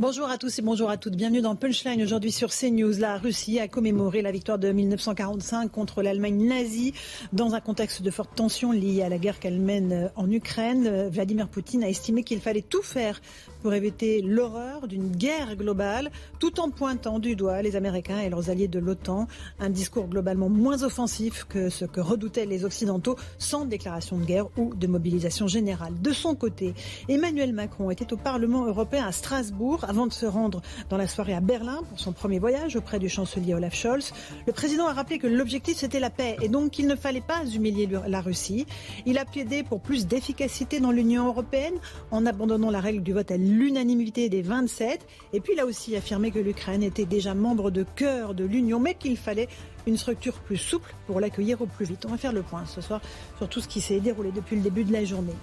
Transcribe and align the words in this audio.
Bonjour 0.00 0.28
à 0.28 0.38
tous 0.38 0.58
et 0.58 0.62
bonjour 0.62 0.90
à 0.90 0.96
toutes. 0.96 1.14
Bienvenue 1.14 1.40
dans 1.40 1.54
Punchline 1.54 2.02
aujourd'hui 2.02 2.32
sur 2.32 2.50
CNews. 2.50 2.98
La 2.98 3.16
Russie 3.16 3.60
a 3.60 3.68
commémoré 3.68 4.22
la 4.22 4.32
victoire 4.32 4.58
de 4.58 4.72
1945 4.72 5.70
contre 5.70 6.02
l'Allemagne 6.02 6.48
nazie 6.48 6.94
dans 7.32 7.54
un 7.54 7.60
contexte 7.60 8.02
de 8.02 8.10
forte 8.10 8.34
tension 8.34 8.72
liée 8.72 9.02
à 9.04 9.08
la 9.08 9.18
guerre 9.18 9.38
qu'elle 9.38 9.60
mène 9.60 10.10
en 10.16 10.28
Ukraine. 10.28 11.08
Vladimir 11.10 11.46
Poutine 11.46 11.84
a 11.84 11.88
estimé 11.88 12.24
qu'il 12.24 12.40
fallait 12.40 12.60
tout 12.60 12.82
faire 12.82 13.20
pour 13.62 13.72
éviter 13.72 14.20
l'horreur 14.20 14.88
d'une 14.88 15.12
guerre 15.12 15.54
globale, 15.54 16.10
tout 16.40 16.58
en 16.58 16.70
pointant 16.70 17.20
du 17.20 17.36
doigt 17.36 17.62
les 17.62 17.76
Américains 17.76 18.18
et 18.18 18.28
leurs 18.28 18.50
alliés 18.50 18.66
de 18.66 18.80
l'OTAN. 18.80 19.28
Un 19.60 19.70
discours 19.70 20.08
globalement 20.08 20.48
moins 20.48 20.82
offensif 20.82 21.44
que 21.48 21.70
ce 21.70 21.84
que 21.84 22.00
redoutaient 22.00 22.46
les 22.46 22.64
Occidentaux, 22.64 23.14
sans 23.38 23.64
déclaration 23.64 24.18
de 24.18 24.24
guerre 24.24 24.48
ou 24.58 24.74
de 24.74 24.88
mobilisation 24.88 25.46
générale. 25.46 25.94
De 26.02 26.12
son 26.12 26.34
côté, 26.34 26.74
Emmanuel 27.08 27.52
Macron 27.52 27.92
était 27.92 28.12
au 28.12 28.16
Parlement 28.16 28.66
européen 28.66 29.06
à 29.06 29.12
Strasbourg 29.12 29.83
avant 29.84 30.06
de 30.06 30.12
se 30.12 30.26
rendre 30.26 30.62
dans 30.90 30.96
la 30.96 31.06
soirée 31.06 31.34
à 31.34 31.40
Berlin 31.40 31.80
pour 31.88 32.00
son 32.00 32.12
premier 32.12 32.38
voyage 32.38 32.76
auprès 32.76 32.98
du 32.98 33.08
chancelier 33.08 33.54
Olaf 33.54 33.74
Scholz. 33.74 34.12
Le 34.46 34.52
président 34.52 34.86
a 34.86 34.92
rappelé 34.92 35.18
que 35.18 35.26
l'objectif 35.26 35.76
c'était 35.76 36.00
la 36.00 36.10
paix 36.10 36.36
et 36.42 36.48
donc 36.48 36.72
qu'il 36.72 36.86
ne 36.86 36.96
fallait 36.96 37.20
pas 37.20 37.44
humilier 37.46 37.88
la 38.06 38.20
Russie. 38.20 38.66
Il 39.06 39.18
a 39.18 39.24
plaidé 39.24 39.62
pour 39.62 39.80
plus 39.80 40.06
d'efficacité 40.06 40.80
dans 40.80 40.90
l'Union 40.90 41.26
européenne 41.26 41.74
en 42.10 42.26
abandonnant 42.26 42.70
la 42.70 42.80
règle 42.80 43.02
du 43.02 43.12
vote 43.12 43.30
à 43.30 43.36
l'unanimité 43.36 44.28
des 44.28 44.42
27. 44.42 45.06
Et 45.32 45.40
puis 45.40 45.52
il 45.54 45.60
a 45.60 45.66
aussi 45.66 45.96
affirmé 45.96 46.30
que 46.30 46.38
l'Ukraine 46.38 46.82
était 46.82 47.06
déjà 47.06 47.34
membre 47.34 47.70
de 47.70 47.82
cœur 47.82 48.34
de 48.34 48.44
l'Union, 48.44 48.80
mais 48.80 48.94
qu'il 48.94 49.16
fallait 49.16 49.48
une 49.86 49.96
structure 49.96 50.34
plus 50.34 50.56
souple 50.56 50.94
pour 51.06 51.20
l'accueillir 51.20 51.60
au 51.60 51.66
plus 51.66 51.84
vite. 51.84 52.04
On 52.06 52.10
va 52.10 52.16
faire 52.16 52.32
le 52.32 52.42
point 52.42 52.64
ce 52.66 52.80
soir 52.80 53.00
sur 53.38 53.48
tout 53.48 53.60
ce 53.60 53.68
qui 53.68 53.80
s'est 53.80 54.00
déroulé 54.00 54.30
depuis 54.32 54.56
le 54.56 54.62
début 54.62 54.84
de 54.84 54.92
la 54.92 55.04
journée. 55.04 55.34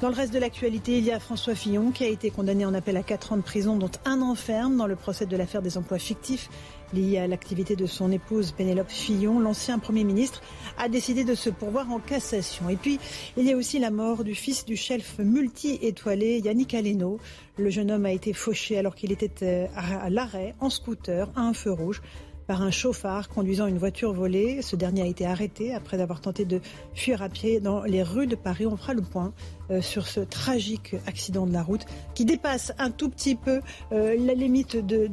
Dans 0.00 0.08
le 0.08 0.14
reste 0.14 0.32
de 0.32 0.38
l'actualité, 0.38 0.98
il 0.98 1.04
y 1.04 1.12
a 1.12 1.20
François 1.20 1.54
Fillon 1.54 1.90
qui 1.90 2.04
a 2.04 2.08
été 2.08 2.30
condamné 2.30 2.64
en 2.64 2.74
appel 2.74 2.96
à 2.96 3.02
4 3.02 3.32
ans 3.32 3.36
de 3.36 3.42
prison, 3.42 3.76
dont 3.76 3.90
un 4.04 4.20
an 4.22 4.34
ferme 4.34 4.76
dans 4.76 4.86
le 4.86 4.96
procès 4.96 5.26
de 5.26 5.36
l'affaire 5.36 5.62
des 5.62 5.78
emplois 5.78 5.98
fictifs 5.98 6.48
liés 6.92 7.18
à 7.18 7.26
l'activité 7.26 7.76
de 7.76 7.86
son 7.86 8.12
épouse 8.12 8.52
Pénélope 8.52 8.90
Fillon. 8.90 9.40
L'ancien 9.40 9.78
Premier 9.78 10.04
ministre 10.04 10.42
a 10.78 10.88
décidé 10.88 11.24
de 11.24 11.34
se 11.34 11.50
pourvoir 11.50 11.90
en 11.90 11.98
cassation. 11.98 12.68
Et 12.68 12.76
puis, 12.76 12.98
il 13.36 13.46
y 13.46 13.52
a 13.52 13.56
aussi 13.56 13.78
la 13.78 13.90
mort 13.90 14.24
du 14.24 14.34
fils 14.34 14.64
du 14.64 14.76
chef 14.76 15.18
multi-étoilé 15.18 16.40
Yannick 16.40 16.74
Aleno. 16.74 17.18
Le 17.56 17.70
jeune 17.70 17.90
homme 17.90 18.06
a 18.06 18.12
été 18.12 18.32
fauché 18.32 18.78
alors 18.78 18.94
qu'il 18.94 19.12
était 19.12 19.30
euh, 19.42 19.66
à 19.76 20.10
l'arrêt 20.10 20.54
en 20.60 20.70
scooter 20.70 21.30
à 21.36 21.42
un 21.42 21.54
feu 21.54 21.72
rouge 21.72 22.00
par 22.46 22.62
un 22.62 22.70
chauffard 22.70 23.28
conduisant 23.28 23.66
une 23.66 23.78
voiture 23.78 24.12
volée. 24.12 24.62
Ce 24.62 24.76
dernier 24.76 25.02
a 25.02 25.06
été 25.06 25.26
arrêté 25.26 25.74
après 25.74 26.00
avoir 26.00 26.20
tenté 26.20 26.44
de 26.44 26.60
fuir 26.94 27.22
à 27.22 27.28
pied 27.28 27.60
dans 27.60 27.82
les 27.82 28.02
rues 28.02 28.26
de 28.26 28.36
Paris. 28.36 28.66
On 28.66 28.76
fera 28.76 28.94
le 28.94 29.02
point 29.02 29.32
sur 29.80 30.06
ce 30.06 30.20
tragique 30.20 30.96
accident 31.06 31.46
de 31.46 31.52
la 31.52 31.62
route 31.62 31.86
qui 32.14 32.24
dépasse 32.24 32.72
un 32.78 32.90
tout 32.90 33.08
petit 33.08 33.34
peu 33.34 33.60
euh, 33.92 34.16
la 34.18 34.34
limite 34.34 34.76
de, 34.76 35.06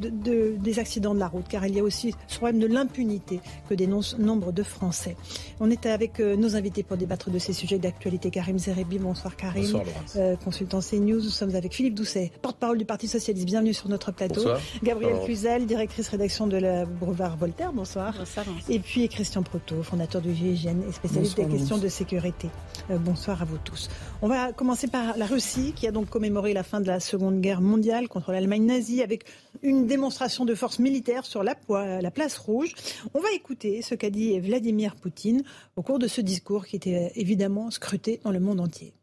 des 0.56 0.78
accidents 0.78 1.14
de 1.14 1.20
la 1.20 1.28
route, 1.28 1.46
car 1.48 1.66
il 1.66 1.74
y 1.74 1.80
a 1.80 1.82
aussi 1.82 2.14
ce 2.26 2.36
problème 2.36 2.58
de 2.58 2.66
l'impunité 2.66 3.40
que 3.68 3.74
dénoncent 3.74 4.18
nombre 4.18 4.52
de 4.52 4.62
Français. 4.62 5.16
On 5.60 5.70
est 5.70 5.86
avec 5.86 6.20
euh, 6.20 6.36
nos 6.36 6.56
invités 6.56 6.82
pour 6.82 6.96
débattre 6.96 7.30
de 7.30 7.38
ces 7.38 7.52
sujets 7.52 7.78
d'actualité. 7.78 8.30
Karim 8.30 8.58
Zerebi, 8.58 8.98
bonsoir 8.98 9.36
Karim, 9.36 9.62
bonsoir, 9.62 10.38
consultant 10.44 10.80
CNews. 10.80 11.22
Nous 11.22 11.30
sommes 11.30 11.54
avec 11.54 11.74
Philippe 11.74 11.94
Doucet, 11.94 12.32
porte-parole 12.40 12.78
du 12.78 12.84
Parti 12.84 13.08
Socialiste. 13.08 13.46
Bienvenue 13.46 13.74
sur 13.74 13.88
notre 13.88 14.12
plateau. 14.12 14.42
Bonsoir. 14.42 14.60
Gabrielle 14.82 15.20
Cluzel, 15.24 15.66
directrice 15.66 16.08
rédaction 16.08 16.46
de 16.46 16.56
la 16.56 16.84
Boulevard 16.84 17.36
Voltaire. 17.36 17.72
Bonsoir. 17.72 18.14
bonsoir. 18.18 18.46
Et 18.68 18.78
puis 18.78 19.08
Christian 19.08 19.42
Proto, 19.42 19.82
fondateur 19.82 20.22
de 20.22 20.32
GIGN 20.32 20.82
et 20.88 20.92
spécialiste 20.92 21.36
des 21.36 21.46
questions 21.46 21.78
de 21.78 21.88
sécurité. 21.88 22.48
bonsoir 22.90 23.42
à 23.42 23.44
vous 23.44 23.58
tous. 23.58 23.88
On 24.24 24.28
va 24.28 24.52
commencer 24.52 24.86
par 24.86 25.18
la 25.18 25.26
Russie, 25.26 25.72
qui 25.74 25.88
a 25.88 25.90
donc 25.90 26.08
commémoré 26.08 26.52
la 26.52 26.62
fin 26.62 26.80
de 26.80 26.86
la 26.86 27.00
Seconde 27.00 27.40
Guerre 27.40 27.60
mondiale 27.60 28.06
contre 28.06 28.30
l'Allemagne 28.30 28.64
nazie 28.64 29.02
avec 29.02 29.24
une 29.64 29.88
démonstration 29.88 30.44
de 30.44 30.54
force 30.54 30.78
militaire 30.78 31.24
sur 31.24 31.42
la, 31.42 31.56
la 32.00 32.10
place 32.12 32.38
rouge. 32.38 32.72
On 33.14 33.20
va 33.20 33.32
écouter 33.32 33.82
ce 33.82 33.96
qu'a 33.96 34.10
dit 34.10 34.38
Vladimir 34.38 34.94
Poutine 34.94 35.42
au 35.74 35.82
cours 35.82 35.98
de 35.98 36.06
ce 36.06 36.20
discours 36.20 36.66
qui 36.66 36.76
était 36.76 37.10
évidemment 37.16 37.72
scruté 37.72 38.20
dans 38.22 38.30
le 38.30 38.38
monde 38.38 38.60
entier. 38.60 38.94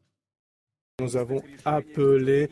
Nous 1.02 1.16
avons 1.16 1.42
appelé 1.64 2.50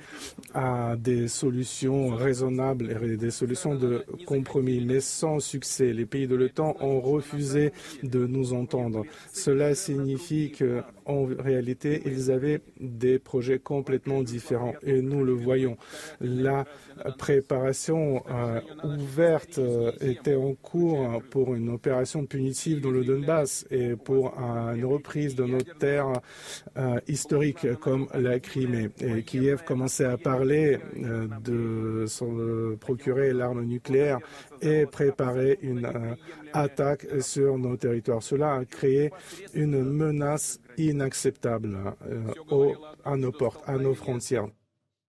à 0.53 0.95
des 0.97 1.28
solutions 1.28 2.16
raisonnables 2.16 2.97
et 3.03 3.17
des 3.17 3.31
solutions 3.31 3.75
de 3.75 4.05
compromis, 4.25 4.85
mais 4.85 5.01
sans 5.01 5.39
succès. 5.39 5.91
Les 5.91 6.05
pays 6.05 6.28
de 6.28 6.35
l'OTAN 6.35 6.75
ont 6.79 7.01
refusé 7.01 7.72
de 8.03 8.25
nous 8.25 8.53
entendre. 8.53 9.03
Cela 9.34 9.75
signifie 9.75 10.51
que 10.51 10.81
en 11.07 11.25
réalité, 11.25 12.01
ils 12.06 12.31
avaient 12.31 12.62
des 12.79 13.18
projets 13.18 13.59
complètement 13.59 14.22
différents 14.23 14.73
et 14.84 15.01
nous 15.01 15.23
le 15.23 15.31
voyons. 15.31 15.78
La 16.19 16.66
préparation 17.18 18.23
euh, 18.29 18.59
ouverte 18.84 19.57
euh, 19.59 19.91
était 20.01 20.35
en 20.35 20.53
cours 20.53 21.22
pour 21.29 21.56
une 21.56 21.69
opération 21.69 22.25
punitive 22.25 22.81
dans 22.81 22.91
le 22.91 23.03
Donbass 23.03 23.66
et 23.72 23.96
pour 23.96 24.38
une 24.38 24.85
reprise 24.85 25.35
de 25.35 25.46
nos 25.46 25.62
terres 25.62 26.22
euh, 26.78 27.00
historiques 27.07 27.75
comme 27.79 28.07
la 28.13 28.40
Crimée. 28.40 28.90
Kiev 29.25 29.63
commençait 29.63 30.06
à 30.06 30.17
parler 30.17 30.79
de 31.44 32.06
se 32.07 32.75
procurer 32.75 33.34
l'arme 33.34 33.63
nucléaire 33.63 34.19
et 34.62 34.85
préparer 34.85 35.59
une 35.62 35.90
attaque 36.53 37.07
sur 37.22 37.57
nos 37.57 37.78
territoires. 37.78 38.23
Cela 38.23 38.56
a 38.56 38.66
créé 38.66 39.12
une 39.53 39.84
menace 39.84 40.59
inacceptable 40.77 41.77
euh, 42.09 42.73
à 43.03 43.17
nos 43.17 43.31
portes, 43.31 43.61
à 43.67 43.77
nos 43.77 43.93
frontières. 43.93 44.47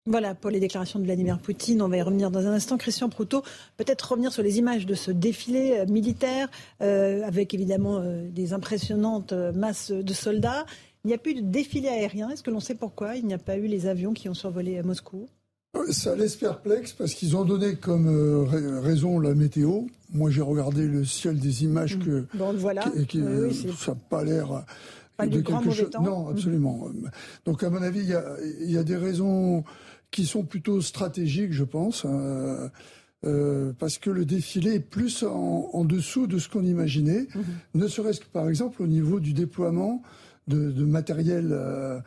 Voilà 0.06 0.34
pour 0.34 0.50
les 0.50 0.58
déclarations 0.58 0.98
de 0.98 1.04
Vladimir 1.04 1.38
Poutine. 1.38 1.82
On 1.82 1.88
va 1.88 1.98
y 1.98 2.02
revenir 2.02 2.30
dans 2.30 2.46
un 2.46 2.52
instant. 2.52 2.78
Christian 2.78 3.10
Proutot, 3.10 3.42
peut-être 3.76 4.12
revenir 4.12 4.32
sur 4.32 4.42
les 4.42 4.58
images 4.58 4.86
de 4.86 4.94
ce 4.94 5.10
défilé 5.10 5.80
euh, 5.80 5.86
militaire, 5.86 6.48
euh, 6.80 7.22
avec 7.24 7.52
évidemment 7.52 8.02
des 8.30 8.52
impressionnantes 8.54 9.32
masses 9.32 9.90
de 9.90 10.14
soldats. 10.14 10.64
Il 11.04 11.08
n'y 11.08 11.14
a 11.14 11.18
plus 11.18 11.34
de 11.34 11.42
défilé 11.42 11.88
aérien. 11.88 12.30
Est-ce 12.30 12.42
que 12.42 12.50
l'on 12.50 12.60
sait 12.60 12.74
pourquoi 12.74 13.16
il 13.16 13.26
n'y 13.26 13.34
a 13.34 13.38
pas 13.38 13.56
eu 13.56 13.66
les 13.66 13.86
avions 13.86 14.14
qui 14.14 14.28
ont 14.28 14.34
survolé 14.34 14.78
à 14.78 14.82
Moscou? 14.82 15.28
Ça 15.90 16.16
laisse 16.16 16.36
perplexe 16.36 16.92
parce 16.92 17.14
qu'ils 17.14 17.36
ont 17.36 17.44
donné 17.44 17.76
comme 17.76 18.48
raison 18.82 19.20
la 19.20 19.34
météo. 19.34 19.82
Moi, 20.12 20.30
j'ai 20.30 20.40
regardé 20.40 20.86
le 20.86 21.04
ciel 21.04 21.38
des 21.38 21.64
images 21.64 21.98
que. 21.98 22.24
Bon, 22.34 22.52
voilà. 22.54 22.84
ça 23.76 23.92
n'a 23.92 23.98
pas 24.08 24.24
l'air 24.24 24.64
de 25.26 25.40
quelque 25.40 25.70
chose. 25.70 25.90
Non, 26.00 26.24
mhm. 26.24 26.30
absolument. 26.32 26.88
Donc, 27.44 27.62
à 27.62 27.70
mon 27.70 27.82
avis, 27.82 28.00
il 28.00 28.70
y 28.70 28.78
a, 28.78 28.84
des 28.84 28.96
raisons 28.96 29.64
qui 30.10 30.26
sont 30.26 30.44
plutôt 30.44 30.80
stratégiques, 30.80 31.52
je 31.52 31.64
pense. 31.64 32.04
Euh, 32.06 32.68
euh, 33.24 33.72
parce 33.78 33.98
que 33.98 34.10
le 34.10 34.24
défilé 34.24 34.74
est 34.74 34.80
plus 34.80 35.24
en, 35.24 35.84
dessous 35.84 36.26
de 36.26 36.38
ce 36.38 36.48
qu'on 36.48 36.64
imaginait, 36.64 37.26
mhm. 37.34 37.44
ne 37.74 37.88
serait-ce 37.88 38.20
que 38.20 38.28
par 38.32 38.48
exemple 38.48 38.82
au 38.82 38.86
niveau 38.86 39.18
du 39.18 39.32
déploiement 39.32 40.02
de, 40.46 40.84
matériel 40.84 41.48
euh, 41.52 42.00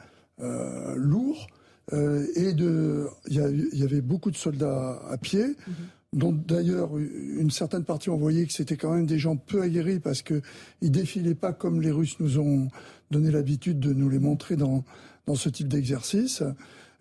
lourd. 0.96 1.48
et 1.92 2.54
de, 2.54 3.08
il 3.28 3.70
y, 3.74 3.84
avait 3.84 4.02
beaucoup 4.02 4.32
de 4.32 4.38
soldats 4.38 5.02
à 5.10 5.18
pied. 5.18 5.46
Mhm 5.46 5.74
dont 6.14 6.34
d'ailleurs 6.34 6.98
une 6.98 7.52
certaine 7.52 7.86
partie 7.86 8.10
ont 8.10 8.18
voyé 8.18 8.46
que 8.46 8.52
c'était 8.52 8.76
quand 8.76 8.94
même 8.94 9.06
des 9.06 9.18
gens 9.18 9.38
peu 9.38 9.62
aguerris 9.62 10.00
parce 10.00 10.22
qu'ils 10.22 10.42
défilaient 10.82 11.36
pas 11.36 11.54
comme 11.54 11.82
les 11.82 11.92
Russes 11.92 12.20
nous 12.20 12.38
ont 12.38 12.68
donné 13.12 13.32
l'habitude 13.32 13.80
de 13.80 13.94
nous 13.94 14.10
les 14.10 14.20
montrer 14.20 14.56
dans, 14.56 14.84
dans 15.28 15.36
ce 15.36 15.50
type 15.50 15.68
d'exercice, 15.68 16.44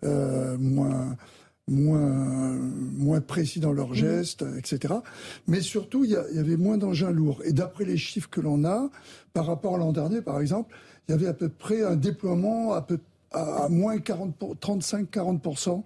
euh, 0.03 0.57
moins, 0.57 1.15
moins, 1.67 2.59
moins 2.97 3.21
précis 3.21 3.59
dans 3.59 3.73
leurs 3.73 3.91
mmh. 3.91 3.95
gestes, 3.95 4.45
etc. 4.57 4.95
Mais 5.47 5.61
surtout, 5.61 6.03
il 6.03 6.11
y, 6.11 6.15
avait 6.15 6.57
moins 6.57 6.77
d'engins 6.77 7.11
lourds. 7.11 7.41
Et 7.45 7.53
d'après 7.53 7.85
les 7.85 7.97
chiffres 7.97 8.29
que 8.29 8.41
l'on 8.41 8.65
a, 8.65 8.89
par 9.33 9.45
rapport 9.45 9.75
à 9.75 9.77
l'an 9.77 9.91
dernier, 9.91 10.21
par 10.21 10.39
exemple, 10.41 10.75
il 11.07 11.11
y 11.11 11.13
avait 11.15 11.27
à 11.27 11.33
peu 11.33 11.49
près 11.49 11.83
un 11.83 11.95
déploiement 11.95 12.73
à 12.73 12.81
peu 12.81 12.99
à, 13.31 13.67
moins 13.69 13.97
35-40% 13.97 15.83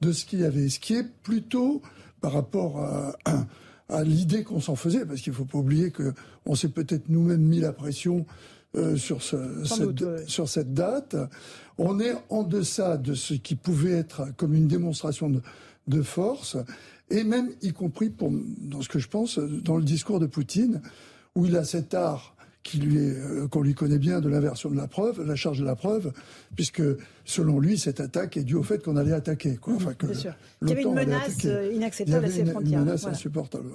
de 0.00 0.12
ce 0.12 0.24
qu'il 0.24 0.40
y 0.40 0.44
avait, 0.44 0.68
ce 0.68 0.80
qui 0.80 0.94
est 0.94 1.08
plutôt 1.22 1.82
par 2.20 2.32
rapport 2.32 2.80
à, 3.24 4.04
l'idée 4.04 4.44
qu'on 4.44 4.60
s'en 4.60 4.76
faisait, 4.76 5.04
parce 5.04 5.20
qu'il 5.20 5.32
ne 5.32 5.36
faut 5.36 5.44
pas 5.44 5.58
oublier 5.58 5.90
qu'on 5.92 6.54
s'est 6.54 6.68
peut-être 6.68 7.08
nous-mêmes 7.08 7.42
mis 7.42 7.58
la 7.60 7.72
pression 7.72 8.24
euh, 8.76 8.96
sur, 8.96 9.22
cette, 9.22 10.28
sur 10.28 10.48
cette 10.48 10.74
date. 10.74 11.16
On 11.76 11.98
est 11.98 12.14
en 12.28 12.44
deçà 12.44 12.96
de 12.98 13.14
ce 13.14 13.34
qui 13.34 13.56
pouvait 13.56 13.92
être 13.92 14.28
comme 14.36 14.54
une 14.54 14.68
démonstration 14.68 15.28
de, 15.88 16.02
force, 16.02 16.56
et 17.10 17.24
même 17.24 17.50
y 17.62 17.72
compris 17.72 18.10
pour, 18.10 18.30
dans 18.30 18.80
ce 18.80 18.88
que 18.88 19.00
je 19.00 19.08
pense, 19.08 19.38
dans 19.38 19.76
le 19.76 19.82
discours 19.82 20.20
de 20.20 20.26
Poutine, 20.26 20.82
où 21.34 21.46
il 21.46 21.56
a 21.56 21.64
cet 21.64 21.94
art 21.94 22.36
qui 22.62 22.78
lui 22.78 22.98
euh, 22.98 23.48
qu'on 23.48 23.62
lui 23.62 23.74
connaît 23.74 23.98
bien 23.98 24.20
de 24.20 24.28
l'inversion 24.28 24.70
de 24.70 24.76
la 24.76 24.86
preuve, 24.86 25.26
la 25.26 25.34
charge 25.34 25.58
de 25.58 25.64
la 25.64 25.74
preuve, 25.74 26.12
puisque 26.54 26.82
selon 27.30 27.60
lui, 27.60 27.78
cette 27.78 28.00
attaque 28.00 28.36
est 28.36 28.44
due 28.44 28.56
au 28.56 28.62
fait 28.62 28.82
qu'on 28.82 28.96
allait 28.96 29.12
attaquer. 29.12 29.56
Quoi. 29.56 29.74
Enfin, 29.74 29.94
que 29.94 30.12
sûr. 30.14 30.34
Il 30.62 30.68
y 30.68 30.72
avait 30.72 30.82
une 30.82 30.94
menace 30.94 31.38
euh, 31.44 31.72
inacceptable 31.72 32.26
à 32.26 32.30
ses 32.30 32.44
frontières. 32.44 32.80
Une 32.80 32.84
menace 32.86 33.06
insupportable. 33.06 33.70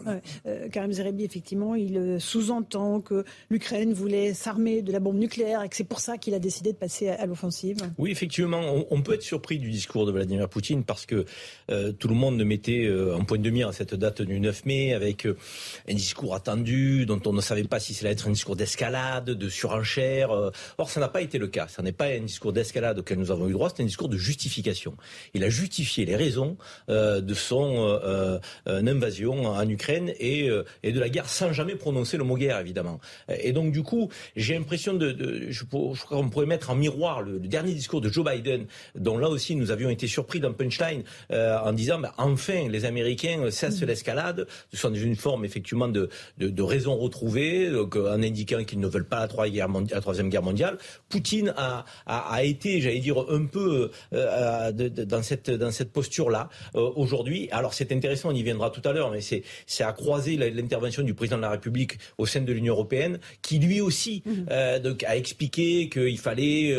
Euh, 0.46 0.70
Karim 0.70 0.92
Zerebi, 0.92 1.24
effectivement, 1.24 1.76
il 1.76 2.18
sous-entend 2.20 3.02
que 3.02 3.24
l'Ukraine 3.50 3.94
voulait 3.94 4.34
s'armer 4.34 4.82
de 4.82 4.92
la 4.92 5.00
bombe 5.00 5.18
nucléaire 5.18 5.64
et 5.64 5.70
que 5.70 5.76
c'est 5.76 5.84
pour 5.84 6.00
ça 6.00 6.18
qu'il 6.18 6.34
a 6.34 6.40
décidé 6.40 6.74
de 6.74 6.78
passer 6.78 7.10
à, 7.10 7.26
l'offensive. 7.26 7.78
Oui, 7.98 8.12
effectivement, 8.12 8.62
on, 8.90 9.02
peut 9.02 9.14
être 9.14 9.24
surpris 9.24 9.60
du 9.60 9.70
discours 9.72 10.06
de 10.06 10.12
Vladimir 10.12 10.50
Poutine 10.50 10.84
parce 10.84 11.06
que 11.06 11.26
tout 11.68 12.08
le 12.08 12.16
monde 12.16 12.44
mettait 12.44 12.88
un 12.88 13.24
point 13.24 13.38
de 13.38 13.50
mire 13.50 13.70
à 13.70 13.74
cette 13.74 13.96
date 13.96 14.22
du 14.22 14.40
9 14.40 14.66
mai 14.66 14.94
avec 14.94 15.26
un 15.26 15.94
discours 15.94 16.36
attendu 16.36 17.06
dont 17.06 17.22
on 17.26 17.34
ne 17.34 17.42
savait 17.42 17.64
pas 17.64 17.80
si 17.80 17.94
cela 17.94 18.10
allait 18.10 18.14
être 18.14 18.28
un 18.28 18.32
discours 18.32 18.56
d'escalade, 18.56 19.26
de 19.26 19.50
surenchère. 19.50 20.32
Euh. 20.32 20.52
Or, 20.78 20.90
ça 20.90 21.00
n'a 21.00 21.08
pas 21.08 21.22
été 21.22 21.38
le 21.38 21.48
cas. 21.48 21.68
Ça 21.68 21.82
n'est 21.82 21.92
pas 21.92 22.06
un 22.06 22.22
discours 22.22 22.54
d'escalade 22.54 23.00
auquel 23.00 23.20
nous 23.20 23.32
avons 23.32 23.45
eu 23.48 23.54
droit, 23.54 23.70
c'est 23.70 23.82
un 23.82 23.86
discours 23.86 24.10
de 24.10 24.18
justification. 24.18 24.96
Il 25.34 25.44
a 25.44 25.50
justifié 25.50 26.06
les 26.06 26.16
raisons 26.16 26.58
euh, 26.90 27.22
de 27.22 27.34
son 27.34 28.00
euh, 28.04 28.40
invasion 28.68 29.48
en 29.48 29.68
Ukraine 29.68 30.14
et, 30.20 30.50
de 30.50 31.00
la 31.00 31.10
guerre 31.10 31.30
sans 31.30 31.54
jamais 31.54 31.76
prononcer 31.76 32.18
le 32.18 32.24
mot 32.24 32.38
guerre, 32.38 32.60
évidemment. 32.60 33.00
Et 33.40 33.52
donc, 33.52 33.72
du 33.72 33.84
coup, 33.84 34.10
j'ai 34.36 34.54
l'impression 34.54 34.94
de, 34.94 35.50
je, 35.50 35.64
crois 35.64 35.94
qu'on 36.08 36.30
pourrait 36.30 36.46
mettre 36.46 36.70
en 36.70 36.76
miroir 36.76 37.22
le, 37.22 37.40
dernier 37.40 37.74
discours 37.74 38.02
de 38.02 38.10
Joe 38.10 38.26
Biden, 38.26 38.66
dont 38.96 39.18
là 39.18 39.30
aussi 39.30 39.56
nous 39.56 39.72
avions 39.72 39.90
été 39.90 40.08
surpris 40.08 40.40
d'un 40.40 40.52
punchline 40.52 41.04
en 41.32 41.74
disant, 41.74 42.00
bah, 42.00 42.14
enfin, 42.18 42.68
les 42.70 42.86
Américains 42.86 43.50
cessent 43.52 43.82
mmh. 43.82 43.86
l'escalade. 43.86 44.48
Ce 44.72 44.78
sont 44.78 44.94
une 44.94 45.16
forme 45.16 45.46
effectivement 45.46 45.88
de, 45.88 46.10
de, 46.38 46.64
raison 46.64 46.96
retrouvée, 46.96 47.72
en 47.76 48.24
indiquant 48.24 48.64
qu'ils 48.64 48.80
ne 48.80 48.88
veulent 48.88 49.08
pas 49.08 49.22
la, 49.22 50.02
troisième 50.02 50.30
guerre 50.30 50.44
mondiale. 50.44 50.78
Poutine 51.10 51.54
a, 51.58 51.86
a, 52.06 52.44
été, 52.44 52.82
j'allais 52.82 53.00
dire, 53.00 53.18
un 53.36 53.46
peu 53.46 53.92
euh, 54.14 54.72
dans 54.72 55.22
cette, 55.22 55.50
dans 55.50 55.72
cette 55.72 55.92
posture-là 55.92 56.50
euh, 56.76 56.92
aujourd'hui. 56.96 57.50
Alors 57.52 57.74
c'est 57.74 57.92
intéressant, 57.92 58.30
on 58.30 58.36
y 58.36 58.44
viendra 58.44 58.70
tout 58.70 58.88
à 58.88 58.94
l'heure, 58.94 59.12
mais 59.12 59.22
c'est 59.22 59.44
à 59.84 59.94
croiser 59.94 60.38
l'intervention 60.38 61.04
du 61.04 61.14
président 61.14 61.38
de 61.38 61.42
la 61.42 61.52
République 61.52 61.98
au 62.18 62.26
sein 62.26 62.42
de 62.42 62.52
l'Union 62.52 62.74
européenne, 62.74 63.20
qui 63.42 63.60
lui 63.60 63.82
aussi 63.82 64.24
mmh. 64.26 64.32
euh, 64.52 64.94
a 65.06 65.18
expliqué 65.18 65.90
qu'il 65.90 66.18
fallait 66.20 66.76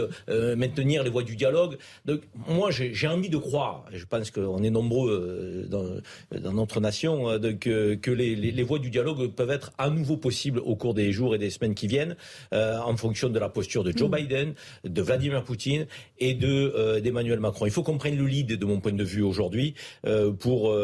maintenir 0.56 1.02
les 1.02 1.10
voies 1.10 1.22
du 1.22 1.36
dialogue. 1.36 1.76
Donc 2.04 2.20
moi 2.48 2.70
j'ai 2.70 3.08
envie 3.08 3.28
de 3.28 3.36
croire, 3.36 3.84
je 3.92 4.04
pense 4.04 4.30
qu'on 4.30 4.62
est 4.62 4.70
nombreux 4.70 5.66
dans, 5.68 5.84
dans, 6.38 6.52
notre 6.52 6.80
nation, 6.80 7.38
que, 7.60 7.94
que 7.94 8.10
les, 8.10 8.34
les, 8.34 8.62
voies 8.62 8.78
du 8.78 8.90
dialogue 8.90 9.32
peuvent 9.32 9.50
être 9.50 9.72
à 9.78 9.90
nouveau 9.90 10.16
possibles 10.16 10.60
au 10.60 10.76
cours 10.76 10.94
des 10.94 11.12
jours 11.12 11.34
et 11.34 11.38
des 11.38 11.50
semaines 11.50 11.74
qui 11.74 11.86
viennent, 11.86 12.16
en 12.52 12.96
fonction 12.96 13.28
de 13.28 13.38
la 13.38 13.48
posture 13.48 13.84
de 13.84 13.96
Joe 13.96 14.08
mm. 14.08 14.16
Biden, 14.16 14.54
de 14.84 15.02
Vladimir 15.02 15.44
Poutine 15.44 15.86
et 16.18 16.34
euh, 16.44 17.00
d'Emmanuel 17.00 17.40
Macron. 17.40 17.66
Il 17.66 17.72
faut 17.72 17.82
qu'on 17.82 17.98
prenne 17.98 18.16
le 18.16 18.26
lead, 18.26 18.52
de 18.58 18.64
mon 18.64 18.80
point 18.80 18.92
de 18.92 19.04
vue 19.04 19.22
aujourd'hui, 19.22 19.74
euh, 20.06 20.32
pour 20.32 20.74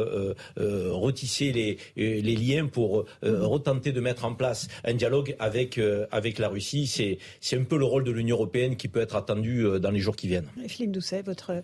retisser 0.57 1.53
les, 1.97 2.37
liens, 2.37 2.67
pour 2.67 3.05
retenter 3.23 3.93
de 3.93 4.01
mettre 4.01 4.25
en 4.25 4.35
place 4.35 4.69
un 4.85 4.95
dialogue 4.95 5.37
avec 5.39 5.81
avec 6.11 6.39
la 6.39 6.49
Russie. 6.49 6.87
C'est 6.87 7.57
un 7.57 7.65
peu 7.65 7.77
le 7.77 7.85
rôle 7.85 8.05
de 8.05 8.11
l'Union 8.11 8.37
européenne 8.37 8.77
qui 8.77 8.89
peut 8.89 9.01
être 9.01 9.17
attendu 9.17 9.67
dans 9.81 9.91
les 9.91 10.01
jours 10.01 10.17
qui 10.17 10.29
viennent. 10.29 10.49
Philippe 10.69 10.93
Doucet, 10.93 11.23
votre 11.23 11.51
euh, 11.51 11.61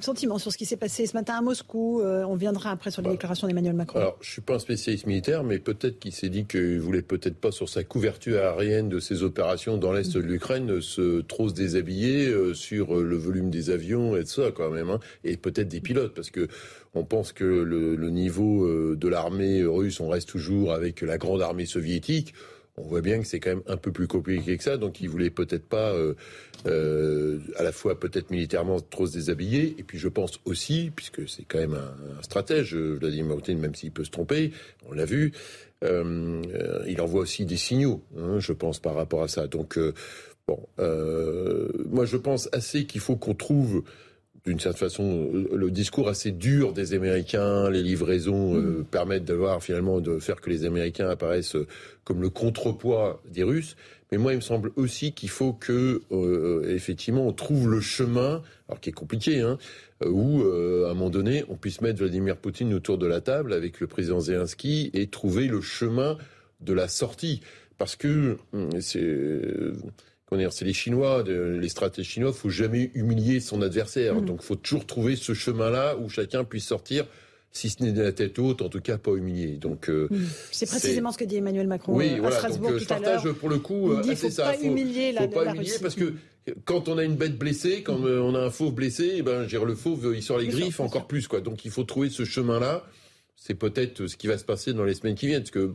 sentiment 0.00 0.38
sur 0.38 0.52
ce 0.52 0.56
qui 0.56 0.64
s'est 0.64 0.76
passé 0.76 1.06
ce 1.06 1.14
matin 1.14 1.34
à 1.34 1.42
Moscou 1.42 2.00
euh, 2.00 2.24
On 2.24 2.36
viendra 2.36 2.70
après 2.70 2.90
sur 2.90 3.02
les 3.02 3.08
bah, 3.08 3.12
déclarations 3.12 3.46
d'Emmanuel 3.46 3.74
Macron. 3.74 3.98
Alors, 3.98 4.16
je 4.20 4.30
suis 4.30 4.40
pas 4.40 4.54
un 4.54 4.58
spécialiste 4.58 5.06
militaire, 5.06 5.44
mais 5.44 5.58
peut-être 5.58 5.98
qu'il 5.98 6.12
s'est 6.12 6.28
dit 6.28 6.44
qu'il 6.46 6.80
voulait 6.80 7.02
peut-être 7.02 7.36
pas 7.36 7.52
sur 7.52 7.68
sa 7.68 7.84
couverture 7.84 8.38
aérienne 8.38 8.88
de 8.88 9.00
ses 9.00 9.22
opérations 9.22 9.76
dans 9.76 9.92
l'est 9.92 10.12
de 10.12 10.20
l'Ukraine 10.20 10.80
se 10.80 11.20
trop 11.20 11.48
se 11.48 11.54
déshabiller 11.54 12.28
euh, 12.28 12.54
sur 12.54 12.96
le 12.96 13.16
volume 13.16 13.50
des 13.50 13.70
avions 13.70 14.16
et 14.16 14.22
de 14.22 14.28
ça 14.28 14.50
quand 14.54 14.70
même, 14.70 14.90
hein, 14.90 15.00
et 15.24 15.36
peut-être 15.36 15.68
des 15.68 15.80
pilotes, 15.80 16.14
parce 16.14 16.30
que 16.30 16.48
on 16.94 17.04
pense 17.04 17.32
que 17.32 17.44
le, 17.44 17.94
le 17.94 18.10
niveau 18.10 18.68
de 18.96 19.08
l'armée 19.08 19.62
russe, 19.62 20.00
on 20.00 20.08
reste 20.08 20.28
toujours 20.28 20.72
avec 20.72 21.02
la 21.02 21.18
grande 21.18 21.40
armée 21.40 21.66
soviétique 21.66 22.34
on 22.76 22.82
voit 22.82 23.00
bien 23.00 23.20
que 23.20 23.26
c'est 23.26 23.40
quand 23.40 23.50
même 23.50 23.62
un 23.66 23.76
peu 23.76 23.92
plus 23.92 24.06
compliqué 24.06 24.56
que 24.56 24.62
ça, 24.62 24.76
donc 24.76 25.00
il 25.00 25.08
voulait 25.08 25.30
peut-être 25.30 25.66
pas, 25.68 25.92
euh, 25.92 26.14
euh, 26.66 27.38
à 27.56 27.62
la 27.62 27.72
fois 27.72 27.98
peut-être 27.98 28.30
militairement 28.30 28.80
trop 28.80 29.06
se 29.06 29.12
déshabiller, 29.12 29.74
et 29.78 29.82
puis 29.82 29.98
je 29.98 30.08
pense 30.08 30.40
aussi, 30.44 30.90
puisque 30.94 31.28
c'est 31.28 31.44
quand 31.44 31.58
même 31.58 31.74
un, 31.74 32.22
stratège, 32.22 32.74
Vladimir 32.74 33.36
Poutine, 33.36 33.58
même 33.58 33.74
s'il 33.74 33.92
peut 33.92 34.04
se 34.04 34.10
tromper, 34.10 34.52
on 34.88 34.92
l'a 34.92 35.04
vu, 35.04 35.32
euh, 35.84 36.42
il 36.86 37.00
envoie 37.00 37.22
aussi 37.22 37.44
des 37.44 37.56
signaux, 37.56 38.02
hein, 38.18 38.38
je 38.38 38.52
pense, 38.52 38.78
par 38.78 38.94
rapport 38.94 39.22
à 39.22 39.28
ça. 39.28 39.46
Donc, 39.46 39.78
bon, 40.46 40.66
moi 40.78 42.04
je 42.04 42.16
pense 42.16 42.48
assez 42.52 42.86
qu'il 42.86 43.00
faut 43.00 43.16
qu'on 43.16 43.34
trouve 43.34 43.82
d'une 44.46 44.58
certaine 44.58 44.88
façon, 44.88 45.30
le 45.32 45.70
discours 45.70 46.08
assez 46.08 46.30
dur 46.30 46.72
des 46.72 46.94
Américains, 46.94 47.68
les 47.70 47.82
livraisons 47.82 48.56
euh, 48.56 48.80
mm. 48.80 48.84
permettent 48.84 49.24
d'avoir 49.24 49.62
finalement 49.62 50.00
de 50.00 50.18
faire 50.18 50.40
que 50.40 50.50
les 50.50 50.64
Américains 50.64 51.08
apparaissent 51.08 51.56
comme 52.04 52.22
le 52.22 52.30
contrepoids 52.30 53.22
des 53.30 53.42
Russes. 53.42 53.76
Mais 54.12 54.18
moi, 54.18 54.32
il 54.32 54.36
me 54.36 54.40
semble 54.40 54.72
aussi 54.76 55.12
qu'il 55.12 55.28
faut 55.28 55.52
que, 55.52 56.02
euh, 56.10 56.74
effectivement, 56.74 57.26
on 57.26 57.32
trouve 57.32 57.70
le 57.70 57.80
chemin, 57.80 58.42
alors 58.68 58.80
qui 58.80 58.90
est 58.90 58.94
compliqué, 58.94 59.40
hein, 59.40 59.58
où, 60.04 60.42
euh, 60.42 60.86
à 60.88 60.90
un 60.90 60.94
moment 60.94 61.10
donné, 61.10 61.44
on 61.48 61.54
puisse 61.54 61.80
mettre 61.80 62.00
Vladimir 62.00 62.36
Poutine 62.36 62.74
autour 62.74 62.98
de 62.98 63.06
la 63.06 63.20
table 63.20 63.52
avec 63.52 63.78
le 63.78 63.86
président 63.86 64.20
Zelensky 64.20 64.90
et 64.94 65.06
trouver 65.06 65.46
le 65.46 65.60
chemin 65.60 66.16
de 66.60 66.72
la 66.72 66.88
sortie. 66.88 67.40
Parce 67.78 67.94
que 67.94 68.36
hum, 68.52 68.68
c'est 68.80 69.12
c'est 70.50 70.64
les 70.64 70.72
Chinois, 70.72 71.24
les 71.26 71.68
stratèges 71.68 72.06
chinois, 72.06 72.32
faut 72.32 72.50
jamais 72.50 72.90
humilier 72.94 73.40
son 73.40 73.62
adversaire. 73.62 74.14
Donc, 74.14 74.22
mm. 74.22 74.26
Donc, 74.26 74.42
faut 74.42 74.56
toujours 74.56 74.86
trouver 74.86 75.16
ce 75.16 75.34
chemin-là 75.34 75.96
où 75.96 76.08
chacun 76.08 76.44
puisse 76.44 76.66
sortir 76.66 77.06
si 77.52 77.68
ce 77.68 77.82
n'est 77.82 77.92
de 77.92 78.00
la 78.00 78.12
tête 78.12 78.38
haute, 78.38 78.62
en 78.62 78.68
tout 78.68 78.80
cas 78.80 78.96
pas 78.96 79.12
humilié. 79.12 79.56
Donc 79.56 79.88
euh, 79.88 80.06
mm. 80.10 80.26
c'est 80.52 80.66
précisément 80.66 81.10
ce 81.10 81.18
que 81.18 81.24
dit 81.24 81.36
Emmanuel 81.36 81.66
Macron 81.66 81.96
oui, 81.96 82.12
euh, 82.18 82.24
à 82.24 82.30
Strasbourg 82.30 82.70
donc, 82.70 82.78
tout 82.78 82.84
je 82.84 82.88
partage 82.88 83.26
à 83.26 83.34
pour 83.34 83.48
le 83.48 83.58
coup. 83.58 83.92
Il 83.94 84.02
dit, 84.02 84.16
faut 84.16 84.30
pas 84.30 84.56
humilier 84.60 85.12
la, 85.12 85.22
faut 85.22 85.28
pas 85.28 85.52
humilier 85.52 85.74
parce 85.82 85.96
que 85.96 86.14
quand 86.64 86.88
on 86.88 86.98
a 86.98 87.04
une 87.04 87.16
bête 87.16 87.36
blessée, 87.36 87.82
quand 87.82 87.98
on 88.00 88.34
a 88.34 88.40
un 88.40 88.50
fauve 88.50 88.74
blessé, 88.74 89.14
eh 89.16 89.22
ben, 89.22 89.46
le 89.46 89.74
fauve, 89.74 90.12
il 90.14 90.22
sort 90.22 90.38
les 90.38 90.48
griffes 90.48 90.80
encore 90.80 91.06
plus, 91.06 91.28
quoi. 91.28 91.40
Donc 91.40 91.64
il 91.64 91.70
faut 91.70 91.84
trouver 91.84 92.08
ce 92.08 92.24
chemin-là. 92.24 92.84
C'est 93.36 93.54
peut-être 93.54 94.06
ce 94.06 94.16
qui 94.16 94.26
va 94.26 94.36
se 94.36 94.44
passer 94.44 94.72
dans 94.72 94.84
les 94.84 94.94
semaines 94.94 95.14
qui 95.14 95.26
viennent, 95.26 95.42
parce 95.42 95.50
que 95.50 95.74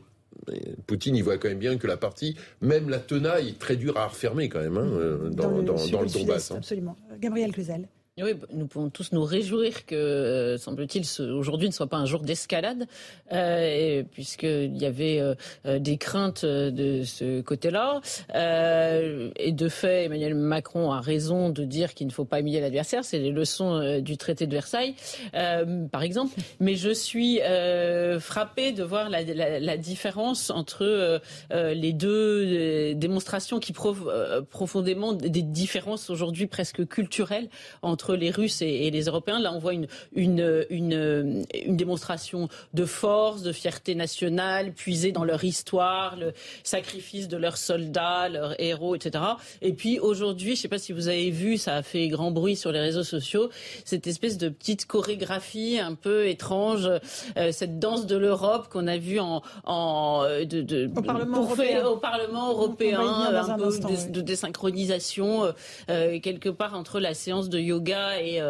Poutine, 0.88 1.16
il 1.16 1.24
voit 1.24 1.38
quand 1.38 1.50
même 1.50 1.60
bien 1.60 1.78
que 1.78 1.88
la 1.88 1.98
partie, 1.98 2.36
même 2.62 2.90
la 2.90 3.00
tenaille, 3.00 3.50
est 3.50 3.60
très 3.60 3.76
dure 3.76 3.98
à 3.98 4.08
refermer 4.08 4.50
quand 4.50 4.62
même 4.62 4.78
hein, 4.78 4.88
euh, 4.88 5.30
dans, 5.30 5.62
dans, 5.62 5.76
dans, 5.88 6.02
le 6.02 6.10
Donbass. 6.10 6.52
Hein. 6.52 6.58
Absolument. 6.58 6.96
Gabriel 7.20 7.52
Cluzel. 7.52 7.88
Oui, 8.24 8.32
nous 8.54 8.66
pouvons 8.66 8.90
tous 8.90 9.12
nous 9.12 9.26
réjouir 9.26 9.86
que, 9.86 9.94
euh, 9.94 10.58
semble-t-il, 10.58 11.04
aujourd'hui 11.34 11.68
ne 11.68 11.74
soit 11.74 11.88
pas 11.88 11.98
un 11.98 12.06
jour 12.06 12.22
d'escalade, 12.22 12.88
euh, 13.34 14.04
puisqu'il 14.10 14.78
y 14.78 14.86
avait 14.86 15.20
euh, 15.20 15.80
des 15.80 15.98
craintes 15.98 16.46
de 16.46 17.04
ce 17.04 17.42
côté-là. 17.42 18.00
et 18.34 19.52
de 19.52 19.68
fait, 19.68 20.06
Emmanuel 20.06 20.34
Macron 20.34 20.94
a 20.94 21.02
raison 21.02 21.50
de 21.50 21.66
dire 21.66 21.94
qu'il 21.94 22.08
ne 22.08 22.14
faut 22.14 22.24
pas 22.24 22.40
humilier 22.40 22.62
l'adversaire. 22.62 23.04
C'est 23.04 23.20
les 23.20 23.32
leçons 23.32 24.00
du 24.00 24.16
traité 24.16 24.48
de 24.48 24.54
Versailles, 24.54 24.96
par 25.92 26.02
exemple. 26.02 26.40
Mais 26.62 26.76
je 26.76 26.92
suis 26.92 27.42
frappé 28.22 28.72
de 28.72 28.84
voir 28.84 29.10
la, 29.10 29.24
la, 29.24 29.60
la 29.60 29.78
différence 29.78 30.52
entre 30.52 31.20
les 31.52 31.92
deux 31.92 32.96
démonstrations 32.96 33.60
qui 33.60 33.74
prouvent 33.74 34.10
profondément 34.50 35.12
des 35.12 35.42
différences 35.42 36.10
aujourd'hui 36.10 36.48
presque 36.48 36.88
culturelles 36.88 37.50
entre 37.82 38.05
les 38.14 38.32
Russes 38.32 38.62
et, 38.62 38.90
les 38.92 39.04
Européens. 39.06 39.40
Là, 39.40 39.54
on 39.54 39.60
voit 39.60 39.74
une, 39.74 39.88
une, 40.14 40.66
une, 40.70 41.46
une, 41.54 41.78
démonstration 41.78 42.50
de 42.74 42.86
force, 42.86 43.42
de 43.42 43.52
fierté 43.52 43.96
nationale, 43.96 44.74
puisée 44.74 45.12
dans 45.12 45.24
leur 45.24 45.44
histoire, 45.44 46.16
le 46.16 46.34
sacrifice 46.64 47.28
de 47.28 47.38
leurs 47.38 47.58
soldats, 47.58 48.30
leurs 48.30 48.60
héros, 48.62 48.96
etc. 48.96 49.24
Et 49.62 49.74
puis 49.74 50.00
aujourd'hui, 50.00 50.56
je 50.56 50.60
ne 50.60 50.62
sais 50.62 50.68
pas 50.68 50.78
si 50.78 50.94
vous 50.94 51.08
avez 51.08 51.32
vu, 51.32 51.58
ça 51.58 51.76
a 51.76 51.84
fait 51.84 52.08
grand 52.08 52.32
bruit 52.32 52.56
sur 52.56 52.72
les 52.72 52.80
réseaux 52.80 53.04
sociaux, 53.04 53.50
cette 53.84 54.08
espèce 54.08 54.38
de 54.38 54.50
petite 54.50 54.86
chorégraphie 54.86 55.80
un 55.80 55.96
peu 55.96 56.28
étrange, 56.28 56.90
euh, 57.38 57.52
cette 57.52 57.80
danse 57.80 58.06
de 58.06 58.16
l'Europe 58.18 58.68
qu'on 58.70 58.88
a 58.88 58.98
vue 58.98 59.20
en, 59.20 59.42
en 59.64 60.24
euh, 60.24 60.46
de, 60.46 60.62
de, 60.62 60.90
au, 60.96 61.02
Parlement 61.02 61.42
européen. 61.42 61.86
au 61.86 61.98
Parlement 61.98 62.50
européen, 62.52 63.00
un, 63.02 63.58
peu 63.58 64.10
de, 64.10 64.22
désynchronisation 64.22 65.54
euh, 65.90 66.20
quelque 66.20 66.50
part 66.50 66.76
entre 66.76 67.00
la 67.00 67.14
séance 67.14 67.50
de 67.50 67.60
yoga 67.60 67.95
médias 67.96 68.20
et, 68.20 68.42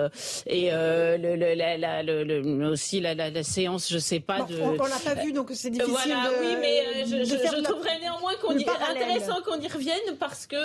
et 0.48 0.72
le, 0.72 2.70
aussi 2.70 3.00
la, 3.00 3.44
séance, 3.44 3.90
je 3.90 3.98
sais 3.98 4.20
pas. 4.20 4.42
de... 4.44 4.60
On, 4.62 4.72
ne 4.74 4.78
l'a 4.78 5.00
pas 5.04 5.22
vu, 5.22 5.32
donc 5.32 5.50
c'est 5.54 5.70
difficile. 5.70 5.94
Voilà, 5.94 6.32
oui, 6.42 6.56
mais 6.60 7.06
je, 7.06 7.24
je, 7.24 7.62
trouverais 7.64 8.00
néanmoins 8.00 8.34
qu'on 8.42 8.58
y, 8.58 8.66
intéressant 8.68 9.42
qu'on 9.42 9.60
y 9.60 9.68
revienne 9.68 10.18
parce 10.20 10.48
que 10.48 10.58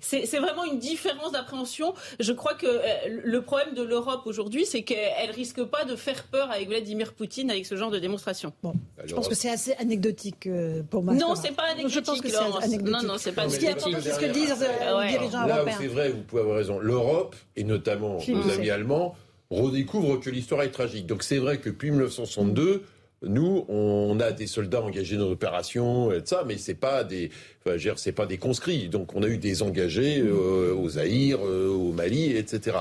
c'est 0.00 0.38
vraiment 0.38 0.64
une 0.64 0.78
différence 0.78 1.32
d'appréhension. 1.32 1.94
Je 2.20 2.32
crois 2.32 2.54
que 2.54 2.66
le 3.08 3.42
problème 3.42 3.74
de 3.74 3.82
l'Europe 3.82 4.22
aujourd'hui, 4.26 4.66
c'est 4.66 4.82
qu'elle 4.82 5.30
risque 5.30 5.62
pas 5.64 5.84
de 5.84 5.96
faire 5.96 6.24
peur 6.24 6.50
avec 6.50 6.68
Vladimir 6.68 7.12
Poutine 7.12 7.50
avec 7.50 7.66
ce 7.66 7.76
genre 7.76 7.90
de 7.90 7.98
démonstration. 7.98 8.52
Bon, 8.62 8.74
je 9.04 9.14
pense 9.14 9.28
que 9.28 9.34
c'est 9.34 9.50
assez 9.50 9.74
anecdotique 9.74 10.48
pour 10.90 11.02
moi. 11.02 11.14
Non, 11.14 11.34
c'est 11.34 11.52
pas 11.52 11.64
anecdotique. 11.64 11.94
Je 11.94 12.00
pense 12.00 12.20
que 12.20 12.28
c'est 12.28 12.36
anecdotique. 12.36 12.86
Non, 12.86 13.02
non, 13.02 13.18
c'est 13.18 13.32
pas 13.32 13.42
anecdotique. 13.42 13.96
C'est 14.00 14.12
ce 14.12 14.20
que 14.20 14.26
disent 14.26 14.54
les 15.02 15.08
dirigeants 15.08 15.46
Là 15.46 15.64
c'est 15.78 15.86
vrai, 15.86 16.10
vous 16.10 16.22
pouvez 16.22 16.42
avoir 16.42 16.56
raison. 16.56 16.78
L'Europe, 16.78 17.36
et 17.56 17.64
notamment 17.64 18.05
nos 18.28 18.50
amis 18.50 18.70
allemands, 18.70 19.14
redécouvrent 19.50 20.20
que 20.20 20.30
l'histoire 20.30 20.62
est 20.62 20.70
tragique. 20.70 21.06
Donc 21.06 21.22
c'est 21.22 21.38
vrai 21.38 21.58
que 21.58 21.70
depuis 21.70 21.90
1962, 21.90 22.82
nous, 23.22 23.64
on 23.68 24.18
a 24.20 24.32
des 24.32 24.46
soldats 24.46 24.82
engagés 24.82 25.16
dans 25.16 25.28
l'opération 25.28 26.12
et 26.12 26.20
ça, 26.24 26.44
mais 26.46 26.58
c'est 26.58 26.74
pas 26.74 27.02
des, 27.02 27.30
enfin, 27.64 27.76
c'est 27.96 28.12
pas 28.12 28.26
des 28.26 28.38
conscrits. 28.38 28.88
Donc 28.88 29.14
on 29.14 29.22
a 29.22 29.28
eu 29.28 29.38
des 29.38 29.62
engagés 29.62 30.20
euh, 30.20 30.74
au 30.74 30.88
Zaïre, 30.90 31.38
euh, 31.44 31.68
au 31.68 31.92
Mali, 31.92 32.36
etc. 32.36 32.78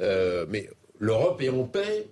Euh, 0.00 0.46
mais 0.48 0.68
l'Europe 0.98 1.40
est 1.42 1.48
en 1.48 1.64
paix 1.64 2.06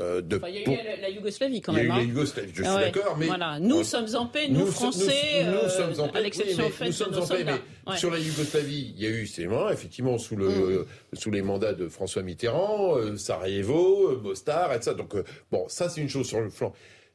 euh, 0.00 0.22
il 0.48 0.54
y 0.54 0.58
a 0.58 0.96
eu 0.96 1.00
la, 1.00 1.10
Yougoslavie 1.10 1.60
quand 1.60 1.72
même. 1.72 1.84
Il 1.84 1.88
y 1.88 1.90
a 1.90 1.94
eu 1.94 1.98
la 1.98 2.02
hein. 2.02 2.08
Yougoslavie, 2.08 2.50
je 2.54 2.62
suis 2.62 2.72
d'accord, 2.72 3.16
mais 3.18 3.26
voilà. 3.26 3.58
nous 3.60 3.84
sommes 3.84 4.06
en 4.14 4.26
paix, 4.26 4.48
nous, 4.48 4.66
Français, 4.66 5.44
nous, 5.44 5.68
sommes 5.68 6.00
en 6.00 6.08
euh, 6.08 6.12
paix, 6.12 6.18
à 6.18 6.22
l'exception 6.22 6.64
oui, 6.80 6.86
nous 6.86 6.92
sommes 6.92 7.18
en 7.18 7.26
paix, 7.26 7.44
mais 7.44 7.96
sur 7.96 8.10
la 8.10 8.18
Yougoslavie, 8.18 8.94
il 8.96 9.02
y 9.02 9.06
a 9.06 9.10
eu 9.10 9.26
ces 9.26 9.46
moments, 9.46 9.70
effectivement, 9.70 10.16
sous 10.18 10.36
le 10.36 10.48
mm. 10.48 11.16
sous 11.16 11.30
les 11.30 11.42
mandats 11.42 11.74
de 11.74 11.88
François 11.88 12.22
Mitterrand, 12.22 12.96
euh, 12.96 13.16
Sarajevo, 13.16 14.18
Mostar, 14.22 14.72
etc. 14.72 14.92
Donc 14.96 15.14
bon, 15.50 15.66
ça 15.68 15.88
c'est 15.88 16.00
une 16.00 16.08
chose 16.08 16.26
sur 16.26 16.40
le 16.40 16.50
flanc. 16.50 16.72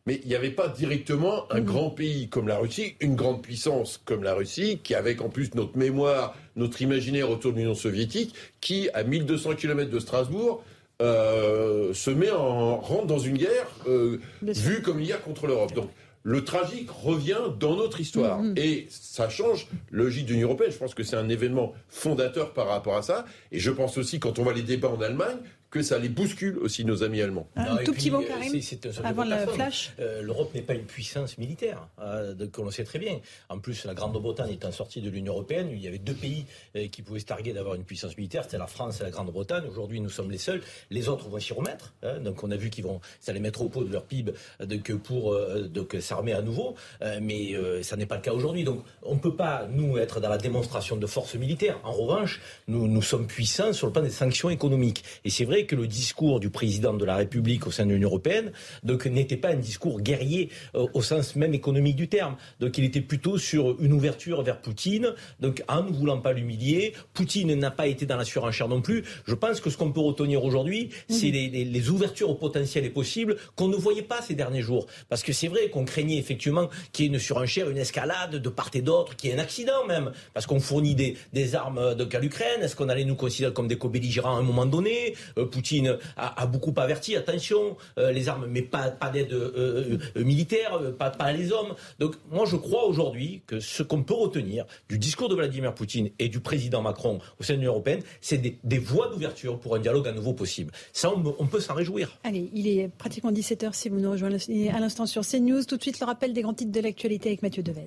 Mais 0.07 0.19
il 0.23 0.27
n'y 0.27 0.35
avait 0.35 0.51
pas 0.51 0.67
directement 0.67 1.51
un 1.51 1.61
mm. 1.61 1.65
grand 1.65 1.89
pays 1.89 2.29
comme 2.29 2.47
la 2.47 2.59
Russie, 2.59 2.95
une 2.99 3.15
grande 3.15 3.41
puissance 3.41 3.99
comme 4.05 4.21
la 4.21 4.35
Russie, 4.35 4.79
qui 4.83 4.93
avec 4.93 5.21
en 5.21 5.29
plus 5.29 5.55
notre 5.55 5.75
mémoire, 5.77 6.35
notre 6.55 6.81
imaginaire 6.83 7.31
autour 7.31 7.53
de 7.53 7.57
l'Union 7.57 7.73
soviétique, 7.73 8.35
qui 8.61 8.89
à 8.93 9.03
1200 9.03 9.55
km 9.55 9.89
de 9.89 9.99
Strasbourg 9.99 10.63
euh, 11.01 11.93
se 11.93 12.09
met 12.09 12.31
en 12.31 12.77
rentre 12.77 13.07
dans 13.07 13.19
une 13.19 13.37
guerre 13.37 13.67
euh, 13.87 14.19
vue 14.41 14.81
comme 14.81 14.99
une 14.99 15.07
guerre 15.07 15.21
contre 15.21 15.47
l'Europe. 15.47 15.73
Donc 15.73 15.89
le 16.23 16.43
tragique 16.43 16.89
revient 16.89 17.37
dans 17.59 17.75
notre 17.75 17.99
histoire 17.99 18.41
mm-hmm. 18.41 18.59
et 18.59 18.87
ça 18.89 19.29
change 19.29 19.67
logique 19.91 20.25
de 20.25 20.33
l'Union 20.33 20.47
européenne. 20.47 20.71
Je 20.71 20.77
pense 20.77 20.95
que 20.95 21.03
c'est 21.03 21.17
un 21.17 21.29
événement 21.29 21.73
fondateur 21.89 22.53
par 22.53 22.67
rapport 22.67 22.95
à 22.95 23.01
ça. 23.01 23.25
Et 23.51 23.59
je 23.59 23.71
pense 23.71 23.97
aussi 23.97 24.19
quand 24.19 24.39
on 24.39 24.43
voit 24.43 24.53
les 24.53 24.63
débats 24.63 24.89
en 24.89 25.01
Allemagne 25.01 25.37
que 25.75 25.81
ça 25.81 25.99
les 25.99 26.07
bouscule 26.07 26.57
aussi, 26.59 26.85
nos 26.85 27.03
amis 27.03 27.21
allemands. 27.21 27.49
Un 27.57 27.75
tout 27.83 27.91
petit 27.91 28.09
mot, 28.09 28.21
euh, 28.21 28.25
Karim, 28.25 28.61
avant 29.03 29.25
le 29.25 29.35
flash. 29.45 29.91
Euh, 29.99 30.21
L'Europe 30.21 30.53
n'est 30.55 30.61
pas 30.61 30.73
une 30.73 30.85
puissance 30.85 31.37
militaire, 31.37 31.89
euh, 31.99 32.33
que 32.47 32.61
l'on 32.61 32.71
sait 32.71 32.85
très 32.85 32.97
bien. 32.97 33.19
En 33.49 33.59
plus, 33.59 33.83
la 33.83 33.93
Grande-Bretagne 33.93 34.53
étant 34.53 34.71
sortie 34.71 35.01
de 35.01 35.09
l'Union 35.09 35.33
européenne, 35.33 35.67
il 35.73 35.81
y 35.81 35.89
avait 35.89 35.97
deux 35.97 36.13
pays 36.13 36.45
qui 36.93 37.01
pouvaient 37.01 37.19
se 37.19 37.25
targuer 37.25 37.51
d'avoir 37.51 37.75
une 37.75 37.83
puissance 37.83 38.15
militaire, 38.15 38.43
c'était 38.43 38.57
la 38.57 38.67
France 38.67 39.01
et 39.01 39.03
la 39.03 39.09
Grande-Bretagne. 39.09 39.65
Aujourd'hui, 39.69 39.99
nous 39.99 40.09
sommes 40.09 40.31
les 40.31 40.37
seuls. 40.37 40.61
Les 40.91 41.09
autres 41.09 41.27
vont 41.27 41.41
s'y 41.41 41.51
remettre. 41.51 41.93
Hein. 42.03 42.19
donc, 42.19 42.41
on 42.45 42.51
a 42.51 42.55
vu 42.55 42.69
qu'ils 42.69 42.85
vont, 42.85 43.01
ça 43.19 43.33
les 43.33 43.41
mettre 43.41 43.61
au 43.61 43.67
pot 43.67 43.83
de 43.83 43.91
leur 43.91 44.05
PIB 44.05 44.31
que 44.81 44.93
pour 44.93 45.37
s'armer 45.99 46.31
à 46.31 46.41
nouveau. 46.41 46.75
mais 47.21 47.53
ça 47.83 47.97
n'est 47.97 48.05
pas 48.05 48.15
le 48.15 48.21
cas 48.21 48.31
aujourd'hui. 48.31 48.63
Donc, 48.63 48.81
on 49.03 49.15
ne 49.15 49.19
peut 49.19 49.35
pas, 49.35 49.67
nous, 49.69 49.97
être 49.97 50.21
dans 50.21 50.29
la 50.29 50.37
démonstration 50.37 50.95
de 50.95 51.05
force 51.05 51.35
militaire. 51.35 51.81
En 51.83 51.91
revanche, 51.91 52.39
nous, 52.69 52.87
nous 52.87 53.01
sommes 53.01 53.27
puissants 53.27 53.73
sur 53.73 53.87
le 53.87 53.93
plan 53.93 54.01
des 54.03 54.09
sanctions 54.09 54.49
économiques. 54.49 55.03
Et 55.25 55.29
c'est 55.29 55.43
vrai 55.43 55.64
que 55.65 55.75
le 55.75 55.87
discours 55.87 56.39
du 56.39 56.49
président 56.49 56.93
de 56.93 57.05
la 57.05 57.15
République 57.15 57.67
au 57.67 57.71
sein 57.71 57.85
de 57.85 57.93
l'Union 57.93 58.09
européenne 58.09 58.51
donc 58.83 59.05
n'était 59.05 59.37
pas 59.37 59.49
un 59.49 59.55
discours 59.55 60.01
guerrier 60.01 60.49
euh, 60.75 60.87
au 60.93 61.01
sens 61.01 61.35
même 61.35 61.53
économique 61.53 61.95
du 61.95 62.07
terme. 62.07 62.35
Donc 62.59 62.77
il 62.77 62.83
était 62.83 63.01
plutôt 63.01 63.37
sur 63.37 63.79
une 63.81 63.93
ouverture 63.93 64.41
vers 64.41 64.61
Poutine, 64.61 65.13
donc 65.39 65.63
en 65.67 65.83
ne 65.83 65.91
voulant 65.91 66.19
pas 66.19 66.33
l'humilier. 66.33 66.93
Poutine 67.13 67.53
n'a 67.55 67.71
pas 67.71 67.87
été 67.87 68.05
dans 68.05 68.17
la 68.17 68.25
surenchère 68.25 68.67
non 68.67 68.81
plus. 68.81 69.03
Je 69.27 69.35
pense 69.35 69.59
que 69.59 69.69
ce 69.69 69.77
qu'on 69.77 69.91
peut 69.91 70.01
retenir 70.01 70.43
aujourd'hui, 70.43 70.89
c'est 71.09 71.31
les, 71.31 71.49
les, 71.49 71.89
ouvertures 71.89 72.29
au 72.29 72.35
potentiel 72.35 72.85
et 72.85 72.89
possibles 72.89 73.37
qu'on 73.55 73.67
ne 73.67 73.75
voyait 73.75 74.01
pas 74.01 74.21
ces 74.21 74.33
derniers 74.33 74.61
jours. 74.61 74.87
Parce 75.09 75.23
que 75.23 75.33
c'est 75.33 75.47
vrai 75.47 75.69
qu'on 75.69 75.85
craignait 75.85 76.17
effectivement 76.17 76.69
qu'il 76.91 77.05
y 77.05 77.07
ait 77.07 77.11
une 77.11 77.19
surenchère, 77.19 77.69
une 77.69 77.77
escalade 77.77 78.35
de 78.35 78.49
part 78.49 78.71
et 78.73 78.81
d'autre, 78.81 79.15
qu'il 79.15 79.29
y 79.29 79.33
ait 79.33 79.35
un 79.35 79.41
accident 79.41 79.85
même, 79.87 80.11
parce 80.33 80.45
qu'on 80.45 80.59
fournit 80.59 80.95
des, 80.95 81.15
des 81.33 81.55
armes 81.55 81.95
donc 81.95 82.13
à 82.15 82.19
l'Ukraine. 82.19 82.61
Est-ce 82.61 82.75
qu'on 82.75 82.89
allait 82.89 83.05
nous 83.05 83.15
considérer 83.15 83.53
comme 83.53 83.67
des 83.67 83.77
co-belligérants 83.77 84.35
à 84.35 84.39
un 84.39 84.43
moment 84.43 84.65
donné? 84.65 85.15
Euh, 85.37 85.44
Poutine 85.45 85.97
a, 86.17 86.45
beaucoup 86.45 86.73
averti, 86.77 87.15
attention, 87.15 87.77
euh, 87.97 88.11
les 88.11 88.29
armes, 88.29 88.47
mais 88.49 88.61
pas, 88.61 88.89
d'aide 89.13 89.33
euh, 89.33 89.97
militaire, 90.17 90.79
pas, 90.97 91.09
pas 91.09 91.31
les 91.31 91.51
hommes. 91.51 91.75
Donc 91.99 92.15
moi 92.31 92.45
je 92.45 92.55
crois 92.55 92.85
aujourd'hui 92.85 93.41
que 93.47 93.59
ce 93.59 93.83
qu'on 93.83 94.03
peut 94.03 94.13
retenir 94.13 94.65
du 94.89 94.97
discours 94.97 95.29
de 95.29 95.35
Vladimir 95.35 95.73
Poutine 95.73 96.09
et 96.19 96.29
du 96.29 96.39
président 96.39 96.81
Macron 96.81 97.19
au 97.39 97.43
sein 97.43 97.53
de 97.53 97.59
l'Union 97.59 97.73
européenne, 97.73 98.01
c'est 98.21 98.37
des, 98.37 98.77
voies 98.77 99.09
d'ouverture 99.09 99.59
pour 99.59 99.75
un 99.75 99.79
dialogue 99.79 100.07
à 100.07 100.11
nouveau 100.11 100.33
possible. 100.33 100.71
Ça, 100.93 101.11
on, 101.11 101.47
peut 101.47 101.59
s'en 101.59 101.73
réjouir. 101.73 102.19
Allez, 102.23 102.49
il 102.53 102.67
est 102.67 102.89
pratiquement 102.89 103.31
17h 103.31 103.73
si 103.73 103.89
vous 103.89 103.99
nous 103.99 104.11
rejoignez 104.11 104.69
à 104.69 104.79
l'instant 104.79 105.05
sur 105.05 105.25
CNews. 105.25 105.63
Tout 105.63 105.77
de 105.77 105.81
suite, 105.81 105.99
le 105.99 106.05
rappel 106.05 106.33
des 106.33 106.41
grands 106.41 106.53
titres 106.53 106.71
de 106.71 106.81
l'actualité 106.81 107.29
avec 107.29 107.41
Mathieu 107.41 107.63
Devez. 107.63 107.85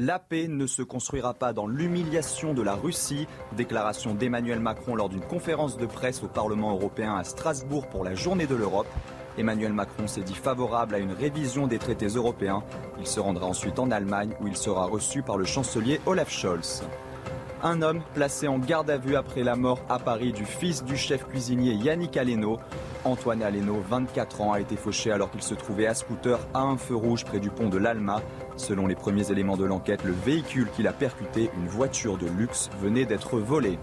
La 0.00 0.20
paix 0.20 0.46
ne 0.46 0.68
se 0.68 0.82
construira 0.82 1.34
pas 1.34 1.52
dans 1.52 1.66
l'humiliation 1.66 2.54
de 2.54 2.62
la 2.62 2.76
Russie. 2.76 3.26
Déclaration 3.56 4.14
d'Emmanuel 4.14 4.60
Macron 4.60 4.94
lors 4.94 5.08
d'une 5.08 5.22
conférence 5.22 5.76
de 5.76 5.86
presse 5.86 6.22
au 6.22 6.28
Parlement 6.28 6.70
européen 6.70 7.16
à 7.16 7.24
Strasbourg 7.24 7.88
pour 7.88 8.04
la 8.04 8.14
journée 8.14 8.46
de 8.46 8.54
l'Europe. 8.54 8.86
Emmanuel 9.38 9.72
Macron 9.72 10.06
s'est 10.06 10.20
dit 10.20 10.36
favorable 10.36 10.94
à 10.94 10.98
une 10.98 11.10
révision 11.10 11.66
des 11.66 11.80
traités 11.80 12.06
européens. 12.06 12.62
Il 13.00 13.08
se 13.08 13.18
rendra 13.18 13.46
ensuite 13.46 13.80
en 13.80 13.90
Allemagne 13.90 14.36
où 14.40 14.46
il 14.46 14.56
sera 14.56 14.86
reçu 14.86 15.22
par 15.22 15.36
le 15.36 15.44
chancelier 15.44 16.00
Olaf 16.06 16.30
Scholz. 16.30 16.84
Un 17.64 17.82
homme 17.82 18.02
placé 18.14 18.46
en 18.46 18.60
garde 18.60 18.90
à 18.90 18.98
vue 18.98 19.16
après 19.16 19.42
la 19.42 19.56
mort 19.56 19.80
à 19.88 19.98
Paris 19.98 20.32
du 20.32 20.44
fils 20.44 20.84
du 20.84 20.96
chef 20.96 21.26
cuisinier 21.26 21.72
Yannick 21.72 22.16
Aleno. 22.16 22.60
Antoine 23.04 23.42
Aleno, 23.42 23.82
24 23.88 24.40
ans, 24.40 24.52
a 24.52 24.60
été 24.60 24.76
fauché 24.76 25.12
alors 25.12 25.30
qu'il 25.30 25.42
se 25.42 25.54
trouvait 25.54 25.86
à 25.86 25.94
scooter 25.94 26.38
à 26.54 26.60
un 26.60 26.76
feu 26.76 26.96
rouge 26.96 27.24
près 27.24 27.40
du 27.40 27.50
pont 27.50 27.68
de 27.68 27.78
l'Alma. 27.78 28.20
Selon 28.56 28.86
les 28.86 28.94
premiers 28.94 29.30
éléments 29.30 29.56
de 29.56 29.64
l'enquête, 29.64 30.04
le 30.04 30.12
véhicule 30.12 30.68
qu'il 30.74 30.86
a 30.86 30.92
percuté, 30.92 31.50
une 31.56 31.68
voiture 31.68 32.18
de 32.18 32.26
luxe, 32.26 32.70
venait 32.80 33.04
d'être 33.04 33.38
volé. 33.38 33.78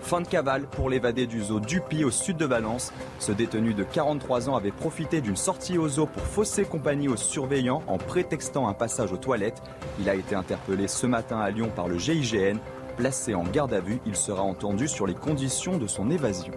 Fin 0.00 0.20
de 0.20 0.28
cavale 0.28 0.68
pour 0.68 0.88
l'évadé 0.88 1.26
du 1.26 1.42
zoo 1.42 1.58
Dupi 1.58 2.04
au 2.04 2.12
sud 2.12 2.36
de 2.36 2.44
Valence. 2.44 2.92
Ce 3.18 3.32
détenu 3.32 3.74
de 3.74 3.82
43 3.82 4.48
ans 4.48 4.56
avait 4.56 4.70
profité 4.70 5.20
d'une 5.20 5.34
sortie 5.34 5.78
au 5.78 5.88
zoo 5.88 6.06
pour 6.06 6.22
fausser 6.22 6.64
compagnie 6.64 7.08
aux 7.08 7.16
surveillants 7.16 7.82
en 7.88 7.98
prétextant 7.98 8.68
un 8.68 8.72
passage 8.72 9.12
aux 9.12 9.16
toilettes. 9.16 9.62
Il 9.98 10.08
a 10.08 10.14
été 10.14 10.36
interpellé 10.36 10.86
ce 10.86 11.08
matin 11.08 11.40
à 11.40 11.50
Lyon 11.50 11.70
par 11.74 11.88
le 11.88 11.98
GIGN. 11.98 12.58
Placé 12.96 13.34
en 13.34 13.42
garde 13.42 13.72
à 13.72 13.80
vue, 13.80 14.00
il 14.06 14.14
sera 14.14 14.42
entendu 14.42 14.86
sur 14.86 15.08
les 15.08 15.14
conditions 15.14 15.76
de 15.76 15.88
son 15.88 16.08
évasion. 16.08 16.52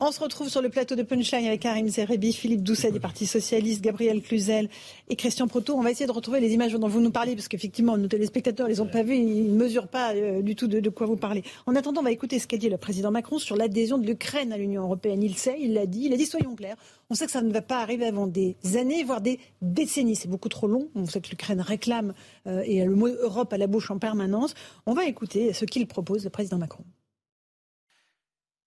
On 0.00 0.10
se 0.10 0.18
retrouve 0.18 0.48
sur 0.48 0.60
le 0.60 0.70
plateau 0.70 0.96
de 0.96 1.04
Punchline 1.04 1.46
avec 1.46 1.60
Karim 1.60 1.86
Zerebi, 1.86 2.32
Philippe 2.32 2.64
Doucet 2.64 2.90
du 2.90 2.98
Parti 2.98 3.26
Socialiste, 3.26 3.80
Gabriel 3.80 4.22
Cluzel 4.22 4.68
et 5.08 5.14
Christian 5.14 5.46
Proto. 5.46 5.76
On 5.76 5.82
va 5.82 5.92
essayer 5.92 6.06
de 6.06 6.12
retrouver 6.12 6.40
les 6.40 6.52
images 6.52 6.72
dont 6.72 6.88
vous 6.88 7.00
nous 7.00 7.12
parlez 7.12 7.36
parce 7.36 7.46
qu'effectivement, 7.46 7.96
nos 7.96 8.08
téléspectateurs 8.08 8.66
les 8.66 8.80
ont 8.80 8.88
pas 8.88 9.04
vues, 9.04 9.14
ils 9.14 9.52
ne 9.52 9.56
mesurent 9.56 9.86
pas 9.86 10.12
euh, 10.12 10.42
du 10.42 10.56
tout 10.56 10.66
de, 10.66 10.88
quoi 10.90 11.06
vous 11.06 11.16
parlez. 11.16 11.44
En 11.66 11.76
attendant, 11.76 12.00
on 12.00 12.04
va 12.04 12.10
écouter 12.10 12.40
ce 12.40 12.48
qu'a 12.48 12.56
dit 12.56 12.68
le 12.68 12.76
président 12.76 13.12
Macron 13.12 13.38
sur 13.38 13.54
l'adhésion 13.54 13.96
de 13.96 14.04
l'Ukraine 14.04 14.52
à 14.52 14.58
l'Union 14.58 14.82
européenne. 14.82 15.22
Il 15.22 15.36
sait, 15.36 15.58
il 15.60 15.74
l'a 15.74 15.86
dit, 15.86 16.06
il 16.06 16.12
a 16.12 16.16
dit 16.16 16.26
soyons 16.26 16.56
clairs. 16.56 16.76
On 17.08 17.14
sait 17.14 17.26
que 17.26 17.32
ça 17.32 17.42
ne 17.42 17.52
va 17.52 17.62
pas 17.62 17.80
arriver 17.80 18.06
avant 18.06 18.26
des 18.26 18.56
années, 18.76 19.04
voire 19.04 19.20
des 19.20 19.38
décennies. 19.62 20.16
C'est 20.16 20.28
beaucoup 20.28 20.48
trop 20.48 20.66
long. 20.66 20.88
On 20.96 21.06
sait 21.06 21.20
que 21.20 21.30
l'Ukraine 21.30 21.60
réclame 21.60 22.14
euh, 22.48 22.64
et 22.66 22.82
a 22.82 22.84
le 22.84 22.96
mot 22.96 23.06
Europe 23.06 23.52
à 23.52 23.58
la 23.58 23.68
bouche 23.68 23.92
en 23.92 24.00
permanence. 24.00 24.54
On 24.86 24.92
va 24.92 25.06
écouter 25.06 25.52
ce 25.52 25.64
qu'il 25.64 25.86
propose, 25.86 26.24
le 26.24 26.30
président 26.30 26.58
Macron. 26.58 26.84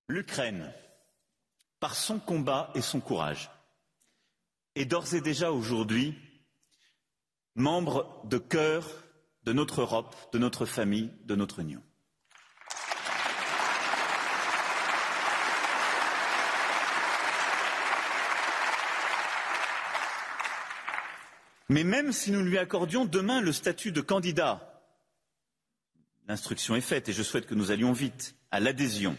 L'Ukraine 0.08 0.72
par 1.80 1.96
son 1.96 2.20
combat 2.20 2.72
et 2.76 2.82
son 2.82 3.00
courage, 3.00 3.50
est 4.76 4.86
d'ores 4.86 5.14
et 5.14 5.22
déjà 5.22 5.52
aujourd'hui 5.52 6.16
membre 7.56 8.22
de 8.26 8.38
cœur 8.38 8.86
de 9.44 9.54
notre 9.54 9.82
Europe, 9.82 10.16
de 10.34 10.38
notre 10.38 10.66
famille, 10.66 11.12
de 11.24 11.36
notre 11.36 11.60
Union. 11.60 11.82
Mais 21.70 21.84
même 21.84 22.14
si 22.14 22.32
nous 22.32 22.44
lui 22.44 22.58
accordions 22.58 23.06
demain 23.06 23.42
le 23.42 23.52
statut 23.52 23.92
de 23.92 24.02
candidat, 24.02 24.82
l'instruction 26.28 26.76
est 26.76 26.82
faite 26.82 27.10
et 27.10 27.14
je 27.14 27.24
souhaite 27.24 27.46
que 27.46 27.56
nous 27.56 27.72
allions 27.72 27.92
vite 27.92 28.36
à 28.52 28.60
l'adhésion 28.60 29.18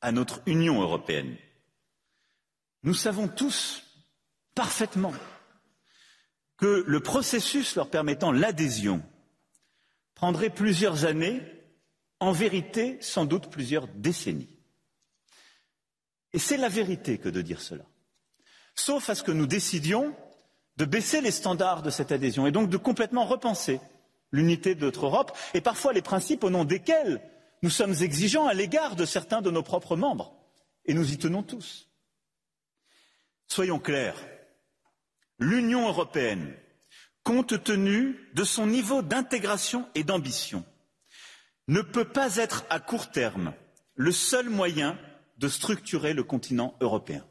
à 0.00 0.12
notre 0.12 0.40
Union 0.46 0.80
européenne. 0.80 1.36
Nous 2.84 2.94
savons 2.94 3.28
tous 3.28 3.82
parfaitement 4.54 5.14
que 6.58 6.84
le 6.86 7.00
processus 7.00 7.76
leur 7.76 7.88
permettant 7.88 8.30
l'adhésion 8.30 9.02
prendrait 10.14 10.50
plusieurs 10.50 11.06
années, 11.06 11.40
en 12.20 12.32
vérité 12.32 12.98
sans 13.00 13.24
doute 13.24 13.50
plusieurs 13.50 13.88
décennies. 13.88 14.54
Et 16.32 16.38
c'est 16.38 16.56
la 16.56 16.68
vérité 16.68 17.18
que 17.18 17.28
de 17.28 17.42
dire 17.42 17.60
cela. 17.60 17.84
Sauf 18.74 19.08
à 19.08 19.14
ce 19.14 19.22
que 19.22 19.32
nous 19.32 19.46
décidions 19.46 20.14
de 20.76 20.84
baisser 20.84 21.20
les 21.20 21.30
standards 21.30 21.82
de 21.82 21.90
cette 21.90 22.12
adhésion 22.12 22.46
et 22.46 22.52
donc 22.52 22.68
de 22.68 22.76
complètement 22.76 23.24
repenser 23.24 23.80
l'unité 24.30 24.74
de 24.74 24.84
notre 24.84 25.06
Europe 25.06 25.36
et 25.54 25.60
parfois 25.60 25.92
les 25.92 26.02
principes 26.02 26.44
au 26.44 26.50
nom 26.50 26.64
desquels 26.64 27.22
nous 27.62 27.70
sommes 27.70 27.94
exigeants 28.02 28.46
à 28.46 28.54
l'égard 28.54 28.94
de 28.94 29.06
certains 29.06 29.40
de 29.40 29.50
nos 29.50 29.62
propres 29.62 29.96
membres. 29.96 30.34
Et 30.84 30.92
nous 30.92 31.12
y 31.12 31.16
tenons 31.16 31.42
tous. 31.42 31.88
Soyons 33.48 33.78
clairs, 33.78 34.16
l'Union 35.38 35.88
européenne, 35.88 36.54
compte 37.22 37.62
tenu 37.64 38.16
de 38.34 38.44
son 38.44 38.66
niveau 38.66 39.02
d'intégration 39.02 39.86
et 39.94 40.04
d'ambition, 40.04 40.64
ne 41.68 41.80
peut 41.80 42.04
pas 42.04 42.36
être 42.36 42.64
à 42.70 42.80
court 42.80 43.10
terme 43.10 43.52
le 43.94 44.12
seul 44.12 44.50
moyen 44.50 44.98
de 45.38 45.48
structurer 45.48 46.12
le 46.12 46.22
continent 46.22 46.74
européen. 46.80 47.24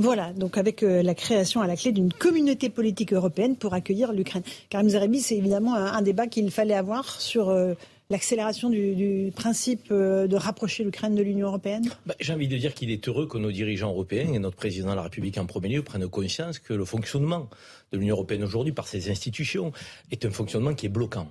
Voilà, 0.00 0.32
donc 0.32 0.56
avec 0.58 0.84
euh, 0.84 1.02
la 1.02 1.14
création 1.14 1.60
à 1.60 1.66
la 1.66 1.76
clé 1.76 1.90
d'une 1.90 2.12
communauté 2.12 2.68
politique 2.70 3.12
européenne 3.12 3.56
pour 3.56 3.74
accueillir 3.74 4.12
l'Ukraine. 4.12 4.44
Karim 4.70 4.88
Zerebi, 4.88 5.20
c'est 5.20 5.36
évidemment 5.36 5.74
un, 5.74 6.02
débat 6.02 6.28
qu'il 6.28 6.52
fallait 6.52 6.74
avoir 6.76 7.20
sur 7.20 7.48
euh, 7.48 7.74
l'accélération 8.10 8.70
du, 8.70 9.30
principe 9.36 9.88
euh, 9.90 10.26
de 10.26 10.36
rapprocher 10.36 10.82
l'Ukraine 10.82 11.14
de 11.14 11.22
l'Union 11.22 11.48
européenne? 11.48 11.88
Bah, 12.06 12.14
J'ai 12.20 12.32
envie 12.32 12.48
de 12.48 12.56
dire 12.56 12.74
qu'il 12.74 12.90
est 12.90 13.06
heureux 13.06 13.26
que 13.26 13.36
nos 13.36 13.52
dirigeants 13.52 13.90
européens 13.90 14.32
et 14.32 14.38
notre 14.38 14.56
président 14.56 14.90
de 14.90 14.96
la 14.96 15.02
République 15.02 15.36
en 15.36 15.46
premier 15.46 15.68
lieu 15.68 15.82
prennent 15.82 16.08
conscience 16.08 16.58
que 16.58 16.72
le 16.72 16.84
fonctionnement 16.84 17.50
de 17.92 17.98
l'Union 17.98 18.14
européenne 18.14 18.42
aujourd'hui 18.44 18.72
par 18.72 18.88
ses 18.88 19.10
institutions 19.10 19.72
est 20.10 20.24
un 20.24 20.30
fonctionnement 20.30 20.74
qui 20.74 20.86
est 20.86 20.90
bloquant. 20.90 21.30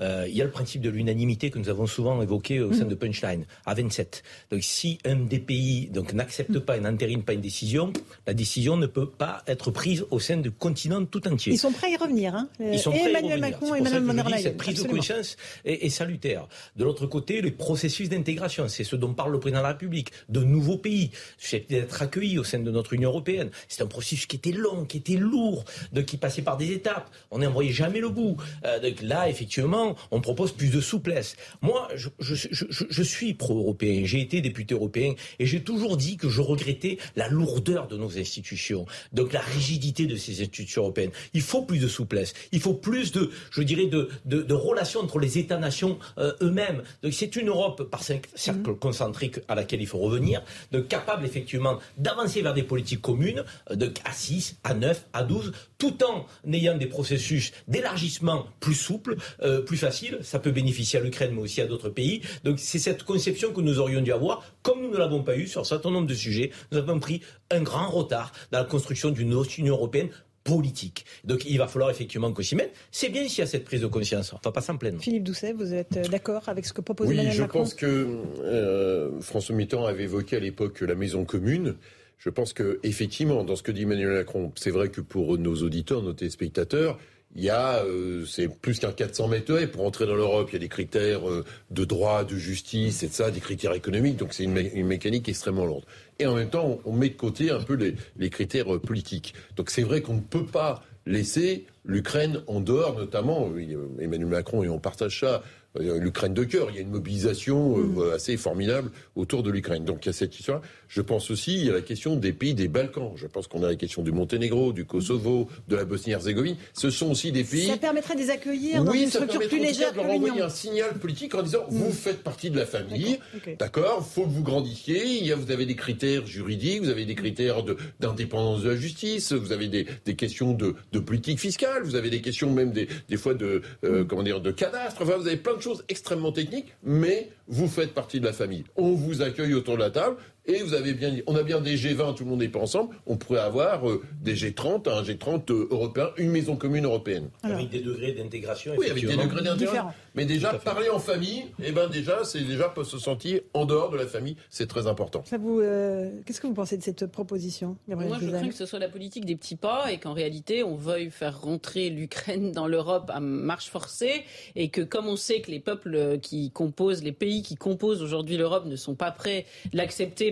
Euh, 0.00 0.26
il 0.26 0.34
y 0.34 0.40
a 0.40 0.44
le 0.44 0.50
principe 0.50 0.80
de 0.80 0.88
l'unanimité 0.88 1.50
que 1.50 1.58
nous 1.58 1.68
avons 1.68 1.86
souvent 1.86 2.22
évoqué 2.22 2.60
au 2.60 2.72
sein 2.72 2.86
mm. 2.86 2.88
de 2.88 2.94
Punchline, 2.94 3.44
à 3.66 3.74
27. 3.74 4.22
Donc 4.50 4.62
si 4.62 4.98
un 5.04 5.16
des 5.16 5.38
pays 5.38 5.88
donc, 5.88 6.14
n'accepte 6.14 6.58
pas 6.60 6.78
et 6.78 6.80
n'entérine 6.80 7.22
pas 7.22 7.34
une 7.34 7.42
décision, 7.42 7.92
la 8.26 8.32
décision 8.32 8.78
ne 8.78 8.86
peut 8.86 9.08
pas 9.08 9.42
être 9.46 9.70
prise 9.70 10.06
au 10.10 10.18
sein 10.18 10.38
du 10.38 10.50
continent 10.50 11.04
tout 11.04 11.26
entier. 11.28 11.52
Ils 11.52 11.58
sont 11.58 11.72
prêts 11.72 11.88
à 11.88 11.90
y 11.90 11.96
revenir. 11.96 12.34
Hein 12.34 12.48
Ils 12.58 12.78
sont 12.78 12.90
prêts 12.90 13.10
Emmanuel 13.10 13.44
à 13.44 13.48
Macron 13.50 13.74
et 13.74 13.80
Mme 13.82 14.06
von 14.06 14.14
der. 14.14 14.38
Cette 14.38 14.56
prise 14.56 14.82
de 14.82 14.88
conscience 14.88 15.36
est, 15.64 15.84
est, 15.84 15.90
salutaire. 15.90 16.48
De 16.76 16.84
l'autre 16.84 17.06
côté, 17.06 17.42
les 17.42 17.50
processus 17.50 18.08
d'intégration, 18.08 18.68
c'est 18.68 18.84
ce 18.84 18.96
dont 18.96 19.12
parle 19.12 19.32
le 19.32 19.40
président 19.40 19.60
de 19.60 19.64
la 19.64 19.72
République, 19.72 20.10
de 20.30 20.40
nouveaux 20.40 20.78
pays 20.78 21.10
susceptibles 21.36 21.80
d'être 21.80 22.02
accueillis 22.02 22.38
au 22.38 22.44
sein 22.44 22.58
de 22.60 22.70
notre 22.70 22.94
Union 22.94 23.10
européenne. 23.10 23.50
C'est 23.68 23.82
un 23.82 23.86
processus 23.86 24.26
qui 24.26 24.36
était 24.36 24.52
long, 24.52 24.84
qui 24.84 24.98
était 24.98 25.16
lourd, 25.16 25.64
de, 25.92 26.00
qui 26.00 26.16
passait 26.16 26.42
par 26.42 26.56
des 26.56 26.72
étapes. 26.72 27.10
On 27.30 27.38
n'envoyait 27.38 27.72
jamais 27.72 28.00
le 28.00 28.08
bout. 28.08 28.36
Euh, 28.64 28.80
donc 28.80 29.02
là, 29.02 29.28
effectivement, 29.28 29.81
on 30.10 30.20
propose 30.20 30.52
plus 30.52 30.68
de 30.68 30.80
souplesse? 30.80 31.36
Moi, 31.60 31.88
je, 32.18 33.02
suis 33.02 33.34
pro-européen, 33.34 34.02
j'ai 34.04 34.20
été 34.20 34.40
député 34.40 34.74
européen 34.74 35.14
et 35.38 35.46
j'ai 35.46 35.62
toujours 35.62 35.96
dit 35.96 36.16
que 36.16 36.28
je 36.28 36.40
regrettais 36.40 36.98
la 37.16 37.28
lourdeur 37.28 37.88
de 37.88 37.96
nos 37.96 38.18
institutions, 38.18 38.86
donc 39.12 39.32
la 39.32 39.40
rigidité 39.40 40.06
de 40.06 40.16
ces 40.16 40.42
institutions 40.42 40.82
européennes. 40.82 41.10
Il 41.34 41.42
faut 41.42 41.62
plus 41.62 41.78
de 41.78 41.88
souplesse, 41.88 42.34
il 42.52 42.60
faut 42.60 42.74
plus 42.74 43.12
de, 43.12 43.30
je 43.50 43.62
dirais, 43.62 43.86
de, 43.86 44.10
de, 44.24 44.54
relations 44.54 45.00
entre 45.00 45.18
les 45.18 45.38
États-nations 45.38 45.98
euh, 46.18 46.32
eux-mêmes. 46.42 46.82
Donc 47.02 47.12
c'est 47.12 47.36
une 47.36 47.48
Europe 47.48 47.84
par 47.90 48.02
cercle 48.02 48.30
mmh. 48.70 48.76
concentrique 48.76 49.40
à 49.48 49.54
laquelle 49.54 49.80
il 49.80 49.86
faut 49.86 49.98
revenir, 49.98 50.42
capable 50.80 51.24
effectivement 51.24 51.78
d'avancer 51.96 52.42
vers 52.42 52.54
des 52.54 52.62
politiques 52.62 53.02
communes, 53.02 53.44
euh, 53.70 53.76
de 53.76 53.92
à 54.04 54.12
6, 54.12 54.56
à 54.64 54.74
9, 54.74 55.06
à 55.12 55.22
12, 55.22 55.52
tout 55.78 55.98
en 56.04 56.26
ayant 56.52 56.76
des 56.76 56.86
processus 56.86 57.52
d'élargissement 57.68 58.46
plus 58.60 58.74
souples, 58.74 59.16
euh, 59.42 59.60
plus 59.60 59.71
facile, 59.76 60.18
ça 60.22 60.38
peut 60.38 60.50
bénéficier 60.50 60.98
à 60.98 61.02
l'Ukraine, 61.02 61.32
mais 61.34 61.42
aussi 61.42 61.60
à 61.60 61.66
d'autres 61.66 61.88
pays. 61.88 62.22
Donc 62.44 62.58
c'est 62.58 62.78
cette 62.78 63.02
conception 63.02 63.52
que 63.52 63.60
nous 63.60 63.78
aurions 63.78 64.00
dû 64.00 64.12
avoir, 64.12 64.44
comme 64.62 64.82
nous 64.82 64.90
ne 64.90 64.96
l'avons 64.96 65.22
pas 65.22 65.36
eu 65.36 65.46
sur 65.46 65.60
un 65.60 65.64
certain 65.64 65.90
nombre 65.90 66.06
de 66.06 66.14
sujets. 66.14 66.50
Nous 66.70 66.78
avons 66.78 67.00
pris 67.00 67.22
un 67.50 67.62
grand 67.62 67.88
retard 67.90 68.32
dans 68.50 68.58
la 68.58 68.64
construction 68.64 69.10
d'une 69.10 69.32
Union 69.58 69.74
européenne 69.74 70.10
politique. 70.44 71.04
Donc 71.24 71.44
il 71.44 71.58
va 71.58 71.66
falloir 71.66 71.90
effectivement 71.90 72.32
qu'on 72.32 72.42
s'y 72.42 72.56
mette. 72.56 72.72
C'est 72.90 73.08
bien 73.08 73.28
s'il 73.28 73.40
y 73.40 73.42
a 73.42 73.46
cette 73.46 73.64
prise 73.64 73.80
de 73.80 73.86
conscience. 73.86 74.32
On 74.32 74.36
ne 74.36 74.40
va 74.44 74.52
pas 74.52 74.60
s'en 74.60 74.76
plaindre. 74.76 75.00
Philippe 75.00 75.24
Doucet, 75.24 75.52
vous 75.52 75.72
êtes 75.72 75.96
euh, 75.96 76.04
d'accord 76.04 76.48
avec 76.48 76.66
ce 76.66 76.72
que 76.72 76.80
propose 76.80 77.08
oui, 77.08 77.14
Emmanuel 77.14 77.40
Macron 77.40 77.60
Oui, 77.60 77.66
je 77.66 77.70
pense 77.70 77.74
que 77.74 78.18
euh, 78.40 79.20
François 79.20 79.54
Mitterrand 79.54 79.86
avait 79.86 80.04
évoqué 80.04 80.36
à 80.36 80.40
l'époque 80.40 80.80
la 80.80 80.94
maison 80.94 81.24
commune. 81.24 81.76
Je 82.18 82.30
pense 82.30 82.52
que 82.52 82.78
effectivement, 82.82 83.44
dans 83.44 83.56
ce 83.56 83.62
que 83.62 83.72
dit 83.72 83.82
Emmanuel 83.82 84.14
Macron, 84.14 84.52
c'est 84.56 84.70
vrai 84.70 84.90
que 84.90 85.00
pour 85.00 85.38
nos 85.38 85.56
auditeurs, 85.56 86.02
nos 86.02 86.12
téléspectateurs, 86.12 86.98
il 87.34 87.42
y 87.42 87.50
a, 87.50 87.82
euh, 87.84 88.26
c'est 88.26 88.48
plus 88.48 88.78
qu'un 88.78 88.92
400 88.92 89.28
mètres 89.28 89.66
pour 89.66 89.86
entrer 89.86 90.06
dans 90.06 90.14
l'Europe. 90.14 90.48
Il 90.50 90.54
y 90.54 90.56
a 90.56 90.58
des 90.58 90.68
critères 90.68 91.28
euh, 91.28 91.44
de 91.70 91.84
droit, 91.84 92.24
de 92.24 92.36
justice 92.36 93.02
et 93.02 93.08
de 93.08 93.12
ça, 93.12 93.30
des 93.30 93.40
critères 93.40 93.72
économiques. 93.72 94.16
Donc 94.16 94.34
c'est 94.34 94.44
une, 94.44 94.56
une, 94.56 94.86
mécanique 94.86 95.28
extrêmement 95.28 95.64
lourde. 95.64 95.84
Et 96.18 96.26
en 96.26 96.34
même 96.34 96.50
temps, 96.50 96.80
on, 96.84 96.92
met 96.92 97.08
de 97.08 97.14
côté 97.14 97.50
un 97.50 97.60
peu 97.60 97.74
les, 97.74 97.94
les 98.18 98.28
critères 98.28 98.74
euh, 98.74 98.78
politiques. 98.78 99.34
Donc 99.56 99.70
c'est 99.70 99.82
vrai 99.82 100.02
qu'on 100.02 100.14
ne 100.14 100.20
peut 100.20 100.44
pas 100.44 100.82
laisser 101.06 101.64
l'Ukraine 101.84 102.42
en 102.46 102.60
dehors, 102.60 102.98
notamment. 102.98 103.50
Emmanuel 103.98 104.28
Macron 104.28 104.62
et 104.62 104.68
on 104.68 104.78
partage 104.78 105.20
ça 105.20 105.42
l'Ukraine 105.78 106.34
de 106.34 106.44
cœur. 106.44 106.68
Il 106.70 106.76
y 106.76 106.78
a 106.78 106.82
une 106.82 106.90
mobilisation 106.90 107.78
euh, 107.78 108.10
mm. 108.10 108.14
assez 108.14 108.36
formidable 108.36 108.90
autour 109.16 109.42
de 109.42 109.50
l'Ukraine. 109.50 109.84
Donc 109.84 110.04
il 110.04 110.08
y 110.08 110.10
a 110.10 110.12
cette 110.12 110.38
histoire. 110.38 110.60
Je 110.92 111.00
pense 111.00 111.30
aussi 111.30 111.70
a 111.70 111.72
la 111.72 111.80
question 111.80 112.16
des 112.16 112.34
pays 112.34 112.52
des 112.52 112.68
Balkans. 112.68 113.12
Je 113.16 113.26
pense 113.26 113.46
qu'on 113.46 113.62
a 113.62 113.68
la 113.68 113.76
question 113.76 114.02
du 114.02 114.12
Monténégro, 114.12 114.74
du 114.74 114.84
Kosovo, 114.84 115.48
de 115.66 115.76
la 115.76 115.86
Bosnie-Herzégovine. 115.86 116.56
Ce 116.74 116.90
sont 116.90 117.10
aussi 117.10 117.32
des 117.32 117.44
pays. 117.44 117.66
Ça 117.68 117.78
permettrait 117.78 118.14
de 118.14 118.20
les 118.20 118.28
accueillir 118.28 118.84
dans 118.84 118.92
une 118.92 119.08
structure 119.08 119.40
plus 119.40 119.58
légère 119.58 119.92
de 119.92 119.96
leur 119.96 120.10
envoyer 120.10 120.42
un 120.42 120.50
signal 120.50 120.92
politique 120.98 121.34
en 121.34 121.42
disant 121.42 121.64
mm. 121.70 121.74
vous 121.74 121.92
faites 121.92 122.22
partie 122.22 122.50
de 122.50 122.58
la 122.58 122.66
famille, 122.66 123.18
d'accord. 123.58 124.06
Faut 124.06 124.24
que 124.24 124.30
vous 124.30 124.42
grandissiez. 124.42 125.16
Il 125.16 125.26
y 125.26 125.32
a, 125.32 125.36
vous 125.36 125.50
avez 125.50 125.64
des 125.64 125.76
critères 125.76 126.26
juridiques, 126.26 126.82
vous 126.82 126.90
avez 126.90 127.06
des 127.06 127.14
critères 127.14 127.64
d'indépendance 127.98 128.62
de, 128.62 128.68
la 128.68 128.76
justice, 128.76 129.32
vous 129.32 129.52
avez 129.52 129.68
des, 129.68 129.86
des 130.04 130.14
questions 130.14 130.52
de, 130.52 130.74
de, 130.92 130.98
politique 130.98 131.40
fiscale, 131.40 131.84
vous 131.84 131.94
avez 131.94 132.10
des 132.10 132.20
questions 132.20 132.52
même 132.52 132.72
des, 132.72 132.86
des 133.08 133.16
fois 133.16 133.32
de 133.32 133.62
euh, 133.84 134.02
mm. 134.02 134.06
comment 134.08 134.22
dire 134.24 134.42
de 134.42 134.50
cadastre. 134.50 135.00
Enfin, 135.00 135.16
vous 135.16 135.26
avez 135.26 135.38
plein 135.38 135.56
de 135.56 135.62
choses 135.62 135.84
extrêmement 135.88 136.32
techniques, 136.32 136.74
mais 136.82 137.30
vous 137.48 137.68
faites 137.68 137.94
partie 137.94 138.20
de 138.20 138.26
la 138.26 138.34
famille. 138.34 138.64
On 138.76 138.92
vous 138.92 139.22
accueille 139.22 139.54
autour 139.54 139.76
de 139.76 139.80
la 139.80 139.90
table. 139.90 140.16
Et 140.44 140.60
vous 140.62 140.74
avez 140.74 140.92
bien 140.94 141.10
dit, 141.10 141.22
on 141.28 141.36
a 141.36 141.44
bien 141.44 141.60
des 141.60 141.76
G20, 141.76 142.16
tout 142.16 142.24
le 142.24 142.30
monde 142.30 142.40
n'est 142.40 142.48
pas 142.48 142.58
ensemble. 142.58 142.96
On 143.06 143.16
pourrait 143.16 143.40
avoir 143.40 143.88
euh, 143.88 144.02
des 144.20 144.34
G30, 144.34 144.90
un 144.90 145.02
G30 145.02 145.52
euh, 145.52 145.68
européen, 145.70 146.10
une 146.16 146.30
maison 146.30 146.56
commune 146.56 146.84
européenne. 146.84 147.28
avec 147.44 147.68
des 147.68 147.80
degrés 147.80 148.12
d'intégration. 148.12 148.74
Oui, 148.76 148.90
avec 148.90 149.06
des 149.06 149.16
degrés 149.16 149.42
d'intégration. 149.42 149.90
Mais 150.16 150.24
déjà, 150.24 150.52
parler 150.54 150.88
en 150.88 150.98
famille, 150.98 151.44
eh 151.64 151.70
ben 151.70 151.88
déjà, 151.88 152.24
c'est 152.24 152.40
déjà 152.40 152.68
pour 152.68 152.84
se 152.84 152.98
sentir 152.98 153.40
en 153.54 153.66
dehors 153.66 153.90
de 153.90 153.96
la 153.96 154.06
famille, 154.06 154.36
c'est 154.50 154.66
très 154.66 154.88
important. 154.88 155.22
Ça 155.26 155.38
vous, 155.38 155.60
euh, 155.60 156.10
qu'est-ce 156.26 156.40
que 156.40 156.48
vous 156.48 156.54
pensez 156.54 156.76
de 156.76 156.82
cette 156.82 157.06
proposition 157.06 157.76
Moi, 157.86 158.18
je 158.20 158.28
crains 158.28 158.48
que 158.48 158.54
ce 158.54 158.66
soit 158.66 158.80
la 158.80 158.88
politique 158.88 159.24
des 159.24 159.36
petits 159.36 159.56
pas 159.56 159.92
et 159.92 159.98
qu'en 159.98 160.12
réalité, 160.12 160.64
on 160.64 160.74
veuille 160.74 161.10
faire 161.10 161.40
rentrer 161.40 161.88
l'Ukraine 161.88 162.50
dans 162.50 162.66
l'Europe 162.66 163.10
à 163.14 163.20
marche 163.20 163.68
forcée 163.68 164.24
et 164.56 164.70
que, 164.70 164.80
comme 164.80 165.06
on 165.06 165.16
sait 165.16 165.40
que 165.40 165.52
les 165.52 165.60
peuples 165.60 166.18
qui 166.20 166.50
composent, 166.50 167.04
les 167.04 167.12
pays 167.12 167.42
qui 167.42 167.54
composent 167.54 168.02
aujourd'hui 168.02 168.36
l'Europe 168.36 168.66
ne 168.66 168.76
sont 168.76 168.96
pas 168.96 169.12
prêts 169.12 169.46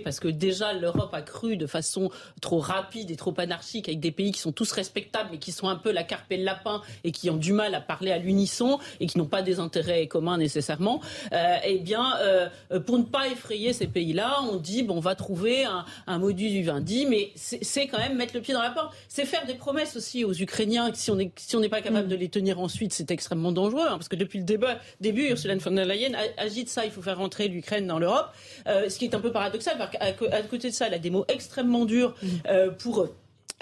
parce 0.01 0.19
que 0.19 0.27
déjà 0.27 0.73
l'Europe 0.73 1.13
a 1.13 1.21
cru 1.21 1.57
de 1.57 1.67
façon 1.67 2.09
trop 2.41 2.59
rapide 2.59 3.11
et 3.11 3.15
trop 3.15 3.33
anarchique 3.37 3.87
avec 3.87 3.99
des 3.99 4.11
pays 4.11 4.31
qui 4.31 4.39
sont 4.39 4.51
tous 4.51 4.71
respectables 4.71 5.29
mais 5.31 5.37
qui 5.37 5.51
sont 5.51 5.69
un 5.69 5.75
peu 5.75 5.91
la 5.91 6.03
carpe 6.03 6.31
et 6.31 6.37
le 6.37 6.43
lapin 6.43 6.81
et 7.03 7.11
qui 7.11 7.29
ont 7.29 7.37
du 7.37 7.53
mal 7.53 7.73
à 7.75 7.81
parler 7.81 8.11
à 8.11 8.17
l'unisson 8.17 8.79
et 8.99 9.07
qui 9.07 9.17
n'ont 9.17 9.25
pas 9.25 9.41
des 9.41 9.59
intérêts 9.59 10.07
communs 10.07 10.37
nécessairement. 10.37 11.01
Euh, 11.33 11.55
eh 11.63 11.79
bien, 11.79 12.17
euh, 12.19 12.49
pour 12.85 12.97
ne 12.97 13.03
pas 13.03 13.27
effrayer 13.27 13.73
ces 13.73 13.87
pays-là, 13.87 14.39
on 14.51 14.57
dit 14.57 14.83
bon, 14.83 14.97
on 14.97 14.99
va 14.99 15.15
trouver 15.15 15.65
un, 15.65 15.85
un 16.07 16.19
modus 16.19 16.49
du 16.49 16.63
vindi, 16.63 17.05
mais 17.05 17.31
c'est 17.35 17.87
quand 17.87 17.97
même 17.97 18.15
mettre 18.15 18.35
le 18.35 18.41
pied 18.41 18.53
dans 18.53 18.61
la 18.61 18.71
porte. 18.71 18.93
C'est 19.07 19.25
faire 19.25 19.45
des 19.45 19.55
promesses 19.55 19.95
aussi 19.95 20.23
aux 20.23 20.33
Ukrainiens. 20.33 20.91
Si 20.93 21.11
on 21.11 21.15
n'est 21.15 21.31
si 21.37 21.55
on 21.55 21.61
pas 21.71 21.81
capable 21.81 22.07
mm. 22.07 22.09
de 22.11 22.15
les 22.15 22.29
tenir 22.29 22.59
ensuite, 22.59 22.93
c'est 22.93 23.09
extrêmement 23.11 23.51
dangereux 23.51 23.85
hein, 23.87 23.97
parce 23.97 24.09
que 24.09 24.15
depuis 24.15 24.39
le 24.39 24.45
débat, 24.45 24.77
début, 24.99 25.29
Ursula 25.29 25.55
von 25.55 25.71
der 25.71 25.85
Leyen 25.85 26.11
agite 26.37 26.69
ça. 26.69 26.85
Il 26.85 26.91
faut 26.91 27.01
faire 27.01 27.17
rentrer 27.17 27.47
l'Ukraine 27.47 27.87
dans 27.87 27.99
l'Europe, 27.99 28.29
euh, 28.67 28.89
ce 28.89 28.97
qui 28.99 29.05
est 29.05 29.15
un 29.15 29.19
peu 29.19 29.31
paradoxal 29.31 29.77
à, 29.99 30.41
côté 30.43 30.69
de 30.69 30.73
ça, 30.73 30.87
elle 30.87 30.93
a 30.93 30.99
des 30.99 31.09
mots 31.09 31.25
extrêmement 31.27 31.85
durs 31.85 32.15
mm. 32.21 32.27
euh, 32.47 32.71
pour 32.71 33.07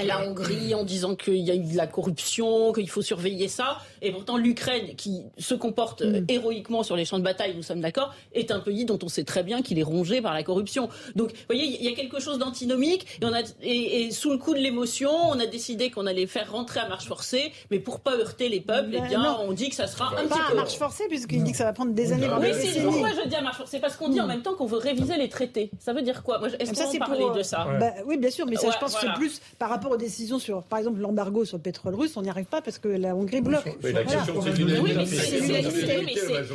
la 0.05 0.27
Hongrie 0.27 0.73
en 0.73 0.83
disant 0.83 1.15
qu'il 1.15 1.37
y 1.37 1.51
a 1.51 1.55
eu 1.55 1.63
de 1.63 1.77
la 1.77 1.87
corruption, 1.87 2.71
qu'il 2.73 2.89
faut 2.89 3.01
surveiller 3.01 3.47
ça. 3.47 3.79
Et 4.01 4.11
pourtant, 4.11 4.37
l'Ukraine, 4.37 4.95
qui 4.95 5.23
se 5.37 5.53
comporte 5.53 6.01
mm. 6.01 6.25
héroïquement 6.27 6.83
sur 6.83 6.95
les 6.95 7.05
champs 7.05 7.19
de 7.19 7.23
bataille, 7.23 7.55
nous 7.55 7.63
sommes 7.63 7.81
d'accord, 7.81 8.13
est 8.33 8.51
un 8.51 8.59
pays 8.59 8.85
dont 8.85 8.99
on 9.03 9.09
sait 9.09 9.23
très 9.23 9.43
bien 9.43 9.61
qu'il 9.61 9.79
est 9.79 9.83
rongé 9.83 10.21
par 10.21 10.33
la 10.33 10.43
corruption. 10.43 10.89
Donc, 11.15 11.31
vous 11.31 11.37
voyez, 11.47 11.77
il 11.79 11.83
y 11.83 11.91
a 11.91 11.95
quelque 11.95 12.19
chose 12.19 12.39
d'antinomique. 12.39 13.05
Et, 13.21 13.25
on 13.25 13.33
a, 13.33 13.41
et, 13.61 14.11
sous 14.11 14.31
le 14.31 14.37
coup 14.37 14.53
de 14.53 14.59
l'émotion, 14.59 15.11
on 15.11 15.39
a 15.39 15.45
décidé 15.45 15.91
qu'on 15.91 16.05
allait 16.05 16.27
faire 16.27 16.51
rentrer 16.51 16.79
à 16.79 16.87
marche 16.87 17.07
forcée. 17.07 17.51
Mais 17.71 17.79
pour 17.79 17.99
pas 17.99 18.15
heurter 18.15 18.49
les 18.49 18.61
peuples, 18.61 18.91
eh 18.93 19.07
bien, 19.07 19.37
on 19.41 19.51
dit 19.53 19.69
que 19.69 19.75
ça 19.75 19.87
sera 19.87 20.13
un 20.17 20.27
petit 20.27 20.39
peu... 20.39 20.51
à 20.51 20.55
marche 20.55 20.77
forcée, 20.77 21.05
puisqu'il 21.09 21.43
dit 21.43 21.51
que 21.51 21.57
ça 21.57 21.65
va 21.65 21.73
prendre 21.73 21.93
des 21.93 22.11
années. 22.11 22.27
Oui, 22.39 22.47
c'est 22.53 22.81
pourquoi 22.81 23.09
je 23.11 23.27
dis 23.27 23.35
à 23.35 23.41
marche 23.41 23.57
forcée? 23.57 23.79
Parce 23.79 23.95
qu'on 23.95 24.09
dit 24.09 24.21
en 24.21 24.25
mm. 24.25 24.27
même 24.27 24.41
temps 24.41 24.55
qu'on 24.55 24.65
veut 24.65 24.77
réviser 24.77 25.17
les 25.17 25.29
traités. 25.29 25.71
Ça 25.79 25.93
veut 25.93 26.01
dire 26.01 26.23
quoi? 26.23 26.41
Est-ce 26.59 26.73
qu'on 26.73 26.99
parler 26.99 27.25
de 27.35 27.43
ça? 27.43 27.67
bah, 27.79 27.93
Oui, 28.05 28.17
bien 28.17 28.29
sûr, 28.29 28.45
mais 28.47 28.55
ça, 28.55 28.69
je 28.71 28.77
pense 28.77 28.95
que 28.95 29.01
c'est 29.01 29.13
plus 29.13 29.41
par 29.57 29.69
rapport 29.69 29.88
rapport 29.89 29.95
aux 29.95 30.05
décisions 30.05 30.39
sur, 30.39 30.63
par 30.63 30.79
exemple, 30.79 30.99
l'embargo 30.99 31.45
sur 31.45 31.57
le 31.57 31.63
pétrole 31.63 31.95
russe, 31.95 32.15
on 32.17 32.21
n'y 32.21 32.29
arrive 32.29 32.45
pas 32.45 32.61
parce 32.61 32.77
que 32.79 32.87
la 32.87 33.15
Hongrie 33.15 33.41
bloque. 33.41 33.77
Oui, 33.83 33.93
la 33.93 34.03
question, 34.03 34.33
Voilà. 34.35 34.55
c'est 34.55 34.63
Oui, 34.63 34.71
mais 34.73 34.89
l'unanimité. 34.93 35.15
c'est 35.15 35.39
l'unanimité, 35.39 36.01
mais 36.05 36.13
c'est- 36.15 36.53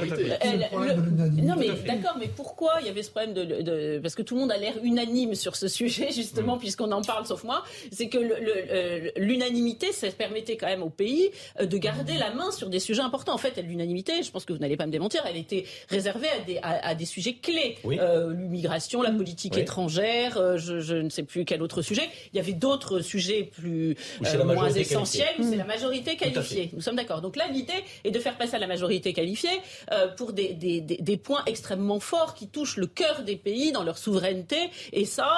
l'unanimité. 0.48 1.42
Non 1.42 1.54
mais 1.58 1.68
d'accord, 1.86 2.16
mais 2.18 2.28
pourquoi 2.34 2.72
il 2.80 2.86
y 2.86 2.90
avait 2.90 3.02
ce 3.02 3.10
problème 3.10 3.34
de, 3.34 3.44
de- 3.62 3.98
parce 4.02 4.14
que 4.14 4.22
tout 4.22 4.34
le 4.34 4.40
monde 4.40 4.52
a 4.52 4.56
l'air 4.56 4.74
unanime 4.82 5.34
sur 5.34 5.56
ce 5.56 5.68
sujet 5.68 6.10
justement 6.14 6.58
puisqu'on 6.58 6.90
en 6.92 7.02
parle 7.02 7.26
sauf 7.26 7.44
moi, 7.44 7.62
c'est 7.90 8.08
que 8.08 8.18
le- 8.18 8.36
le- 8.40 8.54
euh, 8.70 9.10
l'unanimité 9.16 9.92
ça 9.92 10.08
permettait 10.10 10.56
quand 10.56 10.66
même 10.66 10.82
au 10.82 10.90
pays 10.90 11.30
euh, 11.60 11.66
de 11.66 11.78
garder 11.78 12.14
la 12.14 12.32
main 12.34 12.50
sur 12.50 12.68
des 12.68 12.78
sujets 12.80 13.02
importants. 13.02 13.34
En 13.34 13.38
fait, 13.38 13.56
l'unanimité, 13.62 14.22
je 14.22 14.30
pense 14.30 14.44
que 14.44 14.52
vous 14.52 14.58
n'allez 14.58 14.76
pas 14.76 14.86
me 14.86 14.92
démentir, 14.92 15.24
elle 15.28 15.36
était 15.36 15.64
réservée 15.88 16.28
à 16.28 16.44
des, 16.44 16.58
à, 16.62 16.88
à 16.88 16.94
des 16.94 17.04
sujets 17.06 17.34
clés, 17.34 17.78
Oui. 17.84 17.98
Euh, 18.00 18.32
l'immigration, 18.34 19.02
la 19.02 19.10
politique 19.10 19.54
Oui. 19.56 19.62
étrangère, 19.62 20.36
euh, 20.36 20.56
je, 20.58 20.80
je 20.80 20.96
ne 20.96 21.08
sais 21.08 21.22
plus 21.22 21.44
quel 21.44 21.62
autre 21.62 21.80
sujet. 21.82 22.02
Il 22.32 22.36
y 22.36 22.40
avait 22.40 22.52
d'autres 22.52 23.00
sujets 23.00 23.23
plus 23.44 23.96
Où 24.20 24.24
c'est 24.24 24.36
euh, 24.36 24.44
moins 24.44 24.54
majorité 24.54 24.96
où 25.38 25.42
Mm. 25.44 25.50
c'est 25.50 25.56
la 25.56 25.64
majorité 25.64 26.10
à 26.10 26.14
fait. 26.14 26.18
qualifiée. 26.32 26.70
Nous 26.74 26.80
sommes 26.80 26.96
d'accord. 26.96 27.20
Donc 27.20 27.36
là, 27.36 27.44
l'idée 27.50 27.72
est 28.04 28.10
de 28.10 28.18
faire 28.18 28.36
passer 28.36 28.56
à 28.56 28.58
la 28.58 28.66
majorité 28.66 29.12
qualifiée 29.12 29.60
euh, 29.92 30.08
pour 30.08 30.32
des, 30.32 30.52
des, 30.54 30.80
des, 30.80 30.96
des 30.98 31.16
points 31.16 31.42
extrêmement 31.46 32.00
forts 32.00 32.34
qui 32.34 32.48
touchent 32.48 32.76
le 32.76 32.86
cœur 32.86 33.22
des 33.22 33.36
pays 33.36 33.72
dans 33.72 33.82
leur 33.82 33.98
souveraineté. 33.98 34.70
Et 34.92 35.04
ça, 35.04 35.28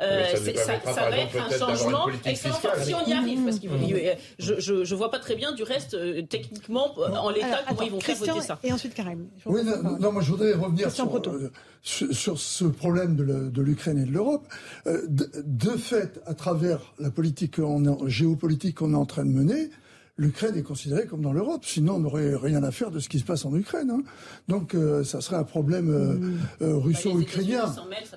euh, 0.00 0.22
Oui, 0.34 0.54
ça 0.56 0.72
va 1.10 1.18
exemple, 1.18 1.36
être 1.36 1.54
un 1.54 1.58
changement 1.58 2.06
extrêmement 2.24 2.58
fort 2.58 2.76
si 2.82 2.94
on 2.94 3.06
y 3.06 3.12
arrive. 3.12 3.44
Parce 3.44 3.56
Mmh. 3.66 3.94
euh, 3.94 4.14
je, 4.38 4.54
je, 4.60 4.84
je 4.84 4.94
vois 4.94 5.10
pas 5.10 5.18
très 5.18 5.34
bien 5.34 5.52
du 5.52 5.62
reste 5.62 5.94
euh, 5.94 6.22
techniquement 6.22 6.94
en 6.98 7.30
l'état 7.30 7.46
comment 7.66 7.80
attends, 7.80 7.84
ils 7.84 7.90
vont 7.90 8.00
faire 8.00 8.14
Christian 8.14 8.34
voter 8.34 8.46
ça. 8.46 8.58
Et 8.62 8.72
ensuite 8.72 8.94
Karim. 8.94 9.28
Oui, 9.44 9.60
non, 10.00 10.12
moi 10.12 10.22
je 10.22 10.30
voudrais 10.30 10.52
revenir 10.52 10.84
Christian 10.86 11.08
sur, 11.08 11.50
sur, 11.86 12.38
ce 12.38 12.64
problème 12.64 13.14
de 13.16 13.62
l'Ukraine 13.62 13.98
et 13.98 14.04
de 14.04 14.10
l'Europe. 14.12 14.46
Euh, 14.86 15.02
de, 15.08 15.70
fait, 15.70 16.20
à 16.26 16.34
travers 16.34 16.80
la 16.98 17.10
politique 17.10 17.60
géopolitique 18.06 18.78
qu'on 18.78 18.92
est 18.92 18.96
en 18.96 19.06
train 19.06 19.24
de 19.24 19.30
mener, 19.30 19.70
l'Ukraine 20.18 20.56
est 20.56 20.62
considérée 20.62 21.06
comme 21.06 21.20
dans 21.22 21.32
l'Europe. 21.32 21.64
Sinon, 21.64 21.96
on 21.96 21.98
n'aurait 22.00 22.34
rien 22.34 22.62
à 22.64 22.70
faire 22.72 22.90
de 22.90 22.98
ce 22.98 23.08
qui 23.08 23.18
se 23.20 23.24
passe 23.24 23.44
en 23.44 23.54
Ukraine. 23.54 23.90
hein. 23.90 24.02
Donc, 24.48 24.74
euh, 24.74 25.04
ça 25.04 25.20
serait 25.20 25.36
un 25.36 25.44
problème 25.44 25.90
euh, 25.90 26.14
Mmh. 26.14 26.38
euh, 26.62 26.72
Bah, 26.74 26.80
russo-ukrainien. 26.82 27.74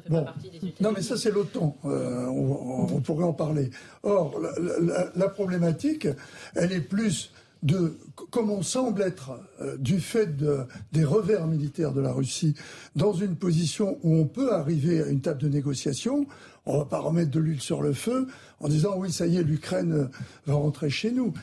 Bon. 0.10 0.26
Non, 0.82 0.92
mais 0.96 1.02
ça, 1.04 1.18
c'est 1.18 1.30
l'OTAN. 1.32 1.76
On, 1.84 1.90
on- 1.90 2.88
on 2.96 3.02
pourrait 3.02 3.26
en 3.26 3.34
parler. 3.34 3.70
Or, 4.04 4.40
la, 4.42 4.80
la- 4.80 5.12
la 5.16 5.30
problématique, 5.30 6.08
elle 6.56 6.72
est 6.72 6.82
plus 6.82 7.32
de, 7.64 7.98
comme 8.32 8.50
on 8.52 8.62
semble 8.62 9.02
être, 9.02 9.32
euh, 9.62 9.76
du 9.78 10.00
fait 10.00 10.38
de- 10.38 10.60
des 10.94 11.04
revers 11.04 11.46
militaires 11.48 11.92
de 11.92 12.02
la 12.02 12.12
Russie, 12.14 12.56
dans 12.96 13.14
une 13.14 13.36
position 13.36 13.98
où 14.04 14.16
on 14.16 14.26
peut 14.26 14.54
arriver 14.54 15.02
à 15.04 15.08
une 15.08 15.22
table 15.22 15.42
de 15.42 15.50
négociation. 15.50 16.26
On 16.66 16.78
va 16.78 16.86
pas 16.86 17.00
remettre 17.00 17.32
de 17.32 17.40
l'huile 17.40 17.62
sur 17.62 17.82
le 17.82 17.94
feu 17.94 18.28
en 18.60 18.68
disant 18.70 18.94
oui, 18.98 19.12
ça 19.12 19.28
y 19.28 19.38
est, 19.38 19.44
l'Ukraine 19.44 19.94
euh, 19.94 20.06
va 20.46 20.54
rentrer 20.56 20.90
chez 20.90 21.12
nous. 21.12 21.34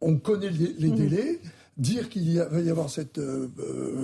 On 0.00 0.16
connaît 0.16 0.50
les, 0.50 0.74
les 0.78 0.90
délais. 0.90 1.40
Dire 1.76 2.08
qu'il 2.08 2.38
va 2.38 2.60
y 2.60 2.70
avoir 2.70 2.88
cette 2.88 3.18
euh, 3.18 3.48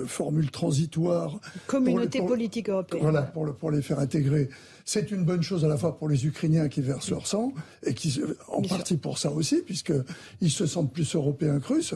formule 0.05 0.51
transitoire 0.51 1.39
Communauté 1.67 2.17
pour 2.19 2.27
le- 2.27 2.27
pour- 2.27 2.27
politique 2.35 2.69
européenne. 2.69 3.01
voilà, 3.01 3.21
pour, 3.21 3.45
le- 3.45 3.53
pour 3.53 3.71
les 3.71 3.81
faire 3.81 3.99
intégrer. 3.99 4.49
C'est 4.93 5.09
une 5.09 5.23
bonne 5.23 5.41
chose 5.41 5.63
à 5.63 5.69
la 5.69 5.77
fois 5.77 5.97
pour 5.97 6.09
les 6.09 6.25
Ukrainiens 6.25 6.67
qui 6.67 6.81
versent 6.81 7.11
leur 7.11 7.25
sang, 7.25 7.53
et 7.85 7.93
qui, 7.93 8.21
en 8.49 8.59
Bien 8.59 8.75
partie 8.75 8.97
pour 8.97 9.19
ça 9.19 9.31
aussi, 9.31 9.61
puisqu'ils 9.65 10.51
se 10.51 10.65
sentent 10.65 10.91
plus 10.91 11.15
européens 11.15 11.61
que 11.61 11.67
russes. 11.75 11.95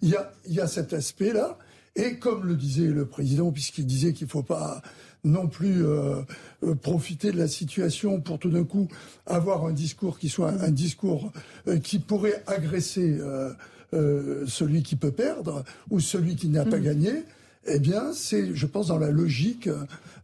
Il 0.00 0.10
y 0.10 0.14
a, 0.14 0.32
il 0.46 0.54
y 0.54 0.60
a 0.60 0.68
cet 0.68 0.92
aspect-là. 0.92 1.58
Et 1.96 2.20
comme 2.20 2.46
le 2.46 2.54
disait 2.54 2.86
le 2.86 3.04
président, 3.04 3.50
puisqu'il 3.50 3.84
disait 3.84 4.12
qu'il 4.12 4.28
ne 4.28 4.30
faut 4.30 4.44
pas 4.44 4.80
non 5.24 5.48
plus 5.48 5.84
euh, 5.84 6.22
profiter 6.82 7.32
de 7.32 7.36
la 7.36 7.48
situation 7.48 8.20
pour 8.20 8.38
tout 8.38 8.50
d'un 8.50 8.62
coup 8.62 8.86
avoir 9.26 9.66
un 9.66 9.72
discours 9.72 10.16
qui 10.16 10.28
soit 10.28 10.52
un, 10.52 10.70
discours 10.70 11.32
euh, 11.66 11.80
qui 11.80 11.98
pourrait 11.98 12.44
agresser 12.46 13.18
euh, 13.18 13.50
euh, 13.92 14.44
celui 14.46 14.82
qui 14.82 14.94
peut 14.94 15.10
perdre 15.10 15.64
ou 15.90 16.00
celui 16.00 16.36
qui 16.36 16.48
n'a 16.48 16.64
pas 16.64 16.78
gagné, 16.78 17.24
eh 17.68 17.78
bien, 17.78 18.12
c'est, 18.12 18.54
je 18.54 18.66
pense, 18.66 18.88
dans 18.88 18.98
la 18.98 19.10
logique, 19.10 19.66
euh, 19.66 19.76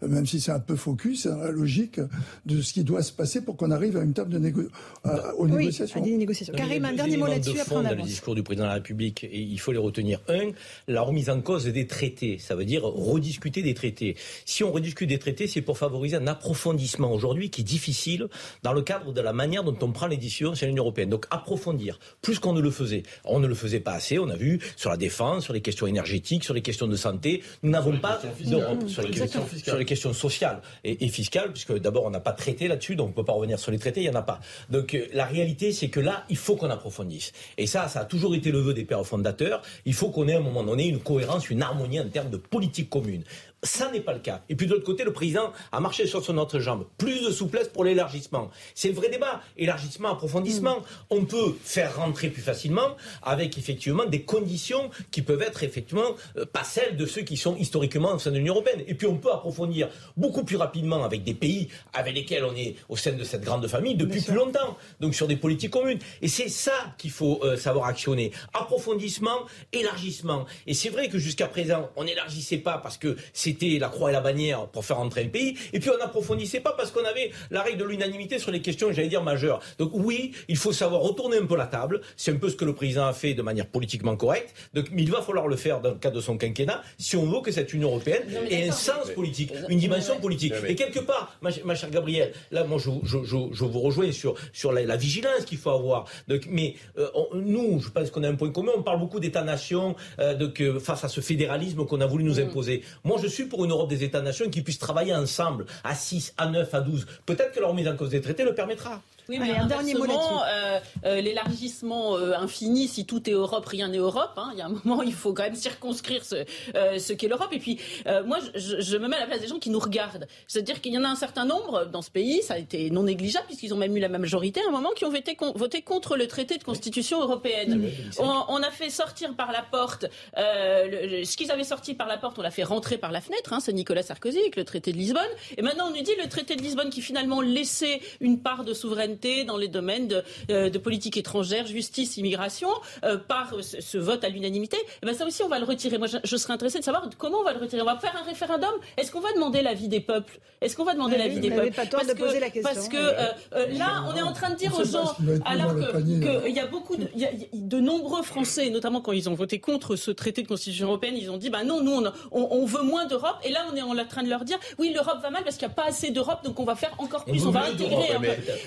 même 0.07 0.27
si 0.27 0.41
c'est 0.41 0.51
un 0.53 0.59
peu 0.61 0.75
focus, 0.77 1.23
c'est 1.23 1.29
dans 1.29 1.37
la 1.39 1.51
logique 1.53 2.01
de 2.47 2.61
ce 2.61 2.73
qui 2.73 2.83
doit 2.85 3.03
se 3.03 3.13
passer 3.13 3.41
pour 3.41 3.57
qu'on 3.57 3.71
arrive 3.71 3.97
à 3.97 4.03
une 4.03 4.13
table 4.13 4.31
de 4.31 4.39
négo- 4.39 4.69
à- 5.05 5.35
aux 5.37 5.47
Oui, 5.47 5.57
négociations. 5.57 6.01
à 6.01 6.05
des 6.05 6.17
négociations. 6.17 6.55
Karim, 6.57 6.85
un 6.85 6.93
dernier 6.93 7.17
mot 7.17 7.27
de 7.27 7.33
là-dessus, 7.33 7.61
après 7.61 7.77
on 7.77 7.83
dans 7.83 7.89
le 7.91 7.95
avance. 7.95 8.07
discours 8.09 8.35
du 8.35 8.43
président 8.43 8.65
de 8.65 8.69
la 8.69 8.75
République, 8.75 9.25
et 9.25 9.41
il 9.41 9.59
faut 9.61 9.71
les 9.73 9.79
retenir. 9.79 10.21
Un, 10.29 10.51
la 10.89 11.03
remise 11.03 11.31
en 11.31 11.41
cause 11.41 11.65
des 11.67 11.87
traités, 11.87 12.39
ça 12.39 12.57
veut 12.57 12.65
dire 12.65 12.83
rediscuter 12.83 13.63
des 13.63 13.75
traités. 13.75 14.17
Si 14.45 14.65
on 14.65 14.73
rediscute 14.73 15.09
des 15.09 15.19
traités, 15.19 15.47
c'est 15.47 15.63
pour 15.63 15.79
favoriser 15.79 16.17
un 16.17 16.27
approfondissement 16.27 17.13
aujourd'hui 17.13 17.51
qui 17.51 17.61
est 17.61 17.65
difficile 17.65 18.27
dans 18.65 18.73
le 18.73 18.83
cadre 18.83 19.13
de 19.13 19.21
la 19.21 19.33
manière 19.33 19.63
dont 19.65 19.77
on 19.83 19.93
prend 19.93 20.07
les 20.09 20.17
décisions 20.17 20.55
sur 20.55 20.67
l'Union 20.67 20.83
européenne. 20.83 21.11
Donc 21.11 21.27
approfondir, 21.31 21.99
plus 22.23 22.39
qu'on 22.39 22.53
ne 22.53 22.61
le 22.61 22.71
faisait. 22.71 23.05
On 23.25 23.39
ne 23.41 23.47
le 23.47 23.55
faisait 23.55 23.81
pas 23.81 23.93
assez, 23.93 24.19
on 24.19 24.29
a 24.29 24.37
vu 24.37 24.59
sur 24.77 24.91
la 24.91 24.97
défense, 24.97 25.45
sur 25.45 25.53
les 25.53 25.61
questions 25.61 25.87
énergétiques, 25.87 26.43
sur 26.43 26.55
les 26.55 26.63
questions 26.63 26.89
de 26.89 26.97
santé. 26.97 27.32
Nous 27.63 27.71
n'avons 27.71 27.97
pas 27.99 28.21
d'Europe 28.51 28.89
sur, 28.89 29.03
les 29.03 29.11
questions- 29.11 29.47
sur 29.65 29.77
les 29.77 29.85
questions 29.85 30.13
sociales 30.13 30.61
et, 30.85 31.05
et 31.05 31.09
fiscales, 31.09 31.51
puisque 31.53 31.79
d'abord 31.79 32.05
on 32.05 32.11
n'a 32.11 32.21
pas 32.21 32.33
de 32.33 32.37
traité 32.37 32.69
là-dessus, 32.69 32.97
donc 32.97 33.07
on 33.07 33.11
ne 33.11 33.15
peut 33.15 33.25
pas 33.25 33.33
revenir 33.33 33.59
sur 33.59 33.71
les 33.71 33.79
traités, 33.79 34.01
il 34.03 34.09
n'y 34.11 34.15
en 34.17 34.19
a 34.19 34.23
pas. 34.23 34.41
Donc 34.71 34.95
euh, 34.95 35.07
la 35.13 35.25
réalité, 35.25 35.73
c'est 35.73 35.89
que 35.89 36.01
là, 36.01 36.25
il 36.29 36.37
faut 36.37 36.57
qu'on 36.57 36.71
approfondisse. 36.71 37.33
Et 37.57 37.67
ça, 37.67 37.89
ça 37.89 38.01
a 38.01 38.05
toujours 38.05 38.35
été 38.35 38.51
le 38.51 38.59
vœu 38.59 38.75
des 38.75 38.85
pères 38.85 39.07
fondateurs. 39.07 39.63
Il 39.87 39.95
faut 39.95 40.11
qu'on 40.11 40.29
ait 40.29 40.35
à 40.35 40.39
un 40.39 40.43
moment 40.43 40.65
donné 40.65 40.87
une 40.89 41.01
cohérence, 41.01 41.49
une 41.51 41.63
harmonie 41.63 42.01
en 42.01 42.09
termes 42.09 42.31
de 42.31 42.37
politique 42.37 42.91
commune. 42.91 43.23
Ça 43.65 43.91
n'est 43.93 44.01
pas 44.01 44.13
le 44.13 44.19
cas. 44.19 44.43
Et 44.49 44.57
puis 44.57 44.67
de 44.67 44.73
l'autre 44.73 44.85
côté, 44.85 45.05
le 45.05 45.13
président 45.13 45.53
a 45.71 45.79
marché 45.79 46.09
sur 46.09 46.25
son 46.25 46.37
autre 46.39 46.59
jambe. 46.59 46.85
Plus 46.99 47.25
de 47.25 47.31
souplesse 47.31 47.69
pour 47.69 47.85
l'élargissement. 47.85 48.51
C'est 48.75 48.89
le 48.89 48.95
vrai 48.95 49.09
débat. 49.09 49.41
Élargissement, 49.57 50.11
approfondissement. 50.11 50.79
On 51.11 51.25
peut 51.25 51.55
faire 51.63 51.95
rentrer 51.97 52.29
plus 52.31 52.43
facilement 52.43 52.97
avec 53.23 53.59
effectivement 53.59 54.05
des 54.05 54.23
conditions 54.23 54.91
qui 55.13 55.23
peuvent 55.23 55.43
être 55.43 55.63
effectivement 55.63 56.17
euh, 56.37 56.45
pas 56.45 56.65
celles 56.65 56.97
de 56.97 57.07
ceux 57.07 57.23
qui 57.23 57.37
sont 57.37 57.57
historiquement 57.57 58.15
au 58.15 58.19
sein 58.19 58.33
de 58.33 58.39
l'Union 58.39 58.55
européenne. 58.55 58.83
Et 58.89 58.95
puis 58.95 59.07
on 59.07 59.17
peut 59.17 59.31
approfondir 59.31 59.89
beaucoup 60.17 60.43
plus 60.43 60.57
rapidement 60.57 61.05
avec 61.05 61.23
des 61.23 61.35
pays 61.35 61.69
avec 61.93 62.17
lesquels 62.17 62.45
on 62.45 62.57
est 62.57 62.75
au 62.89 62.97
sein 62.97 63.13
de 63.13 63.23
cette 63.23 63.43
grande 63.45 63.69
famille 63.69 63.95
depuis 63.95 64.23
plus 64.23 64.35
longtemps. 64.35 64.77
Donc 64.99 65.15
sur 65.15 65.29
des 65.29 65.37
politiques 65.37 65.71
communes. 65.71 66.01
Et 66.21 66.27
c'est 66.27 66.49
ça 66.49 66.97
qu'il 66.99 67.13
faut 67.13 67.39
euh, 67.45 67.57
savoir 67.57 67.87
actionner. 67.87 68.33
Approfondissement, 68.55 69.47
élargissement. 69.73 70.47
Et 70.67 70.75
c'est 70.75 70.89
vrai 70.89 71.09
que 71.09 71.19
jusqu'à 71.19 71.47
présent, 71.47 71.91
on 71.95 72.03
n'élargissait 72.03 72.59
pas 72.59 72.79
parce 72.79 72.99
que 72.99 73.17
c'était 73.53 73.79
la 73.79 73.89
croix 73.89 74.11
et 74.11 74.13
la 74.13 74.21
bannière 74.21 74.67
pour 74.69 74.85
faire 74.85 74.99
entrer 74.99 75.23
un 75.25 75.29
pays. 75.29 75.57
Et 75.73 75.81
puis 75.81 75.91
on 75.91 75.99
n'approfondissait 75.99 76.61
pas 76.61 76.73
parce 76.77 76.91
qu'on 76.91 77.05
avait 77.05 77.31
la 77.51 77.63
règle 77.63 77.79
de 77.79 77.85
l'unanimité 77.85 78.39
sur 78.39 78.51
les 78.51 78.61
questions, 78.63 78.93
j'allais 78.93 79.09
dire, 79.09 79.23
majeures. 79.23 79.61
Donc 79.79 79.91
oui, 79.95 80.33
il 80.49 80.57
faut 80.57 80.73
savoir 80.73 81.01
retourner 81.03 81.37
un 81.39 81.47
peu 81.47 81.57
la 81.57 81.67
table. 81.67 82.01
C'est 82.17 82.33
un 82.33 82.37
peu 82.37 82.49
ce 82.51 82.57
que 82.57 82.65
le 82.65 82.75
président 82.75 83.07
a 83.07 83.13
fait 83.13 83.35
de 83.35 83.43
manière 83.43 83.67
politiquement 83.67 84.17
correcte. 84.17 84.55
Donc, 84.75 84.87
mais 84.93 85.03
il 85.03 85.11
va 85.11 85.23
falloir 85.23 85.49
le 85.49 85.57
faire 85.57 85.81
dans 85.81 85.91
le 85.91 85.97
cadre 85.97 86.17
de 86.17 86.21
son 86.21 86.37
quinquennat 86.37 86.83
si 86.99 87.17
on 87.17 87.27
veut 87.27 87.41
que 87.43 87.53
cette 87.53 87.73
Union 87.73 87.89
européenne 87.89 88.23
ait 88.51 88.69
un 88.69 88.73
sens 88.73 89.11
politique, 89.15 89.53
une 89.69 89.79
dimension 89.79 90.19
politique. 90.21 90.55
Et 90.67 90.75
quelque 90.75 91.01
part, 91.01 91.37
ma, 91.43 91.51
ma 91.65 91.75
chère 91.75 91.91
Gabrielle, 91.91 92.33
là, 92.51 92.65
moi, 92.65 92.79
je, 92.79 92.91
je, 93.05 93.19
je, 93.25 93.37
je 93.53 93.65
vous 93.65 93.81
rejoins 93.81 94.13
sur, 94.13 94.35
sur 94.53 94.73
la, 94.73 94.83
la 94.83 94.97
vigilance 94.97 95.45
qu'il 95.47 95.59
faut 95.59 95.71
avoir. 95.71 96.07
Donc, 96.29 96.43
mais 96.49 96.75
euh, 96.99 97.09
on- 97.15 97.29
nous, 97.37 97.81
je 97.81 97.89
pense 97.91 98.11
qu'on 98.11 98.23
a 98.25 98.29
un 98.29 98.35
point 98.35 98.51
commun. 98.51 98.73
On 98.77 98.83
parle 98.83 98.99
beaucoup 99.01 99.21
d'États-nations 99.21 99.95
euh, 100.19 100.49
euh, 100.61 100.81
face 100.81 101.05
à 101.05 101.09
ce 101.09 101.21
fédéralisme 101.21 101.85
qu'on 101.87 102.01
a 102.01 102.07
voulu 102.07 102.25
nous 102.25 102.41
imposer. 102.41 102.83
Moi, 103.05 103.19
je 103.23 103.27
suis 103.27 103.42
pour 103.47 103.65
une 103.65 103.71
Europe 103.71 103.89
des 103.89 104.05
États-nations 104.05 104.49
qui 104.51 104.63
puissent 104.63 104.79
travailler 104.79 105.15
ensemble 105.15 105.67
à 105.85 105.95
6, 105.95 106.35
à 106.37 106.49
9, 106.49 106.75
à 106.75 106.81
12. 106.81 107.07
Peut-être 107.27 107.53
que 107.53 107.61
la 107.61 107.69
remise 107.69 107.89
en 107.89 107.97
cause 107.97 108.11
des 108.11 108.21
traités 108.21 108.45
le 108.45 108.55
permettra. 108.55 109.01
Oui, 109.29 109.39
Allez, 109.41 109.53
mais 109.53 109.59
un 109.59 109.67
dernier 109.67 109.95
mot 109.95 110.05
euh, 110.47 110.81
euh, 111.05 111.21
l'élargissement 111.21 112.17
euh, 112.17 112.33
infini, 112.37 112.89
si 112.89 113.05
tout 113.07 113.29
est 113.29 113.33
Europe, 113.33 113.67
rien 113.67 113.89
n'est 113.89 113.99
Europe. 113.99 114.33
hein. 114.37 114.51
Il 114.53 114.59
y 114.59 114.63
a 114.63 114.67
un 114.67 114.69
moment, 114.85 115.03
il 115.03 115.13
faut 115.15 115.33
quand 115.33 115.45
même 115.45 115.55
circonscrire 115.55 116.25
ce, 116.25 116.45
euh, 116.75 116.99
ce 116.99 117.13
qu'est 117.13 117.29
l'Europe. 117.29 117.49
Et 117.53 117.59
puis, 117.59 117.79
euh, 118.07 118.25
moi, 118.25 118.39
je, 118.55 118.81
je 118.81 118.97
me 118.97 119.09
mets 119.09 119.17
à 119.17 119.21
la 119.21 119.27
place 119.27 119.41
des 119.41 119.47
gens 119.49 119.59
qui 119.59 119.71
nous 119.71 119.79
regardent. 119.79 120.27
C'est-à-dire 120.49 120.81
qu'il 120.81 120.93
y 120.93 120.99
en 120.99 121.05
a 121.05 121.09
un 121.09 121.17
certain 121.17 121.45
nombre 121.45 121.85
dans 121.87 122.03
ce 122.03 122.11
pays, 122.11 122.43
ça 122.43 122.55
a 122.55 122.59
été 122.59 122.91
non 122.91 123.05
négligeable, 123.05 123.47
puisqu'ils 123.47 123.73
ont 123.73 123.77
même 123.77 123.97
eu 123.97 124.01
la 124.01 124.09
majorité 124.09 124.61
à 124.65 124.69
un 124.69 124.73
moment, 124.73 124.91
qui 124.97 125.05
ont 125.05 125.11
voté, 125.11 125.35
con- 125.37 125.53
voté 125.55 125.83
contre 125.83 126.17
le 126.17 126.27
traité 126.27 126.59
de 126.59 126.65
constitution 126.65 127.21
européenne. 127.21 127.89
On, 128.19 128.45
on 128.49 128.63
a 128.63 128.71
fait 128.71 128.91
sortir 128.91 129.35
par 129.35 129.53
la 129.53 129.63
porte, 129.63 130.07
euh, 130.39 131.19
le- 131.21 131.25
ce 131.25 131.37
qu'ils 131.37 131.51
avaient 131.51 131.65
sorti 131.65 131.95
par 131.95 132.09
la 132.09 132.17
porte, 132.19 132.39
on 132.39 132.43
l'a 132.43 132.51
fait 132.51 132.65
rentrer 132.65 132.99
par 132.99 133.13
la 133.13 133.21
fenêtre. 133.21 133.53
Hein, 133.53 133.61
C'est 133.61 133.73
Nicolas 133.73 134.03
Sarkozy 134.03 134.39
avec 134.39 134.57
le 134.57 134.65
traité 134.65 134.93
de 134.93 134.97
Lisbonne. 134.97 135.23
Et 135.57 135.63
maintenant, 135.63 135.87
on 135.89 135.97
nous 135.97 136.03
dit 136.03 136.13
le 136.23 136.29
traité 136.29 136.57
de 136.57 136.63
Lisbonne 136.63 136.91
qui 136.91 137.03
finalement 137.03 137.41
laissait 137.41 138.01
une 138.21 138.41
part 138.41 138.65
de 138.65 138.75
souveraineté 138.75 139.12
dans 139.47 139.57
les 139.57 139.69
domaines 139.69 140.09
de, 140.09 140.23
euh, 140.51 140.71
de 140.71 140.79
politique 140.79 141.17
étrangère, 141.17 141.67
justice, 141.67 142.17
immigration, 142.17 142.69
euh, 143.05 143.17
par 143.19 143.53
ce, 143.63 143.81
ce 143.81 143.99
vote 143.99 144.25
à 144.25 144.29
l'unanimité. 144.29 144.77
Et 145.03 145.07
ben 145.07 145.15
ça 145.15 145.27
aussi, 145.27 145.43
on 145.43 145.49
va 145.49 145.59
le 145.59 145.65
retirer. 145.65 145.99
Moi, 145.99 146.07
je, 146.07 146.19
je 146.25 146.37
serais 146.37 146.53
intéressée 146.55 146.79
de 146.79 146.85
savoir 146.85 147.09
comment 147.19 147.39
on 147.39 147.45
va 147.45 147.53
le 147.53 147.59
retirer. 147.61 147.83
On 147.83 147.87
va 147.87 147.99
faire 147.99 148.17
un 148.17 148.25
référendum. 148.25 148.71
Est-ce 148.97 149.11
qu'on 149.13 149.21
va 149.21 149.33
demander 149.35 149.63
l'avis 149.63 149.89
des 149.89 150.01
peuples? 150.01 150.39
Est-ce 150.61 150.77
qu'on 150.77 150.85
va 150.85 150.95
demander 150.95 151.17
Ah 151.17 151.25
l'avis 151.25 151.41
des 151.41 151.51
peuples? 151.51 151.73
pas 151.73 151.87
tort 151.87 152.05
de 152.05 152.13
poser 152.13 152.39
la 152.41 152.51
question. 152.51 152.73
Parce 152.73 152.89
que 152.89 152.97
euh, 152.97 153.23
euh, 153.55 153.67
là, 153.79 154.05
on 154.13 154.17
est 154.17 154.23
en 154.23 154.33
train 154.33 154.51
de 154.51 154.57
dire 154.57 154.73
On 154.77 154.81
aux 154.83 154.85
gens, 154.85 155.15
alors 155.45 155.69
dans 155.69 155.75
le 155.75 155.87
que- 155.87 155.93
panier, 155.93 156.21
que 156.21 156.27
là. 156.27 156.41
il 156.49 156.55
y 156.55 156.61
a 156.61 156.67
beaucoup 156.67 156.97
de, 156.97 157.09
il 157.15 157.21
y 157.21 157.25
a- 157.25 157.33
y 157.33 157.45
a 157.45 157.47
de 157.53 157.81
nombreux 157.81 158.23
Français, 158.23 158.71
notamment 158.71 159.01
quand 159.01 159.13
ils 159.13 159.29
ont 159.29 159.35
voté 159.35 159.59
contre 159.59 159.97
ce 159.97 160.11
traité 160.11 160.43
de 160.43 160.49
constitution 160.49 160.87
européenne, 160.87 161.15
ils 161.17 161.31
ont 161.31 161.37
dit 161.39 161.51
bah 161.51 161.65
non, 161.65 161.83
nous 161.83 161.93
on, 161.93 162.05
on- 162.31 162.49
on 162.51 162.65
veut 162.65 162.83
moins 162.83 163.07
d'Europe. 163.07 163.37
Et 163.45 163.51
là, 163.51 163.61
on 163.73 163.77
est 163.77 163.83
en 163.83 163.93
train 164.07 164.23
de 164.23 164.29
leur 164.29 164.45
dire 164.45 164.59
oui, 164.79 164.93
l'Europe 164.95 165.19
va 165.23 165.31
mal 165.31 165.43
parce 165.45 165.57
qu'il 165.57 165.67
n'y 165.67 165.73
a 165.73 165.75
pas 165.75 165.87
assez 165.89 166.11
d'Europe, 166.11 166.45
donc 166.45 166.59
on 166.61 166.65
va 166.65 166.75
faire 166.77 166.95
encore 166.99 167.25
plus, 167.25 167.45
on, 167.47 167.51
va 167.51 167.65
intégrer. 167.65 168.09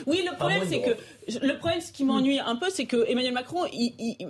Oui, 0.08 0.26
le 0.30 0.35
le 0.36 0.40
problème, 0.40 0.64
c'est 0.70 0.82
que 0.82 1.46
le 1.46 1.58
problème, 1.58 1.82
ce 1.82 1.92
qui 1.92 2.04
m'ennuie 2.04 2.40
un 2.40 2.56
peu, 2.56 2.70
c'est 2.70 2.86
que 2.86 3.10
Emmanuel 3.10 3.34
Macron, 3.34 3.66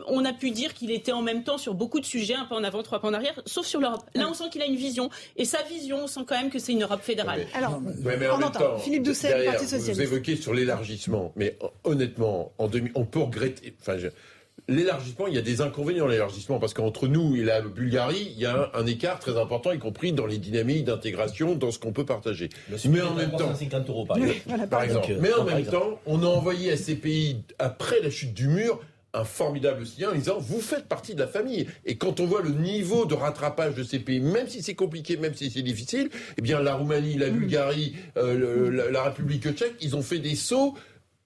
on 0.07 0.23
a 0.23 0.33
pu 0.33 0.51
dire 0.51 0.73
qu'il 0.73 0.91
était 0.91 1.11
en 1.11 1.21
même 1.21 1.43
temps 1.43 1.57
sur 1.57 1.73
beaucoup 1.73 1.99
de 1.99 2.05
sujets, 2.05 2.35
un 2.35 2.45
peu 2.45 2.55
en 2.55 2.63
avant, 2.63 2.83
trois 2.83 2.99
pas 2.99 3.07
en 3.07 3.13
arrière, 3.13 3.41
sauf 3.45 3.65
sur 3.65 3.79
l'Europe. 3.79 4.03
Là, 4.13 4.27
on 4.29 4.33
sent 4.33 4.45
qu'il 4.51 4.61
a 4.61 4.65
une 4.65 4.75
vision, 4.75 5.09
et 5.35 5.45
sa 5.45 5.61
vision, 5.63 6.03
on 6.03 6.07
sent 6.07 6.21
quand 6.25 6.35
même 6.35 6.49
que 6.49 6.59
c'est 6.59 6.71
une 6.71 6.83
Europe 6.83 7.01
fédérale. 7.01 7.47
Alors, 7.53 7.81
on 7.81 8.41
entend. 8.41 8.77
Philippe 8.77 9.03
Doucet, 9.03 9.45
Parti 9.45 9.65
socialiste. 9.65 9.95
Vous 9.95 10.01
évoquez 10.01 10.35
sur 10.35 10.53
l'élargissement, 10.53 11.33
mais 11.35 11.57
honnêtement, 11.83 12.51
en 12.57 12.69
on 12.95 13.05
peut 13.05 13.19
regretter. 13.19 13.73
Enfin, 13.81 13.97
L'élargissement, 14.67 15.27
il 15.27 15.35
y 15.35 15.37
a 15.37 15.41
des 15.41 15.61
inconvénients 15.61 16.07
l'élargissement, 16.07 16.57
parce 16.57 16.73
qu'entre 16.73 17.07
nous 17.07 17.35
et 17.35 17.43
la 17.43 17.61
Bulgarie, 17.61 18.31
il 18.35 18.41
y 18.41 18.45
a 18.45 18.71
un, 18.73 18.85
écart 18.87 19.19
très 19.19 19.37
important, 19.39 19.71
y 19.71 19.77
compris 19.77 20.11
dans 20.11 20.25
les 20.25 20.39
dynamiques 20.39 20.85
d'intégration, 20.85 21.55
dans 21.55 21.69
ce 21.69 21.77
qu'on 21.77 21.91
peut 21.91 22.05
partager. 22.05 22.49
mais 22.89 23.01
en 23.01 23.13
même 23.13 23.31
temps, 23.31 23.53
50 23.53 23.89
euros 23.89 24.05
par 24.05 24.17
exemple. 24.83 25.17
mais 25.21 25.33
en 25.33 25.43
même 25.43 25.65
temps, 25.65 25.99
on 26.07 26.23
a 26.23 26.27
envoyé 26.27 26.71
à 26.71 26.77
ces 26.77 26.95
pays, 26.95 27.41
après 27.59 27.99
la 28.01 28.09
chute 28.09 28.33
du 28.33 28.47
mur, 28.47 28.79
un 29.15 29.23
formidable 29.23 29.85
signal 29.85 30.11
en 30.11 30.15
disant 30.15 30.37
vous 30.39 30.59
faites 30.59 30.87
partie 30.87 31.15
de 31.15 31.19
la 31.19 31.27
famille. 31.27 31.67
Et 31.85 31.95
quand 31.95 32.19
on 32.19 32.25
voit 32.25 32.41
le 32.41 32.49
niveau 32.49 33.05
de 33.05 33.13
rattrapage 33.13 33.75
de 33.75 33.83
ces 33.83 33.99
pays, 33.99 34.19
même 34.19 34.47
si 34.47 34.61
c'est 34.61 34.75
compliqué, 34.75 35.15
même 35.15 35.33
si 35.33 35.49
c'est 35.49 35.61
difficile, 35.61 36.09
eh 36.37 36.41
bien 36.41 36.61
la 36.61 36.75
Roumanie, 36.75 37.17
la 37.17 37.29
mm. 37.29 37.37
Bulgarie, 37.37 37.95
euh, 38.17 38.69
la, 38.71 38.91
la 38.91 39.03
République 39.03 39.49
tchèque, 39.53 39.75
ils 39.79 39.95
ont 39.95 40.01
fait 40.01 40.19
des 40.19 40.35
sauts 40.35 40.75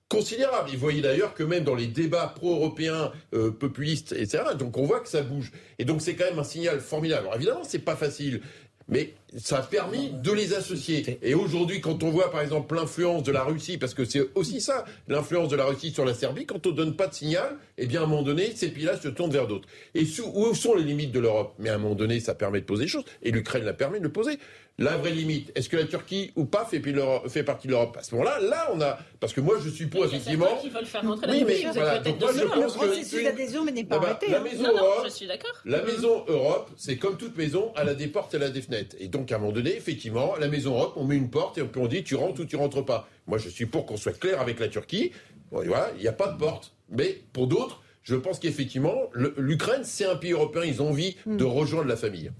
considérable. 0.10 0.70
Ils 0.72 0.78
voyaient 0.78 1.02
d'ailleurs 1.02 1.34
que 1.34 1.44
même 1.44 1.64
dans 1.64 1.76
les 1.76 1.88
débats 1.88 2.34
pro-européens, 2.36 3.12
euh, 3.34 3.52
populistes, 3.52 4.12
etc., 4.12 4.44
donc 4.58 4.78
on 4.78 4.86
voit 4.86 5.00
que 5.00 5.08
ça 5.08 5.22
bouge. 5.22 5.52
Et 5.78 5.86
donc 5.86 6.02
c'est 6.02 6.16
quand 6.16 6.26
même 6.26 6.40
un 6.40 6.44
signal 6.44 6.82
formidable. 6.82 7.22
Alors 7.22 7.36
évidemment, 7.36 7.64
c'est 7.64 7.80
pas 7.80 7.96
facile. 7.96 8.42
Mais 8.88 9.14
ça 9.38 9.58
a 9.58 9.62
permis 9.62 10.10
de 10.10 10.32
les 10.32 10.54
associer. 10.54 11.20
Et 11.22 11.34
aujourd'hui, 11.34 11.82
quand 11.82 12.04
on 12.04 12.10
voit 12.10 12.32
par 12.32 12.42
exemple 12.42 12.76
l'influence 12.76 13.24
de 13.24 13.32
la 13.32 13.44
Russie, 13.44 13.78
parce 13.78 13.94
que 13.94 14.06
c'est 14.06 14.30
aussi 14.36 14.62
ça, 14.62 14.86
l'influence 15.08 15.50
de 15.50 15.56
la 15.56 15.66
Russie 15.66 15.92
sur 15.92 16.06
la 16.06 16.14
Serbie, 16.14 16.46
quand 16.46 16.66
on 16.66 16.72
donne 16.72 16.96
pas 16.96 17.08
de 17.08 17.14
signal, 17.14 17.58
eh 17.78 17.86
bien 17.86 18.02
à 18.02 18.04
un 18.06 18.08
moment 18.08 18.24
donné, 18.24 18.52
ces 18.56 18.70
pays-là 18.70 19.00
se 19.00 19.08
tournent 19.08 19.32
vers 19.32 19.48
d'autres. 19.48 19.68
Et 19.96 20.06
où 20.34 20.54
sont 20.56 20.76
les 20.76 20.84
limites 20.84 21.12
de 21.12 21.20
l'Europe? 21.20 21.54
Mais 21.60 21.70
à 21.70 21.76
un 21.76 21.78
moment 21.78 21.96
donné, 21.96 22.20
ça 22.20 22.36
permet 22.36 22.62
de 22.62 22.66
poser 22.66 22.86
des 22.86 22.90
choses. 22.90 23.06
Et 23.22 23.32
l'Ukraine 23.32 23.64
l'a 23.64 23.74
permis 23.74 24.00
de 24.00 24.04
le 24.04 24.12
poser. 24.12 24.40
La 24.80 24.96
vraie 24.96 25.12
limite, 25.12 25.52
est-ce 25.56 25.68
que 25.68 25.76
la 25.76 25.84
Turquie 25.84 26.32
ou 26.38 26.46
pas 26.46 26.64
fait, 26.64 26.82
fait 27.28 27.44
partie 27.44 27.68
de 27.68 27.74
l'Europe? 27.74 27.98
À 28.00 28.04
ce 28.04 28.16
moment-là, 28.16 28.40
là, 28.40 28.70
on 28.74 28.80
a. 28.80 28.98
Parce 29.20 29.34
que 29.34 29.42
moi, 29.42 29.58
je 29.62 29.70
suppose 29.70 30.08
effectivement. 30.08 30.56
Qui 30.62 30.70
veulent 30.70 30.86
faire 30.86 31.02
rentrer 31.02 31.30
oui, 31.30 31.44
mais 31.46 31.66
voilà. 31.74 32.00
Donc 32.00 32.22
moi, 32.22 32.32
je 32.34 32.44
pense 32.46 32.56
le 32.56 32.88
processus 32.88 33.24
d'adhésion 33.24 33.66
n'est 33.66 33.84
pas 33.84 33.98
arrêté. 33.98 34.32
La 34.32 34.38
hein. 34.38 34.44
maison 34.44 34.70
Europe, 34.70 35.02
je 35.04 35.10
suis 35.10 35.28
d'accord. 35.28 35.52
La 35.66 35.84
maison 35.84 36.24
Europe, 36.30 36.70
c'est 36.78 36.96
comme 36.96 37.18
toute 37.18 37.36
maison, 37.36 37.74
elle 37.76 37.90
a 37.90 37.94
des 37.94 38.08
portes, 38.08 38.34
elle 38.34 38.44
a 38.44 38.50
des 38.50 38.62
fenêtres. 38.62 38.96
Et 39.02 39.10
donc, 39.10 39.19
à 39.30 39.36
un 39.36 39.38
moment 39.40 39.52
donné, 39.52 39.76
effectivement, 39.76 40.36
la 40.38 40.48
maison 40.48 40.72
Europe, 40.72 40.94
on 40.96 41.06
met 41.06 41.16
une 41.16 41.30
porte 41.30 41.58
et 41.58 41.64
puis 41.64 41.82
on 41.82 41.88
dit 41.88 42.04
tu 42.04 42.16
rentres 42.16 42.42
ou 42.42 42.46
tu 42.46 42.56
rentres 42.56 42.84
pas. 42.84 43.08
Moi, 43.28 43.38
je 43.38 43.50
suis 43.50 43.66
pour 43.66 43.86
qu'on 43.86 43.98
soit 43.98 44.18
clair 44.18 44.42
avec 44.42 44.60
la 44.60 44.68
Turquie. 44.68 45.12
voilà, 45.52 45.92
il 45.98 46.02
n'y 46.02 46.08
a 46.08 46.14
pas 46.14 46.32
de 46.32 46.38
porte. 46.38 46.74
Mais 46.90 47.22
pour 47.34 47.48
d'autres, 47.48 47.82
je 48.04 48.16
pense 48.16 48.40
qu'effectivement, 48.40 48.96
l'Ukraine, 49.14 49.82
c'est 49.84 50.06
un 50.06 50.16
pays 50.16 50.32
européen, 50.32 50.64
ils 50.66 50.82
ont 50.82 50.90
envie 50.90 51.16
de 51.26 51.44
hmm. 51.44 51.48
rejoindre 51.48 51.88
la 51.88 51.96
famille. 51.96 52.32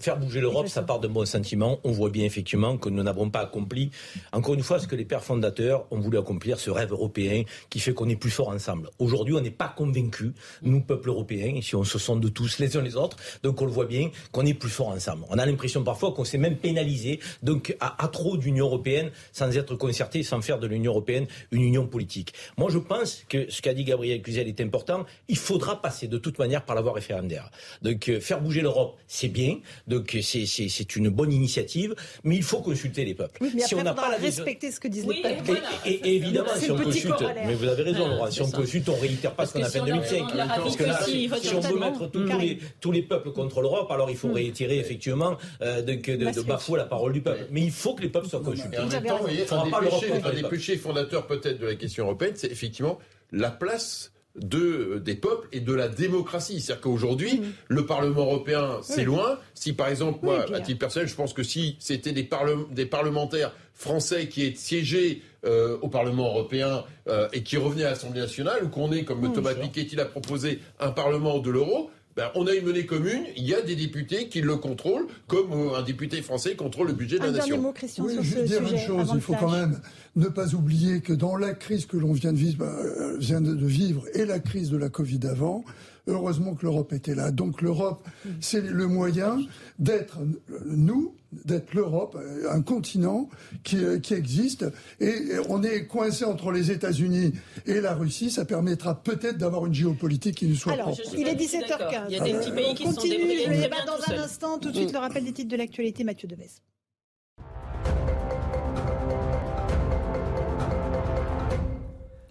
faire 0.00 0.18
bouger 0.18 0.40
l'Europe, 0.40 0.68
ça 0.68 0.82
part 0.82 1.00
de 1.00 1.08
bons 1.08 1.26
sentiments. 1.26 1.80
On 1.84 1.92
voit 1.92 2.10
bien 2.10 2.24
effectivement 2.24 2.78
que 2.78 2.88
nous 2.88 3.02
n'avons 3.02 3.30
pas 3.30 3.40
accompli, 3.40 3.90
encore 4.32 4.54
une 4.54 4.62
fois, 4.62 4.78
ce 4.78 4.86
que 4.86 4.96
les 4.96 5.04
pères 5.04 5.24
fondateurs 5.24 5.86
ont 5.90 5.98
voulu 5.98 6.18
accomplir, 6.18 6.58
ce 6.58 6.70
rêve 6.70 6.92
européen 6.92 7.42
qui 7.70 7.80
fait 7.80 7.92
qu'on 7.92 8.08
est 8.08 8.16
plus 8.16 8.30
fort 8.30 8.48
ensemble. 8.48 8.90
Aujourd'hui, 8.98 9.34
on 9.34 9.40
n'est 9.40 9.50
pas 9.50 9.68
convaincus, 9.68 10.32
nous, 10.62 10.80
peuple 10.80 11.08
européen, 11.08 11.60
si 11.60 11.74
on 11.76 11.84
se 11.84 11.98
sonde 11.98 12.32
tous 12.32 12.58
les 12.58 12.76
uns 12.76 12.82
les 12.82 12.96
autres, 12.96 13.16
donc 13.42 13.60
on 13.60 13.66
le 13.66 13.72
voit 13.72 13.86
bien, 13.86 14.10
qu'on 14.32 14.46
est 14.46 14.54
plus 14.54 14.70
fort 14.70 14.88
ensemble. 14.88 15.24
On 15.28 15.38
a 15.38 15.46
l'impression 15.46 15.82
parfois 15.82 16.12
qu'on 16.12 16.24
s'est 16.24 16.38
même 16.38 16.56
pénalisé, 16.56 17.20
donc 17.42 17.76
à, 17.80 18.08
trop 18.08 18.36
d'Union 18.36 18.66
européenne, 18.66 19.10
sans 19.32 19.56
être 19.56 19.74
concerté, 19.74 20.22
sans 20.22 20.40
faire 20.40 20.58
de 20.58 20.66
l'Union 20.66 20.92
européenne 20.92 21.26
une 21.50 21.62
union 21.62 21.86
politique. 21.86 22.32
Moi, 22.56 22.70
je 22.70 22.78
pense 22.78 23.24
que 23.28 23.50
ce 23.50 23.60
qu'a 23.60 23.74
dit 23.74 23.84
Gabriel 23.84 24.22
Cluzel 24.22 24.48
est 24.48 24.60
important 24.60 24.83
il 25.28 25.36
faudra 25.36 25.80
passer 25.80 26.08
de 26.08 26.18
toute 26.18 26.38
manière 26.38 26.64
par 26.64 26.74
la 26.74 26.82
voie 26.82 26.92
référendaire. 26.92 27.50
Donc 27.82 28.08
euh, 28.08 28.20
faire 28.20 28.40
bouger 28.40 28.60
l'Europe, 28.60 28.96
c'est 29.06 29.28
bien, 29.28 29.58
donc 29.86 30.16
c'est 30.22 30.96
une 30.96 31.08
bonne 31.08 31.32
initiative, 31.32 31.94
mais 32.22 32.36
il 32.36 32.42
faut 32.42 32.60
consulter 32.60 33.04
les 33.04 33.14
peuples. 33.14 33.44
si 33.58 33.74
on 33.74 33.82
n'a 33.82 33.94
pas 33.94 34.10
la 34.10 34.16
respecter 34.16 34.70
ce 34.70 34.80
que 34.80 34.88
disent 34.88 35.06
les 35.06 35.22
peuples. 35.22 35.60
Et, 35.86 36.16
évidemment, 36.16 36.50
si 36.56 36.70
on 36.70 36.76
consulte, 36.76 37.24
mais 37.46 37.54
vous 37.54 37.68
avez 37.68 37.82
raison, 37.82 38.08
Laurent, 38.08 38.30
si 38.30 38.42
on 38.42 38.50
consulte, 38.50 38.88
on 38.88 38.98
réitère 38.98 39.34
pas 39.34 39.46
ce 39.46 39.54
qu'on 39.54 39.62
a 39.62 39.68
fait 39.68 39.80
en 39.80 39.86
2005. 39.86 40.36
Parce 40.36 40.76
que 40.76 40.84
là, 40.84 41.00
si 41.04 41.28
on 41.54 41.60
veut 41.60 41.78
mettre 41.78 42.10
tous 42.80 42.92
les, 42.92 43.02
peuples 43.02 43.32
contre 43.32 43.60
l'Europe, 43.60 43.90
alors 43.90 44.10
il 44.10 44.16
faut 44.16 44.28
mm. 44.28 44.34
réitérer 44.34 44.78
effectivement 44.78 45.36
euh, 45.62 45.82
de, 45.82 46.42
bafouer 46.42 46.78
la 46.78 46.86
parole 46.86 47.12
du 47.12 47.20
peuple. 47.20 47.46
Mais 47.50 47.60
il 47.60 47.70
faut 47.70 47.94
que 47.94 48.02
les 48.02 48.08
peuples 48.08 48.28
soient 48.28 48.40
consultés. 48.40 48.78
En 48.78 48.86
même 48.86 49.04
temps, 49.04 49.18
vous 49.18 49.24
voyez, 49.24 49.44
un 50.24 50.32
des 50.32 50.48
péchés 50.48 50.76
fondateurs 50.76 51.26
peut-être 51.26 51.58
de 51.58 51.66
la 51.66 51.74
question 51.74 52.04
européenne, 52.04 52.32
c'est 52.34 52.50
effectivement 52.50 52.98
la 53.32 53.50
place 53.50 54.12
de, 54.36 54.58
euh, 54.96 55.00
des 55.00 55.14
peuples 55.14 55.48
et 55.52 55.60
de 55.60 55.72
la 55.72 55.88
démocratie. 55.88 56.60
C'est-à-dire 56.60 56.82
qu'aujourd'hui, 56.82 57.38
mm. 57.38 57.44
le 57.68 57.86
Parlement 57.86 58.22
européen, 58.22 58.78
c'est 58.82 59.04
loin. 59.04 59.38
Si 59.54 59.72
par 59.72 59.88
exemple, 59.88 60.20
moi, 60.22 60.46
à 60.52 60.60
titre 60.60 60.78
personnel, 60.78 61.08
je 61.08 61.14
pense 61.14 61.32
que 61.32 61.42
si 61.42 61.76
c'était 61.78 62.12
des, 62.12 62.28
des 62.72 62.86
parlementaires 62.86 63.52
français 63.74 64.28
qui 64.28 64.44
est 64.44 64.56
siégé 64.56 65.22
euh, 65.44 65.76
au 65.82 65.88
Parlement 65.88 66.26
européen 66.26 66.84
euh, 67.08 67.28
et 67.32 67.42
qui 67.42 67.56
revenaient 67.56 67.84
à 67.84 67.90
l'Assemblée 67.90 68.20
nationale, 68.20 68.64
ou 68.64 68.68
qu'on 68.68 68.92
ait, 68.92 69.04
comme 69.04 69.20
mm, 69.20 69.32
Thomas 69.32 69.54
Piketty 69.54 69.96
l'a 69.96 70.04
proposé, 70.06 70.60
un 70.80 70.90
Parlement 70.90 71.38
de 71.38 71.50
l'euro, 71.50 71.90
ben, 72.16 72.30
on 72.34 72.46
a 72.46 72.54
une 72.54 72.64
monnaie 72.64 72.86
commune, 72.86 73.24
il 73.36 73.44
y 73.44 73.54
a 73.54 73.60
des 73.60 73.74
députés 73.74 74.28
qui 74.28 74.40
le 74.40 74.56
contrôlent, 74.56 75.06
comme 75.26 75.52
un 75.74 75.82
député 75.82 76.22
français 76.22 76.54
contrôle 76.54 76.88
le 76.88 76.92
budget 76.92 77.18
de 77.18 77.24
la 77.24 77.30
nation. 77.32 77.60
Mot, 77.60 77.72
Christian, 77.72 78.04
oui, 78.04 78.16
je 78.20 78.36
veux 78.36 78.44
dire 78.44 78.62
une 78.62 78.78
chose, 78.78 79.10
il 79.14 79.20
faut 79.20 79.34
quand 79.34 79.50
même 79.50 79.80
ne 80.16 80.28
pas 80.28 80.54
oublier 80.54 81.00
que 81.00 81.12
dans 81.12 81.36
la 81.36 81.54
crise 81.54 81.86
que 81.86 81.96
l'on 81.96 82.12
vient 82.12 82.32
de 82.32 82.38
vivre, 82.38 82.64
euh, 82.64 83.16
vient 83.18 83.40
de 83.40 83.66
vivre 83.66 84.04
et 84.14 84.24
la 84.24 84.38
crise 84.38 84.70
de 84.70 84.76
la 84.76 84.88
Covid 84.88 85.20
avant, 85.28 85.64
heureusement 86.06 86.54
que 86.54 86.62
l'Europe 86.62 86.92
était 86.92 87.14
là. 87.14 87.30
Donc 87.30 87.62
l'Europe, 87.62 88.06
c'est 88.40 88.60
le 88.60 88.86
moyen 88.86 89.38
d'être 89.78 90.18
nous, 90.66 91.14
d'être 91.44 91.74
l'Europe, 91.74 92.16
un 92.48 92.62
continent 92.62 93.28
qui, 93.64 93.78
euh, 93.78 93.98
qui, 93.98 94.14
existe. 94.14 94.66
Et 95.00 95.32
on 95.48 95.62
est 95.62 95.86
coincé 95.86 96.24
entre 96.24 96.52
les 96.52 96.70
États-Unis 96.70 97.32
et 97.66 97.80
la 97.80 97.94
Russie. 97.94 98.30
Ça 98.30 98.44
permettra 98.44 99.02
peut-être 99.02 99.38
d'avoir 99.38 99.66
une 99.66 99.74
géopolitique 99.74 100.36
qui 100.36 100.46
nous 100.46 100.54
soit 100.54 100.72
Alors, 100.74 100.96
Il 101.16 101.26
est 101.26 101.34
17h15. 101.34 102.04
Il 102.08 102.16
y 102.16 102.20
a 102.20 102.24
des 102.24 102.34
petits 102.34 102.52
pays 102.52 102.74
qui 102.74 102.84
continue, 102.84 103.14
sont 103.14 103.52
Je 103.52 103.60
débat 103.62 103.84
dans 103.86 104.14
un 104.14 104.18
instant. 104.18 104.58
Tout 104.58 104.70
de 104.70 104.76
suite, 104.76 104.92
le 104.92 104.98
rappel 104.98 105.24
des 105.24 105.32
titres 105.32 105.50
de 105.50 105.56
l'actualité, 105.56 106.04
Mathieu 106.04 106.28
Deves. 106.28 106.60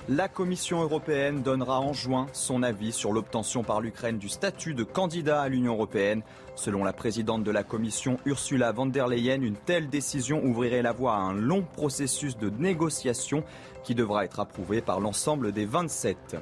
La 0.09 0.27
Commission 0.27 0.81
européenne 0.81 1.43
donnera 1.43 1.79
en 1.79 1.93
juin 1.93 2.27
son 2.33 2.61
avis 2.61 2.91
sur 2.91 3.13
l'obtention 3.13 3.63
par 3.63 3.79
l'Ukraine 3.79 4.17
du 4.17 4.27
statut 4.27 4.73
de 4.73 4.83
candidat 4.83 5.41
à 5.41 5.47
l'Union 5.47 5.75
européenne. 5.75 6.23
Selon 6.55 6.83
la 6.83 6.91
présidente 6.91 7.45
de 7.45 7.51
la 7.51 7.63
Commission 7.63 8.17
Ursula 8.25 8.73
von 8.73 8.87
der 8.87 9.07
Leyen, 9.07 9.41
une 9.41 9.55
telle 9.55 9.87
décision 9.87 10.43
ouvrirait 10.43 10.81
la 10.81 10.91
voie 10.91 11.13
à 11.13 11.19
un 11.19 11.33
long 11.33 11.61
processus 11.61 12.37
de 12.37 12.49
négociation 12.49 13.45
qui 13.85 13.95
devra 13.95 14.25
être 14.25 14.41
approuvé 14.41 14.81
par 14.81 14.99
l'ensemble 14.99 15.53
des 15.53 15.65
27. 15.65 16.35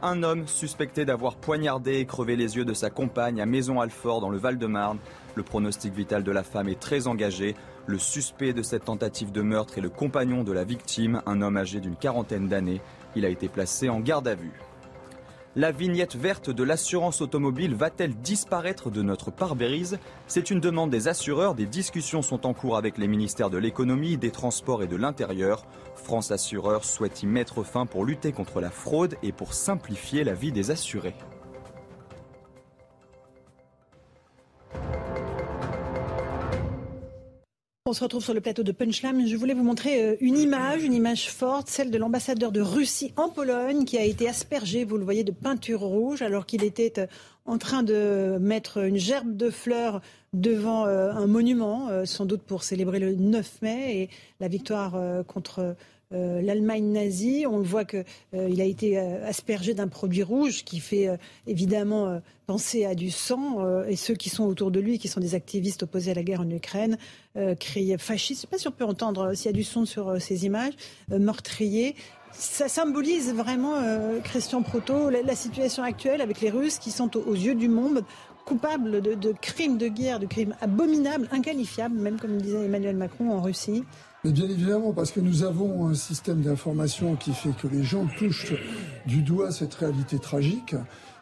Un 0.00 0.22
homme 0.22 0.48
suspecté 0.48 1.04
d'avoir 1.04 1.36
poignardé 1.36 1.98
et 1.98 2.06
crevé 2.06 2.36
les 2.36 2.56
yeux 2.56 2.64
de 2.64 2.72
sa 2.74 2.88
compagne 2.88 3.38
à 3.38 3.44
Maison-Alfort 3.44 4.22
dans 4.22 4.30
le 4.30 4.38
Val-de-Marne. 4.38 4.98
Le 5.34 5.42
pronostic 5.42 5.92
vital 5.92 6.24
de 6.24 6.32
la 6.32 6.42
femme 6.42 6.70
est 6.70 6.80
très 6.80 7.06
engagé. 7.06 7.54
Le 7.86 7.98
suspect 7.98 8.54
de 8.54 8.62
cette 8.62 8.86
tentative 8.86 9.30
de 9.30 9.42
meurtre 9.42 9.76
est 9.76 9.82
le 9.82 9.90
compagnon 9.90 10.42
de 10.42 10.52
la 10.52 10.64
victime, 10.64 11.20
un 11.26 11.42
homme 11.42 11.58
âgé 11.58 11.80
d'une 11.80 11.96
quarantaine 11.96 12.48
d'années. 12.48 12.80
Il 13.14 13.26
a 13.26 13.28
été 13.28 13.46
placé 13.48 13.90
en 13.90 14.00
garde 14.00 14.26
à 14.26 14.34
vue. 14.34 14.52
La 15.54 15.70
vignette 15.70 16.16
verte 16.16 16.48
de 16.48 16.64
l'assurance 16.64 17.20
automobile 17.20 17.74
va-t-elle 17.74 18.14
disparaître 18.14 18.90
de 18.90 19.02
notre 19.02 19.30
pare-brise? 19.30 19.98
C'est 20.26 20.50
une 20.50 20.60
demande 20.60 20.90
des 20.90 21.08
assureurs. 21.08 21.54
Des 21.54 21.66
discussions 21.66 22.22
sont 22.22 22.46
en 22.46 22.54
cours 22.54 22.78
avec 22.78 22.96
les 22.96 23.06
ministères 23.06 23.50
de 23.50 23.58
l'économie, 23.58 24.16
des 24.16 24.30
transports 24.32 24.82
et 24.82 24.88
de 24.88 24.96
l'intérieur. 24.96 25.66
France 25.94 26.30
Assureurs 26.30 26.84
souhaite 26.84 27.22
y 27.22 27.26
mettre 27.26 27.62
fin 27.62 27.84
pour 27.84 28.04
lutter 28.04 28.32
contre 28.32 28.60
la 28.62 28.70
fraude 28.70 29.16
et 29.22 29.30
pour 29.30 29.52
simplifier 29.52 30.24
la 30.24 30.34
vie 30.34 30.52
des 30.52 30.70
assurés. 30.70 31.14
On 37.86 37.92
se 37.92 38.02
retrouve 38.02 38.24
sur 38.24 38.32
le 38.32 38.40
plateau 38.40 38.62
de 38.62 38.72
Punchline. 38.72 39.28
Je 39.28 39.36
voulais 39.36 39.52
vous 39.52 39.62
montrer 39.62 40.02
euh, 40.02 40.16
une 40.22 40.38
image, 40.38 40.82
une 40.82 40.94
image 40.94 41.28
forte, 41.28 41.68
celle 41.68 41.90
de 41.90 41.98
l'ambassadeur 41.98 42.50
de 42.50 42.62
Russie 42.62 43.12
en 43.18 43.28
Pologne 43.28 43.84
qui 43.84 43.98
a 43.98 44.04
été 44.04 44.26
aspergé, 44.26 44.86
vous 44.86 44.96
le 44.96 45.04
voyez, 45.04 45.22
de 45.22 45.32
peinture 45.32 45.80
rouge 45.80 46.22
alors 46.22 46.46
qu'il 46.46 46.64
était 46.64 46.98
euh, 46.98 47.06
en 47.44 47.58
train 47.58 47.82
de 47.82 48.38
mettre 48.40 48.78
une 48.78 48.96
gerbe 48.96 49.36
de 49.36 49.50
fleurs 49.50 50.00
devant 50.32 50.86
euh, 50.86 51.12
un 51.12 51.26
monument, 51.26 51.90
sans 52.06 52.24
doute 52.24 52.40
pour 52.40 52.62
célébrer 52.62 53.00
le 53.00 53.16
9 53.16 53.60
mai 53.60 53.98
et 53.98 54.10
la 54.40 54.48
victoire 54.48 54.98
contre 55.26 55.76
euh, 56.12 56.42
l'Allemagne 56.42 56.92
nazie. 56.92 57.46
On 57.48 57.58
le 57.58 57.64
voit 57.64 57.84
qu'il 57.84 58.04
euh, 58.34 58.58
a 58.58 58.64
été 58.64 58.98
euh, 58.98 59.26
aspergé 59.26 59.74
d'un 59.74 59.88
produit 59.88 60.22
rouge 60.22 60.64
qui 60.64 60.80
fait 60.80 61.08
évidemment 61.46 62.20
penser 62.46 62.84
à 62.84 62.94
du 62.94 63.10
sang. 63.10 63.84
et 63.86 63.96
ceux 63.96 64.14
qui 64.14 64.28
sont 64.28 64.44
autour 64.44 64.70
de 64.70 64.80
lui, 64.80 64.98
qui 64.98 65.08
sont 65.08 65.20
des 65.20 65.34
activistes 65.34 65.82
opposés 65.82 66.10
à 66.10 66.14
la 66.14 66.22
guerre 66.22 66.40
en 66.40 66.50
Ukraine, 66.50 66.98
crient 67.58 67.96
fasciste. 67.98 68.42
Je 68.42 68.46
ne 68.46 68.50
sais 68.50 68.56
pas 68.56 68.58
si 68.58 68.68
on 68.68 68.72
peut 68.72 68.84
entendre 68.84 69.34
s'il 69.34 69.46
y 69.46 69.48
a 69.48 69.52
du 69.52 69.64
son 69.64 69.86
sur 69.86 70.20
ces 70.20 70.44
images. 70.44 70.74
meurtrier. 71.10 71.94
Ça 72.32 72.68
symbolise 72.68 73.32
vraiment, 73.32 73.74
Christian 74.24 74.62
Proto, 74.62 75.10
la, 75.10 75.36
situation 75.36 75.82
actuelle 75.82 76.20
avec 76.20 76.40
les 76.40 76.50
Russes 76.50 76.78
qui 76.78 76.90
sont 76.90 77.16
aux, 77.16 77.34
yeux 77.34 77.54
du 77.54 77.68
monde 77.68 78.04
coupables 78.44 79.00
de, 79.00 79.32
crimes 79.40 79.78
de 79.78 79.88
guerre, 79.88 80.20
de 80.20 80.26
crimes 80.26 80.54
abominables, 80.60 81.28
inqualifiables, 81.32 81.96
même 81.96 82.18
comme 82.18 82.38
disait 82.38 82.64
Emmanuel 82.64 82.96
Macron 82.96 83.30
en 83.30 83.40
Russie. 83.40 83.84
Mais 84.24 84.32
bien 84.32 84.48
évidemment, 84.48 84.92
parce 84.92 85.12
que 85.12 85.20
nous 85.20 85.42
avons 85.42 85.86
un 85.86 85.94
système 85.94 86.40
d'information 86.40 87.14
qui 87.14 87.32
fait 87.34 87.50
que 87.60 87.68
les 87.68 87.82
gens 87.82 88.06
touchent 88.18 88.54
du 89.06 89.20
doigt 89.20 89.52
cette 89.52 89.74
réalité 89.74 90.18
tragique 90.18 90.74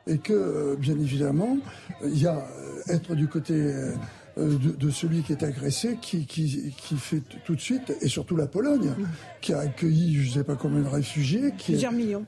et 0.06 0.18
que, 0.18 0.32
euh, 0.32 0.76
bien 0.76 0.94
évidemment, 0.94 1.58
il 2.04 2.20
y 2.20 2.26
a 2.26 2.36
euh, 2.36 2.94
être 2.94 3.14
du 3.16 3.26
côté 3.26 3.54
euh, 3.54 3.94
de, 4.36 4.90
celui 4.90 5.22
qui 5.22 5.32
est 5.32 5.42
agressé, 5.42 5.98
qui, 6.00 6.26
qui, 6.26 6.72
qui, 6.76 6.96
fait 6.96 7.22
tout 7.44 7.54
de 7.54 7.60
suite, 7.60 7.92
et 8.00 8.08
surtout 8.08 8.36
la 8.36 8.46
Pologne, 8.46 8.94
qui 9.40 9.52
a 9.52 9.58
accueilli 9.58 10.16
je 10.22 10.28
ne 10.28 10.34
sais 10.34 10.44
pas 10.44 10.54
combien 10.54 10.80
de 10.80 10.88
réfugiés. 10.88 11.52
Qui 11.58 11.72
plusieurs, 11.72 11.92
millions. 11.92 12.24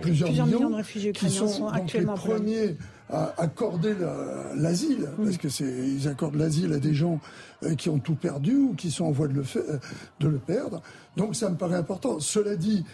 plusieurs, 0.00 0.30
millions. 0.46 0.70
de 0.70 0.76
réfugiés 0.76 1.10
ukrainiens 1.10 1.48
sont, 1.48 1.68
actuellement 1.68 2.14
les 2.14 2.20
premiers 2.20 2.76
à 3.10 3.34
accorder 3.36 3.94
l'asile, 4.56 5.08
parce 5.22 5.36
que 5.36 5.48
c'est 5.48 5.64
ils 5.64 6.08
accordent 6.08 6.36
l'asile 6.36 6.72
à 6.72 6.78
des 6.78 6.94
gens 6.94 7.20
qui 7.76 7.90
ont 7.90 7.98
tout 7.98 8.14
perdu 8.14 8.56
ou 8.56 8.74
qui 8.74 8.90
sont 8.90 9.04
en 9.04 9.10
voie 9.10 9.28
de 9.28 9.34
le, 9.34 9.44
de 10.20 10.28
le 10.28 10.38
perdre. 10.38 10.82
Donc 11.16 11.36
ça 11.36 11.50
me 11.50 11.56
paraît 11.56 11.76
important. 11.76 12.18
Cela 12.20 12.56
dit, 12.56 12.84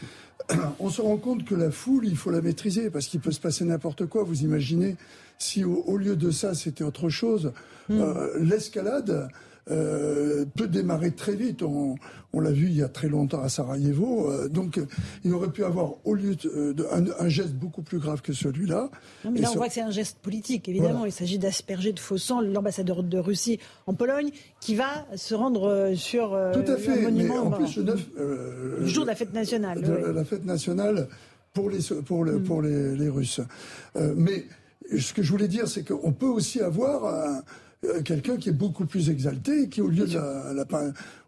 on 0.80 0.90
se 0.90 1.00
rend 1.00 1.16
compte 1.16 1.44
que 1.44 1.54
la 1.54 1.70
foule, 1.70 2.06
il 2.06 2.16
faut 2.16 2.30
la 2.30 2.40
maîtriser, 2.40 2.90
parce 2.90 3.06
qu'il 3.06 3.20
peut 3.20 3.30
se 3.30 3.40
passer 3.40 3.64
n'importe 3.64 4.06
quoi. 4.06 4.24
Vous 4.24 4.42
imaginez 4.42 4.96
si 5.38 5.64
au, 5.64 5.96
lieu 5.96 6.16
de 6.16 6.30
ça, 6.30 6.54
c'était 6.54 6.84
autre 6.84 7.08
chose, 7.08 7.52
hmm. 7.88 8.00
euh, 8.00 8.38
l'escalade 8.40 9.28
euh, 9.70 10.44
peut 10.56 10.66
démarrer 10.66 11.12
très 11.12 11.34
vite. 11.34 11.62
On, 11.62 11.96
l'a 12.40 12.50
vu 12.50 12.66
il 12.66 12.76
y 12.76 12.82
a 12.82 12.88
très 12.88 13.08
longtemps 13.08 13.42
à 13.42 13.48
Sarajevo. 13.48 14.30
Euh, 14.30 14.48
donc, 14.48 14.80
il 15.24 15.32
aurait 15.32 15.50
pu 15.50 15.64
avoir, 15.64 15.94
au 16.04 16.14
lieu 16.14 16.34
de, 16.34 16.86
un, 16.90 17.28
geste 17.28 17.54
beaucoup 17.54 17.82
plus 17.82 17.98
grave 17.98 18.20
que 18.22 18.32
celui-là. 18.32 18.90
Mais 19.30 19.40
là, 19.40 19.50
on 19.52 19.56
voit 19.56 19.68
que 19.68 19.74
c'est 19.74 19.80
un 19.80 19.90
geste 19.90 20.18
politique, 20.18 20.68
évidemment. 20.68 21.06
Il 21.06 21.12
s'agit 21.12 21.38
d'asperger 21.38 21.92
de 21.92 22.00
faux 22.00 22.18
sang 22.18 22.40
l'ambassadeur 22.40 23.02
de 23.02 23.18
Russie 23.18 23.58
en 23.86 23.94
Pologne, 23.94 24.30
qui 24.60 24.74
va 24.74 25.06
se 25.16 25.34
rendre 25.34 25.92
sur 25.94 26.30
Tout 26.52 26.70
à 26.70 26.76
fait. 26.76 27.02
monument. 27.02 27.50
Mais 27.50 27.56
en 27.56 27.64
plus, 27.64 27.78
le, 27.78 28.86
jour 28.86 29.04
de 29.04 29.10
la 29.10 29.16
fête 29.16 29.32
nationale. 29.32 29.80
La 30.14 30.24
fête 30.24 30.44
nationale 30.44 31.08
pour 31.52 31.70
les, 31.70 31.78
pour, 32.04 32.24
hmm. 32.24 32.42
pour 32.42 32.62
les, 32.62 32.96
les 32.96 33.08
Russes. 33.08 33.40
mais 34.16 34.44
ce 34.98 35.12
que 35.12 35.22
je 35.22 35.30
voulais 35.30 35.48
dire, 35.48 35.68
c'est 35.68 35.84
qu'on 35.84 36.12
peut 36.12 36.26
aussi 36.26 36.60
avoir 36.60 37.42
euh, 37.84 38.02
quelqu'un 38.02 38.36
qui 38.36 38.50
est 38.50 38.52
beaucoup 38.52 38.86
plus 38.86 39.08
exalté, 39.08 39.68
qui 39.68 39.80
au 39.80 39.88
lieu 39.88 40.06
de 40.06 40.14
la, 40.14 40.52
la, 40.52 40.64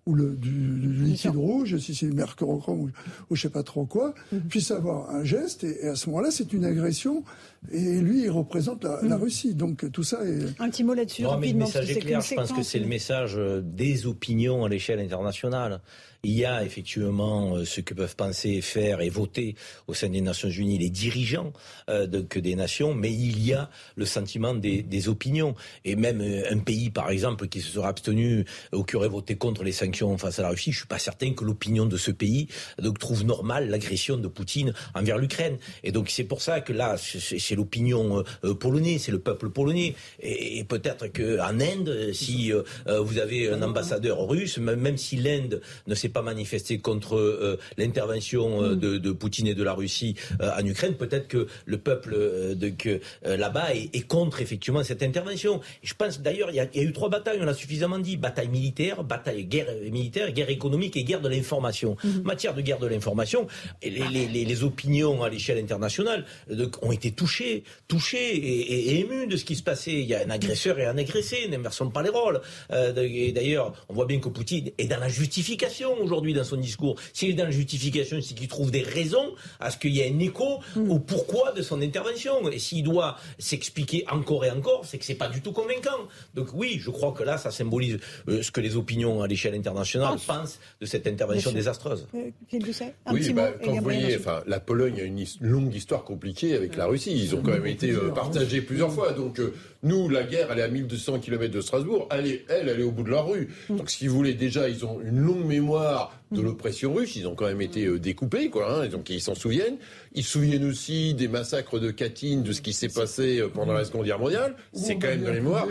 ou 0.06 0.14
le, 0.14 0.34
du, 0.34 0.78
liquide 1.04 1.36
rouge, 1.36 1.78
si 1.78 1.94
c'est 1.94 2.06
du 2.06 2.12
mercurochrome 2.12 2.80
ou, 2.80 2.90
ou 3.30 3.36
je 3.36 3.42
sais 3.42 3.50
pas 3.50 3.62
trop 3.62 3.86
quoi, 3.86 4.14
mhm. 4.32 4.40
puisse 4.42 4.70
avoir 4.70 5.10
un 5.10 5.24
geste. 5.24 5.64
Et, 5.64 5.88
à 5.88 5.94
ce 5.94 6.10
moment-là, 6.10 6.30
c'est 6.30 6.52
une 6.52 6.64
agression. 6.64 7.24
Et 7.70 8.00
lui, 8.00 8.24
il 8.24 8.30
représente 8.30 8.82
la, 8.82 9.00
la, 9.02 9.16
mhm. 9.16 9.22
Russie. 9.22 9.54
Donc 9.54 9.90
tout 9.92 10.02
ça 10.02 10.24
est... 10.24 10.60
Un 10.60 10.68
petit 10.68 10.82
mot 10.82 10.94
là-dessus. 10.94 11.22
Non, 11.22 11.38
mais 11.38 11.52
le 11.52 11.58
message 11.58 11.90
est 11.90 12.00
clair. 12.00 12.20
Je 12.20 12.34
pense 12.34 12.52
que 12.52 12.62
c'est 12.62 12.80
le 12.80 12.86
message 12.86 13.34
euh, 13.36 13.60
des 13.62 14.06
opinions 14.06 14.64
à 14.64 14.68
l'échelle 14.68 14.98
internationale. 14.98 15.80
Il 16.24 16.32
y 16.32 16.44
a 16.44 16.64
effectivement 16.64 17.56
euh, 17.56 17.64
ce 17.64 17.80
que 17.80 17.94
peuvent 17.94 18.14
penser, 18.14 18.60
faire 18.60 19.00
et 19.00 19.10
voter 19.10 19.56
au 19.86 19.94
sein 19.94 20.08
des 20.08 20.20
Nations 20.20 20.48
Unies 20.48 20.78
les 20.78 20.90
dirigeants 20.90 21.52
euh, 21.88 22.06
de, 22.06 22.20
que 22.20 22.38
des 22.38 22.54
nations, 22.54 22.94
mais 22.94 23.12
il 23.12 23.44
y 23.44 23.54
a 23.54 23.70
le 23.96 24.06
sentiment 24.06 24.54
des, 24.54 24.82
des 24.82 25.08
opinions. 25.08 25.54
Et 25.84 25.94
même 25.94 26.20
un 26.20 26.58
pays, 26.58 26.90
par 26.90 27.10
exemple, 27.10 27.48
qui 27.48 27.60
se 27.60 27.70
serait 27.72 27.88
abstenu 27.88 28.44
ou 28.72 28.82
qui 28.82 28.96
aurait 28.96 29.08
voté 29.08 29.36
contre 29.36 29.62
les 29.62 29.72
sanctions 29.72 30.16
face 30.18 30.38
à 30.38 30.42
la 30.42 30.50
Russie, 30.50 30.72
je 30.72 30.78
suis 30.78 30.86
pas 30.86 30.98
certain 30.98 31.32
que 31.32 31.44
l'opinion 31.44 31.86
de 31.86 31.96
ce 31.96 32.10
pays 32.10 32.48
donc, 32.80 32.98
trouve 32.98 33.24
normal 33.24 33.68
l'agression 33.68 34.16
de 34.16 34.28
Poutine 34.28 34.74
envers 34.94 35.18
l'Ukraine. 35.18 35.58
Et 35.84 35.92
donc 35.92 36.08
c'est 36.10 36.24
pour 36.24 36.42
ça 36.42 36.60
que 36.60 36.72
là, 36.72 36.96
c'est 36.98 37.51
l'opinion 37.56 38.24
polonaise, 38.60 39.02
c'est 39.02 39.12
le 39.12 39.18
peuple 39.18 39.50
polonais. 39.50 39.94
Et, 40.20 40.58
et 40.58 40.64
peut-être 40.64 41.06
qu'en 41.08 41.60
Inde, 41.60 42.10
si 42.12 42.52
vous 42.86 43.18
avez 43.18 43.50
un 43.50 43.62
ambassadeur 43.62 44.26
russe, 44.28 44.58
même 44.58 44.96
si 44.96 45.16
l'Inde 45.16 45.60
ne 45.86 45.94
s'est 45.94 46.08
pas 46.08 46.22
manifesté 46.22 46.78
contre 46.78 47.16
euh, 47.16 47.58
l'intervention 47.76 48.62
euh, 48.62 48.74
mm. 48.74 48.98
de, 48.98 49.12
Poutine 49.12 49.46
et 49.46 49.54
de 49.54 49.62
la 49.62 49.72
Russie 49.72 50.16
euh, 50.40 50.50
en 50.58 50.64
Ukraine, 50.64 50.94
peut-être 50.94 51.28
que 51.28 51.46
le 51.66 51.78
peuple 51.78 52.16
de, 52.54 53.00
là-bas 53.24 53.74
est, 53.74 54.06
contre 54.06 54.40
effectivement 54.40 54.82
cette 54.82 55.02
intervention. 55.02 55.60
je 55.82 55.94
pense 55.94 56.20
d'ailleurs, 56.20 56.50
il 56.50 56.56
y, 56.56 56.60
a 56.60 56.82
eu 56.82 56.92
trois 56.92 57.08
batailles, 57.08 57.38
on 57.40 57.44
l'a 57.44 57.54
suffisamment 57.54 57.98
dit 57.98 58.16
bataille 58.16 58.48
militaire, 58.48 59.04
bataille 59.04 59.44
guerre 59.44 59.68
militaire, 59.90 60.32
guerre 60.32 60.50
économique 60.50 60.96
et 60.96 61.04
guerre 61.04 61.20
de 61.20 61.28
l'information. 61.28 61.96
Mm-hmm. 62.04 62.22
matière 62.22 62.54
de 62.54 62.60
guerre 62.60 62.78
de 62.78 62.86
l'information, 62.86 63.46
les, 63.82 64.64
opinions 64.64 65.22
à 65.22 65.28
l'échelle 65.28 65.58
internationale 65.58 66.24
ont 66.82 66.92
été 66.92 67.10
touchées, 67.10 67.41
touchées 67.88 68.34
et, 68.36 69.00
émues 69.00 69.26
de 69.26 69.36
ce 69.36 69.44
qui 69.44 69.56
se 69.56 69.62
passait. 69.62 69.92
Il 69.92 70.06
y 70.06 70.14
a 70.14 70.20
un 70.24 70.30
agresseur 70.30 70.78
et 70.78 70.86
un 70.86 70.98
agressé, 70.98 71.48
n'inversons 71.48 71.90
pas 71.90 72.02
les 72.02 72.10
rôles. 72.10 72.40
et 72.70 73.32
d'ailleurs, 73.32 73.72
on 73.88 73.94
voit 73.94 74.06
bien 74.06 74.20
que 74.20 74.28
Poutine 74.28 74.70
est 74.78 74.86
dans 74.86 75.00
la 75.00 75.08
justification 75.08 75.94
aujourd'hui 76.00 76.34
dans 76.34 76.44
son 76.44 76.56
discours. 76.56 76.96
S'il 77.12 77.30
est 77.30 77.34
dans 77.34 77.44
la 77.44 77.50
justification, 77.50 78.18
c'est 78.20 78.34
qu'il 78.34 78.48
trouve 78.48 78.70
des 78.70 78.82
raisons 78.82 79.34
à 79.60 79.70
ce 79.70 79.78
qu'il 79.78 79.92
y 79.92 80.00
ait 80.00 80.10
un 80.10 80.18
écho 80.18 80.60
mm. 80.76 80.90
au 80.90 80.98
pourquoi 80.98 81.52
de 81.52 81.62
son 81.62 81.80
intervention. 81.80 82.48
Et 82.50 82.58
s'il 82.58 82.82
doit 82.82 83.16
s'expliquer 83.38 84.04
encore 84.10 84.44
et 84.44 84.50
encore, 84.50 84.84
c'est 84.84 84.98
que 84.98 85.04
c'est 85.04 85.14
pas 85.14 85.28
du 85.28 85.40
tout 85.40 85.52
convaincant. 85.52 86.08
Donc 86.34 86.48
oui, 86.54 86.78
je 86.80 86.90
crois 86.90 87.12
que 87.12 87.22
là, 87.22 87.38
ça 87.38 87.50
symbolise 87.50 87.98
euh, 88.28 88.42
ce 88.42 88.50
que 88.50 88.60
les 88.60 88.76
opinions 88.76 89.22
à 89.22 89.26
l'échelle 89.26 89.54
internationale 89.54 90.18
pensent 90.26 90.58
de 90.80 90.86
cette 90.86 91.06
intervention 91.06 91.52
désastreuse. 91.52 92.06
Euh, 92.14 92.30
oui, 93.12 93.32
bah, 93.32 93.50
quand 93.62 93.72
vous 93.72 93.82
voyez, 93.82 94.16
enfin, 94.16 94.42
la 94.46 94.60
Pologne 94.60 95.00
a 95.00 95.04
une 95.04 95.24
longue 95.40 95.74
histoire 95.74 96.04
compliquée 96.04 96.54
avec 96.54 96.76
la 96.76 96.86
Russie. 96.86 97.12
Ils 97.12 97.31
ont 97.34 97.42
quand 97.42 97.52
même 97.52 97.66
été 97.66 97.90
euh, 97.90 98.10
partagés 98.10 98.62
plusieurs 98.62 98.92
fois. 98.92 99.12
Donc 99.12 99.40
nous, 99.84 100.08
la 100.08 100.22
guerre, 100.22 100.48
elle 100.52 100.60
est 100.60 100.62
à 100.62 100.68
1200 100.68 101.18
km 101.18 101.52
de 101.52 101.60
Strasbourg. 101.60 102.08
Elle, 102.12 102.28
est, 102.28 102.44
elle, 102.48 102.68
elle 102.68 102.80
est 102.80 102.84
au 102.84 102.92
bout 102.92 103.02
de 103.02 103.10
la 103.10 103.20
rue. 103.20 103.48
Mm. 103.68 103.76
Donc, 103.78 103.90
si 103.90 104.06
vous 104.06 104.14
voulez, 104.14 104.34
déjà, 104.34 104.68
ils 104.68 104.84
ont 104.84 105.00
une 105.00 105.18
longue 105.18 105.44
mémoire 105.44 106.16
de 106.30 106.40
mm. 106.40 106.44
l'oppression 106.44 106.94
russe. 106.94 107.16
Ils 107.16 107.26
ont 107.26 107.34
quand 107.34 107.46
même 107.46 107.60
été 107.60 107.86
euh, 107.86 107.98
découpés, 107.98 108.48
quoi. 108.48 108.72
Hein, 108.72 108.86
donc, 108.86 109.10
ils 109.10 109.20
s'en 109.20 109.34
souviennent. 109.34 109.78
Ils 110.14 110.22
se 110.22 110.30
souviennent 110.30 110.68
aussi 110.68 111.14
des 111.14 111.26
massacres 111.26 111.80
de 111.80 111.90
Katyn, 111.90 112.42
de 112.42 112.52
ce 112.52 112.62
qui 112.62 112.72
s'est 112.72 112.88
passé 112.88 113.40
euh, 113.40 113.48
pendant 113.48 113.72
la 113.72 113.84
Seconde 113.84 114.04
Guerre 114.04 114.20
mondiale. 114.20 114.54
C'est 114.72 114.98
quand 114.98 115.08
même 115.08 115.24
dans 115.24 115.32
les 115.32 115.40
mémoires. 115.40 115.66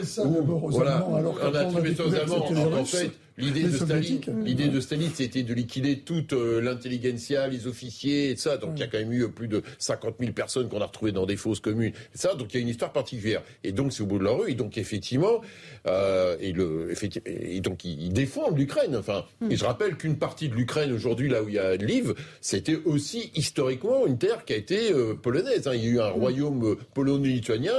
voilà, 0.68 1.08
on 1.08 1.56
a 1.56 1.60
attribué 1.60 1.96
ça 1.96 2.06
aux 2.06 2.14
Allemands. 2.14 2.80
En 2.82 2.86
fait, 2.86 3.12
L'idée 3.38 3.64
de, 3.64 3.76
Staline, 3.76 4.22
l'idée 4.44 4.68
de 4.68 4.80
Staline, 4.80 5.12
c'était 5.14 5.44
de 5.44 5.54
liquider 5.54 6.00
toute 6.00 6.34
euh, 6.34 6.62
l'intelligentsia, 6.62 7.48
les 7.48 7.68
officiers 7.68 8.32
et 8.32 8.36
ça. 8.36 8.58
Donc 8.58 8.72
il 8.76 8.80
y 8.80 8.84
a 8.84 8.88
quand 8.88 9.00
même 9.00 9.14
eu 9.14 9.30
plus 9.30 9.48
de 9.48 9.64
50 9.80 10.16
000 10.20 10.34
personnes 10.34 10.70
qu'on 10.70 10.82
a 10.82 10.86
retrouvées 10.86 11.12
dans 11.12 11.26
des 11.26 11.38
fosses 11.38 11.60
communes. 11.60 11.94
Et 12.14 12.18
ça, 12.18 12.36
donc 12.36 12.54
il 12.54 12.58
y 12.58 12.60
a 12.60 12.62
une 12.62 12.70
histoire 12.70 12.92
particulière. 12.92 13.42
Et 13.64 13.72
donc 13.72 13.94
c'est 13.94 14.04
au 14.04 14.06
bout 14.06 14.20
de 14.20 14.24
la 14.24 14.32
rue. 14.32 14.52
Et 14.52 14.56
donc 14.56 14.78
effectivement, 14.78 15.42
euh, 15.88 16.36
et, 16.40 16.52
le, 16.52 16.94
et 17.26 17.62
donc 17.62 17.86
ils, 17.86 18.12
défendent 18.12 18.58
l'Ukraine. 18.58 18.96
Enfin, 18.96 19.26
et 19.50 19.56
je 19.56 19.66
rappelle 19.66 19.96
qu'une 19.96 20.18
partie 20.18 20.50
de 20.50 20.56
l'Ukraine 20.56 20.92
aujourd'hui, 20.92 21.30
là 21.30 21.42
où 21.42 21.50
il 21.50 21.56
y 21.56 21.60
a 21.60 21.76
Lviv, 21.76 22.14
c'était 22.42 22.80
aussi 22.86 23.32
historiquement 23.36 24.06
une 24.06 24.18
terre 24.18 24.46
qui 24.46 24.54
a 24.54 24.58
été 24.58 24.92
euh, 24.92 25.16
polonaise. 25.16 25.68
Hein. 25.68 25.74
Il 25.76 25.86
y 25.86 25.88
a 25.88 25.92
eu 25.92 26.00
un 26.00 26.10
royaume 26.10 26.66
euh, 26.66 26.76
polono-lituanien 26.94 27.72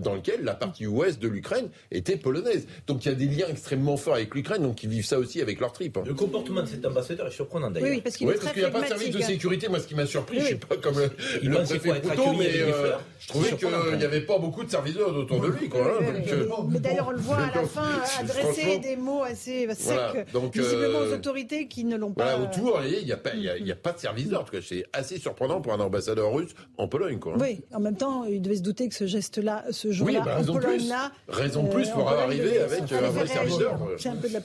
dans 0.00 0.14
lequel 0.14 0.42
la 0.42 0.54
partie 0.54 0.86
ouest 0.86 1.20
de 1.20 1.28
l'Ukraine 1.28 1.68
était 1.90 2.16
polonaise. 2.16 2.66
Donc 2.86 3.04
il 3.04 3.08
y 3.08 3.12
a 3.12 3.14
des 3.14 3.26
liens 3.26 3.48
extrêmement 3.48 3.96
forts 3.96 4.14
avec 4.14 4.34
l'Ukraine. 4.34 4.62
Donc 4.62 4.82
ils 4.82 4.88
vivent 4.96 5.06
ça 5.06 5.18
aussi 5.18 5.40
avec 5.40 5.60
leur 5.60 5.72
trip. 5.72 5.96
Hein. 5.96 6.04
Le 6.06 6.14
comportement 6.14 6.62
de 6.62 6.66
cet 6.66 6.84
ambassadeur 6.84 7.26
est 7.26 7.30
surprenant 7.30 7.70
d'ailleurs. 7.70 7.90
Oui, 7.90 8.00
parce 8.00 8.16
qu'il 8.16 8.26
n'y 8.26 8.64
a 8.64 8.70
pas 8.70 8.82
de 8.82 8.86
service 8.86 9.10
de 9.10 9.20
sécurité. 9.20 9.68
Moi, 9.68 9.80
ce 9.80 9.86
qui 9.86 9.94
m'a 9.94 10.06
surpris, 10.06 10.38
je 10.38 10.44
ne 10.44 10.48
sais 10.48 10.54
pas 10.56 10.76
comme 10.76 10.98
le, 10.98 11.10
le 11.42 11.62
préfet 11.62 12.00
Poutot, 12.00 12.32
mais 12.38 12.50
euh, 12.60 12.92
je 13.18 13.28
trouvais 13.28 13.56
qu'il 13.56 13.98
n'y 13.98 14.04
avait 14.04 14.20
pas 14.20 14.38
beaucoup 14.38 14.64
de 14.64 14.70
serviceurs 14.70 15.16
autour 15.16 15.40
de 15.40 15.48
lui. 15.48 15.68
Quoi, 15.68 15.80
hein, 15.80 16.04
donc, 16.04 16.28
euh, 16.28 16.46
mais 16.68 16.78
d'ailleurs, 16.78 17.08
on 17.08 17.12
le 17.12 17.18
voit 17.18 17.38
à 17.38 17.54
la 17.54 17.66
fin 17.66 17.88
adresser 18.20 18.78
des 18.78 18.96
mots 18.96 19.22
assez 19.22 19.66
secs, 19.74 20.26
visiblement 20.52 20.98
aux 20.98 21.02
euh, 21.02 21.16
autorités 21.16 21.68
qui 21.68 21.84
ne 21.84 21.96
l'ont 21.96 22.12
pas. 22.12 22.38
autour, 22.38 22.80
il 22.84 23.04
n'y 23.04 23.12
a, 23.12 23.16
pas, 23.16 23.30
a, 23.30 23.74
pas 23.74 23.92
de 23.92 23.98
service 23.98 24.28
tout 24.28 24.52
cas 24.52 24.58
C'est 24.62 24.84
assez 24.92 25.18
surprenant 25.18 25.60
pour 25.60 25.72
un 25.72 25.80
ambassadeur 25.80 26.32
russe 26.32 26.54
en 26.78 26.88
Pologne. 26.88 27.18
Quoi, 27.18 27.34
hein. 27.34 27.38
Oui, 27.40 27.60
en 27.72 27.80
même 27.80 27.96
temps, 27.96 28.24
il 28.24 28.42
devait 28.42 28.56
se 28.56 28.62
douter 28.62 28.88
que 28.88 28.94
ce 28.94 29.06
geste-là, 29.06 29.64
ce 29.70 29.90
jour-là, 29.92 30.22
bah, 30.24 30.38
en 30.40 30.44
Pologne-là. 30.44 31.12
Raison 31.28 31.64
de 31.64 31.68
plus 31.68 31.88
pour 31.90 32.08
arriver 32.08 32.58
avec 32.60 32.90
un 32.92 33.10
vrai 33.10 33.26
serviteur. 33.26 33.78
C'est 33.98 34.08
un 34.08 34.16
peu 34.16 34.28
de 34.28 34.34
la 34.34 34.40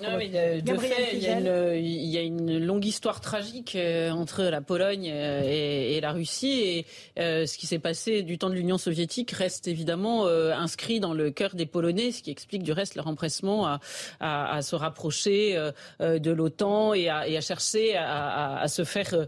de 0.62 0.78
fait, 0.78 1.12
il 1.14 1.22
y, 1.24 2.18
a 2.18 2.22
une, 2.22 2.58
longue 2.66 2.86
histoire 2.86 3.22
tragique 3.22 3.76
euh, 3.76 4.10
entre 4.12 4.44
la 4.44 4.62
Pologne 4.62 5.10
euh, 5.12 5.42
et, 5.44 6.00
la 6.02 6.12
Russie. 6.12 6.62
Et 6.62 6.86
euh, 7.20 7.46
ce 7.46 7.58
qui 7.58 7.68
s'est 7.68 7.80
passé 7.80 8.24
du 8.24 8.38
temps 8.38 8.50
de 8.50 8.56
l'Union 8.56 8.78
soviétique 8.78 9.32
reste 9.32 9.68
évidemment 9.68 10.26
inscrit 10.28 11.00
dans 11.00 11.14
le 11.14 11.32
cœur 11.32 11.56
des 11.56 11.66
Polonais, 11.66 12.12
ce 12.12 12.22
qui 12.22 12.32
explique 12.32 12.64
du 12.64 12.72
reste 12.72 12.96
leur 12.96 13.08
empressement 13.08 13.78
à, 14.20 14.62
se 14.62 14.76
rapprocher 14.76 15.58
de 16.00 16.32
l'OTAN 16.32 16.94
et 16.94 17.10
à, 17.10 17.42
chercher 17.42 17.96
à, 17.98 18.66
se 18.68 18.84
faire 18.84 19.28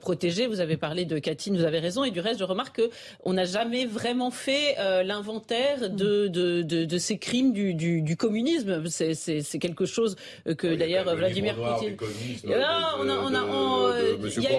protéger. 0.00 0.46
Vous 0.46 0.60
avez 0.60 0.76
parlé 0.76 1.04
de 1.04 1.18
Katine, 1.18 1.56
vous 1.56 1.64
avez 1.64 1.78
raison. 1.78 2.04
Et 2.04 2.10
du 2.10 2.20
reste, 2.20 2.40
je 2.40 2.44
remarque 2.44 2.80
qu'on 3.22 3.32
n'a 3.32 3.44
jamais 3.44 3.86
vraiment 3.86 4.30
fait 4.30 4.76
l'inventaire 5.04 5.90
de, 5.90 6.28
de, 6.28 6.62
de, 6.62 6.98
ces 6.98 7.18
crimes 7.18 7.52
du, 7.52 7.74
du, 7.74 8.16
communisme. 8.16 8.84
C'est 8.88 9.58
quelque 9.58 9.86
chose 9.86 10.16
que 10.54 10.74
d'ailleurs 10.74 11.14
Vladimir 11.14 11.54
Poutine. 11.54 11.96
il 12.42 12.50
y 12.50 12.54
a 12.54 12.60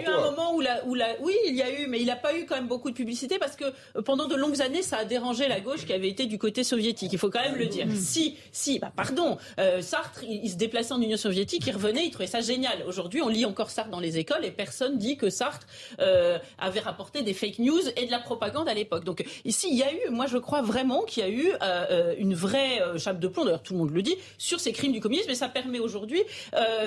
eu 0.01 0.05
un 0.05 0.31
moment 0.31 0.55
où 0.55 0.61
la, 0.61 0.85
où 0.85 0.95
la, 0.95 1.07
oui, 1.21 1.35
il 1.47 1.55
y 1.55 1.61
a 1.61 1.71
eu, 1.71 1.87
mais 1.87 1.99
il 1.99 2.05
n'a 2.05 2.15
pas 2.15 2.37
eu 2.37 2.45
quand 2.45 2.55
même 2.55 2.67
beaucoup 2.67 2.89
de 2.89 2.95
publicité 2.95 3.37
parce 3.39 3.55
que 3.55 3.65
pendant 4.01 4.27
de 4.27 4.35
longues 4.35 4.61
années, 4.61 4.81
ça 4.81 4.97
a 4.97 5.05
dérangé 5.05 5.47
la 5.47 5.59
gauche 5.59 5.85
qui 5.85 5.93
avait 5.93 6.09
été 6.09 6.25
du 6.25 6.37
côté 6.37 6.63
soviétique. 6.63 7.11
Il 7.13 7.19
faut 7.19 7.29
quand 7.29 7.41
même 7.41 7.55
le 7.55 7.65
dire. 7.65 7.87
Si, 7.95 8.37
si, 8.51 8.79
bah 8.79 8.91
pardon, 8.95 9.37
euh, 9.59 9.81
Sartre, 9.81 10.23
il, 10.23 10.49
se 10.49 10.55
déplaçait 10.55 10.93
en 10.93 11.01
Union 11.01 11.17
soviétique, 11.17 11.63
il 11.67 11.73
revenait, 11.73 12.05
il 12.05 12.11
trouvait 12.11 12.27
ça 12.27 12.41
génial. 12.41 12.83
Aujourd'hui, 12.87 13.21
on 13.21 13.27
lit 13.27 13.45
encore 13.45 13.69
Sartre 13.69 13.89
dans 13.89 13.99
les 13.99 14.17
écoles 14.17 14.45
et 14.45 14.51
personne 14.51 14.97
dit 14.97 15.17
que 15.17 15.29
Sartre 15.29 15.67
euh, 15.99 16.37
avait 16.57 16.79
rapporté 16.79 17.21
des 17.21 17.33
fake 17.33 17.59
news 17.59 17.81
et 17.97 18.05
de 18.05 18.11
la 18.11 18.19
propagande 18.19 18.69
à 18.69 18.73
l'époque. 18.73 19.03
Donc 19.03 19.23
ici, 19.45 19.67
il 19.71 19.77
y 19.77 19.83
a 19.83 19.93
eu, 19.93 20.09
moi 20.09 20.27
je 20.27 20.37
crois 20.37 20.61
vraiment 20.61 21.03
qu'il 21.03 21.23
y 21.23 21.25
a 21.25 21.29
eu 21.29 21.51
euh, 21.61 22.15
une 22.17 22.33
vraie 22.33 22.81
chape 22.97 23.19
de 23.19 23.27
plomb, 23.27 23.45
d'ailleurs 23.45 23.63
tout 23.63 23.73
le 23.73 23.79
monde 23.79 23.91
le 23.91 24.01
dit, 24.01 24.15
sur 24.37 24.59
ces 24.59 24.71
crimes 24.71 24.91
du 24.91 24.99
communisme 24.99 25.29
et 25.29 25.35
ça 25.35 25.49
permet 25.49 25.78
aujourd'hui 25.79 26.23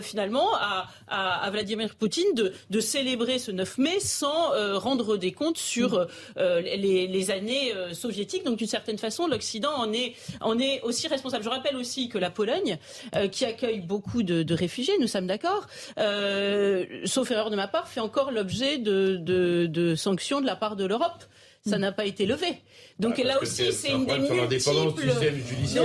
finalement 0.01 0.55
à, 0.55 0.88
à, 1.09 1.51
Vladimir 1.51 1.95
Poutine 1.95 2.34
de, 2.34 2.53
de, 2.70 2.80
célébrer 2.80 3.38
ce 3.38 3.51
9 3.51 3.78
mai 3.78 4.01
sans 4.01 4.51
rendre 4.78 5.16
des 5.16 5.32
comptes 5.32 5.59
sur 5.59 6.07
les, 6.36 7.07
les, 7.07 7.30
années 7.30 7.72
soviétiques. 7.93 8.45
Donc 8.45 8.59
d'une 8.59 8.66
certaine 8.66 8.99
façon, 8.99 9.26
l'Occident 9.26 9.72
en 9.76 9.93
est, 9.93 10.14
en 10.40 10.59
est 10.59 10.80
aussi 10.82 11.09
responsable. 11.09 11.45
Je 11.45 11.49
rappelle 11.49 11.76
aussi 11.76 12.09
que 12.09 12.18
la 12.18 12.30
Pologne, 12.30 12.78
euh, 13.16 13.28
qui 13.28 13.45
accueille 13.45 13.80
beaucoup 13.80 14.22
de, 14.22 14.55
réfugiés, 14.55 14.95
nous 15.01 15.07
sommes 15.07 15.26
d'accord, 15.26 15.66
euh, 15.99 16.84
sauf 17.05 17.30
erreur 17.30 17.51
de 17.51 17.57
ma 17.57 17.68
part, 17.68 17.88
fait 17.88 18.01
encore 18.01 18.30
l'objet 18.30 18.78
de, 18.78 19.16
de 19.16 19.95
sanctions 19.95 20.40
de 20.40 20.47
la 20.47 20.57
part 20.57 20.76
de 20.76 20.84
l'Europe 20.84 21.24
ça 21.64 21.78
n'a 21.78 21.93
pas 21.93 22.05
été 22.05 22.26
levé. 22.26 22.61
Donc 23.03 23.19
là 23.19 23.43
aussi, 23.43 23.73
c'est 23.73 23.91
une 23.91 24.07
des 24.07 24.19
multiples. 24.19 24.65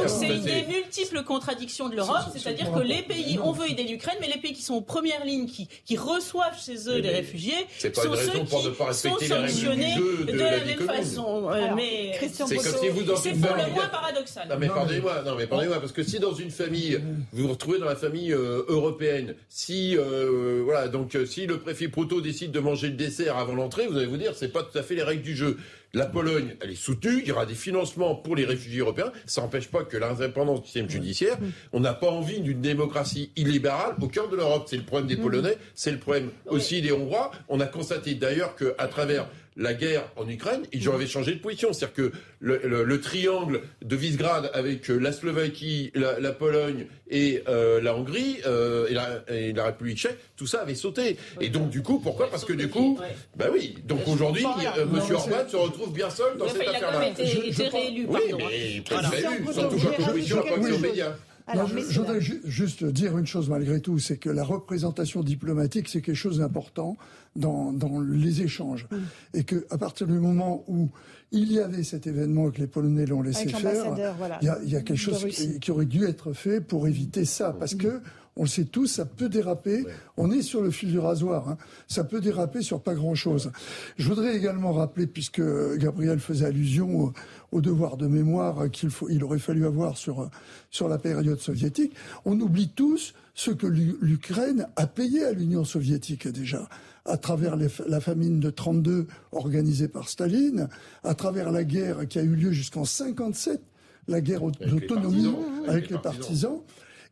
c'est 0.08 0.28
une 0.28 0.44
des 0.44 0.66
multiples 0.68 1.24
contradictions 1.24 1.90
de 1.90 1.96
l'Europe, 1.96 2.26
c'est-à-dire 2.34 2.72
que 2.72 2.80
les 2.80 3.02
pays, 3.02 3.40
on 3.44 3.52
veut 3.52 3.70
aider 3.70 3.84
l'Ukraine, 3.84 4.18
mais 4.22 4.28
les 4.28 4.40
pays 4.40 4.54
qui 4.54 4.62
sont 4.62 4.76
en 4.76 4.82
première 4.82 5.26
ligne, 5.26 5.48
qui, 5.48 5.68
qui 5.86 5.98
reçoivent 5.98 6.60
chez 6.64 6.88
eux 6.90 7.02
des 7.02 7.10
réfugiés, 7.10 7.66
sont 7.80 7.90
ceux 7.92 8.40
qui 8.40 8.48
sont 8.48 9.18
sanctionnés 9.18 9.96
de, 10.28 10.38
la, 10.38 10.64
même 10.64 10.80
façon. 10.80 11.50
Euh, 11.50 11.74
mais 11.76 12.14
c'est 12.20 12.56
comme 12.56 12.80
si 12.80 12.90
vous 12.90 13.04
dans 13.04 13.16
C'est 13.16 13.32
pour 13.32 13.56
le 13.56 13.72
moins 13.72 13.88
paradoxal. 13.88 14.48
Non 14.48 14.56
mais 14.60 14.68
pardonnez-moi, 14.68 15.24
non 15.26 15.36
mais 15.36 15.48
pardonnez-moi, 15.48 15.80
parce 15.80 15.92
que 15.92 16.04
si 16.04 16.20
dans 16.20 16.34
une 16.34 16.52
famille, 16.52 17.00
vous 17.34 17.44
vous 17.44 17.50
retrouvez 17.50 17.80
dans 17.80 17.86
la 17.86 17.96
famille 17.96 18.32
euh, 18.32 18.64
européenne, 18.68 19.34
si 19.50 19.98
euh, 19.98 20.62
voilà, 20.64 20.88
donc 20.88 21.18
si 21.26 21.48
le 21.48 21.58
préfet 21.60 21.88
Proto 21.88 22.22
décide 22.22 22.52
de 22.52 22.60
manger 22.60 22.90
le 22.90 22.96
dessert 22.96 23.38
avant 23.38 23.56
l'entrée, 23.56 23.88
vous 23.88 23.98
allez 23.98 24.06
vous 24.06 24.18
dire, 24.18 24.34
c'est 24.36 24.52
pas 24.52 24.62
tout 24.62 24.78
à 24.78 24.84
fait 24.84 24.96
les 24.96 25.04
règles 25.04 25.24
du 25.24 25.36
jeu. 25.36 25.58
La 25.94 26.06
Pologne, 26.06 26.56
elle 26.62 26.72
est 26.72 26.76
soutenue, 26.76 27.22
il 27.22 27.28
y 27.28 27.32
aura 27.32 27.46
des 27.46 27.56
financements 27.56 28.16
pour 28.16 28.36
les 28.36 28.46
réfugiés 28.46 28.82
européens. 28.82 29.12
Ça 29.26 29.42
n'empêche 29.42 29.70
pas 29.70 29.84
que 29.84 29.98
l'indépendance 29.98 30.62
du 30.62 30.66
système 30.68 30.90
judiciaire, 30.90 31.38
on 31.72 31.80
n'a 31.80 31.94
pas 31.94 32.10
envie 32.10 32.42
d'une 32.42 32.62
démocratie 32.62 33.32
illibérale 33.36 33.96
au 34.02 34.08
cœur 34.08 34.30
de 34.30 34.36
l'Europe. 34.36 34.68
C'est 34.70 34.78
le 34.78 34.84
problème 34.84 35.08
des. 35.08 35.18
Polonais, 35.18 35.58
c'est 35.74 35.92
le 35.92 35.98
problème 35.98 36.30
aussi 36.46 36.82
des 36.82 36.92
Hongrois. 36.92 37.32
On 37.50 37.60
a 37.60 37.66
constaté 37.66 38.14
d'ailleurs 38.16 38.56
qu'à 38.56 38.88
travers 38.88 39.28
la 39.58 39.74
guerre 39.74 40.10
en 40.16 40.28
Ukraine, 40.30 40.62
ils 40.72 40.88
avaient 40.88 41.08
changé 41.08 41.34
de 41.34 41.40
position. 41.40 41.74
C'est-à-dire 41.74 41.96
que 41.96 42.12
le, 42.40 43.02
triangle 43.02 43.62
de 43.82 43.96
Visegrad 43.96 44.52
avec 44.54 44.90
euh, 44.90 44.98
la 44.98 45.12
Slovaquie, 45.12 45.92
la, 45.96 46.32
Pologne 46.32 46.86
et 47.10 47.44
euh, 47.48 47.82
la 47.82 47.96
Hongrie 47.96 48.38
euh, 48.46 48.88
et, 49.28 49.54
la, 49.54 49.66
République 49.66 49.98
tchèque, 49.98 50.18
tout 50.36 50.48
ça 50.48 50.62
avait 50.62 50.76
sauté. 50.76 51.18
Et 51.42 51.50
donc 51.50 51.70
du 51.70 51.82
coup, 51.82 52.00
pourquoi 52.00 52.30
Parce 52.30 52.46
que 52.46 52.54
du 52.54 52.70
coup, 52.70 53.00
bah 53.36 53.48
oui. 53.52 53.76
Donc 53.86 54.08
aujourd'hui, 54.08 54.46
M. 54.78 55.16
Orban 55.16 55.50
se 55.50 55.58
retrouve 55.58 55.92
bien 55.92 56.10
seul 56.10 56.38
dans 56.38 56.48
cette 56.48 56.68
affaire-là. 56.68 57.12
Il 57.20 57.24
a 57.24 57.46
été, 57.46 57.68
réélu. 57.68 58.06
Oui, 58.08 58.20
mais 58.38 58.72
il 58.72 58.78
est 58.78 59.28
réélu, 59.28 59.48
sans 59.54 59.70
toucher 59.70 59.88
position, 60.06 60.44
pas 60.44 60.56
aux 60.56 60.80
médias 60.80 61.16
je, 61.54 62.00
voudrais 62.00 62.22
juste 62.22 62.84
dire 62.84 63.18
une 63.18 63.26
chose 63.26 63.50
malgré 63.50 63.80
tout, 63.80 64.00
c'est 64.00 64.18
que 64.18 64.30
la 64.30 64.44
représentation 64.44 65.24
diplomatique, 65.24 65.88
c'est 65.88 66.02
quelque 66.02 66.16
chose 66.16 66.40
d'important 66.40 66.98
dans, 67.36 67.72
dans, 67.72 68.00
les 68.02 68.42
échanges. 68.42 68.88
Et 69.34 69.44
qu'à 69.44 69.78
partir 69.78 70.08
du 70.08 70.20
moment 70.20 70.64
où 70.68 70.90
il 71.32 71.52
y 71.52 71.60
avait 71.60 71.84
cet 71.84 72.08
événement 72.08 72.52
que 72.52 72.60
les 72.60 72.68
Polonais 72.68 73.06
l'ont 73.06 73.22
laissé 73.22 73.48
faire, 73.50 73.96
il, 74.42 74.46
y 74.46 74.50
a, 74.50 74.60
y 74.64 74.76
a, 74.76 74.82
quelque 74.82 74.98
chose 74.98 75.26
qui, 75.26 75.72
aurait 75.72 75.86
dû 75.86 76.06
être 76.06 76.34
fait 76.34 76.62
pour 76.62 76.88
éviter 76.88 77.26
ça. 77.26 77.56
Parce 77.58 77.76
que 77.76 78.02
on 78.38 78.44
le 78.44 78.48
sait 78.48 78.66
tous, 78.66 78.88
ça 78.88 79.06
peut 79.06 79.30
déraper. 79.30 79.84
On 80.16 80.32
est 80.32 80.42
sur 80.44 80.62
le 80.62 80.72
fil 80.72 80.92
du 80.92 81.00
rasoir. 81.00 81.50
Hein. 81.50 81.58
Ça 81.88 82.04
peut 82.04 82.22
déraper 82.22 82.62
sur 82.62 82.82
pas 82.82 82.94
grand-chose. 82.94 83.52
Je 83.98 84.08
voudrais 84.08 84.38
également 84.38 84.74
rappeler, 84.74 85.08
puisque 85.08 85.42
Gabriel 85.78 86.20
faisait 86.20 86.46
allusion 86.46 87.14
au, 87.52 87.62
devoir 87.62 87.98
de 87.98 88.06
mémoire 88.08 88.70
qu'il 88.70 88.90
il 89.10 89.24
aurait 89.24 89.40
fallu 89.40 89.66
avoir 89.66 89.98
sur, 89.98 90.30
sur 90.70 90.88
la 90.88 91.00
période 91.00 91.40
soviétique, 91.40 91.94
on 92.26 92.40
oublie 92.40 92.70
tous 92.70 93.14
ce 93.34 93.50
que 93.50 93.66
l'Ukraine 93.66 94.68
a 94.76 94.86
payé 94.86 95.24
à 95.26 95.32
l'Union 95.32 95.66
soviétique 95.66 96.28
déjà 96.28 96.70
à 97.06 97.18
travers 97.18 97.56
la 97.56 98.02
famine 98.02 98.40
de 98.40 98.50
32 98.50 99.08
organisée 99.32 99.88
par 99.88 100.10
Staline, 100.10 100.68
à 101.04 101.16
travers 101.16 101.52
la 101.52 101.64
guerre 101.64 102.08
qui 102.08 102.20
a 102.20 102.22
eu 102.22 102.36
lieu 102.36 102.52
jusqu'en 102.52 102.84
57, 102.84 103.62
la 104.08 104.22
guerre 104.22 104.42
d'autonomie 104.42 105.34
avec 105.68 105.90
les 105.90 105.98
partisans, 105.98 106.60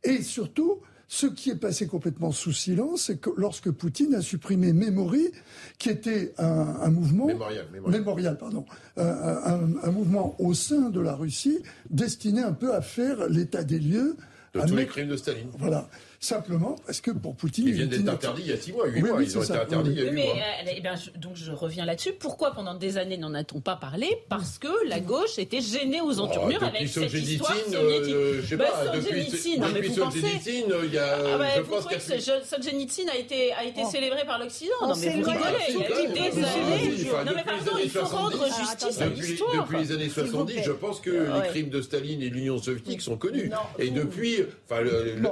et 0.03 0.21
surtout 0.21 0.81
ce 1.07 1.27
qui 1.27 1.51
est 1.51 1.55
passé 1.55 1.87
complètement 1.87 2.31
sous 2.31 2.51
silence, 2.51 3.03
c'est 3.03 3.17
que 3.17 3.29
lorsque 3.37 3.69
Poutine 3.71 4.15
a 4.15 4.21
supprimé 4.21 4.73
Memory, 4.73 5.31
qui 5.77 5.89
était 5.89 6.33
un, 6.37 6.89
mouvement 6.89 7.27
mémorial, 7.87 8.37
pardon, 8.37 8.65
un, 8.97 9.91
mouvement 9.91 10.35
au 10.39 10.53
sein 10.53 10.89
de 10.89 10.99
la 10.99 11.15
Russie 11.15 11.59
destiné 11.89 12.41
un 12.41 12.53
peu 12.53 12.73
à 12.73 12.81
faire 12.81 13.29
l'état 13.29 13.63
des 13.63 13.79
lieux 13.79 14.17
de 14.53 14.61
tous 14.61 14.75
les 14.75 14.87
crimes 14.87 15.09
de 15.09 15.17
Staline. 15.17 15.49
Voilà. 15.57 15.87
Simplement 16.25 16.75
parce 16.87 17.01
que 17.01 17.11
pour 17.11 17.35
Poutine. 17.35 17.67
Ils 17.67 17.73
viennent 17.73 17.87
d'être 17.87 18.09
interdits 18.09 18.41
il 18.45 18.49
y 18.49 18.53
a 18.53 18.57
six 18.57 18.73
mois, 18.73 18.87
huit 18.87 19.03
mois. 19.03 19.21
ils 19.21 19.37
ont 19.37 19.43
été 19.43 19.53
interdits 19.53 19.91
il 19.91 19.99
y 19.99 20.07
a 20.07 20.11
huit 20.11 20.23
mois. 20.23 20.33
Euh, 20.35 20.71
eh 20.75 20.81
bien, 20.81 20.95
donc 21.17 21.35
je 21.35 21.51
reviens 21.51 21.85
là-dessus. 21.85 22.13
Pourquoi 22.13 22.49
pendant 22.49 22.73
des 22.73 22.97
années 22.97 23.17
n'en 23.17 23.35
a-t-on 23.35 23.61
pas 23.61 23.75
parlé? 23.75 24.09
Parce 24.27 24.57
que 24.57 24.87
la 24.87 24.99
gauche 24.99 25.37
était 25.37 25.61
gênée 25.61 26.01
aux 26.01 26.19
entournures 26.19 26.61
oh, 26.63 26.65
avec 26.65 26.89
cette 26.89 27.13
histoire 27.13 27.55
soviétique. 27.55 28.15
Euh, 28.15 28.41
je 28.41 28.47
sais 28.47 28.57
bah, 28.57 28.65
pas, 28.71 28.97
depuis, 28.97 29.59
non, 29.59 29.67
mais 29.71 29.81
vous 29.81 29.95
pensez... 29.95 30.17
il 30.47 30.93
y 30.93 30.97
a. 30.97 31.15
Ah 31.15 31.37
bah, 31.37 31.45
je 31.57 31.61
pense 31.61 31.85
que 31.85 31.99
Solzhenitsyn 31.99 33.07
a 33.13 33.17
été, 33.17 33.53
a 33.53 33.63
été 33.63 33.81
oh. 33.85 33.89
célébré 33.91 34.25
par 34.25 34.39
l'Occident. 34.39 34.73
Non, 34.81 34.95
mais 34.99 35.09
vous 35.09 35.29
rigolez. 35.29 35.43
Il 35.69 35.75
y 35.75 35.83
a 35.83 36.03
eu 36.03 36.31
des 36.31 36.43
années. 36.43 37.09
Non, 37.23 37.31
mais 37.35 37.43
pardon, 37.43 37.77
il 37.83 37.89
faut 37.91 38.03
rendre 38.03 38.45
justice 38.47 38.99
à 38.99 39.05
l'histoire. 39.05 39.67
Depuis 39.67 39.77
les 39.77 39.91
années 39.91 40.09
70, 40.09 40.63
je 40.63 40.71
pense 40.71 40.99
que 41.01 41.11
les 41.11 41.47
crimes 41.49 41.69
de 41.69 41.83
Staline 41.83 42.23
et 42.23 42.31
de 42.31 42.33
l'Union 42.33 42.57
soviétique 42.57 43.01
sont 43.01 43.17
connus. 43.17 43.51
Et 43.77 43.91
depuis, 43.91 44.39
enfin, 44.67 44.81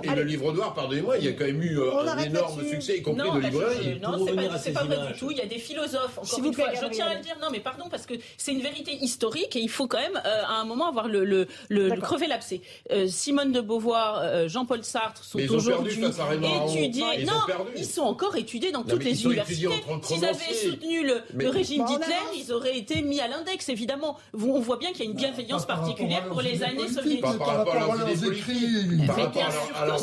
et 0.04 0.16
le 0.16 0.24
livre 0.24 0.54
noir, 0.54 0.76
pardonnez-moi, 0.84 1.18
il 1.18 1.26
y 1.26 1.28
a 1.28 1.34
quand 1.34 1.46
même 1.46 1.62
eu 1.62 1.80
euh, 1.80 2.08
un 2.08 2.18
énorme 2.18 2.68
succès, 2.68 2.98
y 2.98 3.02
compris 3.02 3.30
de 3.30 3.40
librairie. 3.40 4.00
Non, 4.02 4.26
c'est 4.58 4.72
pas, 4.74 4.82
pas 4.82 4.86
vrai 4.86 5.08
du 5.14 5.20
tout. 5.20 5.32
Il 5.32 5.38
y 5.38 5.42
a 5.42 5.46
des 5.46 5.58
philosophes, 5.58 6.18
encore 6.18 6.46
une 6.46 6.54
fois, 6.54 6.68
je 6.74 6.88
tiens 6.90 7.08
à 7.08 7.16
le 7.16 7.22
dire, 7.22 7.38
non 7.42 7.48
mais 7.52 7.60
pardon, 7.60 7.86
parce 7.90 8.06
que 8.06 8.14
c'est 8.38 8.52
une 8.52 8.62
vérité 8.62 8.98
historique 9.02 9.56
et 9.56 9.60
il 9.60 9.70
faut 9.70 9.88
quand 9.88 10.00
même 10.00 10.22
euh, 10.26 10.44
à 10.46 10.56
un 10.62 10.66
moment 10.66 10.88
avoir 10.88 11.08
le, 11.08 11.24
le, 11.24 11.48
le, 11.70 11.90
crever 12.02 12.28
l'abcès. 12.28 12.62
Euh, 12.92 13.08
Simone 13.08 13.52
de 13.52 13.62
Beauvoir, 13.62 14.48
Jean-Paul 14.48 14.84
Sartre 14.84 15.24
sont 15.24 15.40
aujourd'hui 15.50 16.04
étudiés. 16.04 17.26
Non, 17.26 17.34
ils 17.76 17.86
sont 17.86 18.02
encore 18.02 18.36
étudiés 18.36 18.72
dans 18.72 18.84
toutes 18.84 19.04
les 19.04 19.24
universités. 19.24 19.84
S'ils 20.04 20.26
avaient 20.26 20.54
soutenu 20.54 21.08
le 21.34 21.50
régime 21.50 21.86
d'Hitler, 21.86 22.16
ils 22.36 22.52
auraient 22.52 22.78
été 22.78 23.02
mis 23.02 23.20
à 23.20 23.28
l'index, 23.28 23.70
évidemment. 23.70 24.18
On 24.34 24.60
voit 24.60 24.78
bien 24.78 24.92
qu'il 24.92 25.06
y 25.06 25.08
a 25.08 25.12
une 25.12 25.18
bienveillance 25.18 25.66
particulière 25.66 26.26
pour 26.28 26.42
les 26.42 26.64
années 26.64 26.88
soviétiques. 26.88 27.22
Par 27.22 27.58
rapport 27.58 27.76
à 27.76 27.98
leurs 27.98 28.32
écrits, 28.32 29.06
par 29.08 29.16
rapport 29.16 29.44
à 29.76 29.86
leur 29.86 30.00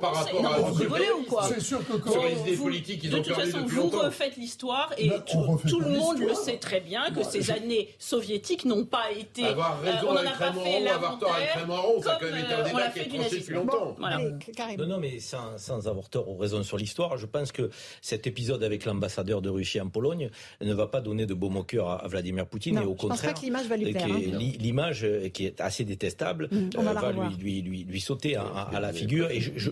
par 0.00 0.14
rapport 0.14 0.46
à 0.46 0.58
vous 0.58 0.74
rigolez 0.74 1.10
ou 1.18 1.24
quoi 1.24 1.44
C'est 1.44 1.60
sûr 1.60 1.86
que 1.86 1.94
quand 1.94 2.12
sur 2.12 2.24
les 2.24 2.40
idées 2.40 2.56
politiques, 2.56 3.04
ils 3.04 3.14
ont 3.14 3.22
perdu 3.22 3.52
depuis 3.52 3.76
longtemps. 3.76 3.98
Vous 3.98 4.04
refaites 4.04 4.36
l'histoire 4.36 4.92
et 4.98 5.10
tout, 5.26 5.80
le 5.80 5.90
monde 5.90 6.18
le 6.18 6.34
sait 6.34 6.58
très 6.58 6.80
bien 6.80 7.10
que 7.10 7.22
ces 7.22 7.50
années 7.50 7.88
soviétiques 7.98 8.64
n'ont 8.64 8.84
pas 8.84 9.10
été. 9.12 9.44
Avoir 9.44 9.80
raison 9.80 10.08
on 10.10 10.14
n'a 10.14 10.30
pas 10.30 10.52
fait 10.52 10.88
avoir 10.88 11.18
tort 11.18 11.34
avec 11.34 11.50
Raymond 11.50 12.02
ça 12.02 12.14
a 12.14 12.18
quand 12.18 12.26
même 12.26 12.44
été 12.44 12.52
un 12.52 12.62
débat 12.62 12.88
qui 12.88 12.98
est 13.00 13.08
tranché 13.08 13.38
depuis 13.38 13.54
longtemps. 13.54 13.96
Non, 14.78 14.86
non, 14.86 14.98
mais 14.98 15.18
sans, 15.20 15.88
avoir 15.88 16.08
tort 16.08 16.28
ou 16.28 16.36
raison 16.36 16.62
sur 16.62 16.76
l'histoire, 16.76 17.16
je 17.16 17.26
pense 17.26 17.52
que 17.52 17.70
cet 18.00 18.26
épisode 18.26 18.62
avec 18.62 18.84
l'ambassadeur 18.84 19.42
de 19.42 19.48
Russie 19.48 19.80
en 19.80 19.88
Pologne 19.88 20.30
ne 20.60 20.74
va 20.74 20.86
pas 20.86 21.00
donner 21.00 21.26
de 21.26 21.34
baume 21.34 21.56
au 21.56 21.64
cœur 21.64 21.90
à 21.90 22.08
Vladimir 22.08 22.46
Poutine 22.46 22.78
et 22.78 22.84
au 22.84 22.94
contraire, 22.94 23.34
l'image 23.42 25.06
qui 25.32 25.46
est 25.46 25.60
assez 25.60 25.84
détestable 25.84 26.48
va 26.76 27.12
lui 27.12 28.00
sauter 28.00 28.36
à 28.62 28.80
la 28.80 28.92
figure 28.92 29.30
et 29.30 29.40
je, 29.40 29.70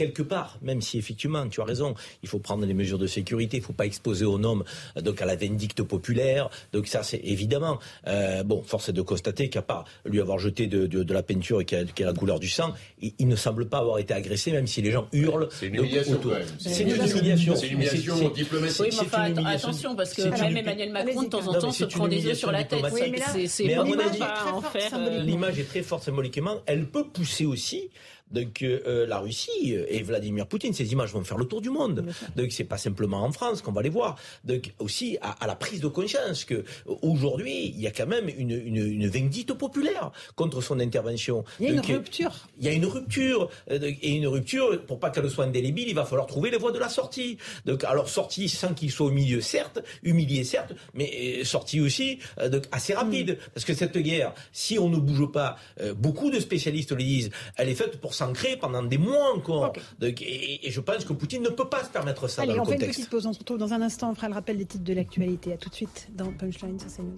quelque 0.00 0.22
part, 0.22 0.58
même 0.62 0.80
si 0.80 0.96
effectivement, 0.96 1.46
tu 1.48 1.60
as 1.60 1.64
raison, 1.64 1.94
il 2.22 2.28
faut 2.30 2.38
prendre 2.38 2.64
les 2.64 2.72
mesures 2.72 2.98
de 2.98 3.06
sécurité, 3.06 3.58
il 3.58 3.60
ne 3.60 3.66
faut 3.66 3.74
pas 3.74 3.84
exposer 3.84 4.24
au 4.24 4.42
homme 4.42 4.64
donc 4.96 5.20
à 5.20 5.26
la 5.26 5.36
vindicte 5.36 5.82
populaire. 5.82 6.48
Donc 6.72 6.86
ça, 6.86 7.02
c'est 7.02 7.20
évidemment. 7.22 7.78
Euh, 8.06 8.42
bon, 8.42 8.62
force 8.62 8.88
est 8.88 8.94
de 8.94 9.02
constater 9.02 9.50
qu'à 9.50 9.60
part 9.60 9.84
lui 10.06 10.22
avoir 10.22 10.38
jeté 10.38 10.68
de, 10.68 10.86
de, 10.86 11.12
la 11.12 11.22
peinture 11.22 11.60
et 11.60 11.66
qui 11.66 11.76
a, 11.76 11.84
la 11.98 12.12
couleur 12.14 12.40
du 12.40 12.48
sang, 12.48 12.72
il, 13.02 13.28
ne 13.28 13.36
semble 13.36 13.68
pas 13.68 13.78
avoir 13.78 13.98
été 13.98 14.14
agressé, 14.14 14.52
même 14.52 14.66
si 14.66 14.80
les 14.80 14.90
gens 14.90 15.06
hurlent. 15.12 15.48
C'est 15.50 15.66
une 15.66 15.74
humiliation. 15.74 16.20
C'est 16.58 16.82
une 16.82 16.88
humiliation. 16.88 17.56
C'est 17.56 17.66
une 17.66 17.72
humiliation 17.74 18.30
diplomatique. 18.30 18.80
Oui, 18.80 18.88
mais 18.92 19.00
enfin, 19.00 19.34
attention, 19.44 19.94
parce 19.96 20.14
que 20.14 20.22
même 20.22 20.56
Emmanuel 20.56 20.92
Macron, 20.92 21.24
de 21.24 21.28
temps 21.28 21.46
en 21.46 21.60
temps, 21.60 21.72
se 21.72 21.84
prend 21.84 22.08
des 22.08 22.24
yeux 22.24 22.34
sur 22.34 22.50
la 22.50 22.64
tête. 22.64 22.86
C'est 23.48 23.74
à 23.74 23.84
mon 23.84 23.98
avis, 23.98 25.26
l'image 25.26 25.58
est 25.58 25.68
très 25.68 25.82
forte 25.82 26.04
symboliquement. 26.04 26.62
Elle 26.64 26.86
peut 26.86 27.06
pousser 27.06 27.44
aussi 27.44 27.90
donc 28.30 28.62
euh, 28.62 29.06
la 29.06 29.18
Russie 29.18 29.74
et 29.88 30.02
Vladimir 30.02 30.46
Poutine, 30.46 30.72
ces 30.72 30.92
images 30.92 31.12
vont 31.12 31.24
faire 31.24 31.38
le 31.38 31.44
tour 31.44 31.60
du 31.60 31.70
monde. 31.70 32.06
Donc 32.36 32.52
c'est 32.52 32.64
pas 32.64 32.78
simplement 32.78 33.22
en 33.22 33.32
France 33.32 33.62
qu'on 33.62 33.72
va 33.72 33.82
les 33.82 33.88
voir. 33.88 34.16
Donc 34.44 34.72
aussi 34.78 35.18
à, 35.20 35.46
la 35.46 35.56
prise 35.56 35.80
de 35.80 35.88
conscience 35.88 36.44
que 36.44 36.64
aujourd'hui 37.02 37.66
il 37.74 37.80
y 37.80 37.86
a 37.86 37.90
quand 37.90 38.06
même 38.06 38.28
une, 38.28 38.50
une, 38.50 38.76
une 38.76 39.08
vindicte 39.08 39.52
populaire 39.54 40.12
contre 40.36 40.60
son 40.60 40.78
intervention. 40.80 41.44
Il 41.58 41.66
y 41.66 41.68
a 41.70 41.72
une 41.72 41.80
rupture. 41.80 42.48
Il 42.58 42.64
y 42.64 42.68
a 42.68 42.72
une 42.72 42.86
rupture 42.86 43.50
euh, 43.70 43.78
et 44.02 44.14
une 44.14 44.26
rupture 44.26 44.84
pour 44.86 45.00
pas 45.00 45.10
qu'elle 45.10 45.28
soit 45.30 45.44
indélébile, 45.44 45.88
il 45.88 45.94
va 45.94 46.04
falloir 46.04 46.26
trouver 46.26 46.50
les 46.50 46.58
voies 46.58 46.72
de 46.72 46.78
la 46.78 46.88
sortie. 46.88 47.38
Donc 47.66 47.84
alors 47.84 48.08
sortie 48.08 48.48
sans 48.48 48.74
qu'il 48.74 48.90
soit 48.90 49.06
au 49.06 49.10
milieu, 49.10 49.40
certes, 49.40 49.80
humilié 50.02 50.44
certes, 50.44 50.72
mais 50.94 51.40
euh, 51.40 51.44
sortie 51.44 51.80
aussi 51.80 52.18
donc 52.50 52.64
assez 52.72 52.94
rapide, 52.94 53.32
mm. 53.32 53.50
parce 53.54 53.64
que 53.64 53.74
cette 53.74 53.98
guerre, 53.98 54.34
si 54.52 54.78
on 54.78 54.88
ne 54.88 54.96
bouge 54.96 55.30
pas, 55.32 55.56
beaucoup 55.96 56.30
de 56.30 56.40
spécialistes 56.40 56.92
le 56.92 57.02
disent, 57.02 57.30
elle 57.56 57.68
est 57.68 57.74
faite 57.74 58.00
pour 58.00 58.14
s'ancrer 58.20 58.56
pendant 58.56 58.82
des 58.82 58.98
mois 58.98 59.34
encore. 59.34 59.72
et, 60.02 60.70
je 60.70 60.80
pense 60.80 61.04
que 61.04 61.12
Poutine 61.12 61.42
ne 61.42 61.48
peut 61.48 61.68
pas 61.68 61.84
se 61.84 61.88
permettre 61.88 62.28
ça 62.28 62.42
Allez, 62.42 62.54
dans 62.54 62.62
on 62.62 62.64
fait 62.66 62.74
une 62.74 62.80
petite 62.80 63.08
pause. 63.08 63.26
On 63.26 63.32
se 63.32 63.38
retrouve 63.38 63.58
dans 63.58 63.72
un 63.72 63.80
instant. 63.80 64.10
On 64.10 64.14
fera 64.14 64.28
le 64.28 64.34
rappel 64.34 64.58
des 64.58 64.66
titres 64.66 64.84
de 64.84 64.92
l'actualité. 64.92 65.52
À 65.54 65.56
tout 65.56 65.70
de 65.70 65.74
suite 65.74 66.08
dans 66.14 66.30
Punchline 66.32 66.78
sur 66.78 66.88
CNews. 66.94 67.16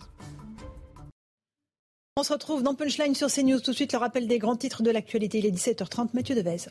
On 2.17 2.23
se 2.23 2.33
retrouve 2.33 2.63
dans 2.63 2.75
Punchline 2.75 3.15
sur 3.15 3.29
CNews. 3.29 3.61
Tout 3.61 3.73
de 3.73 3.77
suite, 3.77 3.93
le 3.93 3.99
rappel 3.99 4.29
des 4.29 4.39
grands 4.39 4.57
titres 4.57 4.83
de 4.83 4.91
l'actualité. 4.91 5.39
Il 5.39 5.47
est 5.47 5.51
17h30. 5.51 6.11
Mathieu 6.15 6.37
Devez. 6.37 6.69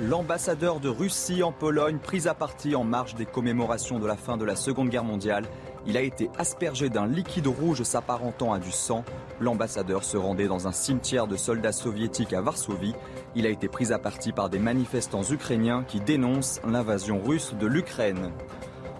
L'ambassadeur 0.00 0.80
de 0.80 0.88
Russie 0.88 1.44
en 1.44 1.52
Pologne, 1.52 1.98
pris 2.02 2.26
à 2.26 2.34
partie 2.34 2.74
en 2.74 2.82
marge 2.82 3.14
des 3.14 3.24
commémorations 3.24 4.00
de 4.00 4.06
la 4.06 4.16
fin 4.16 4.36
de 4.36 4.44
la 4.44 4.56
Seconde 4.56 4.88
Guerre 4.88 5.04
mondiale, 5.04 5.44
il 5.86 5.96
a 5.96 6.00
été 6.00 6.30
aspergé 6.38 6.88
d'un 6.88 7.06
liquide 7.06 7.46
rouge 7.46 7.82
s'apparentant 7.82 8.52
à 8.52 8.58
du 8.58 8.70
sang. 8.70 9.04
L'ambassadeur 9.40 10.04
se 10.04 10.16
rendait 10.16 10.46
dans 10.46 10.68
un 10.68 10.72
cimetière 10.72 11.26
de 11.26 11.36
soldats 11.36 11.72
soviétiques 11.72 12.32
à 12.32 12.40
Varsovie. 12.40 12.94
Il 13.34 13.46
a 13.46 13.50
été 13.50 13.68
pris 13.68 13.92
à 13.92 13.98
partie 13.98 14.32
par 14.32 14.48
des 14.48 14.58
manifestants 14.58 15.24
ukrainiens 15.24 15.84
qui 15.86 16.00
dénoncent 16.00 16.60
l'invasion 16.66 17.20
russe 17.22 17.54
de 17.58 17.66
l'Ukraine. 17.66 18.30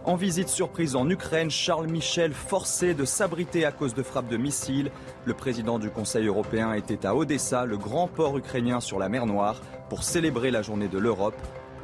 En 0.05 0.17
visite 0.17 0.49
surprise 0.49 0.97
en 0.97 1.09
Ukraine, 1.09 1.49
Charles 1.49 1.87
Michel 1.87 2.33
forcé 2.33 2.93
de 2.93 3.05
s'abriter 3.05 3.65
à 3.65 3.71
cause 3.71 3.95
de 3.95 4.03
frappes 4.03 4.27
de 4.27 4.37
missiles. 4.37 4.91
Le 5.25 5.35
président 5.35 5.79
du 5.79 5.91
Conseil 5.91 6.27
européen 6.27 6.73
était 6.73 7.07
à 7.07 7.15
Odessa, 7.15 7.65
le 7.67 7.79
grand 7.79 8.09
port 8.09 8.37
ukrainien 8.37 8.81
sur 8.81 8.99
la 8.99 9.09
mer 9.09 9.27
Noire, 9.27 9.61
pour 9.89 10.03
célébrer 10.03 10.51
la 10.51 10.63
journée 10.63 10.89
de 10.89 10.99
l'Europe. 10.99 11.37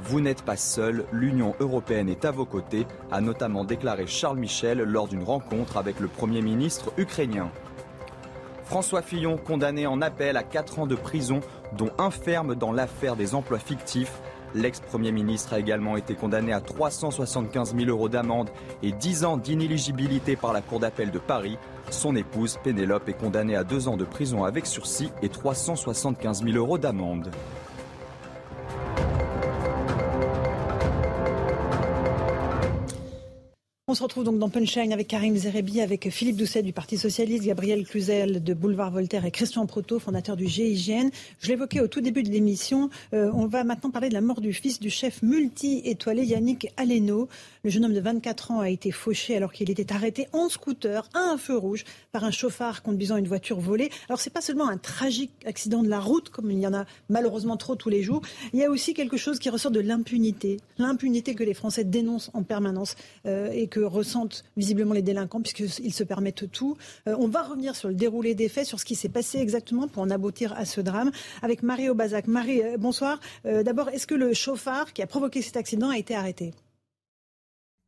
Vous 0.08 0.22
n'êtes 0.22 0.40
pas 0.40 0.56
seul, 0.56 1.04
l'Union 1.12 1.54
européenne 1.60 2.08
est 2.08 2.24
à 2.24 2.30
vos 2.30 2.46
côtés, 2.46 2.86
a 3.10 3.20
notamment 3.20 3.62
déclaré 3.62 4.06
Charles 4.06 4.38
Michel 4.38 4.78
lors 4.78 5.06
d'une 5.06 5.22
rencontre 5.22 5.76
avec 5.76 6.00
le 6.00 6.08
Premier 6.08 6.40
ministre 6.40 6.94
ukrainien. 6.96 7.50
François 8.64 9.02
Fillon 9.02 9.36
condamné 9.36 9.86
en 9.86 10.00
appel 10.00 10.38
à 10.38 10.42
4 10.42 10.78
ans 10.78 10.86
de 10.86 10.94
prison, 10.94 11.40
dont 11.76 11.90
un 11.98 12.10
ferme 12.10 12.54
dans 12.54 12.72
l'affaire 12.72 13.16
des 13.16 13.34
emplois 13.34 13.58
fictifs. 13.58 14.14
L'ex-premier 14.54 15.12
ministre 15.12 15.52
a 15.52 15.58
également 15.58 15.98
été 15.98 16.14
condamné 16.14 16.54
à 16.54 16.62
375 16.62 17.76
000 17.76 17.90
euros 17.90 18.08
d'amende 18.08 18.48
et 18.82 18.92
10 18.92 19.26
ans 19.26 19.36
d'inéligibilité 19.36 20.36
par 20.36 20.54
la 20.54 20.62
Cour 20.62 20.80
d'appel 20.80 21.10
de 21.10 21.18
Paris. 21.18 21.58
Son 21.90 22.16
épouse, 22.16 22.58
Pénélope, 22.64 23.10
est 23.10 23.12
condamnée 23.12 23.56
à 23.56 23.64
2 23.64 23.88
ans 23.88 23.98
de 23.98 24.06
prison 24.06 24.44
avec 24.44 24.64
sursis 24.64 25.12
et 25.20 25.28
375 25.28 26.44
000 26.44 26.56
euros 26.56 26.78
d'amende. 26.78 27.30
On 33.90 33.94
se 33.94 34.02
retrouve 34.02 34.24
donc 34.24 34.38
dans 34.38 34.50
Punchline 34.50 34.92
avec 34.92 35.08
Karim 35.08 35.34
Zerebi, 35.34 35.80
avec 35.80 36.10
Philippe 36.10 36.36
Doucet 36.36 36.62
du 36.62 36.74
Parti 36.74 36.98
Socialiste, 36.98 37.46
Gabriel 37.46 37.86
Cluzel 37.86 38.44
de 38.44 38.52
Boulevard 38.52 38.90
Voltaire 38.90 39.24
et 39.24 39.30
Christian 39.30 39.64
Proto, 39.64 39.98
fondateur 39.98 40.36
du 40.36 40.46
GIGN. 40.46 41.08
Je 41.40 41.48
l'évoquais 41.48 41.80
au 41.80 41.86
tout 41.86 42.02
début 42.02 42.22
de 42.22 42.28
l'émission. 42.28 42.90
Euh, 43.14 43.30
on 43.32 43.46
va 43.46 43.64
maintenant 43.64 43.90
parler 43.90 44.10
de 44.10 44.12
la 44.12 44.20
mort 44.20 44.42
du 44.42 44.52
fils 44.52 44.78
du 44.78 44.90
chef 44.90 45.22
multi-étoilé 45.22 46.22
Yannick 46.22 46.70
Aleno. 46.76 47.30
Le 47.64 47.70
jeune 47.70 47.86
homme 47.86 47.94
de 47.94 48.00
24 48.00 48.50
ans 48.50 48.60
a 48.60 48.68
été 48.68 48.90
fauché 48.90 49.34
alors 49.34 49.54
qu'il 49.54 49.70
était 49.70 49.90
arrêté 49.90 50.28
en 50.34 50.50
scooter 50.50 51.08
à 51.14 51.20
un 51.20 51.38
feu 51.38 51.56
rouge 51.56 51.86
par 52.12 52.24
un 52.24 52.30
chauffard 52.30 52.82
conduisant 52.82 53.16
une 53.16 53.26
voiture 53.26 53.58
volée. 53.58 53.88
Alors 54.10 54.20
c'est 54.20 54.28
pas 54.28 54.42
seulement 54.42 54.68
un 54.68 54.76
tragique 54.76 55.32
accident 55.46 55.82
de 55.82 55.88
la 55.88 55.98
route 55.98 56.28
comme 56.28 56.50
il 56.50 56.58
y 56.58 56.66
en 56.66 56.74
a 56.74 56.84
malheureusement 57.08 57.56
trop 57.56 57.74
tous 57.74 57.88
les 57.88 58.02
jours. 58.02 58.20
Il 58.52 58.58
y 58.58 58.64
a 58.64 58.70
aussi 58.70 58.92
quelque 58.92 59.16
chose 59.16 59.38
qui 59.38 59.48
ressort 59.48 59.72
de 59.72 59.80
l'impunité, 59.80 60.58
l'impunité 60.76 61.34
que 61.34 61.42
les 61.42 61.54
Français 61.54 61.84
dénoncent 61.84 62.30
en 62.34 62.42
permanence 62.42 62.94
euh, 63.24 63.50
et 63.50 63.66
que 63.66 63.77
ressentent 63.84 64.44
visiblement 64.56 64.94
les 64.94 65.02
délinquants, 65.02 65.40
puisqu'ils 65.40 65.92
se 65.92 66.04
permettent 66.04 66.50
tout. 66.50 66.76
Euh, 67.06 67.16
on 67.18 67.28
va 67.28 67.42
revenir 67.42 67.76
sur 67.76 67.88
le 67.88 67.94
déroulé 67.94 68.34
des 68.34 68.48
faits, 68.48 68.66
sur 68.66 68.80
ce 68.80 68.84
qui 68.84 68.94
s'est 68.94 69.08
passé 69.08 69.38
exactement 69.38 69.88
pour 69.88 70.02
en 70.02 70.10
aboutir 70.10 70.52
à 70.54 70.64
ce 70.64 70.80
drame, 70.80 71.10
avec 71.42 71.62
Marie 71.62 71.88
Aubazac. 71.88 72.26
Marie, 72.26 72.62
euh, 72.62 72.76
bonsoir. 72.78 73.20
Euh, 73.46 73.62
d'abord, 73.62 73.88
est-ce 73.90 74.06
que 74.06 74.14
le 74.14 74.34
chauffard 74.34 74.92
qui 74.92 75.02
a 75.02 75.06
provoqué 75.06 75.42
cet 75.42 75.56
accident 75.56 75.90
a 75.90 75.98
été 75.98 76.14
arrêté? 76.14 76.52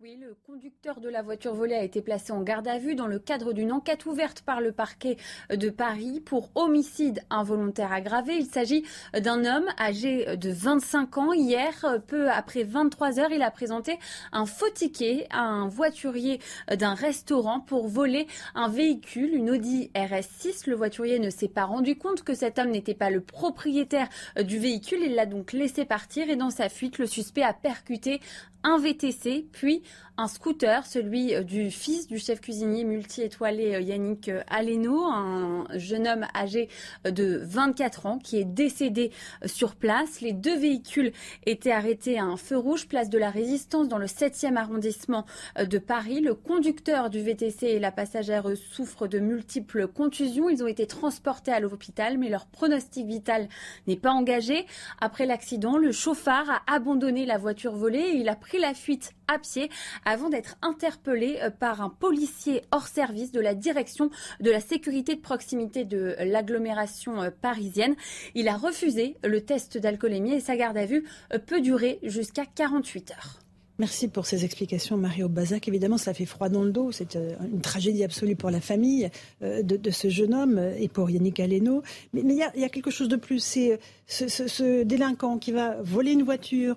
Oui, 0.03 0.17
le 0.19 0.35
conducteur 0.47 0.99
de 1.01 1.11
la 1.11 1.21
voiture 1.21 1.55
volée 1.55 1.75
a 1.75 1.83
été 1.83 2.01
placé 2.01 2.33
en 2.33 2.41
garde 2.41 2.67
à 2.67 2.79
vue 2.79 2.95
dans 2.95 3.07
le 3.07 3.19
cadre 3.19 3.53
d'une 3.53 3.71
enquête 3.71 4.07
ouverte 4.07 4.41
par 4.41 4.63
le 4.63 4.73
parquet 4.73 5.19
de 5.55 5.69
Paris 5.69 6.23
pour 6.25 6.49
homicide 6.55 7.21
involontaire 7.29 7.93
aggravé. 7.93 8.37
Il 8.37 8.47
s'agit 8.47 8.83
d'un 9.13 9.45
homme 9.45 9.67
âgé 9.79 10.39
de 10.39 10.51
25 10.51 11.19
ans. 11.19 11.33
Hier, 11.35 12.01
peu 12.07 12.31
après 12.31 12.63
23 12.63 13.21
heures, 13.21 13.31
il 13.31 13.43
a 13.43 13.51
présenté 13.51 13.99
un 14.33 14.47
faux 14.47 14.71
ticket 14.71 15.27
à 15.29 15.43
un 15.43 15.69
voiturier 15.69 16.41
d'un 16.75 16.95
restaurant 16.95 17.61
pour 17.61 17.87
voler 17.87 18.27
un 18.55 18.69
véhicule, 18.71 19.35
une 19.35 19.51
Audi 19.51 19.91
RS6. 19.95 20.71
Le 20.71 20.77
voiturier 20.77 21.19
ne 21.19 21.29
s'est 21.29 21.49
pas 21.49 21.65
rendu 21.65 21.99
compte 21.99 22.23
que 22.23 22.33
cet 22.33 22.59
homme 22.59 22.71
n'était 22.71 22.95
pas 22.95 23.11
le 23.11 23.21
propriétaire 23.21 24.09
du 24.43 24.59
véhicule. 24.59 25.01
Il 25.03 25.15
l'a 25.15 25.27
donc 25.27 25.53
laissé 25.53 25.85
partir 25.85 26.31
et 26.31 26.37
dans 26.37 26.51
sa 26.51 26.71
fuite, 26.71 26.97
le 26.97 27.07
suspect 27.07 27.43
a 27.43 27.53
percuté 27.53 28.21
un 28.63 28.79
VTC, 28.79 29.47
puis 29.53 29.83
un 30.20 30.28
scooter, 30.28 30.84
celui 30.84 31.34
euh, 31.34 31.43
du 31.43 31.70
fils 31.70 32.07
du 32.07 32.18
chef 32.18 32.41
cuisinier 32.41 32.84
multi-étoilé 32.84 33.74
euh, 33.74 33.80
Yannick 33.80 34.28
euh, 34.28 34.43
Aleno, 34.49 35.05
un 35.07 35.66
jeune 35.74 36.07
homme 36.07 36.26
âgé 36.34 36.68
de 37.05 37.41
24 37.43 38.07
ans 38.07 38.18
qui 38.18 38.38
est 38.38 38.45
décédé 38.45 39.12
sur 39.47 39.76
place. 39.76 40.20
Les 40.20 40.32
deux 40.32 40.59
véhicules 40.59 41.12
étaient 41.47 41.72
arrêtés 41.72 42.18
à 42.18 42.24
un 42.24 42.36
feu 42.36 42.59
rouge, 42.59 42.86
place 42.86 43.09
de 43.09 43.18
la 43.18 43.30
Résistance 43.30 43.88
dans 43.88 43.99
le 43.99 44.07
7e 44.07 44.57
arrondissement 44.57 45.24
de 45.59 45.78
Paris. 45.78 46.20
Le 46.20 46.34
conducteur 46.34 47.09
du 47.09 47.22
VTC 47.22 47.66
et 47.66 47.78
la 47.78 47.93
passagère 47.93 48.47
souffrent 48.57 49.09
de 49.09 49.18
multiples 49.18 49.86
contusions. 49.86 50.51
Ils 50.51 50.62
ont 50.62 50.66
été 50.66 50.86
transportés 50.86 51.53
à 51.53 51.61
l'hôpital, 51.61 52.18
mais 52.18 52.28
leur 52.28 52.47
pronostic 52.47 53.07
vital 53.07 53.49
n'est 53.86 53.97
pas 53.97 54.11
engagé. 54.11 54.66
Après 55.01 55.26
l'accident, 55.26 55.78
le 55.78 55.93
chauffard 55.93 56.51
a 56.51 56.74
abandonné 56.74 57.24
la 57.24 57.38
voiture 57.38 57.74
volée 57.74 58.01
et 58.01 58.16
il 58.16 58.28
a 58.28 58.36
pris 58.36 58.59
la 58.59 58.74
fuite 58.74 59.12
à 59.31 59.39
pied 59.39 59.70
avant 60.05 60.28
d'être 60.28 60.57
interpellé 60.61 61.39
euh, 61.43 61.51
par 61.51 61.81
un 61.81 61.89
policier 61.89 62.62
hors 62.72 62.89
service 62.89 63.33
de 63.33 63.41
la 63.41 63.55
direction 63.55 64.11
de 64.41 64.51
la 64.51 64.61
sécurité 64.61 65.14
de 65.14 65.20
proximité 65.20 65.85
de 65.85 66.16
l'agglomération 66.20 67.22
euh, 67.22 67.31
parisienne. 67.31 67.95
Il 68.35 68.49
a 68.49 68.57
refusé 68.57 69.16
le 69.24 69.41
test 69.41 69.78
d'alcoolémie 69.78 70.35
et 70.35 70.41
sa 70.41 70.57
garde 70.57 70.76
à 70.76 70.87
vue 70.87 71.07
euh, 71.33 71.39
peut 71.39 71.61
durer 71.61 71.99
jusqu'à 72.03 72.45
48 72.45 73.12
heures. 73.12 73.50
Merci 73.81 74.09
pour 74.09 74.26
ces 74.26 74.45
explications, 74.45 74.99
Mario 74.99 75.31
Bazac. 75.31 75.66
Évidemment, 75.66 75.97
ça 75.97 76.12
fait 76.12 76.26
froid 76.26 76.51
dans 76.51 76.64
le 76.64 76.70
dos. 76.70 76.93
C'est 76.93 77.14
une 77.14 77.62
tragédie 77.62 78.05
absolue 78.05 78.37
pour 78.37 78.51
la 78.51 78.61
famille 78.61 79.09
de, 79.41 79.91
ce 79.91 80.11
jeune 80.11 80.35
homme 80.35 80.59
et 80.78 80.89
pour 80.89 81.09
Yannick 81.09 81.41
Aleno. 81.41 81.83
Mais 82.12 82.20
il 82.20 82.35
y, 82.35 82.43
a 82.43 82.68
quelque 82.68 82.91
chose 82.91 83.09
de 83.09 83.16
plus. 83.16 83.39
C'est 83.39 83.81
ce, 84.07 84.83
délinquant 84.83 85.39
qui 85.39 85.53
va 85.53 85.81
voler 85.81 86.12
une 86.12 86.24
voiture, 86.24 86.76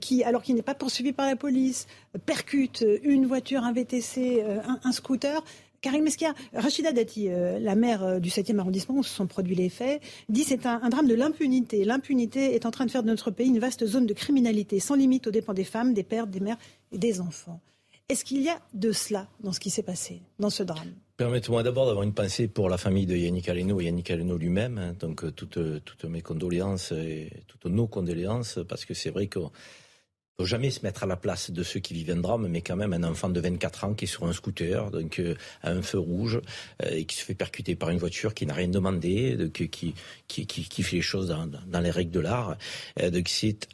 qui, 0.00 0.22
alors 0.22 0.44
qu'il 0.44 0.54
n'est 0.54 0.62
pas 0.62 0.76
poursuivi 0.76 1.12
par 1.12 1.26
la 1.26 1.34
police, 1.34 1.88
percute 2.18 2.84
une 3.02 3.26
voiture, 3.26 3.64
un 3.64 3.72
VTC, 3.72 4.42
euh, 4.42 4.60
un, 4.84 4.92
scooter. 4.92 5.42
Karim 5.84 6.04
Mesquia, 6.04 6.32
Rachida 6.54 6.92
Dati, 6.92 7.28
euh, 7.28 7.58
la 7.58 7.74
maire 7.74 8.02
euh, 8.02 8.18
du 8.18 8.30
7e 8.30 8.58
arrondissement 8.58 8.94
où 8.96 9.02
se 9.02 9.14
sont 9.14 9.26
produits 9.26 9.54
les 9.54 9.68
faits, 9.68 10.00
dit 10.30 10.42
c'est 10.42 10.64
un, 10.64 10.88
drame 10.88 11.06
de 11.06 11.14
l'impunité. 11.14 11.84
L'impunité 11.84 12.54
est 12.54 12.64
en 12.64 12.70
train 12.70 12.86
de 12.86 12.90
faire 12.90 13.02
de 13.02 13.08
notre 13.08 13.30
pays 13.30 13.48
une 13.48 13.58
vaste 13.58 13.84
zone 13.84 14.06
de 14.06 14.14
criminalité, 14.14 14.80
sans 14.80 14.94
limite 14.94 15.26
aux 15.26 15.30
dépens 15.30 15.52
des 15.52 15.64
femmes, 15.64 15.92
des 15.92 16.02
pères, 16.02 16.26
des 16.26 16.40
mères 16.40 16.56
et 16.90 16.96
des 16.96 17.20
enfants. 17.20 17.60
Est-ce 18.08 18.24
qu'il 18.24 18.40
y 18.40 18.48
a 18.48 18.58
de 18.72 18.92
cela 18.92 19.28
dans 19.40 19.52
ce 19.52 19.60
qui 19.60 19.68
s'est 19.68 19.82
passé, 19.82 20.22
dans 20.38 20.48
ce 20.48 20.62
drame? 20.62 20.94
Permettez-moi 21.18 21.62
d'abord 21.62 21.84
d'avoir 21.84 22.02
une 22.02 22.14
pensée 22.14 22.48
pour 22.48 22.70
la 22.70 22.78
famille 22.78 23.04
de 23.04 23.14
Yannick 23.14 23.50
Aleno 23.50 23.78
et 23.78 23.84
Yannick 23.84 24.10
Aleno 24.10 24.38
lui-même. 24.38 24.78
Hein. 24.78 24.94
donc 24.98 25.34
toutes, 25.34 25.58
toutes 25.84 26.04
mes 26.06 26.22
condoléances 26.22 26.92
et 26.92 27.30
toutes 27.46 27.66
nos 27.66 27.86
condoléances, 27.86 28.58
parce 28.66 28.86
que 28.86 28.94
c'est 28.94 29.10
vrai 29.10 29.26
qu'on 29.26 29.50
faut 30.38 30.46
jamais 30.46 30.70
se 30.70 30.82
mettre 30.82 31.04
à 31.04 31.06
la 31.06 31.16
place 31.16 31.50
de 31.50 31.62
ceux 31.62 31.80
qui 31.80 31.94
vivent 31.94 32.10
un 32.10 32.16
drame, 32.16 32.48
mais 32.48 32.60
quand 32.60 32.76
même 32.76 32.92
un 32.92 33.04
enfant 33.04 33.28
de 33.28 33.40
24 33.40 33.84
ans 33.84 33.94
qui 33.94 34.04
est 34.04 34.08
sur 34.08 34.24
un 34.24 34.32
scooter, 34.32 34.90
donc 34.90 35.18
euh, 35.20 35.36
à 35.62 35.70
un 35.70 35.82
feu 35.82 35.98
rouge, 35.98 36.40
euh, 36.82 36.90
et 36.90 37.04
qui 37.04 37.16
se 37.16 37.24
fait 37.24 37.34
percuter 37.34 37.76
par 37.76 37.90
une 37.90 37.98
voiture 37.98 38.34
qui 38.34 38.46
n'a 38.46 38.54
rien 38.54 38.68
demandé, 38.68 39.38
qui, 39.52 39.94
fait 40.82 40.96
les 40.96 41.02
choses 41.02 41.28
dans, 41.28 41.80
les 41.80 41.90
règles 41.90 42.10
de 42.10 42.20
l'art. 42.20 42.56
Euh, 43.00 43.10
donc 43.10 43.28
c'est 43.28 43.68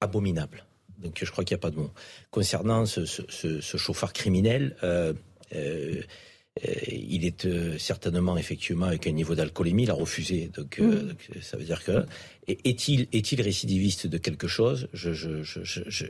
abominable. 0.00 0.64
Donc 0.98 1.18
je 1.22 1.30
crois 1.30 1.44
qu'il 1.44 1.54
n'y 1.54 1.60
a 1.60 1.62
pas 1.62 1.70
de 1.70 1.76
mot. 1.76 1.90
Concernant 2.30 2.86
ce, 2.86 3.04
ce, 3.04 3.60
ce, 3.60 3.76
chauffeur 3.76 4.12
criminel, 4.12 4.76
euh, 4.82 5.12
euh, 5.54 5.54
euh, 5.54 6.02
il 6.88 7.24
est 7.24 7.46
euh, 7.46 7.78
certainement 7.78 8.36
effectivement 8.36 8.86
avec 8.86 9.06
un 9.06 9.12
niveau 9.12 9.34
d'alcoolémie, 9.34 9.84
il 9.84 9.90
a 9.90 9.94
refusé. 9.94 10.50
Donc, 10.54 10.78
euh, 10.78 11.02
mm. 11.02 11.08
donc 11.08 11.30
ça 11.40 11.56
veut 11.56 11.64
dire 11.64 11.84
que 11.84 12.06
est-il 12.46 13.08
est-il 13.12 13.40
récidiviste 13.42 14.06
de 14.06 14.18
quelque 14.18 14.48
chose? 14.48 14.88
Je, 14.92 15.12
je, 15.12 15.42
je, 15.42 15.60
je, 15.62 16.06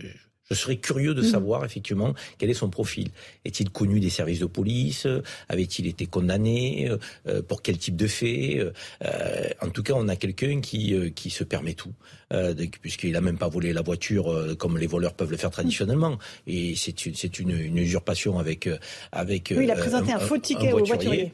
je 0.51 0.55
serais 0.55 0.77
curieux 0.77 1.15
de 1.15 1.23
mm. 1.23 1.31
savoir 1.31 1.65
effectivement 1.65 2.15
quel 2.39 2.51
est 2.51 2.55
son 2.55 2.71
profil. 2.71 3.09
Est-il 3.45 3.71
connu 3.71 4.01
des 4.01 4.11
services 4.11 4.41
de 4.41 4.47
police? 4.47 5.07
Avait-il 5.49 5.87
été 5.87 6.07
condamné? 6.07 6.91
Pour 7.49 7.63
quel 7.63 7.79
type 7.79 7.97
de 7.97 8.07
fait? 8.07 8.65
En 9.63 9.69
tout 9.71 9.83
cas, 9.83 9.95
on 9.97 10.09
a 10.09 10.17
quelqu'un 10.17 10.61
qui 10.61 10.95
qui 11.15 11.31
se 11.31 11.45
permet 11.45 11.75
tout. 11.75 11.93
Euh, 12.35 12.55
puisqu'il 12.83 13.13
n'a 13.13 13.23
même 13.23 13.39
pas 13.39 13.49
volé 13.49 13.73
la 13.73 13.81
voiture 13.81 14.31
euh, 14.31 14.55
comme 14.55 14.77
les 14.77 14.87
voleurs 14.87 15.15
peuvent 15.15 15.31
le 15.31 15.39
faire 15.39 15.51
traditionnellement. 15.51 16.19
Et 16.47 16.75
c'est 16.77 17.07
une, 17.07 17.15
c'est 17.15 17.39
une, 17.39 17.59
une, 17.59 17.79
usurpation 17.79 18.39
avec 18.39 18.67
euh, 18.67 18.77
avec. 19.13 19.55
Oui, 19.57 19.65
il 19.65 19.71
a 19.71 19.77
présenté 19.77 20.13
un, 20.13 20.19
faux 20.19 20.37
ticket 20.37 20.73
au 20.73 20.85
voiturier. 20.85 21.33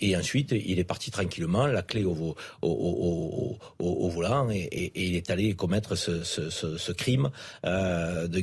et 0.00 0.16
ensuite, 0.16 0.50
il 0.52 0.80
est 0.80 0.84
parti 0.84 1.12
tranquillement, 1.12 1.68
la 1.68 1.82
clé 1.82 2.04
au, 2.04 2.34
au, 2.62 2.68
au, 2.68 3.58
au 3.78 4.08
volant, 4.08 4.50
et, 4.50 4.56
et, 4.56 4.84
et, 4.86 5.04
il 5.04 5.14
est 5.14 5.30
allé 5.30 5.54
commettre 5.54 5.94
ce, 5.94 6.24
ce, 6.24 6.50
ce, 6.50 6.78
ce 6.78 6.92
crime 6.92 7.30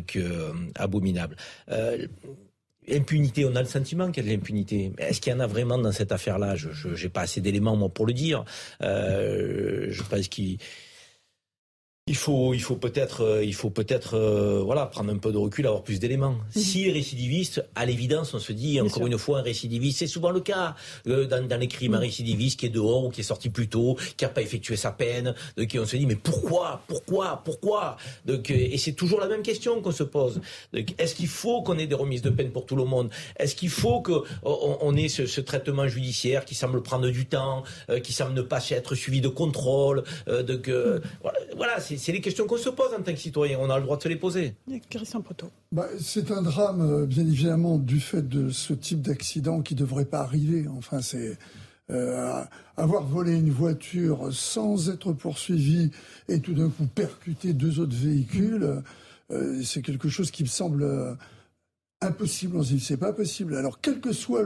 donc, 0.02 0.20
abominable. 0.76 1.36
Impunité, 2.89 3.45
on 3.45 3.56
a 3.56 3.62
le 3.62 3.68
sentiment 3.68 4.12
qu'il 4.12 4.24
y 4.24 4.28
a 4.28 4.30
de 4.30 4.36
l'impunité. 4.36 4.91
Est-ce 4.97 5.22
qu'il 5.22 5.32
y 5.32 5.36
en 5.36 5.39
a 5.39 5.45
vraiment 5.45 5.78
dans 5.78 5.91
cette 5.91 6.12
affaire-là? 6.12 6.56
Je 6.56 6.89
n'ai 6.89 7.10
pas 7.10 7.22
assez 7.22 7.39
d'éléments 7.39 7.76
moi 7.76 7.89
pour 7.89 8.08
le 8.08 8.14
dire. 8.14 8.43
Euh, 8.82 9.88
je 9.89 10.02
pense 10.02 10.28
qu'il 10.28 10.58
il 12.12 12.18
faut, 12.18 12.53
il 12.53 12.62
faut 12.62 12.76
peut-être, 12.76 13.22
euh, 13.22 13.43
il 13.43 13.55
faut 13.55 13.70
peut-être, 13.70 14.16
euh, 14.16 14.62
voilà, 14.62 14.86
prendre 14.86 15.14
un 15.14 15.18
peu 15.18 15.32
de 15.32 15.38
recul, 15.38 15.66
avoir 15.66 15.82
plus 15.82 15.97
d'éléments. 15.97 16.32
Mhm. 16.34 16.62
Si 16.62 16.84
les 16.84 16.91
récidivistes, 16.91 17.66
à 17.74 17.86
l'évidence, 17.86 18.34
on 18.34 18.39
se 18.39 18.51
dit 18.51 18.82
encore 18.82 19.07
une 19.07 19.18
fois, 19.18 19.39
un 19.39 19.43
récidiviste, 19.43 19.99
c'est 19.99 20.07
souvent 20.07 20.32
le 20.32 20.41
cas 20.41 20.76
euh, 21.07 21.26
dans, 21.26 21.47
dans, 21.47 21.57
les 21.57 21.70
crimes, 21.70 21.93
un 21.93 21.99
mhm. 21.99 22.03
récidiviste 22.03 22.59
qui 22.59 22.66
est 22.66 22.70
dehors 22.70 23.05
ou 23.05 23.12
qui 23.12 23.22
est 23.22 23.30
sorti 23.34 23.49
plus 23.49 23.70
tôt, 23.70 23.97
qui 24.18 24.26
n'a 24.26 24.30
pas 24.30 24.41
effectué 24.41 24.76
sa 24.76 24.91
peine, 24.91 25.34
de 25.55 25.64
qui 25.64 25.80
on 25.80 25.86
se 25.86 25.95
dit 25.95 26.05
mais 26.05 26.18
pourquoi, 26.18 26.82
pourquoi, 26.86 27.41
pourquoi? 27.45 27.95
Donc, 28.26 28.51
Et 28.51 28.78
c'est 28.78 28.91
toujours 28.91 29.22
la 29.22 29.30
même 29.30 29.41
question 29.41 29.82
qu'on 29.82 29.93
se 29.93 30.03
pose. 30.03 30.41
Est-ce 30.74 31.16
qu'il 31.16 31.30
faut 31.30 31.62
qu'on 31.62 31.78
ait 31.78 31.88
des 31.88 31.95
remises 31.95 32.24
de 32.24 32.30
peine 32.30 32.51
pour 32.51 32.66
tout 32.66 32.76
le 32.76 32.84
monde? 32.84 33.09
Est-ce 33.39 33.55
qu'il 33.55 33.70
faut 33.70 34.01
qu'on 34.01 34.24
on 34.43 34.95
ait 34.97 35.07
ce, 35.07 35.28
ce, 35.28 35.39
traitement 35.39 35.88
judiciaire 35.88 36.43
qui 36.43 36.55
semble 36.55 36.84
prendre 36.84 37.09
du 37.09 37.26
temps, 37.26 37.64
qui 38.03 38.12
semble 38.12 38.34
ne 38.34 38.41
pas 38.41 38.59
être 38.72 38.95
suivi 38.95 39.22
de 39.22 39.30
contrôle 39.30 40.03
voilà, 40.28 41.39
voilà 41.55 41.80
c'est 41.80 42.01
les 42.10 42.22
questions 42.22 42.47
qu'on 42.47 42.58
se 42.58 42.70
pose 42.70 42.93
en 42.97 43.02
tant 43.02 43.14
que 43.14 43.20
citoyen. 43.20 43.60
On 43.62 43.70
a 43.70 43.78
le 43.78 43.84
droit 43.84 43.97
de 43.97 44.02
se 44.02 44.10
les 44.10 44.16
poser. 44.16 44.56
Christian 44.89 45.22
Proto. 45.22 45.52
Bah, 45.72 45.88
c'est 45.99 46.32
un 46.32 46.41
drame, 46.41 46.82
euh, 46.82 47.06
bien 47.06 47.24
évidemment, 47.24 47.78
du 47.78 47.99
fait 47.99 48.28
de 48.28 48.49
ce 48.49 48.74
type 48.74 49.02
d'accident 49.02 49.62
qui 49.62 49.76
ne 49.76 49.80
devrait 49.80 50.06
pas 50.06 50.22
arriver. 50.22 50.66
Enfin, 50.78 51.02
c'est. 51.02 51.38
Euh, 51.89 52.41
avoir 52.78 53.04
volé 53.04 53.34
une 53.34 53.52
voiture 53.52 54.30
sans 54.32 54.89
être 54.89 55.12
poursuivi 55.12 55.91
et 56.30 56.39
tout 56.39 56.54
d'un 56.54 56.70
coup 56.70 56.86
percuter 56.86 57.52
deux 57.52 57.82
autres 57.82 57.95
véhicules, 57.95 58.82
euh, 59.30 59.62
c'est 59.62 59.82
quelque 59.82 60.08
chose 60.08 60.32
qui 60.32 60.43
me 60.43 60.47
semble 60.47 61.18
impossible. 61.99 62.56
On 62.56 62.64
se 62.64 62.74
dit 62.74 62.80
c'est 62.80 62.95
pas 62.95 63.12
possible. 63.12 63.58
Alors, 63.58 63.82
quelles 63.82 63.99
que 63.99 64.14
soient 64.14 64.45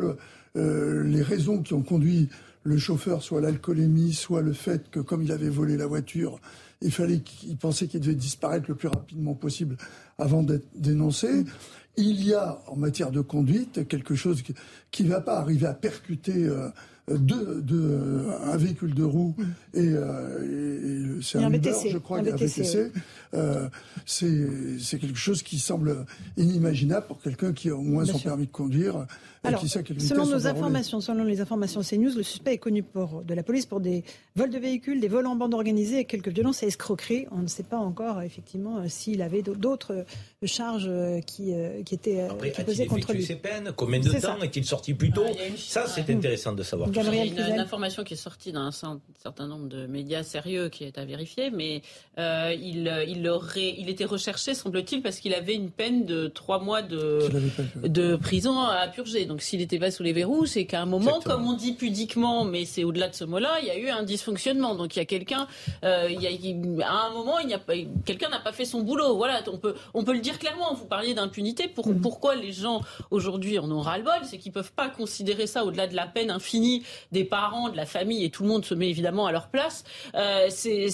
les 0.56 1.22
raisons 1.22 1.62
qui 1.62 1.74
ont 1.74 1.84
conduit 1.84 2.30
le 2.66 2.80
chauffeur, 2.80 3.22
soit 3.22 3.42
l'alcoolémie, 3.42 4.14
soit 4.14 4.42
le 4.42 4.54
fait 4.54 4.90
que 4.90 5.00
comme 5.00 5.22
il 5.22 5.32
avait 5.32 5.50
volé 5.50 5.78
la 5.78 5.86
voiture, 5.86 6.40
il 6.86 6.92
fallait 6.92 7.20
qu'il 7.20 7.58
pensait 7.58 7.88
qu'il 7.88 8.00
devait 8.00 8.16
disparaître 8.16 8.66
le 8.70 8.76
plus 8.76 8.88
rapidement 8.88 9.34
possible 9.34 9.76
avant 10.18 10.44
d'être 10.44 10.68
dénoncé. 10.76 11.44
Il 11.98 12.24
y 12.24 12.34
a 12.34 12.62
en 12.68 12.76
matière 12.76 13.12
de 13.12 13.22
conduite 13.22 13.88
quelque 13.88 14.16
chose 14.16 14.44
qui 14.92 15.04
ne 15.04 15.10
va 15.10 15.22
pas 15.22 15.38
arriver 15.38 15.66
à 15.66 15.74
percuter 15.74 16.46
euh, 16.46 16.70
un 17.08 18.58
véhicule 18.58 18.94
de 18.94 19.04
roue 19.04 19.36
et, 19.74 19.80
euh, 19.80 21.18
et 21.18 21.22
c'est 21.22 21.38
un, 21.38 21.52
Uber, 21.52 21.72
je 21.90 21.98
crois, 21.98 22.20
un 22.20 22.24
VTC. 22.24 22.92
Euh, 23.36 23.70
c'est 24.06 25.00
quelque 25.00 25.18
chose 25.18 25.44
qui 25.44 25.60
semble 25.60 26.06
inimaginable 26.38 27.08
pour 27.08 27.22
quelqu'un 27.22 27.54
qui 27.54 27.70
a 27.70 27.76
au 27.76 27.82
moins 27.82 28.06
son 28.06 28.20
permis 28.20 28.46
de 28.46 28.52
conduire. 28.52 29.06
Alors, 29.44 29.60
qui 29.60 29.70
sait 29.70 29.84
selon 30.00 30.26
nos 30.26 30.48
informations, 30.48 31.02
selon 31.02 31.24
les 31.24 31.40
informations 31.40 31.82
CNews, 31.82 32.16
le 32.16 32.24
suspect 32.24 32.54
est 32.54 32.58
connu 32.58 32.82
pour, 32.82 33.22
de 33.24 33.34
la 33.36 33.44
police 33.44 33.68
pour 33.68 33.80
des 33.80 34.04
vols 34.36 34.50
de 34.50 34.58
véhicules, 34.58 35.00
des 35.00 35.08
vols 35.08 35.28
en 35.28 35.36
bande 35.36 35.54
organisée 35.54 36.00
et 36.00 36.06
quelques 36.06 36.30
violences 36.30 36.64
et 36.64 36.68
escroqueries. 36.68 37.28
On 37.32 37.40
ne 37.40 37.48
sait 37.48 37.64
pas 37.64 37.78
encore 37.78 38.24
effectivement 38.24 38.88
s'il 38.88 39.22
avait 39.22 39.44
d'autres 39.44 40.06
charges 40.44 40.90
qui, 41.28 41.54
qui 41.86 41.96
étaient 41.96 42.22
Après, 42.22 42.52
qui 42.52 42.64
pesaient 42.64 42.88
contre 42.88 43.14
lui. 43.14 43.24
ses 43.24 43.36
peines? 43.36 43.72
Combien 43.76 44.00
de 44.00 44.20
temps 44.20 44.42
est-il 44.42 44.66
sorti 44.66 44.94
plus 44.94 45.12
tôt? 45.12 45.26
Ah, 45.28 45.44
Ça, 45.58 45.86
c'est 45.88 46.10
intéressant 46.10 46.54
de 46.54 46.64
savoir. 46.64 46.90
Il 46.90 46.96
y 46.96 47.40
a 47.40 47.50
une, 47.50 47.60
information 47.60 48.04
qui 48.04 48.14
est 48.14 48.18
sortie 48.18 48.52
d'un 48.52 48.72
certain 48.72 49.48
nombre 49.48 49.68
de 49.68 49.86
médias 49.88 50.24
sérieux 50.24 50.70
qui 50.70 50.84
est 50.84 50.98
à 50.98 51.06
vérifier, 51.06 51.52
mais 51.52 51.82
euh, 52.18 52.54
il, 52.54 52.92
il, 53.08 53.25
aurait, 53.30 53.76
il 53.78 53.90
était 53.90 54.06
recherché, 54.06 54.54
semble-t-il, 54.54 55.02
parce 55.02 55.20
qu'il 55.20 55.34
avait 55.34 55.56
une 55.56 55.72
peine 55.72 56.06
de 56.06 56.28
trois 56.28 56.60
mois 56.60 56.82
de, 56.82 57.20
de 57.84 58.16
prison 58.16 58.60
à 58.60 58.88
purger. 58.88 59.26
Donc 59.26 59.42
s'il 59.42 59.60
n'était 59.60 59.80
pas 59.80 59.92
sous 59.92 60.04
les 60.04 60.14
verrous, 60.14 60.46
c'est 60.46 60.66
qu'à 60.66 60.82
un 60.82 60.86
moment, 60.86 61.20
comme 61.24 61.48
on 61.48 61.54
dit 61.54 61.74
pudiquement, 61.74 62.46
mais 62.46 62.66
c'est 62.66 62.84
au-delà 62.84 63.10
de 63.10 63.16
ce 63.16 63.24
mot-là, 63.24 63.58
il 63.62 63.68
y 63.68 63.72
a 63.72 63.78
eu 63.78 63.90
un 63.90 64.04
dysfonctionnement. 64.04 64.76
Donc 64.76 64.96
il 64.96 65.00
y 65.00 65.02
a 65.02 65.06
quelqu'un, 65.06 65.48
euh, 65.84 66.10
à 66.84 67.08
un 67.08 67.10
moment, 67.12 67.40
il 67.40 67.54
a 67.54 67.60
quelqu'un 68.06 68.30
n'a 68.30 68.40
pas 68.40 68.52
fait 68.52 68.66
son 68.66 68.82
boulot. 68.82 69.16
Voilà, 69.16 69.42
on 69.52 69.58
peut, 69.58 69.76
on 69.94 70.04
peut 70.04 70.14
le 70.14 70.20
dire 70.20 70.40
clairement. 70.40 70.74
Vous 70.74 70.86
parliez 70.86 71.14
d'impunité. 71.14 71.68
Pour, 71.68 71.88
mm. 71.88 72.02
Pourquoi 72.02 72.36
les 72.36 72.52
gens 72.52 72.82
aujourd'hui 73.12 73.60
en 73.60 73.72
ont 73.72 73.82
ras-le-bol? 73.82 74.14
C'est 74.24 74.38
qu'ils 74.38 74.52
peuvent 74.52 74.74
pas 74.74 74.90
considérer 74.90 75.48
ça 75.48 75.64
au-delà 75.66 75.88
de 75.88 75.96
la 75.96 76.08
peine 76.08 76.30
infinie 76.30 76.84
des 77.12 77.24
parents, 77.24 77.70
de 77.70 77.78
la 77.78 77.86
famille, 77.86 78.24
et 78.24 78.30
tout 78.30 78.44
le 78.44 78.50
monde 78.50 78.66
se 78.66 78.74
met 78.74 78.90
évidemment 78.90 79.26
à 79.26 79.32
leur 79.32 79.48
place. 79.48 79.84
Euh, 80.16 80.48
c'est, 80.50 80.88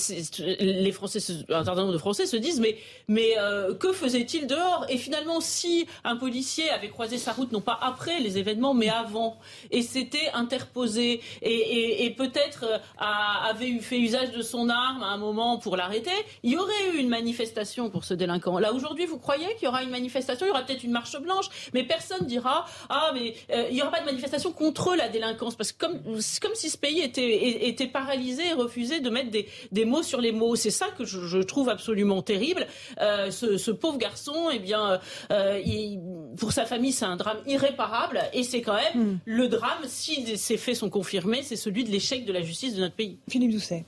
les 0.60 0.92
Français, 0.92 1.20
un 1.50 1.64
certain 1.64 1.82
nombre 1.82 1.94
de 1.94 1.98
Français 1.98 2.21
se 2.26 2.38
disent 2.38 2.60
mais, 2.60 2.78
mais 3.08 3.36
euh, 3.38 3.74
que 3.76 3.92
faisait-il 3.94 4.48
dehors? 4.48 4.86
Et 4.90 4.98
finalement, 4.98 5.42
si 5.42 5.88
un 6.04 6.16
policier 6.16 6.70
avait 6.70 6.90
croisé 6.90 7.18
sa 7.18 7.34
route, 7.34 7.52
non 7.52 7.62
pas 7.62 7.78
après 7.82 8.20
les 8.20 8.38
événements, 8.38 8.74
mais 8.74 8.90
avant, 8.90 9.38
et 9.72 9.82
s'était 9.82 10.30
interposé, 10.34 11.22
et, 11.42 12.06
et, 12.06 12.10
peut-être 12.12 12.66
euh, 12.66 12.78
avait 12.98 13.80
fait 13.80 14.00
usage 14.00 14.32
de 14.32 14.42
son 14.42 14.70
arme 14.70 15.04
à 15.04 15.08
un 15.08 15.18
moment 15.18 15.58
pour 15.58 15.78
l'arrêter, 15.78 16.12
il 16.44 16.54
y 16.54 16.58
aurait 16.58 16.92
eu 16.94 16.98
une 16.98 17.10
manifestation 17.10 17.90
pour 17.90 18.04
ce 18.04 18.14
délinquant. 18.14 18.60
Là, 18.60 18.74
aujourd'hui, 18.74 19.06
vous 19.06 19.18
croyez 19.18 19.48
qu'il 19.56 19.66
y 19.66 19.68
aura 19.68 19.84
une 19.84 19.90
manifestation? 19.90 20.46
Il 20.46 20.50
y 20.50 20.52
aura 20.52 20.64
peut-être 20.64 20.84
une 20.84 20.92
marche 20.92 21.20
blanche, 21.20 21.48
mais 21.74 21.84
personne 21.84 22.26
dira 22.26 22.66
ah 22.90 23.12
mais 23.14 23.34
euh, 23.52 23.68
il 23.70 23.76
n'y 23.76 23.82
aura 23.82 23.92
pas 23.92 24.02
de 24.02 24.06
manifestation 24.06 24.52
contre 24.52 24.96
la 24.96 25.10
délinquance 25.10 25.56
parce 25.56 25.72
que 25.72 25.86
comme 25.86 26.00
comme 26.42 26.56
si 26.56 26.70
ce 26.70 26.78
pays 26.78 27.02
était, 27.02 27.68
était 27.68 27.88
paralysé 27.88 28.48
et 28.48 28.54
refusait 28.54 29.00
de 29.00 29.10
mettre 29.10 29.30
des, 29.30 29.48
des 29.72 29.86
mots 29.86 30.04
sur 30.04 30.22
les 30.22 30.32
mots. 30.32 30.56
C'est 30.56 30.72
ça 30.72 30.88
que 30.98 31.06
je, 31.06 31.28
je, 31.28 31.38
trouve 31.40 31.70
absolument 31.70 32.01
terrible. 32.24 32.68
Euh, 33.00 33.32
ce, 33.32 33.58
ce, 33.58 33.72
pauvre 33.72 33.98
garçon, 33.98 34.50
eh 34.54 34.60
bien, 34.60 35.00
euh, 35.32 35.62
il, 35.66 36.00
pour 36.38 36.52
sa 36.52 36.66
famille, 36.66 36.92
c'est 36.92 37.06
un 37.06 37.16
drame 37.16 37.40
irréparable 37.48 38.22
et 38.34 38.44
c'est 38.44 38.62
quand 38.62 38.76
même 38.76 39.14
mm. 39.14 39.20
le 39.26 39.48
drame, 39.48 39.82
si 39.86 40.38
ces 40.38 40.58
faits 40.58 40.76
sont 40.76 40.90
confirmés, 40.90 41.44
c'est 41.44 41.56
celui 41.56 41.84
de 41.84 41.90
l'échec 41.90 42.26
de 42.26 42.34
la 42.34 42.42
justice 42.42 42.76
de 42.76 42.82
notre 42.82 42.96
pays. 42.96 43.20
Philippe 43.30 43.52
Doucet. 43.52 43.86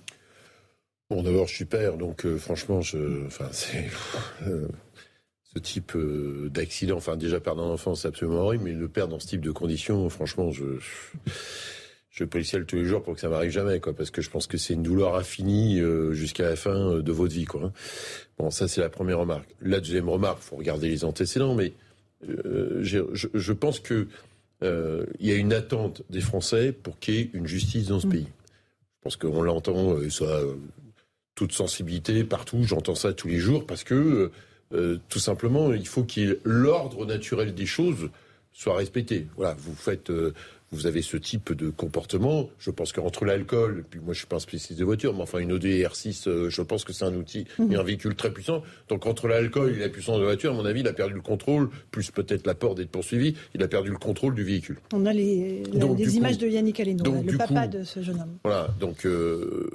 Bon, 1.09 1.21
d'abord, 1.21 1.47
je 1.47 1.55
suis 1.55 1.65
père, 1.65 1.97
donc 1.97 2.25
euh, 2.25 2.37
franchement, 2.37 2.81
je, 2.81 3.27
enfin, 3.27 3.47
c'est 3.51 3.87
euh, 4.47 4.67
ce 5.53 5.59
type 5.59 5.95
euh, 5.95 6.49
d'accident. 6.49 6.97
Enfin, 6.97 7.17
déjà 7.17 7.39
perdre 7.39 7.63
un 7.63 7.69
enfant, 7.69 7.93
c'est 7.93 8.07
absolument 8.07 8.41
horrible, 8.41 8.63
mais 8.63 8.71
le 8.71 8.87
perdre 8.87 9.13
dans 9.13 9.19
ce 9.19 9.27
type 9.27 9.41
de 9.41 9.51
conditions, 9.51 10.09
franchement, 10.09 10.51
je, 10.51 10.63
je 12.13 12.23
policier 12.23 12.63
tous 12.63 12.77
les 12.77 12.85
jours 12.85 13.03
pour 13.03 13.15
que 13.15 13.19
ça 13.19 13.27
m'arrive 13.27 13.51
jamais, 13.51 13.79
quoi, 13.79 13.93
parce 13.93 14.11
que 14.11 14.21
je 14.21 14.29
pense 14.29 14.47
que 14.47 14.57
c'est 14.57 14.75
une 14.75 14.83
douleur 14.83 15.15
infinie 15.15 15.81
euh, 15.81 16.13
jusqu'à 16.13 16.43
la 16.47 16.55
fin 16.55 16.91
euh, 16.91 17.01
de 17.01 17.11
votre 17.11 17.33
vie, 17.33 17.45
quoi. 17.45 17.63
Hein. 17.65 17.71
Bon, 18.37 18.49
ça 18.49 18.69
c'est 18.69 18.81
la 18.81 18.89
première 18.89 19.19
remarque. 19.19 19.49
La 19.61 19.79
deuxième 19.79 20.07
remarque, 20.07 20.41
faut 20.41 20.55
regarder 20.55 20.89
les 20.89 21.03
antécédents, 21.03 21.55
mais 21.55 21.73
euh, 22.29 22.79
je, 22.83 22.99
je, 23.13 23.53
pense 23.53 23.79
que 23.79 24.07
euh, 24.63 25.05
il 25.19 25.27
y 25.27 25.31
a 25.31 25.35
une 25.35 25.51
attente 25.51 26.03
des 26.09 26.21
Français 26.21 26.71
pour 26.71 26.99
qu'il 26.99 27.15
y 27.15 27.19
ait 27.19 27.29
une 27.33 27.47
justice 27.47 27.87
dans 27.87 27.99
ce 27.99 28.07
mm. 28.07 28.11
pays. 28.11 28.27
Je 28.27 29.01
pense 29.01 29.17
qu'on 29.17 29.41
l'entend, 29.41 29.97
ça 30.09 30.39
toute 31.35 31.51
sensibilité 31.51 32.23
partout. 32.23 32.63
J'entends 32.63 32.95
ça 32.95 33.11
tous 33.11 33.27
les 33.27 33.39
jours 33.39 33.65
parce 33.65 33.83
que 33.83 34.31
euh, 34.73 34.97
tout 35.09 35.19
simplement, 35.19 35.73
il 35.73 35.87
faut 35.87 36.03
qu'il 36.03 36.37
l'ordre 36.43 37.05
naturel 37.05 37.53
des 37.53 37.65
choses 37.65 38.09
soit 38.51 38.75
respecté. 38.75 39.27
Voilà, 39.35 39.55
vous 39.57 39.75
faites, 39.75 40.09
euh, 40.09 40.33
vous 40.73 40.87
avez 40.87 41.01
ce 41.01 41.17
type 41.17 41.53
de 41.53 41.69
comportement. 41.69 42.49
Je 42.59 42.71
pense 42.71 42.91
qu'entre 42.91 43.25
l'alcool, 43.25 43.85
puis 43.89 43.99
moi 43.99 44.13
je 44.13 44.19
suis 44.19 44.27
pas 44.27 44.37
un 44.37 44.39
spécialiste 44.39 44.79
de 44.79 44.85
voiture, 44.85 45.13
mais 45.13 45.21
enfin 45.21 45.39
une 45.39 45.51
ODR 45.51 45.95
6, 45.95 46.27
euh, 46.27 46.49
je 46.49 46.61
pense 46.61 46.83
que 46.83 46.91
c'est 46.93 47.05
un 47.05 47.13
outil 47.15 47.45
et 47.71 47.75
un 47.75 47.83
véhicule 47.83 48.15
très 48.15 48.31
puissant. 48.31 48.63
Donc 48.89 49.05
entre 49.05 49.27
l'alcool 49.27 49.73
et 49.75 49.79
la 49.79 49.89
puissance 49.89 50.15
de 50.17 50.21
la 50.21 50.27
voiture, 50.27 50.51
à 50.51 50.55
mon 50.55 50.65
avis, 50.65 50.81
il 50.81 50.87
a 50.87 50.93
perdu 50.93 51.13
le 51.13 51.21
contrôle, 51.21 51.69
plus 51.91 52.11
peut-être 52.11 52.45
la 52.47 52.55
peur 52.55 52.75
d'être 52.75 52.89
poursuivi, 52.89 53.35
il 53.53 53.61
a 53.63 53.67
perdu 53.67 53.89
le 53.91 53.97
contrôle 53.97 54.35
du 54.35 54.43
véhicule. 54.43 54.77
On 54.93 55.05
a 55.05 55.13
les, 55.13 55.63
la- 55.71 55.79
Donc, 55.79 55.99
images 55.99 56.37
coup- 56.37 56.43
de 56.43 56.47
Yannick 56.49 56.79
Aleno, 56.79 57.03
donc, 57.03 57.25
là, 57.25 57.31
le 57.31 57.37
papa 57.37 57.67
coup- 57.67 57.77
de 57.77 57.83
ce 57.83 58.01
jeune 58.01 58.19
homme. 58.19 58.37
Voilà, 58.43 58.69
donc 58.79 59.05
euh, 59.05 59.69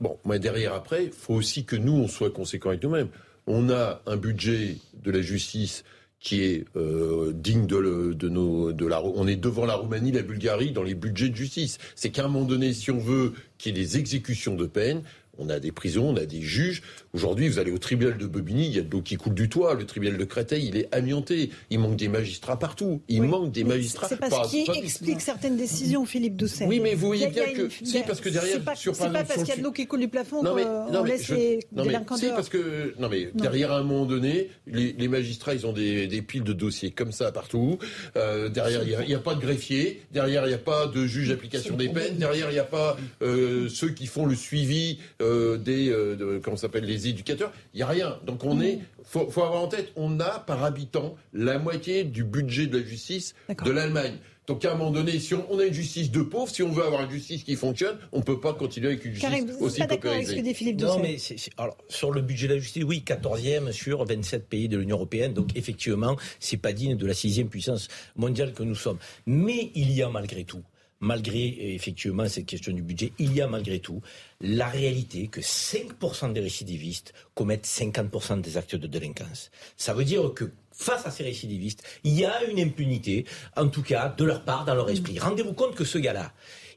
bon, 0.00 0.16
moi 0.24 0.38
derrière 0.38 0.74
après, 0.74 1.04
il 1.06 1.10
faut 1.12 1.34
aussi 1.34 1.64
que 1.64 1.76
nous 1.76 1.92
on 1.92 2.08
soit 2.08 2.30
conséquents 2.30 2.68
avec 2.70 2.82
nous-mêmes. 2.82 3.08
On 3.46 3.68
a 3.70 4.00
un 4.06 4.16
budget 4.16 4.76
de 5.02 5.10
la 5.10 5.20
justice 5.20 5.84
qui 6.24 6.42
est 6.42 6.64
euh, 6.74 7.32
digne 7.34 7.66
de, 7.66 7.76
le- 7.76 8.14
de 8.14 8.28
nos 8.30 8.72
de 8.72 8.86
la 8.86 9.04
on 9.04 9.26
est 9.28 9.36
devant 9.36 9.66
la 9.66 9.74
Roumanie, 9.74 10.10
la 10.10 10.22
Bulgarie 10.22 10.72
dans 10.72 10.82
les 10.82 10.94
budgets 10.94 11.28
de 11.28 11.36
justice. 11.36 11.76
C'est 11.94 12.08
qu'à 12.10 12.24
un 12.24 12.28
moment 12.28 12.46
donné, 12.46 12.72
si 12.72 12.90
on 12.90 12.98
veut 12.98 13.34
qu'il 13.58 13.76
y 13.76 13.80
ait 13.80 13.84
des 13.84 13.98
exécutions 13.98 14.54
de 14.56 14.64
peine, 14.66 15.02
on 15.38 15.48
a 15.48 15.58
des 15.60 15.72
prisons, 15.72 16.08
on 16.10 16.16
a 16.16 16.26
des 16.26 16.40
juges. 16.42 16.82
Aujourd'hui, 17.12 17.48
vous 17.48 17.58
allez 17.58 17.70
au 17.70 17.78
tribunal 17.78 18.18
de 18.18 18.26
Bobigny, 18.26 18.66
il 18.66 18.74
y 18.76 18.78
a 18.78 18.82
de 18.82 18.90
l'eau 18.90 19.02
qui 19.02 19.16
coule 19.16 19.34
du 19.34 19.48
toit. 19.48 19.74
Le 19.74 19.84
tribunal 19.86 20.16
de 20.18 20.24
Créteil, 20.24 20.66
il 20.68 20.76
est 20.76 20.94
amianté. 20.94 21.50
Il 21.70 21.78
manque 21.78 21.96
des 21.96 22.08
magistrats 22.08 22.58
partout. 22.58 23.02
Il 23.08 23.20
Oui. 23.22 23.26
manque 23.28 23.52
des 23.52 23.64
magistrats. 23.64 24.08
C'est 24.08 24.16
pas 24.18 24.30
ce 24.30 24.50
qui 24.50 24.64
pas- 24.64 24.74
explique 24.74 25.20
certaines 25.20 25.56
décisions, 25.56 26.04
Philippe 26.06 26.36
Doucet. 26.36 26.66
Oui, 26.66 26.80
mais 26.80 26.94
vous 26.94 27.06
voyez 27.06 27.28
bien 27.28 27.52
que- 27.52 27.62
une- 27.64 27.70
si, 27.86 28.00
parce 28.06 28.20
que 28.20 28.28
derrière, 28.28 28.54
C'est 28.54 28.64
pas, 28.64 28.74
sur, 28.76 28.96
pas 28.96 29.08
parce 29.10 29.34
qu'il 29.34 29.48
y 29.48 29.50
a 29.52 29.54
de 29.56 29.60
le- 29.60 29.64
l'eau 29.64 29.72
qui 29.72 29.86
coule 29.86 30.00
du 30.00 30.08
plafond 30.08 30.42
Non, 30.42 30.54
mais, 30.54 30.62
qu'on 30.64 30.92
non, 30.92 31.02
mais 31.02 31.10
laisse 31.10 31.26
je- 31.26 31.34
les 31.34 31.54
non, 31.72 31.82
mais 31.82 31.88
délinquants 31.92 32.16
si, 32.16 32.24
dehors. 32.26 32.34
parce 32.36 32.48
que 32.48 32.94
non 32.98 33.08
mais 33.08 33.26
Non. 33.34 33.42
derrière 33.42 33.72
à 33.72 33.78
un 33.78 33.82
moment 33.82 34.06
donné, 34.06 34.50
les, 34.66 34.92
les 34.92 35.08
magistrats 35.08 35.54
ils 35.54 35.66
ont 35.66 35.72
des, 35.72 36.06
des 36.06 36.22
piles 36.22 36.44
de 36.44 36.52
dossiers 36.52 36.90
comme 36.90 37.12
ça 37.12 37.32
partout. 37.32 37.78
Euh, 38.16 38.48
derrière 38.48 38.82
il 38.82 38.90
y 38.90 38.94
a- 38.94 39.02
il 39.02 39.08
n'y 39.08 39.14
a, 39.14 39.18
pas 39.18 39.34
de 39.34 39.40
greffier, 39.40 40.02
derrière 40.12 40.44
il 40.44 40.48
n'y 40.48 40.54
a 40.54 40.58
pas 40.58 40.86
de 40.86 41.06
juge 41.06 41.28
d'application 41.28 41.76
des 41.76 41.88
peines, 41.88 42.16
derrière 42.16 42.50
il 42.50 42.54
n'y 42.54 42.58
a 42.58 42.64
pas 42.64 42.96
euh, 43.22 43.68
ceux 43.68 43.90
qui 43.90 44.06
font 44.06 44.26
le 44.26 44.34
suivi 44.34 44.98
euh, 45.24 45.56
des 45.56 45.88
euh, 45.90 46.14
de- 46.16 46.38
comment 46.42 46.56
s'appelle 46.56 46.84
les 46.84 47.08
éducateurs. 47.08 47.52
Il 47.72 47.78
n'y 47.78 47.82
a 47.82 47.88
rien. 47.88 48.18
Donc 48.26 48.44
on 48.44 48.60
est 48.60 48.78
faut, 49.02 49.28
faut 49.30 49.42
avoir 49.42 49.62
en 49.62 49.68
tête, 49.68 49.90
on 49.96 50.20
a 50.20 50.38
par 50.40 50.62
habitant 50.64 51.16
la 51.32 51.58
moitié 51.58 52.04
du 52.04 52.22
budget 52.24 52.66
de 52.66 52.78
la 52.78 52.84
justice 52.84 53.34
de 53.64 53.70
l'Allemagne. 53.70 54.14
Donc 54.46 54.62
à 54.66 54.72
un 54.72 54.74
moment 54.74 54.90
donné, 54.90 55.18
si 55.20 55.32
on, 55.32 55.46
on 55.50 55.58
a 55.58 55.64
une 55.64 55.72
justice 55.72 56.10
de 56.10 56.20
pauvres, 56.20 56.50
si 56.52 56.62
on 56.62 56.70
veut 56.70 56.84
avoir 56.84 57.04
une 57.04 57.10
justice 57.10 57.44
qui 57.44 57.56
fonctionne, 57.56 57.96
on 58.12 58.18
ne 58.18 58.22
peut 58.22 58.40
pas 58.40 58.52
continuer 58.52 58.88
avec 58.88 59.04
une 59.06 59.14
justice 59.14 59.44
vous 59.58 59.64
aussi 59.64 59.78
pas 59.80 59.86
d'accord 59.86 60.12
avec 60.12 60.26
ce 60.26 60.32
que 60.32 60.36
paupérisée. 60.36 60.42
dit 60.42 60.54
Philippe 60.54 60.80
Non, 60.82 60.98
mais 60.98 61.16
alors, 61.56 61.78
sur 61.88 62.10
le 62.12 62.20
budget 62.20 62.48
de 62.48 62.54
la 62.54 62.60
justice, 62.60 62.84
oui, 62.84 63.02
14e 63.06 63.72
sur 63.72 64.04
27 64.04 64.46
pays 64.46 64.68
de 64.68 64.76
l'Union 64.76 64.96
européenne. 64.96 65.32
Donc, 65.32 65.56
effectivement, 65.56 66.16
c'est 66.40 66.58
pas 66.58 66.74
digne 66.74 66.94
de 66.94 67.06
la 67.06 67.14
sixième 67.14 67.48
puissance 67.48 67.88
mondiale 68.16 68.52
que 68.52 68.62
nous 68.62 68.74
sommes. 68.74 68.98
Mais 69.24 69.70
il 69.74 69.90
y 69.92 70.02
a 70.02 70.10
malgré 70.10 70.44
tout, 70.44 70.62
malgré 71.04 71.74
effectivement 71.74 72.28
cette 72.28 72.46
question 72.46 72.72
du 72.72 72.82
budget, 72.82 73.12
il 73.18 73.34
y 73.34 73.40
a 73.42 73.46
malgré 73.46 73.78
tout 73.78 74.00
la 74.40 74.66
réalité 74.66 75.28
que 75.28 75.40
5% 75.40 76.32
des 76.32 76.40
récidivistes 76.40 77.12
commettent 77.34 77.66
50% 77.66 78.40
des 78.40 78.56
actes 78.56 78.74
de 78.74 78.86
délinquance. 78.86 79.50
Ça 79.76 79.92
veut 79.92 80.04
dire 80.04 80.32
que 80.34 80.50
face 80.72 81.06
à 81.06 81.10
ces 81.10 81.22
récidivistes, 81.22 81.84
il 82.04 82.18
y 82.18 82.24
a 82.24 82.42
une 82.44 82.58
impunité, 82.58 83.26
en 83.56 83.68
tout 83.68 83.82
cas 83.82 84.08
de 84.16 84.24
leur 84.24 84.44
part, 84.44 84.64
dans 84.64 84.74
leur 84.74 84.88
esprit. 84.90 85.18
Rendez-vous 85.18 85.52
compte 85.52 85.74
que 85.74 85.84
ce 85.84 85.98
gars-là, 85.98 86.32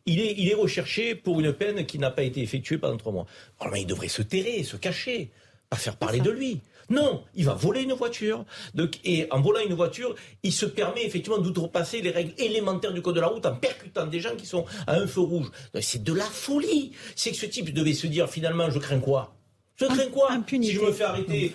il 0.06 0.20
est, 0.20 0.36
il 0.38 0.50
est 0.50 0.56
recherché 0.56 1.16
pour 1.16 1.40
une 1.40 1.54
peine 1.54 1.86
qui 1.86 1.98
n'a 1.98 2.12
pas 2.12 2.24
été 2.24 2.42
effectuée 2.42 2.78
pendant 2.78 2.98
trois 2.98 3.14
mois. 3.14 3.26
Normalement, 3.60 3.82
il 3.82 3.88
devrait 3.88 4.08
se 4.10 4.22
terrer, 4.22 4.64
se 4.64 4.76
cacher, 4.76 5.32
pas 5.70 5.78
faire 5.78 5.96
parler 5.96 6.20
de 6.20 6.30
lui. 6.30 6.62
Non, 6.90 7.24
il 7.36 7.46
va 7.46 7.54
voler 7.54 7.82
une 7.82 7.94
voiture. 7.94 8.46
Donc, 8.74 9.00
et 9.04 9.28
en 9.32 9.42
volant 9.42 9.60
une 9.60 9.74
voiture, 9.74 10.16
il 10.44 10.54
se 10.54 10.66
permet 10.66 11.06
effectivement 11.06 11.38
d'outrepasser 11.38 12.02
les 12.02 12.12
règles 12.12 12.34
élémentaires 12.38 12.94
du 12.94 13.02
code 13.02 13.16
de 13.16 13.22
la 13.22 13.28
route 13.28 13.46
en 13.46 13.56
percutant 13.56 14.06
des 14.06 14.20
gens 14.20 14.36
qui 14.38 14.46
sont 14.46 14.66
à 14.88 14.96
un 14.96 15.08
feu 15.08 15.22
rouge. 15.22 15.52
C'est 15.82 16.04
de 16.04 16.14
la 16.14 16.24
folie. 16.24 16.94
C'est 17.16 17.32
que 17.32 17.38
ce 17.38 17.46
type 17.46 17.74
devait 17.74 17.94
se 17.94 18.08
dire 18.08 18.30
finalement, 18.30 18.70
je 18.70 18.80
crains 18.80 19.00
quoi? 19.00 19.34
Je 19.76 19.86
crains 19.86 20.10
quoi? 20.10 20.32
Impunité. 20.32 20.74
Si 20.74 20.80
je 20.80 20.86
me 20.86 20.92
fais 20.92 21.04
arrêter, 21.04 21.54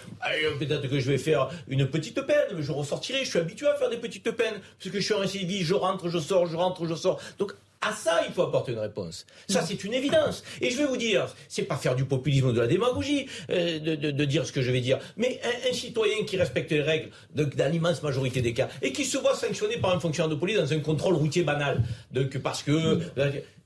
peut-être 0.59 0.89
que 0.89 1.01
je 1.01 1.11
vais 1.11 1.19
faire 1.19 1.51
une 1.67 1.87
petite 1.89 2.21
peine, 2.21 2.55
mais 2.55 2.63
je 2.63 2.71
ressortirai. 2.71 3.25
Je 3.25 3.31
suis 3.31 3.39
habitué 3.39 3.67
à 3.67 3.75
faire 3.75 3.91
des 3.91 3.97
petites 3.97 4.31
peines, 4.31 4.61
parce 4.79 4.91
que 4.91 5.01
je 5.01 5.05
suis 5.05 5.15
un 5.15 5.19
récidiviste, 5.19 5.65
je 5.65 5.75
rentre, 5.75 6.09
je 6.09 6.19
sors, 6.19 6.47
je 6.47 6.57
rentre, 6.57 6.87
je 6.87 6.95
sors. 6.95 7.21
Donc 7.39 7.53
à 7.83 7.93
ça, 7.93 8.21
il 8.27 8.33
faut 8.33 8.43
apporter 8.43 8.73
une 8.73 8.79
réponse. 8.79 9.27
Ça, 9.49 9.63
c'est 9.67 9.83
une 9.85 9.93
évidence. 9.93 10.43
Et 10.61 10.71
je 10.71 10.77
vais 10.79 10.85
vous 10.87 10.97
dire, 10.97 11.27
c'est 11.49 11.63
pas 11.65 11.77
faire 11.77 11.95
du 11.97 12.05
populisme 12.05 12.47
ou 12.49 12.53
de 12.53 12.61
la 12.61 12.67
démagogie 12.67 13.27
euh, 13.51 13.79
de, 13.79 13.95
de- 13.97 14.11
de 14.11 14.25
dire 14.25 14.47
ce 14.47 14.53
que 14.53 14.63
je 14.63 14.71
vais 14.71 14.81
dire, 14.81 14.99
mais 15.17 15.41
un, 15.45 15.71
un 15.71 15.73
citoyen 15.73 16.25
qui 16.25 16.37
respecte 16.37 16.71
les 16.71 16.81
règles 16.83 17.11
de- 17.35 17.45
dans 17.45 17.71
l'immense 17.71 18.03
majorité 18.03 18.41
des 18.41 18.55
cas 18.55 18.69
et 18.83 18.93
qui 18.93 19.05
se 19.05 19.19
voit 19.19 19.35
sanctionné 19.35 19.77
par 19.79 19.95
un 19.95 20.01
fonctionnaire 20.01 20.31
de 20.31 20.39
police 20.39 20.57
dans 20.59 20.73
un 20.73 20.79
contrôle 20.81 21.15
routier 21.15 21.43
banal, 21.43 21.83
donc 22.13 22.39
parce 22.39 22.63
que, 22.63 23.01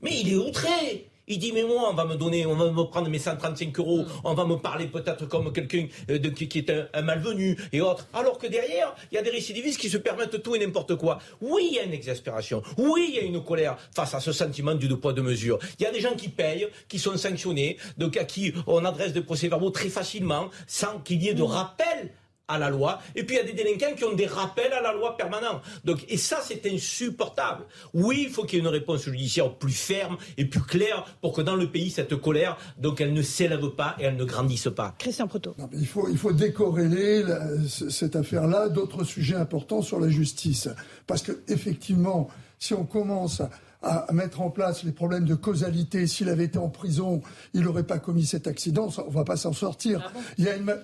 mais 0.03 0.21
il 0.21 0.33
est 0.33 0.37
outré. 0.37 1.07
Il 1.29 1.39
dit 1.39 1.53
mais 1.53 1.65
moi 1.65 1.89
on 1.91 1.95
va 1.95 2.05
me 2.05 2.15
donner, 2.15 2.47
on 2.47 2.55
va 2.55 2.71
me 2.71 2.83
prendre 2.85 3.09
mes 3.09 3.19
135 3.19 3.79
euros, 3.79 4.05
on 4.25 4.35
va 4.35 4.45
me 4.45 4.57
parler 4.57 4.87
peut-être 4.87 5.27
comme 5.27 5.53
quelqu'un 5.53 5.87
euh, 6.11 6.19
de- 6.19 6.29
qui, 6.29 6.49
qui 6.49 6.59
est 6.59 6.71
un, 6.71 6.87
un 6.95 7.03
malvenu 7.03 7.57
et 7.73 7.81
autres. 7.81 8.07
Alors 8.15 8.39
que 8.39 8.47
derrière 8.47 8.95
il 9.11 9.17
y 9.17 9.19
a 9.19 9.23
des 9.23 9.31
récidivistes 9.31 9.81
qui 9.81 9.89
se 9.91 9.97
permettent 9.99 10.43
tout 10.43 10.55
et 10.55 10.59
n'importe 10.59 10.97
quoi. 10.97 11.19
Oui 11.41 11.67
il 11.71 11.77
y 11.77 11.79
a 11.81 11.83
une 11.83 11.93
exaspération, 11.93 12.63
oui 12.79 13.07
il 13.11 13.15
y 13.17 13.19
a 13.19 13.23
une 13.23 13.43
colère 13.43 13.77
face 13.95 14.15
à 14.15 14.21
ce 14.21 14.33
sentiment 14.33 14.75
du 14.75 14.89
deux 14.89 14.99
poids 14.99 15.13
deux 15.13 15.23
mesures. 15.23 15.59
Il 15.79 15.83
y 15.83 15.87
a 15.87 15.91
des 15.91 16.01
gens 16.01 16.15
qui 16.15 16.29
payent, 16.29 16.69
qui 16.89 16.99
sont 16.99 17.17
sanctionnés, 17.17 17.77
donc 17.99 18.17
à 18.17 18.25
qui 18.25 18.53
on 18.67 18.85
adresse 18.85 19.13
des 19.13 19.23
procès-verbaux 19.23 19.71
très 19.71 19.89
facilement 19.89 20.49
sans 20.67 21.01
qu'il 21.01 21.23
y 21.23 21.29
ait 21.29 21.35
de 21.35 21.43
rappel 21.43 22.11
à 22.49 22.59
la 22.59 22.71
loi. 22.71 23.01
Et 23.15 23.25
puis 23.25 23.37
il 23.37 23.39
y 23.39 23.43
a 23.43 23.45
des 23.45 23.53
délinquants 23.53 23.95
qui 23.97 24.05
ont 24.05 24.15
des 24.15 24.27
rappels 24.27 24.73
à 24.73 24.81
la 24.81 24.93
loi 24.93 25.17
permanents. 25.17 25.61
Donc, 25.85 26.05
et 26.09 26.17
ça, 26.17 26.39
c'est 26.45 26.65
insupportable. 26.67 27.65
Oui, 27.95 28.25
il 28.29 28.33
faut 28.33 28.45
qu'il 28.45 28.59
y 28.59 28.63
ait 28.63 28.65
une 28.65 28.71
réponse 28.71 29.03
judiciaire 29.05 29.53
plus 29.55 29.73
ferme 29.73 30.17
et 30.37 30.45
plus 30.45 30.61
claire 30.63 31.05
pour 31.21 31.33
que 31.33 31.43
dans 31.43 31.57
le 31.57 31.71
pays, 31.71 31.91
cette 31.91 32.15
colère, 32.17 32.57
donc 32.79 33.01
elle 33.01 33.13
ne 33.13 33.23
s'élève 33.23 33.71
pas 33.71 33.97
et 33.99 34.05
elle 34.05 34.17
ne 34.17 34.25
grandisse 34.25 34.69
pas. 34.75 34.95
Christian 34.99 35.27
Proto. 35.27 35.55
Non, 35.59 35.69
il, 35.73 35.87
faut, 35.87 36.09
il 36.09 36.19
faut 36.19 36.33
décorréler 36.33 37.23
la- 37.23 37.47
cette 37.69 38.17
affaire-là 38.17 38.69
d'autres 38.69 39.05
sujets 39.05 39.35
importants 39.37 39.83
sur 39.83 39.99
la 40.01 40.09
justice. 40.09 40.69
Parce 41.07 41.23
que 41.23 41.33
effectivement, 41.49 42.29
si 42.59 42.75
on 42.75 42.85
commence 42.85 43.41
à, 43.41 43.51
à 43.83 44.13
mettre 44.13 44.41
en 44.41 44.51
place 44.51 44.83
les 44.85 44.93
problèmes 44.93 45.25
de 45.25 45.35
causalité, 45.35 46.07
s'il 46.07 46.29
avait 46.29 46.45
été 46.45 46.59
en 46.59 46.69
prison, 46.69 47.23
il 47.55 47.63
n'aurait 47.63 47.83
pas 47.87 47.99
commis 47.99 48.25
cet 48.27 48.47
accident, 48.47 48.89
on 49.07 49.11
va 49.11 49.25
pas 49.25 49.37
s'en 49.37 49.53
sortir. 49.53 50.13
il 50.39 50.45
y 50.45 50.49
a 50.49 50.57
une... 50.57 50.75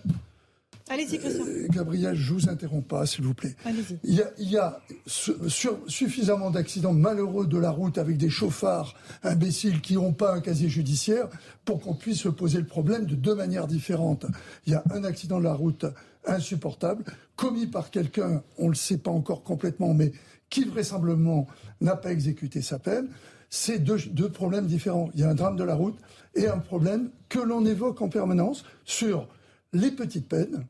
Allez-y, 0.88 1.18
Christian. 1.18 1.44
Euh, 1.46 1.66
Gabriel, 1.70 2.14
je 2.14 2.32
vous 2.34 2.48
interromps 2.48 2.86
pas, 2.86 3.06
s'il 3.06 3.24
vous 3.24 3.34
plaît. 3.34 3.54
Allez-y. 3.64 3.98
Il 4.04 4.14
y 4.14 4.22
a, 4.22 4.30
il 4.38 4.50
y 4.50 4.58
a 4.58 4.80
su- 5.06 5.32
sur- 5.48 5.78
suffisamment 5.86 6.50
d'accidents 6.50 6.92
malheureux 6.92 7.46
de 7.46 7.56
la 7.58 7.70
route 7.70 7.98
avec 7.98 8.16
des 8.18 8.28
chauffards 8.30 8.94
imbéciles 9.22 9.80
qui 9.80 9.94
n'ont 9.94 10.12
pas 10.12 10.34
un 10.34 10.40
casier 10.40 10.68
judiciaire 10.68 11.28
pour 11.64 11.80
qu'on 11.80 11.94
puisse 11.94 12.18
se 12.20 12.28
poser 12.28 12.58
le 12.58 12.66
problème 12.66 13.06
de 13.06 13.14
deux 13.14 13.34
manières 13.34 13.66
différentes. 13.66 14.26
Il 14.66 14.72
y 14.72 14.76
a 14.76 14.82
un 14.92 15.04
accident 15.04 15.38
de 15.38 15.44
la 15.44 15.54
route 15.54 15.86
insupportable, 16.26 17.04
commis 17.36 17.66
par 17.66 17.90
quelqu'un, 17.90 18.42
on 18.58 18.64
ne 18.64 18.70
le 18.70 18.74
sait 18.74 18.98
pas 18.98 19.10
encore 19.10 19.42
complètement, 19.42 19.94
mais 19.94 20.12
qui 20.50 20.64
vraisemblablement 20.64 21.46
n'a 21.80 21.96
pas 21.96 22.12
exécuté 22.12 22.60
sa 22.62 22.78
peine. 22.78 23.08
C'est 23.50 23.78
deux, 23.78 23.98
deux 24.10 24.30
problèmes 24.30 24.66
différents. 24.66 25.10
Il 25.14 25.20
y 25.20 25.24
a 25.24 25.30
un 25.30 25.34
drame 25.34 25.56
de 25.56 25.64
la 25.64 25.74
route 25.74 25.96
et 26.34 26.48
un 26.48 26.58
problème 26.58 27.10
que 27.28 27.38
l'on 27.38 27.64
évoque 27.66 28.00
en 28.02 28.08
permanence 28.08 28.64
sur 28.84 29.28
les 29.74 29.90
petites 29.90 30.28
peines, 30.28 30.66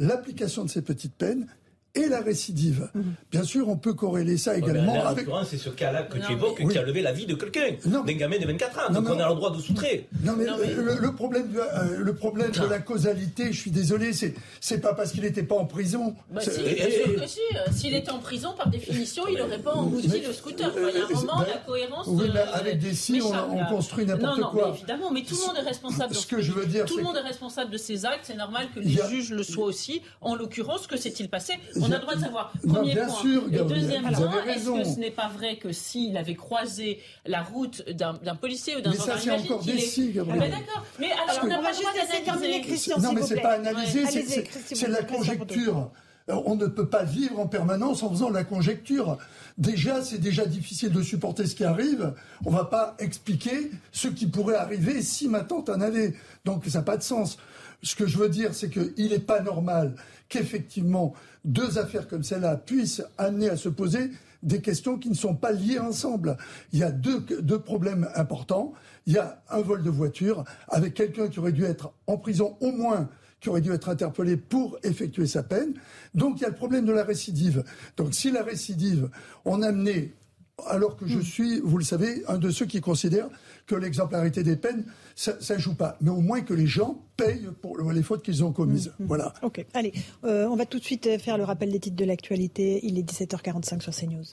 l'application 0.00 0.64
de 0.64 0.70
ces 0.70 0.82
petites 0.82 1.14
peines 1.14 1.46
et 1.94 2.08
la 2.08 2.20
récidive. 2.20 2.88
Bien 3.32 3.42
sûr, 3.42 3.68
on 3.68 3.76
peut 3.76 3.94
corréler 3.94 4.36
ça 4.36 4.56
également 4.56 4.94
Là, 4.94 5.08
avec... 5.08 5.24
l'occurrence, 5.26 5.48
c'est 5.50 5.58
ce 5.58 5.70
cas-là 5.70 6.04
que 6.04 6.18
tu 6.18 6.32
évoques 6.32 6.60
mais- 6.60 6.68
qui 6.72 6.78
a 6.78 6.82
levé 6.82 7.02
la 7.02 7.12
vie 7.12 7.26
de 7.26 7.34
quelqu'un, 7.34 7.74
d'un 7.84 8.02
gamin 8.12 8.38
de 8.38 8.46
24 8.46 8.78
ans. 8.78 8.82
Non, 8.92 9.00
donc 9.00 9.08
non. 9.10 9.16
on 9.16 9.20
a 9.20 9.28
le 9.28 9.34
droit 9.34 9.50
de 9.56 9.60
soutrer. 9.60 10.06
Non 10.22 10.34
mais, 10.36 10.44
Non, 10.44 10.54
mais- 10.60 10.72
Le, 10.72 10.98
le 11.00 11.12
problème, 11.14 11.50
de, 11.52 11.58
euh, 11.58 11.98
le 11.98 12.14
problème 12.14 12.50
de 12.52 12.66
la 12.66 12.78
causalité, 12.78 13.52
je 13.52 13.58
suis 13.60 13.70
désolé, 13.70 14.12
c'est 14.12 14.34
c'est 14.60 14.80
pas 14.80 14.94
parce 14.94 15.12
qu'il 15.12 15.22
n'était 15.22 15.42
pas 15.42 15.56
en 15.56 15.66
prison. 15.66 16.14
Bah, 16.30 16.40
si, 16.40 16.50
et- 16.60 16.74
bien 16.74 16.86
et- 16.86 16.90
sûr 16.92 17.14
que 17.16 17.26
si. 17.26 17.40
Euh, 17.56 17.70
S'il 17.72 17.94
était 17.94 18.10
en 18.10 18.18
prison, 18.18 18.54
par 18.56 18.68
définition, 18.68 19.24
il 19.28 19.38
n'aurait 19.38 19.58
pas 19.58 19.74
englouti 19.74 20.08
Mais- 20.08 20.26
le 20.26 20.32
scooter. 20.32 20.68
Enfin, 20.68 20.88
il 20.92 20.98
y 20.98 21.00
a 21.00 21.04
un 21.06 21.10
euh, 21.10 21.14
moment, 21.14 21.38
ben, 21.38 21.46
la 21.48 21.58
cohérence. 21.58 22.06
oui, 22.08 22.30
mais 22.32 22.40
euh, 22.40 22.52
avec 22.52 22.78
des 22.78 22.94
si, 22.94 23.20
on- 23.22 23.56
on 23.58 23.64
construit 23.66 24.06
n'importe 24.06 24.38
non, 24.38 24.44
non, 24.46 24.50
quoi. 24.52 24.68
Mais 24.70 24.76
évidemment, 24.78 25.10
mais 25.10 25.22
tout 25.22 25.34
le 25.40 25.46
monde 25.46 25.56
est 25.56 25.66
responsable. 25.68 26.14
Ce 26.14 26.26
que 26.26 26.40
je 26.40 26.52
veux 26.52 26.66
dire, 26.66 26.84
tout 26.84 26.96
le 26.98 27.02
monde 27.02 27.16
est 27.16 27.20
responsable 27.26 27.70
de 27.70 27.76
ses 27.78 28.04
actes. 28.06 28.24
C'est 28.24 28.36
normal 28.36 28.68
que 28.74 28.80
les 28.80 28.96
juges 29.08 29.30
le 29.32 29.42
soient 29.42 29.64
aussi. 29.66 30.02
En 30.20 30.34
l'occurrence, 30.34 30.86
que 30.86 30.96
s'est-il 30.96 31.28
passé 31.28 31.54
On 31.80 31.90
a 31.92 31.94
le 31.96 32.00
droit 32.00 32.14
de 32.14 32.20
savoir. 32.20 32.52
Non, 32.64 32.74
Premier 32.74 32.94
bien 32.94 33.06
point. 33.06 33.14
sûr, 33.20 33.42
Et 33.48 33.50
Gabriel, 33.52 33.82
deuxième 33.82 34.02
vous 34.04 34.12
point, 34.14 34.30
est-ce 34.44 34.46
raison. 34.46 34.78
que 34.78 34.84
ce 34.84 34.98
n'est 34.98 35.10
pas 35.10 35.28
vrai 35.28 35.56
que 35.56 35.72
s'il 35.72 36.16
avait 36.16 36.34
croisé 36.34 37.00
la 37.26 37.42
route 37.42 37.88
d'un 37.90 38.14
d'un 38.14 38.34
policier 38.34 38.76
ou 38.76 38.80
d'un 38.80 38.90
Mais 38.90 38.96
ça, 38.96 39.16
gendarme, 39.16 39.40
c'est 39.42 39.52
encore 39.52 39.64
des 39.64 39.78
si, 39.78 40.12
Gabriel. 40.12 40.40
Ah 40.42 40.46
ben 40.46 40.50
d'accord. 40.66 40.84
Mais 40.98 41.10
alors, 41.12 41.40
que- 41.40 41.46
on 41.46 41.48
n'a 41.48 41.58
pas 41.58 41.72
juste 41.72 41.94
laisser 41.94 42.22
terminer. 42.24 42.60
Christian, 42.62 42.98
non, 42.98 43.12
mais 43.12 43.22
c'est 43.22 43.40
pas 43.40 43.52
analysé, 43.54 44.04
Ouais. 44.04 44.10
c'est- 44.10 44.88
la 44.88 45.02
conjecture. 45.02 45.90
Euh, 46.28 46.34
On 46.44 46.54
ne 46.54 46.66
peut 46.66 46.88
pas 46.88 47.02
vivre 47.02 47.40
en 47.40 47.46
permanence 47.48 48.02
en 48.04 48.10
faisant 48.10 48.28
de 48.28 48.34
la 48.34 48.44
conjecture. 48.44 49.16
Déjà, 49.58 50.02
c'est 50.02 50.18
déjà 50.18 50.44
difficile 50.46 50.92
de 50.92 51.02
supporter 51.02 51.44
ce 51.46 51.54
qui 51.56 51.64
arrive. 51.64 52.14
On 52.44 52.50
va 52.50 52.66
pas 52.66 52.94
expliquer 53.00 53.70
ce 53.90 54.06
qui 54.08 54.26
pourrait 54.26 54.54
arriver 54.54 55.02
si 55.02 55.26
ma 55.28 55.40
tante 55.40 55.70
en 55.70 55.80
avait. 55.80 56.14
Donc 56.44 56.64
ça 56.66 56.78
n'a 56.78 56.84
pas 56.84 56.96
de 56.98 57.02
sens. 57.02 57.36
Ce 57.82 57.94
que 57.94 58.06
je 58.06 58.18
veux 58.18 58.28
dire, 58.28 58.54
c'est 58.54 58.70
qu'il 58.70 59.08
n'est 59.10 59.18
pas 59.18 59.40
normal 59.40 59.94
qu'effectivement 60.28 61.14
deux 61.44 61.78
affaires 61.78 62.08
comme 62.08 62.22
celle-là 62.22 62.56
puissent 62.56 63.02
amener 63.18 63.48
à 63.48 63.56
se 63.56 63.68
poser 63.68 64.10
des 64.42 64.60
questions 64.60 64.98
qui 64.98 65.10
ne 65.10 65.14
sont 65.14 65.34
pas 65.34 65.52
liées 65.52 65.78
ensemble. 65.78 66.36
Il 66.72 66.78
y 66.78 66.82
a 66.82 66.90
deux, 66.90 67.20
deux 67.20 67.60
problèmes 67.60 68.08
importants. 68.14 68.72
Il 69.06 69.14
y 69.14 69.18
a 69.18 69.42
un 69.50 69.60
vol 69.60 69.82
de 69.82 69.90
voiture 69.90 70.44
avec 70.68 70.94
quelqu'un 70.94 71.28
qui 71.28 71.38
aurait 71.38 71.52
dû 71.52 71.64
être 71.64 71.92
en 72.06 72.16
prison 72.16 72.56
au 72.60 72.72
moins 72.72 73.08
qui 73.40 73.48
aurait 73.48 73.60
dû 73.60 73.72
être 73.72 73.88
interpellé 73.88 74.36
pour 74.36 74.78
effectuer 74.82 75.26
sa 75.26 75.42
peine. 75.42 75.72
Donc 76.14 76.38
il 76.38 76.42
y 76.42 76.44
a 76.44 76.50
le 76.50 76.54
problème 76.54 76.84
de 76.84 76.92
la 76.92 77.04
récidive. 77.04 77.64
Donc 77.96 78.14
si 78.14 78.30
la 78.30 78.42
récidive, 78.42 79.08
on 79.44 79.62
amenait 79.62 80.12
alors 80.66 80.96
que 80.96 81.06
je 81.06 81.18
hmm. 81.18 81.22
suis, 81.22 81.60
vous 81.60 81.78
le 81.78 81.84
savez, 81.84 82.22
un 82.28 82.38
de 82.38 82.50
ceux 82.50 82.66
qui 82.66 82.80
considèrent 82.80 83.28
que 83.66 83.74
l'exemplarité 83.74 84.42
des 84.42 84.56
peines, 84.56 84.84
ça 85.14 85.34
ne 85.54 85.58
joue 85.58 85.74
pas. 85.74 85.96
Mais 86.00 86.10
au 86.10 86.20
moins 86.20 86.40
que 86.40 86.54
les 86.54 86.66
gens 86.66 87.02
payent 87.16 87.48
pour 87.60 87.78
les 87.78 88.02
fautes 88.02 88.22
qu'ils 88.22 88.44
ont 88.44 88.52
commises. 88.52 88.92
Hmm, 88.98 89.04
hmm. 89.04 89.06
Voilà. 89.06 89.34
Ok, 89.42 89.64
allez, 89.74 89.92
euh, 90.24 90.46
on 90.46 90.56
va 90.56 90.66
tout 90.66 90.78
de 90.78 90.84
suite 90.84 91.18
faire 91.18 91.38
le 91.38 91.44
rappel 91.44 91.70
des 91.70 91.80
titres 91.80 91.96
de 91.96 92.04
l'actualité. 92.04 92.80
Il 92.82 92.98
est 92.98 93.02
17h45 93.02 93.80
sur 93.80 93.94
CNews. 93.94 94.24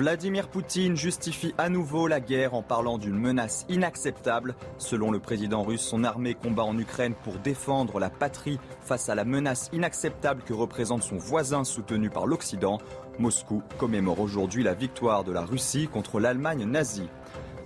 Vladimir 0.00 0.48
Poutine 0.48 0.96
justifie 0.96 1.54
à 1.58 1.68
nouveau 1.68 2.06
la 2.08 2.20
guerre 2.20 2.54
en 2.54 2.62
parlant 2.62 2.96
d'une 2.96 3.18
menace 3.18 3.66
inacceptable. 3.68 4.54
Selon 4.78 5.10
le 5.10 5.18
président 5.18 5.62
russe, 5.62 5.82
son 5.82 6.04
armée 6.04 6.32
combat 6.32 6.62
en 6.62 6.78
Ukraine 6.78 7.12
pour 7.22 7.34
défendre 7.34 7.98
la 7.98 8.08
patrie 8.08 8.58
face 8.80 9.10
à 9.10 9.14
la 9.14 9.26
menace 9.26 9.68
inacceptable 9.74 10.40
que 10.42 10.54
représente 10.54 11.02
son 11.02 11.18
voisin 11.18 11.64
soutenu 11.64 12.08
par 12.08 12.26
l'Occident. 12.26 12.78
Moscou 13.18 13.62
commémore 13.76 14.20
aujourd'hui 14.20 14.62
la 14.62 14.72
victoire 14.72 15.22
de 15.22 15.32
la 15.32 15.42
Russie 15.42 15.86
contre 15.86 16.18
l'Allemagne 16.18 16.64
nazie. 16.64 17.10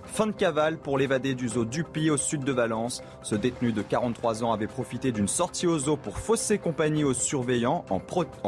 Fin 0.07 0.27
de 0.27 0.31
cavale 0.31 0.77
pour 0.77 0.97
l'évadé 0.97 1.35
du 1.35 1.49
zoo 1.49 1.65
Dupi 1.65 2.09
au 2.09 2.17
sud 2.17 2.43
de 2.43 2.51
Valence. 2.51 3.01
Ce 3.21 3.35
détenu 3.35 3.71
de 3.71 3.81
43 3.81 4.43
ans 4.43 4.53
avait 4.53 4.67
profité 4.67 5.11
d'une 5.11 5.27
sortie 5.27 5.67
au 5.67 5.79
zoo 5.79 5.97
pour 5.97 6.19
fausser 6.19 6.57
compagnie 6.57 7.03
aux 7.03 7.13
surveillants 7.13 7.85
en, 7.89 7.99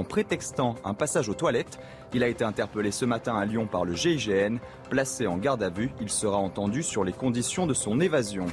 prétextant 0.04 0.76
un 0.86 0.94
passage 0.94 1.30
aux 1.30 1.34
toilettes. 1.34 1.80
Il 2.14 2.24
a 2.24 2.28
été 2.28 2.44
interpellé 2.44 2.92
ce 2.92 3.06
matin 3.06 3.36
à 3.36 3.46
Lyon 3.46 3.68
par 3.68 3.86
le 3.86 3.94
GIGN. 3.94 4.58
Placé 4.90 5.28
en 5.28 5.38
garde 5.38 5.64
à 5.64 5.70
vue, 5.70 5.92
il 6.02 6.10
sera 6.10 6.38
entendu 6.38 6.84
sur 6.84 7.04
les 7.04 7.14
conditions 7.14 7.68
de 7.68 7.74
son 7.74 8.00
évasion. 8.00 8.46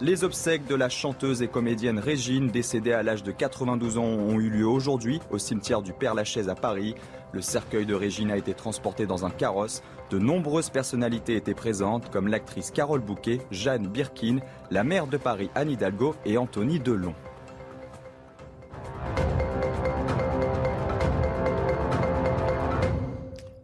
Les 0.00 0.22
obsèques 0.22 0.66
de 0.66 0.76
la 0.76 0.88
chanteuse 0.88 1.42
et 1.42 1.48
comédienne 1.48 1.98
Régine, 1.98 2.46
décédée 2.48 2.92
à 2.92 3.02
l'âge 3.02 3.24
de 3.24 3.32
92 3.32 3.98
ans, 3.98 4.04
ont 4.04 4.38
eu 4.38 4.48
lieu 4.48 4.66
aujourd'hui 4.66 5.20
au 5.30 5.38
cimetière 5.38 5.82
du 5.82 5.92
Père-Lachaise 5.92 6.48
à 6.48 6.54
Paris. 6.54 6.94
Le 7.32 7.42
cercueil 7.42 7.84
de 7.84 7.96
Régine 7.96 8.30
a 8.30 8.36
été 8.36 8.54
transporté 8.54 9.06
dans 9.06 9.26
un 9.26 9.30
carrosse. 9.30 9.82
De 10.10 10.18
nombreuses 10.20 10.70
personnalités 10.70 11.34
étaient 11.34 11.52
présentes, 11.52 12.10
comme 12.10 12.28
l'actrice 12.28 12.70
Carole 12.70 13.00
Bouquet, 13.00 13.40
Jeanne 13.50 13.88
Birkin, 13.88 14.38
la 14.70 14.84
maire 14.84 15.08
de 15.08 15.16
Paris 15.16 15.50
Anne 15.56 15.72
Hidalgo 15.72 16.14
et 16.24 16.38
Anthony 16.38 16.78
Delon. 16.78 17.14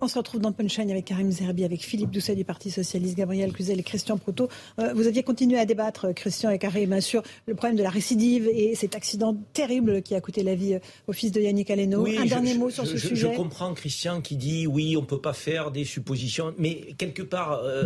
On 0.05 0.09
se 0.09 0.19
retrouve 0.19 0.43
dans 0.43 0.53
Punchline 0.53 0.91
avec 0.91 1.07
Karim 1.07 1.31
Zerbi, 1.31 1.65
avec 1.65 1.81
Philippe 1.81 2.11
Doucet 2.11 2.35
du 2.35 2.45
Parti 2.45 2.71
Socialiste, 2.71 3.17
Gabriel 3.17 3.55
Cluzel 3.55 3.81
et 3.81 3.83
Christian 3.83 4.19
Proto. 4.19 4.51
Euh, 4.79 4.93
vous 4.93 5.07
aviez 5.07 5.23
continué 5.23 5.59
à 5.59 5.65
débattre, 5.65 6.13
Christian 6.13 6.51
et 6.51 6.59
Karim, 6.59 7.01
sur 7.01 7.23
le 7.47 7.55
problème 7.55 7.79
de 7.79 7.83
la 7.83 7.89
récidive 7.89 8.47
et 8.53 8.75
cet 8.75 8.97
accident 8.97 9.35
terrible 9.55 10.03
qui 10.03 10.15
a 10.15 10.21
coûté 10.21 10.43
la 10.43 10.55
vie 10.57 10.79
au 11.07 11.15
fils 11.15 11.33
de 11.33 11.41
Yannick 11.41 11.71
Aleno. 11.71 12.05
Un 12.05 12.27
dernier 12.27 12.53
mot 12.53 12.69
sur 12.69 12.87
ce 12.87 12.99
sujet. 12.99 13.17
Je 13.17 13.35
comprends 13.35 13.73
Christian 13.73 14.21
qui 14.21 14.37
dit 14.37 14.67
oui, 14.67 14.95
on 14.99 15.01
ne 15.01 15.07
peut 15.07 15.23
pas 15.23 15.33
faire 15.33 15.71
des 15.71 15.87
suppositions, 15.87 16.53
mais 16.59 16.93
quelque 16.99 17.23
part, 17.23 17.63
euh, 17.65 17.85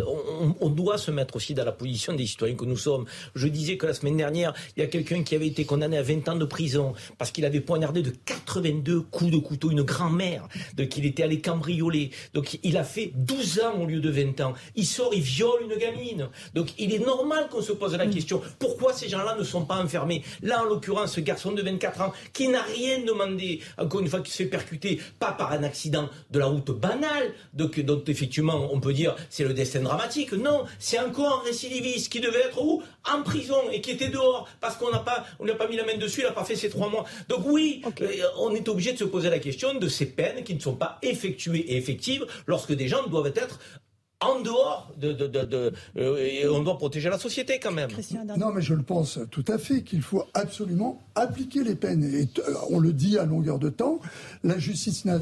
on, 0.59 0.69
doit 0.69 0.97
se 0.97 1.11
mettre 1.11 1.37
aussi 1.37 1.53
dans 1.53 1.63
la 1.63 1.71
position 1.71 2.11
des 2.11 2.25
citoyens 2.25 2.57
que 2.57 2.65
nous 2.65 2.75
sommes. 2.75 3.05
Je 3.33 3.47
disais 3.47 3.77
que 3.77 3.85
la 3.85 3.93
semaine 3.93 4.17
dernière, 4.17 4.53
il 4.75 4.81
y 4.81 4.83
a 4.83 4.87
quelqu'un 4.87 5.23
qui 5.23 5.35
avait 5.35 5.47
été 5.47 5.63
condamné 5.63 5.97
à 5.97 6.03
20 6.03 6.27
ans 6.27 6.35
de 6.35 6.43
prison 6.43 6.91
parce 7.17 7.31
qu'il 7.31 7.45
avait 7.45 7.61
poignardé 7.61 8.01
de 8.01 8.11
82 8.25 9.03
coups 9.03 9.31
de 9.31 9.37
couteau 9.37 9.71
une 9.71 9.83
grand-mère, 9.83 10.49
qu'il 10.89 11.05
était 11.05 11.23
allé 11.23 11.39
cambrioler 11.39 12.08
donc 12.33 12.59
il 12.63 12.77
a 12.77 12.83
fait 12.83 13.11
12 13.15 13.61
ans 13.61 13.81
au 13.81 13.85
lieu 13.85 13.99
de 13.99 14.09
20 14.09 14.41
ans. 14.41 14.53
Il 14.75 14.85
sort, 14.85 15.13
il 15.13 15.21
viole 15.21 15.63
une 15.63 15.77
gamine. 15.77 16.29
Donc 16.53 16.69
il 16.77 16.93
est 16.93 17.05
normal 17.05 17.47
qu'on 17.49 17.61
se 17.61 17.71
pose 17.71 17.95
la 17.95 18.05
mm. 18.05 18.11
question, 18.11 18.41
pourquoi 18.59 18.93
ces 18.93 19.09
gens-là 19.09 19.35
ne 19.37 19.43
sont 19.43 19.65
pas 19.65 19.81
enfermés? 19.81 20.23
Là, 20.41 20.63
en 20.63 20.65
l'occurrence, 20.65 21.13
ce 21.13 21.21
garçon 21.21 21.51
de 21.51 21.61
24 21.61 22.01
ans 22.01 22.13
qui 22.33 22.47
n'a 22.47 22.61
rien 22.61 22.99
demandé, 22.99 23.61
encore 23.77 24.01
une 24.01 24.07
fois, 24.07 24.21
qui 24.21 24.31
se 24.31 24.37
fait 24.37 24.45
percuter, 24.45 24.99
pas 25.19 25.31
par 25.31 25.51
un 25.51 25.63
accident 25.63 26.09
de 26.31 26.39
la 26.39 26.45
route 26.45 26.71
banale, 26.71 27.33
donc, 27.53 27.79
dont 27.79 28.03
effectivement 28.07 28.69
on 28.71 28.79
peut 28.79 28.93
dire 28.93 29.15
c'est 29.29 29.43
le 29.43 29.53
destin 29.53 29.81
dramatique. 29.81 30.33
Non, 30.33 30.65
c'est 30.79 30.99
encore 30.99 31.41
un 31.41 31.47
récidiviste 31.47 32.11
qui 32.11 32.19
devait 32.19 32.39
être 32.39 32.61
où? 32.61 32.83
En 33.11 33.23
prison 33.23 33.69
et 33.71 33.81
qui 33.81 33.91
était 33.91 34.09
dehors 34.09 34.47
parce 34.59 34.75
qu'on 34.75 34.91
n'a 34.91 34.99
pas, 34.99 35.25
on 35.39 35.47
pas 35.55 35.67
mis 35.67 35.75
la 35.75 35.85
main 35.85 35.97
dessus, 35.97 36.21
il 36.21 36.25
n'a 36.25 36.31
pas 36.31 36.43
fait 36.43 36.55
ses 36.55 36.69
trois 36.69 36.89
mois. 36.89 37.05
Donc 37.27 37.41
oui, 37.45 37.81
euh, 38.01 38.07
on 38.37 38.53
est 38.53 38.67
obligé 38.67 38.93
de 38.93 38.97
se 38.97 39.03
poser 39.03 39.29
la 39.29 39.39
question 39.39 39.73
de 39.73 39.87
ces 39.87 40.05
peines 40.05 40.43
qui 40.43 40.53
ne 40.53 40.59
sont 40.59 40.75
pas 40.75 40.99
effectuées 41.01 41.73
et 41.73 41.77
lorsque 42.47 42.73
des 42.73 42.87
gens 42.87 43.07
doivent 43.07 43.33
être 43.35 43.59
en 44.21 44.41
dehors 44.41 44.93
de, 44.97 45.13
de, 45.13 45.73
euh, 45.97 46.17
et 46.17 46.47
on 46.47 46.61
doit 46.61 46.77
protéger 46.77 47.09
la 47.09 47.17
société 47.17 47.57
quand 47.59 47.71
même. 47.71 47.89
Non, 48.37 48.51
mais 48.51 48.61
je 48.61 48.73
le 48.73 48.83
pense 48.83 49.19
tout 49.31 49.45
à 49.47 49.57
fait 49.57 49.81
qu'il 49.81 50.01
faut 50.01 50.25
absolument 50.33 51.01
appliquer 51.15 51.63
les 51.63 51.75
peines. 51.75 52.03
Et 52.03 52.27
euh, 52.39 52.53
on 52.69 52.79
le 52.79 52.91
dit 52.91 53.17
à 53.17 53.25
longueur 53.25 53.59
de 53.59 53.69
temps, 53.69 53.99
la 54.43 54.57
justice 54.59 55.05
n'a 55.05 55.17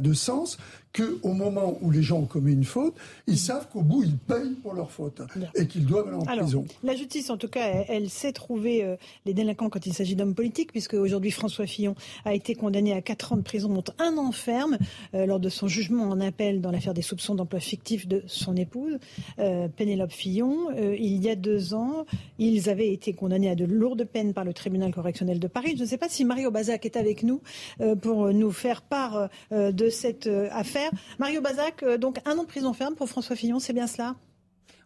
de 0.00 0.12
sens 0.14 0.56
qu'au 0.92 1.32
moment 1.32 1.78
où 1.80 1.90
les 1.90 2.02
gens 2.02 2.18
ont 2.18 2.26
commis 2.26 2.52
une 2.52 2.64
faute, 2.64 2.94
ils 3.26 3.38
savent 3.38 3.68
qu'au 3.68 3.80
bout, 3.80 4.02
ils 4.02 4.16
payent 4.16 4.54
pour 4.62 4.74
leur 4.74 4.90
faute 4.90 5.22
et 5.54 5.66
qu'ils 5.66 5.86
doivent 5.86 6.08
aller 6.08 6.16
en 6.16 6.24
prison. 6.24 6.66
La 6.82 6.94
justice, 6.94 7.30
en 7.30 7.36
tout 7.36 7.48
cas, 7.48 7.84
elle, 7.88 8.10
sait 8.10 8.32
trouver 8.32 8.84
euh, 8.84 8.96
les 9.24 9.32
délinquants 9.32 9.70
quand 9.70 9.86
il 9.86 9.94
s'agit 9.94 10.16
d'hommes 10.16 10.34
politiques, 10.34 10.70
puisque 10.70 10.94
aujourd'hui 10.94 11.30
François 11.30 11.66
Fillon 11.66 11.94
a 12.24 12.34
été 12.34 12.54
condamné 12.54 12.92
à 12.92 13.00
4 13.00 13.32
ans 13.32 13.36
de 13.36 13.42
prison, 13.42 13.72
dont 13.72 13.84
un 13.98 14.18
an 14.18 14.32
ferme, 14.32 14.76
euh, 15.14 15.24
lors 15.24 15.40
de 15.40 15.48
son 15.48 15.66
jugement 15.66 16.04
en 16.04 16.20
appel 16.20 16.60
dans 16.60 16.70
l'affaire 16.70 16.94
des 16.94 17.02
soupçons 17.02 17.34
d'emploi 17.34 17.60
fictif 17.60 18.06
de 18.06 18.22
son 18.26 18.56
épouse, 18.56 18.98
euh, 19.38 19.68
Pénélope 19.68 20.12
Fillon. 20.12 20.68
il 20.76 21.22
y 21.22 21.30
a 21.30 21.36
deux 21.36 21.74
ans, 21.74 22.04
ils 22.38 22.68
avaient 22.68 22.92
été 22.92 23.14
condamnés 23.14 23.48
à 23.48 23.54
de 23.54 23.64
lourdes 23.64 24.04
peines 24.04 24.34
par 24.34 24.44
le 24.44 24.52
tribunal 24.52 24.92
correctionnel 24.92 25.38
de 25.38 25.46
Paris. 25.46 25.74
Je 25.76 25.82
ne 25.82 25.88
sais 25.88 25.98
pas 25.98 26.08
si 26.08 26.24
Mario 26.24 26.50
Bazac 26.50 26.84
est 26.84 26.96
avec 26.96 27.22
nous 27.22 27.40
pour 28.02 28.32
nous 28.32 28.50
faire 28.50 28.82
part 28.82 29.28
de 29.50 29.88
cette 29.88 30.28
affaire. 30.50 30.81
Mario 31.18 31.40
Bazac, 31.40 31.82
euh, 31.82 31.98
donc 31.98 32.18
un 32.24 32.38
an 32.38 32.42
de 32.42 32.48
prison 32.48 32.72
ferme 32.72 32.94
pour 32.94 33.08
François 33.08 33.36
Fillon, 33.36 33.58
c'est 33.58 33.72
bien 33.72 33.86
cela? 33.86 34.14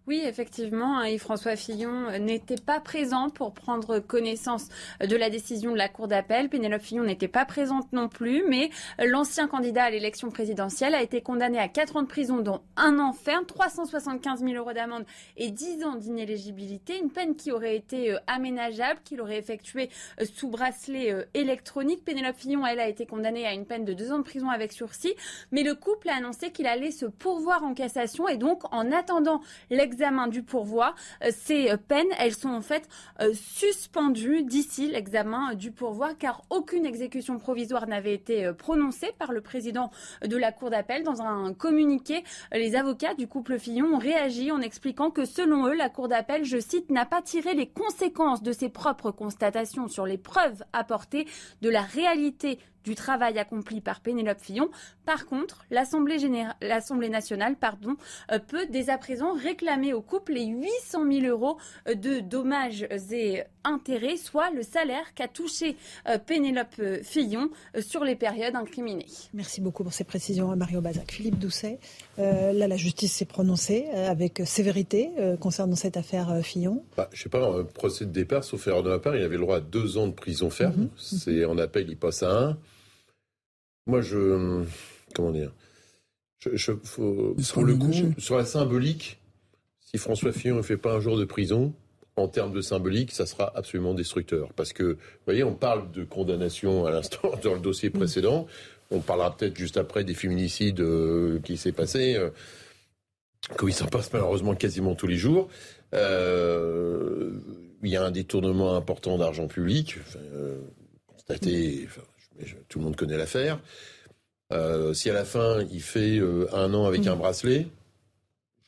Oui, 0.06 0.22
effectivement, 0.24 0.98
hein, 0.98 1.08
Yves-François 1.08 1.56
Fillon 1.56 2.16
n'était 2.20 2.62
pas 2.64 2.78
présent 2.78 3.28
pour 3.28 3.52
prendre 3.52 3.98
connaissance 3.98 4.68
de 5.00 5.16
la 5.16 5.30
décision 5.30 5.72
de 5.72 5.76
la 5.76 5.88
Cour 5.88 6.06
d'appel. 6.06 6.48
Pénélope 6.48 6.80
Fillon 6.82 7.02
n'était 7.02 7.26
pas 7.26 7.44
présente 7.44 7.92
non 7.92 8.08
plus, 8.08 8.44
mais 8.48 8.70
l'ancien 9.04 9.48
candidat 9.48 9.82
à 9.82 9.90
l'élection 9.90 10.30
présidentielle 10.30 10.94
a 10.94 11.02
été 11.02 11.22
condamné 11.22 11.58
à 11.58 11.66
4 11.66 11.96
ans 11.96 12.02
de 12.02 12.06
prison, 12.06 12.36
dont 12.38 12.60
un 12.76 13.00
an 13.00 13.12
ferme, 13.12 13.46
375 13.46 14.44
000 14.44 14.52
euros 14.52 14.72
d'amende 14.72 15.04
et 15.36 15.50
10 15.50 15.82
ans 15.82 15.96
d'inéligibilité. 15.96 17.00
Une 17.02 17.10
peine 17.10 17.34
qui 17.34 17.50
aurait 17.50 17.74
été 17.74 18.12
euh, 18.12 18.18
aménageable, 18.28 19.00
qu'il 19.04 19.20
aurait 19.20 19.38
effectuée 19.38 19.90
euh, 20.20 20.24
sous 20.24 20.48
bracelet 20.48 21.12
euh, 21.12 21.24
électronique. 21.34 22.04
Pénélope 22.04 22.36
Fillon, 22.36 22.64
elle, 22.64 22.78
a 22.78 22.86
été 22.86 23.06
condamnée 23.06 23.44
à 23.44 23.54
une 23.54 23.66
peine 23.66 23.84
de 23.84 23.92
2 23.92 24.12
ans 24.12 24.18
de 24.18 24.22
prison 24.22 24.50
avec 24.50 24.70
sursis, 24.70 25.14
mais 25.50 25.64
le 25.64 25.74
couple 25.74 26.10
a 26.10 26.14
annoncé 26.14 26.52
qu'il 26.52 26.68
allait 26.68 26.92
se 26.92 27.06
pourvoir 27.06 27.64
en 27.64 27.74
cassation 27.74 28.28
et 28.28 28.36
donc, 28.36 28.62
en 28.72 28.92
attendant 28.92 29.40
l'examen 29.68 29.95
l'examen 29.96 30.28
du 30.28 30.42
pourvoi, 30.42 30.94
euh, 31.24 31.30
ces 31.34 31.70
euh, 31.70 31.78
peines, 31.78 32.04
elles 32.18 32.34
sont 32.34 32.50
en 32.50 32.60
fait 32.60 32.86
euh, 33.22 33.32
suspendues 33.32 34.42
d'ici 34.42 34.88
l'examen 34.88 35.54
du 35.54 35.70
pourvoi, 35.70 36.12
car 36.12 36.42
aucune 36.50 36.84
exécution 36.84 37.38
provisoire 37.38 37.86
n'avait 37.86 38.12
été 38.12 38.52
prononcée 38.58 39.14
par 39.18 39.32
le 39.32 39.40
président 39.40 39.90
de 40.22 40.36
la 40.36 40.52
Cour 40.52 40.68
d'appel. 40.68 41.02
Dans 41.02 41.22
un 41.22 41.54
communiqué, 41.54 42.24
les 42.52 42.76
avocats 42.76 43.14
du 43.14 43.26
couple 43.26 43.58
Fillon 43.58 43.94
ont 43.94 43.98
réagi 43.98 44.52
en 44.52 44.60
expliquant 44.60 45.10
que 45.10 45.24
selon 45.24 45.66
eux, 45.66 45.74
la 45.74 45.88
Cour 45.88 46.08
d'appel, 46.08 46.44
je 46.44 46.58
cite, 46.58 46.90
n'a 46.90 47.06
pas 47.06 47.22
tiré 47.22 47.54
les 47.54 47.66
conséquences 47.66 48.42
de 48.42 48.52
ses 48.52 48.68
propres 48.68 49.12
constatations 49.12 49.88
sur 49.88 50.04
les 50.04 50.18
preuves 50.18 50.62
apportées 50.74 51.26
de 51.62 51.70
la 51.70 51.80
réalité 51.80 52.58
du 52.86 52.94
travail 52.94 53.38
accompli 53.38 53.80
par 53.80 54.00
Pénélope 54.00 54.40
Fillon. 54.40 54.70
Par 55.04 55.26
contre, 55.26 55.64
l'Assemblée, 55.70 56.18
nationale 57.08 57.56
pardon, 57.56 57.96
euh, 58.32 58.38
peut 58.38 58.66
dès 58.70 58.88
à 58.88 58.96
présent 58.96 59.34
réclamer 59.34 59.92
au 59.92 60.00
couple 60.00 60.34
les 60.34 60.46
800 60.46 61.10
000 61.10 61.26
euros 61.26 61.58
euh, 61.88 61.94
de 61.94 62.20
dommages 62.20 62.86
et 63.10 63.42
intérêts, 63.64 64.16
soit 64.16 64.50
le 64.50 64.62
salaire 64.62 65.14
qu'a 65.14 65.26
touché 65.26 65.76
euh, 66.08 66.18
Pénélope 66.18 66.80
Fillon 67.02 67.50
sur 67.80 68.04
les 68.04 68.14
périodes 68.14 68.54
incriminées. 68.54 69.06
Merci 69.34 69.60
beaucoup 69.60 69.82
pour 69.82 69.92
ces 69.92 70.04
précisions, 70.04 70.54
Mario 70.54 70.80
Bazac. 70.80 71.10
Philippe 71.10 71.38
Doucet, 71.38 71.80
là, 72.18 72.52
la 72.52 72.76
justice 72.76 73.12
s'est 73.12 73.24
prononcée 73.24 73.86
avec 73.88 74.42
sévérité 74.44 75.10
concernant 75.40 75.74
cette 75.74 75.96
affaire 75.96 76.40
Fillon. 76.44 76.84
Bah, 76.96 77.08
je 77.12 77.18
ne 77.18 77.22
sais 77.24 77.28
pas, 77.28 77.44
un 77.44 77.64
procès 77.64 78.04
de 78.04 78.12
départ, 78.12 78.44
sauf 78.44 78.68
erreur 78.68 78.84
de 78.84 78.90
ma 78.90 79.00
part, 79.00 79.16
il 79.16 79.22
avait 79.22 79.36
le 79.36 79.42
droit 79.42 79.56
à 79.56 79.60
deux 79.60 79.98
ans 79.98 80.06
de 80.06 80.12
prison 80.12 80.50
ferme. 80.50 80.82
Mhm. 80.82 80.88
C'est 80.96 81.44
en 81.44 81.58
appel, 81.58 81.86
il 81.88 81.96
passe 81.96 82.22
à 82.22 82.30
un. 82.30 82.58
Moi, 83.86 84.00
je. 84.00 84.64
Comment 85.14 85.30
dire 85.30 85.52
je, 86.38 86.54
je, 86.54 86.72
faut, 86.84 87.34
Pour 87.52 87.64
le 87.64 87.76
coup, 87.76 87.92
sur 88.18 88.36
la 88.36 88.44
symbolique, 88.44 89.18
si 89.80 89.98
François 89.98 90.32
Fillon 90.32 90.56
ne 90.56 90.62
fait 90.62 90.76
pas 90.76 90.94
un 90.94 91.00
jour 91.00 91.16
de 91.16 91.24
prison, 91.24 91.72
en 92.16 92.28
termes 92.28 92.52
de 92.52 92.62
symbolique, 92.62 93.12
ça 93.12 93.26
sera 93.26 93.52
absolument 93.54 93.94
destructeur. 93.94 94.52
Parce 94.54 94.72
que, 94.72 94.82
vous 94.82 95.24
voyez, 95.26 95.44
on 95.44 95.54
parle 95.54 95.90
de 95.92 96.04
condamnation 96.04 96.86
à 96.86 96.90
l'instant 96.90 97.30
dans 97.42 97.54
le 97.54 97.60
dossier 97.60 97.90
précédent. 97.90 98.46
On 98.90 99.00
parlera 99.00 99.36
peut-être 99.36 99.56
juste 99.56 99.76
après 99.76 100.04
des 100.04 100.14
féminicides 100.14 100.80
euh, 100.80 101.40
qui 101.40 101.56
s'est 101.56 101.72
passé, 101.72 102.14
euh, 102.14 102.30
comme 103.56 103.68
il 103.68 103.74
s'en 103.74 103.86
passe 103.86 104.12
malheureusement 104.12 104.54
quasiment 104.54 104.94
tous 104.94 105.06
les 105.06 105.16
jours. 105.16 105.48
Euh, 105.92 107.32
il 107.82 107.90
y 107.90 107.96
a 107.96 108.04
un 108.04 108.10
détournement 108.10 108.74
important 108.76 109.18
d'argent 109.18 109.46
public, 109.46 109.96
constaté, 111.06 111.86
tout 112.68 112.78
le 112.78 112.84
monde 112.84 112.96
connaît 112.96 113.16
l'affaire. 113.16 113.58
si 114.94 115.10
à 115.10 115.12
la 115.12 115.24
fin 115.24 115.62
il 115.70 115.82
fait 115.82 116.20
un 116.52 116.74
an 116.74 116.86
avec 116.86 117.06
un 117.06 117.16
bracelet, 117.16 117.66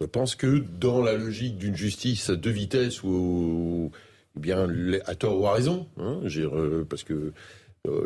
je 0.00 0.06
pense 0.06 0.36
que 0.36 0.62
dans 0.78 1.02
la 1.02 1.14
logique 1.14 1.58
d'une 1.58 1.74
justice 1.74 2.30
de 2.30 2.50
vitesse 2.50 3.02
ou, 3.02 3.90
eh 4.36 4.40
bien 4.40 4.68
à 5.06 5.14
tort 5.16 5.40
ou 5.40 5.46
à 5.48 5.54
raison, 5.54 5.88
hein, 5.98 6.20
parce 6.88 7.02
que 7.02 7.14
euh, 7.14 7.34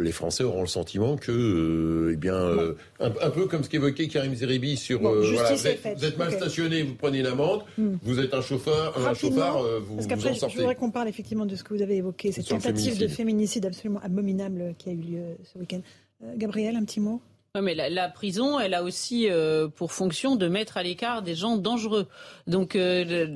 les 0.01 0.12
Français 0.12 0.45
auront 0.45 0.62
le 0.62 0.66
sentiment 0.66 1.16
que, 1.16 1.33
euh, 1.33 2.12
eh 2.12 2.16
bien, 2.16 2.35
euh, 2.35 2.74
un, 3.01 3.30
peu 3.30 3.47
comme 3.47 3.62
ce 3.62 3.68
qu'évoquait 3.68 4.09
Karim 4.09 4.35
Zeribi 4.35 4.76
sur, 4.76 5.01
voilà, 5.01 5.55
vous, 5.55 5.66
êtes, 5.66 6.18
mal 6.18 6.33
stationné, 6.33 6.83
vous 6.83 6.95
prenez 6.95 7.20
une 7.20 7.26
amende, 7.26 7.62
hmm. 7.78 7.97
vous 8.03 8.20
êtes 8.20 8.35
un 8.35 8.43
chauffeur, 8.43 8.97
un 9.07 9.14
chauffeur, 9.14 9.62
vous, 9.80 9.97
parce 9.97 10.07
qu'après, 10.07 10.30
en 10.30 10.35
sortez. 10.35 10.55
Je 10.55 10.61
voudrais 10.61 10.76
qu'on 10.76 10.91
parle 10.91 11.09
effectivement 11.09 11.47
de 11.47 11.57
ce 11.57 11.64
que 11.64 11.74
vous 11.74 11.83
avez 11.83 11.97
évoqué, 11.97 12.33
cette 12.33 12.49
tentative 12.49 12.99
de 12.99 13.09
féminicide 13.09 13.66
absolument 13.66 14.01
abominable 14.03 14.74
qui 14.78 14.91
a 14.91 14.93
eu 14.93 14.97
lieu 14.97 15.22
ce 15.45 15.59
week-end. 15.59 15.80
Gabriel, 16.37 16.76
un 16.76 16.85
petit 16.85 17.01
mot? 17.01 17.20
Mais 17.61 17.74
la, 17.74 18.09
prison, 18.09 18.59
elle 18.59 18.72
a 18.72 18.83
aussi 18.83 19.28
euh, 19.28 19.68
pour 19.68 19.93
fonction 19.93 20.37
de 20.37 20.49
mettre 20.49 20.78
à 20.78 20.83
l'écart 20.83 21.20
des 21.20 21.35
gens 21.35 21.59
dangereux. 21.59 22.09
Donc, 22.47 22.76
euh, 22.76 23.26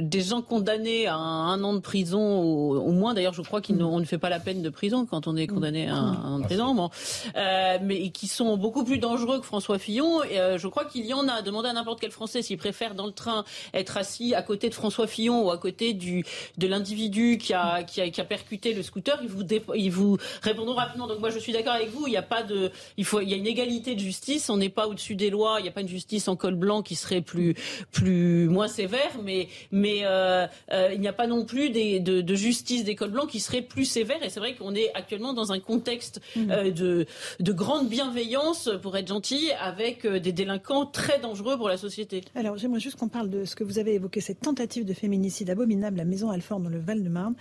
des 0.00 0.20
gens 0.20 0.42
condamnés 0.42 1.06
à 1.06 1.16
un, 1.16 1.62
an 1.62 1.74
de 1.74 1.80
prison, 1.80 2.40
au, 2.40 2.92
moins, 2.92 3.14
d'ailleurs, 3.14 3.34
je 3.34 3.42
crois 3.42 3.60
qu'on 3.60 4.00
ne 4.00 4.04
fait 4.04 4.18
pas 4.18 4.30
la 4.30 4.40
peine 4.40 4.62
de 4.62 4.70
prison 4.70 5.06
quand 5.06 5.26
on 5.26 5.36
est 5.36 5.46
condamné 5.46 5.88
à 5.88 5.94
un, 5.94 6.34
an 6.34 6.38
de 6.38 6.44
prison, 6.44 6.74
bon. 6.74 6.90
euh, 7.36 7.78
mais 7.82 8.10
qui 8.10 8.26
sont 8.26 8.56
beaucoup 8.56 8.84
plus 8.84 8.98
dangereux 8.98 9.40
que 9.40 9.46
François 9.46 9.78
Fillon. 9.78 10.22
Et, 10.24 10.38
euh, 10.38 10.58
je 10.58 10.66
crois 10.68 10.84
qu'il 10.84 11.04
y 11.04 11.12
en 11.12 11.28
a. 11.28 11.42
Demandez 11.42 11.68
à 11.68 11.72
n'importe 11.72 12.00
quel 12.00 12.10
Français 12.10 12.42
s'il 12.42 12.58
préfère 12.58 12.94
dans 12.94 13.06
le 13.06 13.12
train 13.12 13.44
être 13.74 13.96
assis 13.96 14.34
à 14.34 14.42
côté 14.42 14.68
de 14.68 14.74
François 14.74 15.06
Fillon 15.06 15.46
ou 15.46 15.50
à 15.50 15.58
côté 15.58 15.92
du, 15.92 16.24
de 16.56 16.66
l'individu 16.66 17.38
qui 17.38 17.52
a, 17.52 17.82
qui, 17.82 18.00
a, 18.00 18.08
qui 18.08 18.20
a 18.20 18.24
percuté 18.24 18.72
le 18.72 18.82
scooter, 18.82 19.18
ils 19.22 19.28
vous, 19.28 19.42
ils 19.74 19.90
vous 19.90 20.16
répondront 20.42 20.74
rapidement. 20.74 21.06
Donc, 21.06 21.20
moi, 21.20 21.30
je 21.30 21.38
suis 21.38 21.52
d'accord 21.52 21.74
avec 21.74 21.90
vous. 21.90 22.06
Il 22.06 22.10
n'y 22.10 22.16
a 22.16 22.22
pas 22.22 22.42
de, 22.42 22.70
il 22.96 23.04
faut, 23.04 23.20
il 23.20 23.28
y 23.28 23.34
a 23.34 23.36
une 23.36 23.46
égalité 23.46 23.94
de 23.94 24.00
justice. 24.00 24.48
On 24.48 24.56
n'est 24.56 24.68
pas 24.68 24.86
au-dessus 24.86 25.16
des 25.16 25.30
lois. 25.30 25.56
Il 25.60 25.64
n'y 25.64 25.68
a 25.68 25.72
pas 25.72 25.82
une 25.82 25.88
justice 25.88 26.28
en 26.28 26.36
col 26.36 26.54
blanc 26.54 26.82
qui 26.82 26.94
serait 26.94 27.20
plus, 27.20 27.54
plus 27.92 28.37
moins 28.46 28.68
sévère, 28.68 29.18
mais, 29.24 29.48
mais 29.72 30.00
euh, 30.04 30.46
euh, 30.72 30.90
il 30.94 31.00
n'y 31.00 31.08
a 31.08 31.12
pas 31.12 31.26
non 31.26 31.44
plus 31.44 31.70
des, 31.70 32.00
de, 32.00 32.20
de, 32.20 32.34
justice 32.34 32.84
des 32.84 32.94
cols 32.94 33.10
blancs 33.10 33.28
qui 33.28 33.40
serait 33.40 33.62
plus 33.62 33.84
sévère. 33.84 34.22
Et 34.22 34.30
c'est 34.30 34.40
vrai 34.40 34.54
qu'on 34.54 34.74
est 34.74 34.90
actuellement 34.94 35.32
dans 35.32 35.52
un 35.52 35.60
contexte 35.60 36.20
mmh. 36.36 36.50
euh, 36.50 36.70
de, 36.70 37.06
de 37.40 37.52
grande 37.52 37.88
bienveillance, 37.88 38.70
pour 38.82 38.96
être 38.96 39.08
gentil, 39.08 39.50
avec 39.60 40.06
des 40.06 40.32
délinquants 40.32 40.86
très 40.86 41.18
dangereux 41.18 41.56
pour 41.56 41.68
la 41.68 41.76
société. 41.76 42.22
Alors 42.34 42.56
j'aimerais 42.56 42.80
juste 42.80 42.96
qu'on 42.96 43.08
parle 43.08 43.30
de 43.30 43.44
ce 43.44 43.56
que 43.56 43.64
vous 43.64 43.78
avez 43.78 43.94
évoqué, 43.94 44.20
cette 44.20 44.40
tentative 44.40 44.84
de 44.84 44.94
féminicide 44.94 45.50
abominable 45.50 45.98
à 46.00 46.04
Maison-Alfort 46.04 46.60
dans 46.60 46.70
le 46.70 46.78
Val-de-Marne 46.78 47.34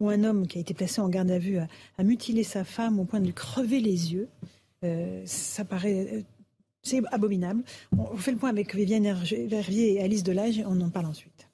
où 0.00 0.08
un 0.08 0.24
homme 0.24 0.46
qui 0.46 0.58
a 0.58 0.60
été 0.60 0.74
placé 0.74 1.00
en 1.00 1.08
garde 1.08 1.30
à 1.30 1.38
vue 1.38 1.58
a, 1.58 1.68
a, 1.98 2.02
mutilé 2.02 2.42
sa 2.42 2.64
femme 2.64 2.98
au 2.98 3.04
point 3.04 3.20
de 3.20 3.26
lui 3.26 3.32
crever 3.32 3.80
les 3.80 4.12
yeux. 4.12 4.28
Euh, 4.84 5.22
ça 5.24 5.64
paraît 5.64 6.24
c'est 6.84 7.02
abominable. 7.10 7.64
On 7.98 8.16
fait 8.16 8.30
le 8.30 8.38
point 8.38 8.50
avec 8.50 8.74
Viviane 8.74 9.12
Vervier 9.46 9.94
et 9.94 10.02
Alice 10.02 10.22
Delage 10.22 10.62
on 10.66 10.80
en 10.80 10.90
parle 10.90 11.06
ensuite. 11.06 11.48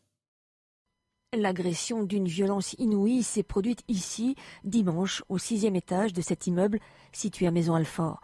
L'agression 1.33 2.03
d'une 2.03 2.27
violence 2.27 2.75
inouïe 2.79 3.23
s'est 3.23 3.45
produite 3.45 3.85
ici, 3.87 4.35
dimanche, 4.65 5.23
au 5.29 5.39
sixième 5.39 5.77
étage 5.77 6.13
de 6.13 6.21
cet 6.21 6.49
immeuble 6.49 6.81
situé 7.13 7.47
à 7.47 7.53
Maison-Alfort. 7.53 8.21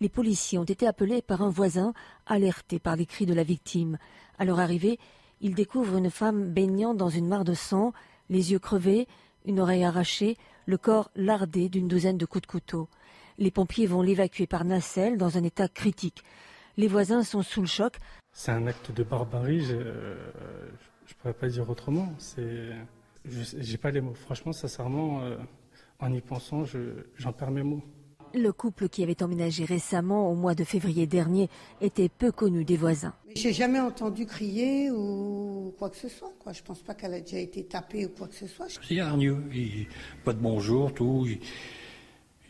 Les 0.00 0.10
policiers 0.10 0.58
ont 0.58 0.64
été 0.64 0.86
appelés 0.86 1.22
par 1.22 1.40
un 1.40 1.48
voisin, 1.48 1.94
alertés 2.26 2.78
par 2.78 2.96
les 2.96 3.06
cris 3.06 3.24
de 3.24 3.32
la 3.32 3.44
victime. 3.44 3.96
À 4.38 4.44
leur 4.44 4.60
arrivée, 4.60 4.98
ils 5.40 5.54
découvrent 5.54 5.96
une 5.96 6.10
femme 6.10 6.52
baignant 6.52 6.92
dans 6.92 7.08
une 7.08 7.28
mare 7.28 7.44
de 7.44 7.54
sang, 7.54 7.94
les 8.28 8.52
yeux 8.52 8.58
crevés, 8.58 9.08
une 9.46 9.60
oreille 9.60 9.84
arrachée, 9.84 10.36
le 10.66 10.76
corps 10.76 11.10
lardé 11.16 11.70
d'une 11.70 11.88
douzaine 11.88 12.18
de 12.18 12.26
coups 12.26 12.42
de 12.42 12.46
couteau. 12.46 12.88
Les 13.38 13.50
pompiers 13.50 13.86
vont 13.86 14.02
l'évacuer 14.02 14.46
par 14.46 14.66
nacelle 14.66 15.16
dans 15.16 15.38
un 15.38 15.44
état 15.44 15.68
critique. 15.68 16.22
Les 16.76 16.88
voisins 16.88 17.22
sont 17.22 17.42
sous 17.42 17.60
le 17.60 17.66
choc. 17.66 17.96
C'est 18.32 18.52
un 18.52 18.66
acte 18.66 18.92
de 18.92 19.02
barbarie, 19.02 19.60
je 19.60 19.74
ne 19.76 21.14
pourrais 21.18 21.34
pas 21.34 21.48
dire 21.48 21.68
autrement. 21.68 22.12
C'est, 22.18 22.70
j'ai 23.24 23.78
pas 23.78 23.90
les 23.90 24.00
mots. 24.00 24.14
Franchement, 24.14 24.52
sincèrement, 24.52 25.22
euh, 25.22 25.36
en 25.98 26.12
y 26.12 26.20
pensant, 26.20 26.64
j'en 27.16 27.32
perds 27.32 27.50
mes 27.50 27.62
mots. 27.62 27.82
Le 28.32 28.52
couple 28.52 28.88
qui 28.88 29.02
avait 29.02 29.20
emménagé 29.24 29.64
récemment 29.64 30.30
au 30.30 30.36
mois 30.36 30.54
de 30.54 30.62
février 30.62 31.08
dernier 31.08 31.48
était 31.80 32.08
peu 32.08 32.30
connu 32.30 32.64
des 32.64 32.76
voisins. 32.76 33.12
J'ai 33.34 33.52
jamais 33.52 33.80
entendu 33.80 34.24
crier 34.24 34.88
ou 34.92 35.74
quoi 35.76 35.90
que 35.90 35.96
ce 35.96 36.08
soit. 36.08 36.32
Quoi. 36.38 36.52
Je 36.52 36.62
pense 36.62 36.80
pas 36.80 36.94
qu'elle 36.94 37.14
a 37.14 37.20
déjà 37.20 37.38
été 37.38 37.64
tapée 37.64 38.06
ou 38.06 38.10
quoi 38.10 38.28
que 38.28 38.36
ce 38.36 38.46
soit. 38.46 38.66
C'est 38.68 39.00
hargneux. 39.00 39.42
pas 40.24 40.32
de 40.32 40.38
bonjour, 40.38 40.94
tout. 40.94 41.26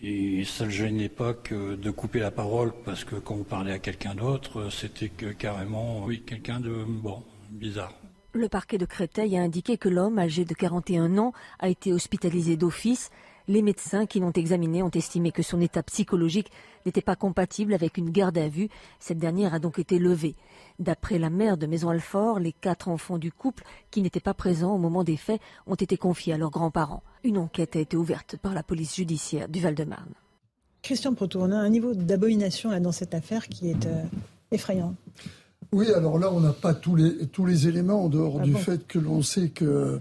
Et 0.03 0.45
ça 0.45 0.65
ne 0.65 0.71
gênait 0.71 1.11
pas 1.11 1.35
que 1.35 1.75
de 1.77 1.91
couper 1.91 2.21
la 2.21 2.31
parole 2.31 2.73
parce 2.85 3.05
que 3.05 3.17
quand 3.17 3.35
vous 3.35 3.45
parlez 3.45 3.73
à 3.73 3.79
quelqu'un 3.79 4.15
d'autre, 4.15 4.71
c'était 4.71 5.11
que 5.11 5.27
carrément, 5.27 6.05
oui, 6.05 6.23
quelqu'un 6.27 6.59
de, 6.59 6.85
bon, 6.87 7.23
bizarre. 7.51 7.93
Le 8.33 8.49
parquet 8.49 8.79
de 8.79 8.87
Créteil 8.87 9.37
a 9.37 9.43
indiqué 9.43 9.77
que 9.77 9.89
l'homme, 9.89 10.19
âgé 10.19 10.45
de 10.45 10.55
41 10.55 11.19
ans, 11.19 11.33
a 11.59 11.69
été 11.69 11.93
hospitalisé 11.93 12.57
d'office. 12.57 13.11
Les 13.49 13.61
médecins 13.61 14.07
qui 14.07 14.21
l'ont 14.21 14.33
examiné 14.33 14.83
ont 14.83 14.91
estimé 14.91 15.33
que 15.33 15.43
son 15.43 15.61
état 15.61 15.83
psychologique 15.83 16.51
n'était 16.87 17.01
pas 17.03 17.17
compatible 17.17 17.75
avec 17.75 17.97
une 17.97 18.11
garde 18.11 18.39
à 18.39 18.49
vue. 18.49 18.69
Cette 18.99 19.19
dernière 19.19 19.55
a 19.55 19.59
donc 19.59 19.79
été 19.79 19.99
levée. 19.99 20.35
D'après 20.79 21.19
la 21.19 21.31
mère 21.31 21.57
de 21.57 21.67
Maison-Alfort, 21.67 22.39
les 22.39 22.53
quatre 22.53 22.89
enfants 22.89 23.19
du 23.19 23.33
couple 23.33 23.65
qui 23.91 24.03
n'étaient 24.03 24.21
pas 24.21 24.35
présents 24.35 24.75
au 24.75 24.79
moment 24.79 25.05
des 25.05 25.17
faits 25.17 25.41
ont 25.67 25.75
été 25.75 25.97
confiés 25.97 26.33
à 26.33 26.39
leurs 26.39 26.51
grands-parents. 26.51 27.03
Une 27.25 27.39
enquête 27.39 27.77
a 27.77 27.81
été 27.81 27.97
ouverte 27.97 28.37
par 28.37 28.55
la 28.55 28.63
police 28.63 28.97
judiciaire 28.97 29.49
du 29.49 29.61
Val-de-Marne. 29.61 30.15
Christian 30.83 31.15
Proto, 31.15 31.41
on 31.43 31.51
a 31.51 31.57
un 31.57 31.69
niveau 31.69 31.95
d'abomination 31.95 32.79
dans 32.81 32.93
cette 32.93 33.15
affaire 33.15 33.49
qui 33.49 33.71
est 33.71 33.87
euh, 33.87 34.03
effrayant. 34.51 34.95
Oui, 35.73 35.93
alors 35.93 36.19
là, 36.19 36.33
on 36.33 36.41
n'a 36.41 36.53
pas 36.53 36.75
tous 36.75 36.97
les, 36.97 37.27
tous 37.29 37.47
les 37.47 37.69
éléments 37.69 38.05
en 38.05 38.09
dehors 38.09 38.39
ah 38.41 38.43
du 38.43 38.55
fait 38.55 38.87
que 38.87 38.99
l'on 38.99 39.23
sait 39.23 39.51
que 39.51 40.01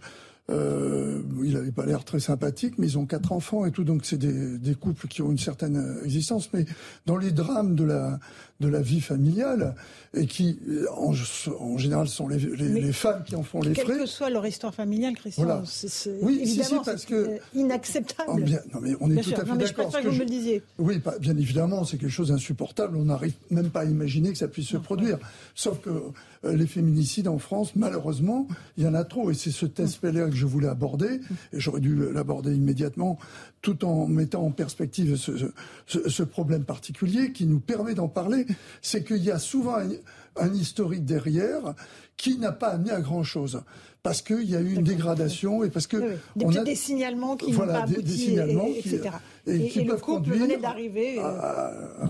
euh, 0.50 1.22
il 1.44 1.54
n'avait 1.54 1.72
pas 1.72 1.86
l'air 1.86 2.04
très 2.04 2.20
sympathique, 2.20 2.76
mais 2.78 2.88
ils 2.88 2.98
ont 2.98 3.06
quatre 3.06 3.32
enfants 3.32 3.66
et 3.66 3.72
tout, 3.72 3.84
donc 3.84 4.06
c'est 4.06 4.18
des, 4.18 4.58
des, 4.58 4.76
couples 4.76 5.08
qui 5.08 5.22
ont 5.22 5.32
une 5.32 5.38
certaine 5.38 5.78
euh, 5.78 6.04
existence. 6.04 6.50
Mais 6.54 6.66
dans 7.06 7.18
les 7.18 7.32
drames 7.32 7.76
de 7.76 7.84
la, 7.84 8.20
de 8.60 8.68
la 8.68 8.82
vie 8.82 9.02
familiale, 9.02 9.76
et 10.16 10.26
qui, 10.26 10.60
en, 10.98 11.14
en 11.60 11.78
général, 11.78 12.08
sont 12.08 12.28
les, 12.28 12.40
les, 12.40 12.82
les, 12.82 12.94
femmes 12.94 13.24
qui 13.24 13.36
en 13.36 13.44
font 13.44 13.62
les 13.62 13.76
frais. 13.76 13.84
Quelle 13.86 14.00
que 14.00 14.06
soit 14.08 14.30
leur 14.30 14.46
histoire 14.46 14.74
familiale, 14.74 15.14
Christian, 15.16 15.44
voilà. 15.44 15.64
c'est 15.66 16.18
oui, 16.22 16.40
évidemment 16.42 16.84
si, 16.84 16.90
parce 16.90 17.06
que, 17.06 17.38
inacceptable. 17.54 18.30
Oh, 18.34 18.38
bien, 18.38 18.60
non, 18.74 18.80
mais 18.82 18.96
on 19.00 19.12
est 19.12 19.16
bien 19.16 19.24
tout 19.24 19.30
sûr. 19.30 19.40
à 19.40 19.46
fait 19.46 19.58
d'accord. 19.58 19.92
Que, 19.92 20.08
me 20.08 20.18
le 20.18 20.26
disiez. 20.26 20.64
Oui, 20.80 21.00
bien 21.20 21.38
évidemment, 21.38 21.84
c'est 21.86 21.98
quelque 21.98 22.10
chose 22.10 22.30
d'insupportable. 22.30 22.98
On 22.98 23.06
n'arrive 23.06 23.34
même 23.52 23.70
pas 23.70 23.82
à 23.82 23.86
imaginer 23.86 24.32
que 24.32 24.38
ça 24.38 24.48
puisse 24.48 24.68
se 24.68 24.78
produire. 24.78 25.18
Ouais. 25.18 25.24
Sauf 25.54 25.80
que 25.80 25.90
euh, 25.90 26.00
les 26.44 26.68
féminicides 26.68 27.28
en 27.28 27.38
France, 27.38 27.76
malheureusement, 27.76 28.48
il 28.78 28.84
y 28.84 28.88
en 28.88 28.94
a 28.94 29.04
trop. 29.04 29.32
Et 29.32 29.34
c'est 29.34 29.52
ce 29.52 29.66
test-là 29.66 30.30
que 30.30 30.36
je 30.36 30.46
voulais 30.46 30.68
aborder, 30.68 31.20
et 31.54 31.60
j'aurais 31.60 31.82
dû 31.82 31.96
l'aborder 32.14 32.56
immédiatement, 32.56 33.18
tout 33.62 33.84
en 33.84 34.08
mettant 34.08 34.46
en 34.46 34.52
perspective 34.52 35.16
ce, 35.18 35.52
ce, 35.86 36.10
ce 36.10 36.24
problème 36.24 36.64
particulier 36.64 37.32
qui 37.34 37.46
nous 37.46 37.60
permet 37.60 37.94
d'en 37.94 38.08
parler. 38.08 38.46
C'est 38.82 39.04
qu'il 39.04 39.24
y 39.24 39.32
a 39.32 39.40
souvent 39.40 39.76
un, 39.78 39.90
un 40.38 40.54
historique 40.54 41.06
derrière 41.06 41.74
qui 42.18 42.38
n'a 42.38 42.52
pas 42.52 42.70
amené 42.70 42.92
à 42.92 43.02
grand 43.02 43.24
chose 43.24 43.62
parce 44.02 44.22
qu'il 44.22 44.50
y 44.50 44.56
a 44.56 44.62
eu 44.62 44.76
une 44.76 44.84
dégradation 44.84 45.64
et 45.64 45.70
parce 45.70 45.88
que 45.88 45.98
oui, 45.98 46.06
oui. 46.08 46.18
Des, 46.36 46.46
on 46.46 46.56
a 46.56 46.64
des 46.64 46.76
signalements 46.76 47.36
qui 47.36 47.52
voilà, 47.52 47.74
n'ont 47.74 47.80
pas 47.80 47.84
abouti, 47.84 48.02
des, 48.02 48.04
des 48.04 48.18
signalements 48.18 48.68
et, 48.68 48.82
qui, 48.82 48.96
etc. 48.96 49.10
Et, 49.46 49.56
et, 49.56 49.68
qui 49.70 49.80
et 49.80 49.86
peuvent 49.86 49.96
le 49.96 50.02
couple 50.02 50.30
venait 50.32 50.58
d'arriver. 50.58 51.20
à, 51.20 51.28
à, 51.28 52.10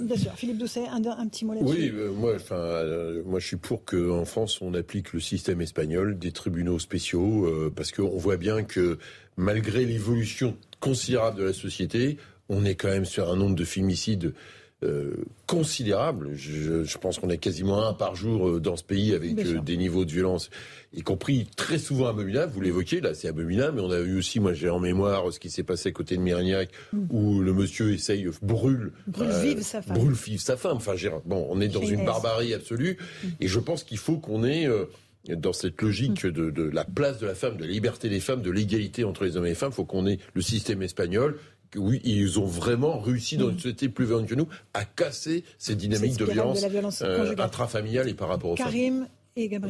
Bien 0.00 0.16
sûr, 0.16 0.32
Philippe 0.32 0.58
Doucet, 0.58 0.86
un, 0.88 1.04
un 1.04 1.26
petit 1.26 1.44
mot 1.44 1.54
là-dessus. 1.54 1.74
Oui, 1.74 1.92
euh, 1.92 2.12
moi, 2.12 2.34
enfin, 2.36 2.54
euh, 2.54 3.22
moi, 3.26 3.40
je 3.40 3.46
suis 3.46 3.56
pour 3.56 3.84
qu'en 3.84 4.24
France 4.24 4.60
on 4.60 4.72
applique 4.74 5.12
le 5.12 5.20
système 5.20 5.60
espagnol 5.60 6.18
des 6.18 6.32
tribunaux 6.32 6.78
spéciaux 6.78 7.46
euh, 7.46 7.72
parce 7.74 7.90
qu'on 7.90 8.16
voit 8.16 8.36
bien 8.36 8.62
que 8.62 8.98
malgré 9.36 9.84
l'évolution 9.84 10.56
considérable 10.80 11.38
de 11.38 11.44
la 11.44 11.52
société, 11.52 12.18
on 12.48 12.64
est 12.64 12.76
quand 12.76 12.88
même 12.88 13.04
sur 13.04 13.30
un 13.30 13.36
nombre 13.36 13.56
de 13.56 13.64
féminicides 13.64 14.32
euh, 14.82 15.24
considérable. 15.46 16.32
Je, 16.34 16.84
je 16.84 16.98
pense 16.98 17.18
qu'on 17.18 17.30
est 17.30 17.38
quasiment 17.38 17.86
un 17.86 17.94
par 17.94 18.14
jour 18.14 18.48
euh, 18.48 18.60
dans 18.60 18.76
ce 18.76 18.84
pays 18.84 19.14
avec 19.14 19.38
euh, 19.38 19.60
des 19.60 19.78
niveaux 19.78 20.04
de 20.04 20.12
violence, 20.12 20.50
y 20.92 21.00
compris 21.00 21.46
très 21.56 21.78
souvent 21.78 22.08
abominables. 22.08 22.52
Vous 22.52 22.60
l'évoquez, 22.60 23.00
là, 23.00 23.14
c'est 23.14 23.28
abominable, 23.28 23.76
mais 23.76 23.82
on 23.82 23.90
a 23.90 24.00
eu 24.00 24.18
aussi, 24.18 24.38
moi 24.38 24.52
j'ai 24.52 24.68
en 24.68 24.78
mémoire 24.78 25.32
ce 25.32 25.40
qui 25.40 25.48
s'est 25.48 25.62
passé 25.62 25.88
à 25.88 25.92
côté 25.92 26.18
de 26.18 26.22
Mérignac, 26.22 26.68
mm. 26.92 27.06
où 27.08 27.40
le 27.40 27.54
monsieur 27.54 27.94
essaye, 27.94 28.28
brûle, 28.42 28.92
brûle 29.06 29.30
euh, 29.30 29.40
vive 29.40 29.62
sa 29.62 29.80
femme. 29.80 29.96
Brûle 29.96 30.12
vive 30.12 30.40
sa 30.40 30.58
femme. 30.58 30.76
Enfin, 30.76 30.94
bon, 31.24 31.46
on 31.48 31.58
est 31.62 31.68
dans 31.68 31.86
une 31.86 32.04
barbarie 32.04 32.52
absolue, 32.52 32.98
mm. 33.24 33.28
et 33.40 33.48
je 33.48 33.58
pense 33.58 33.82
qu'il 33.82 33.98
faut 33.98 34.18
qu'on 34.18 34.44
ait 34.44 34.68
dans 35.34 35.52
cette 35.52 35.80
logique 35.82 36.26
de, 36.26 36.50
de, 36.50 36.62
la 36.62 36.84
place 36.84 37.18
de 37.18 37.26
la 37.26 37.34
femme, 37.34 37.56
de 37.56 37.64
la 37.64 37.70
liberté 37.70 38.08
des 38.08 38.20
femmes, 38.20 38.42
de 38.42 38.50
l'égalité 38.50 39.04
entre 39.04 39.24
les 39.24 39.36
hommes 39.36 39.46
et 39.46 39.50
les 39.50 39.54
femmes. 39.54 39.70
Il 39.72 39.76
faut 39.76 39.84
qu'on 39.84 40.06
ait 40.06 40.18
le 40.34 40.42
système 40.42 40.82
espagnol. 40.82 41.38
Oui, 41.74 42.00
ils 42.04 42.38
ont 42.38 42.46
vraiment 42.46 43.00
réussi 43.00 43.36
dans 43.36 43.50
une 43.50 43.58
société 43.58 43.88
plus 43.88 44.06
violente 44.06 44.26
que 44.26 44.34
nous 44.34 44.48
à 44.74 44.84
casser 44.84 45.44
ces 45.58 45.74
dynamiques 45.74 46.16
de 46.16 46.24
violence, 46.24 46.62
de 46.62 46.68
violence 46.68 47.02
euh, 47.02 47.34
intrafamiliale 47.38 48.08
et 48.08 48.14
par 48.14 48.28
rapport 48.28 48.50
aux 48.50 48.54
Karim, 48.54 49.00
femmes. 49.00 49.08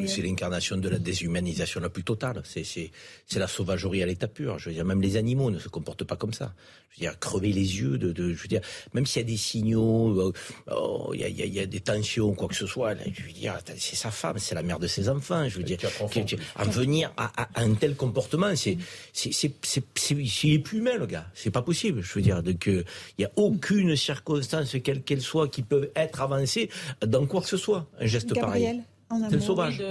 C'est 0.06 0.22
l'incarnation 0.22 0.76
de 0.76 0.88
la 0.88 0.98
déshumanisation 1.00 1.80
la 1.80 1.88
plus 1.88 2.04
totale. 2.04 2.40
C'est 2.44 2.90
la 3.34 3.48
sauvagerie 3.48 4.00
à 4.00 4.06
l'état 4.06 4.28
pur. 4.28 4.60
Je 4.60 4.68
veux 4.68 4.74
dire, 4.76 4.84
même 4.84 5.02
les 5.02 5.16
animaux 5.16 5.50
ne 5.50 5.58
se 5.58 5.68
comportent 5.68 6.04
pas 6.04 6.14
comme 6.14 6.32
ça. 6.32 6.54
Je 6.90 7.00
veux 7.00 7.10
dire, 7.10 7.18
crever 7.18 7.52
les 7.52 7.80
yeux 7.80 7.98
de, 7.98 8.12
de 8.12 8.32
je 8.32 8.42
veux 8.42 8.48
dire, 8.48 8.60
même 8.94 9.06
s'il 9.06 9.22
y 9.22 9.24
a 9.24 9.28
des 9.28 9.36
signaux, 9.36 10.20
euh, 10.20 10.32
oh, 10.70 11.10
il, 11.14 11.20
y 11.20 11.24
a, 11.24 11.28
il, 11.28 11.52
y 11.52 11.58
a, 11.58 11.66
des 11.66 11.80
tensions, 11.80 12.32
quoi 12.34 12.46
que 12.46 12.54
ce 12.54 12.66
soit, 12.66 12.94
je 12.94 13.22
veux 13.22 13.32
dire, 13.32 13.58
c'est 13.76 13.96
sa 13.96 14.12
femme, 14.12 14.38
c'est 14.38 14.54
la 14.54 14.62
mère 14.62 14.78
de 14.78 14.86
ses 14.86 15.08
enfants. 15.08 15.48
Je 15.48 15.56
veux 15.56 15.64
dire, 15.64 15.78
en 16.00 16.64
venir 16.64 17.12
à, 17.16 17.32
à, 17.42 17.48
un 17.60 17.74
tel 17.74 17.96
comportement, 17.96 18.54
c'est, 18.54 18.78
c'est, 19.12 19.32
c'est, 19.32 19.82
il 20.10 20.52
est 20.52 20.58
plus 20.60 20.78
humain, 20.78 20.96
le 20.96 21.06
gars. 21.06 21.26
C'est 21.34 21.50
pas 21.50 21.62
possible. 21.62 22.02
Je 22.02 22.14
veux 22.14 22.22
dire, 22.22 22.40
donc, 22.40 22.66
il 22.66 22.84
y 23.18 23.24
a 23.24 23.32
aucune 23.34 23.96
circonstance, 23.96 24.76
quelle 24.84 25.02
qu'elle 25.02 25.22
soit, 25.22 25.48
qui 25.48 25.62
peut 25.62 25.90
être 25.96 26.20
avancée 26.22 26.70
dans 27.04 27.26
quoi 27.26 27.40
que 27.40 27.48
ce 27.48 27.56
soit. 27.56 27.88
Un 27.98 28.06
geste 28.06 28.32
pareil. 28.32 28.80
C'est 29.30 29.40
sauvage. 29.40 29.82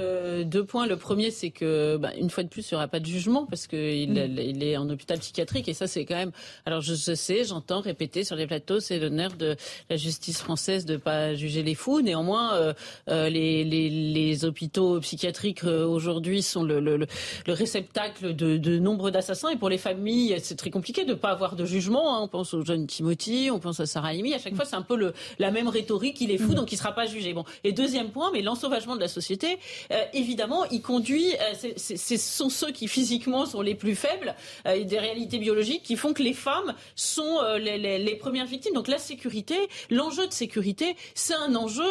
deux 0.45 0.66
points. 0.66 0.88
Le 0.88 0.97
premier, 0.97 1.32
c'est 1.32 1.49
que, 1.49 1.97
bah, 1.97 2.11
une 2.20 2.30
fois 2.30 2.43
de 2.43 2.49
plus, 2.49 2.70
il 2.70 2.74
n'y 2.74 2.76
aura 2.76 2.88
pas 2.88 2.99
de 2.99 3.05
jugement 3.05 3.45
parce 3.45 3.68
qu'il 3.68 4.11
mm. 4.11 4.38
il 4.39 4.63
est 4.63 4.76
en 4.78 4.89
hôpital 4.89 5.20
psychiatrique 5.20 5.70
et 5.70 5.74
ça, 5.74 5.88
c'est 5.88 6.05
quand 6.05 6.16
même. 6.16 6.32
Alors, 6.66 6.82
je, 6.82 6.93
sais, 6.93 7.43
j'entends 7.43 7.80
répéter 7.80 8.24
sur 8.24 8.36
les 8.36 8.45
plateaux, 8.45 8.80
c'est 8.80 8.99
l'honneur 8.99 9.32
de 9.34 9.55
la 9.89 9.95
justice 9.95 10.39
française 10.39 10.86
de 10.86 10.97
pas 10.97 11.34
juger 11.34 11.63
les 11.63 11.76
fous. 11.76 12.01
Néanmoins, 12.01 12.53
euh, 12.55 12.74
euh, 13.09 13.30
les, 13.30 13.63
les, 13.63 13.89
les, 13.89 14.45
hôpitaux 14.45 14.99
psychiatriques 14.99 15.63
euh, 15.63 15.86
aujourd'hui 15.86 16.41
sont 16.41 16.63
le, 16.63 16.80
le, 16.80 16.97
le, 16.97 17.53
réceptacle 17.53 18.36
de, 18.36 18.57
de 18.57 18.80
nombre 18.80 19.11
d'assassins 19.11 19.49
et 19.49 19.55
pour 19.55 19.70
les 19.70 19.78
familles, 19.78 20.36
c'est 20.41 20.55
très 20.55 20.72
compliqué 20.72 21.05
de 21.05 21.13
pas 21.13 21.30
avoir 21.30 21.55
de 21.55 21.66
jugement. 21.66 22.18
Hein. 22.18 22.22
On 22.24 22.28
pense 22.28 22.53
au 22.53 22.66
jeune 22.66 22.86
Timothy, 22.86 23.49
on 23.51 23.59
pense 23.59 23.80
à 23.80 23.86
Sarah 23.86 24.09
Amy. 24.09 24.34
À 24.34 24.39
chaque 24.39 24.53
mm. 24.53 24.57
fois, 24.57 24.66
c'est 24.66 24.76
un 24.76 24.82
peu 24.82 24.97
le, 24.97 25.13
la 25.39 25.51
même 25.51 25.68
rhétorique. 25.68 26.20
Il 26.22 26.32
est 26.32 26.38
fou, 26.38 26.51
mm. 26.51 26.55
donc 26.55 26.72
il 26.72 26.78
sera 26.78 26.93
pas 26.93 27.05
jugé. 27.05 27.34
Bon. 27.34 27.45
Et 27.63 27.72
deuxième 27.72 28.09
point, 28.09 28.32
mais 28.32 28.41
l'ensauvagement 28.41 28.95
de 28.95 29.01
la 29.01 29.05
société, 29.08 29.58
euh, 29.91 30.03
évidemment, 30.14 30.66
il 30.72 30.82
conduit, 30.82 31.34
euh, 31.34 31.70
ce 31.78 32.18
sont 32.18 32.49
ceux 32.49 32.72
qui 32.72 32.88
physiquement 32.88 33.45
sont 33.45 33.62
les 33.62 33.76
plus 33.76 33.95
faibles, 33.95 34.36
euh, 34.68 34.84
des 34.84 34.99
réalités 34.99 35.39
biologiques 35.39 35.84
qui 35.84 35.95
font 35.95 36.14
que 36.14 36.24
les 36.24 36.34
femmes 36.34 36.74
sont 36.95 37.41
les, 37.60 38.16
premières 38.16 38.45
victimes. 38.45 38.74
Donc 38.74 38.88
la 38.88 38.97
sécurité, 38.97 39.56
l'enjeu 39.89 40.26
de 40.28 40.34
sécurité, 40.34 40.95
c'est 41.14 41.34
un 41.34 41.56
enjeu 41.56 41.84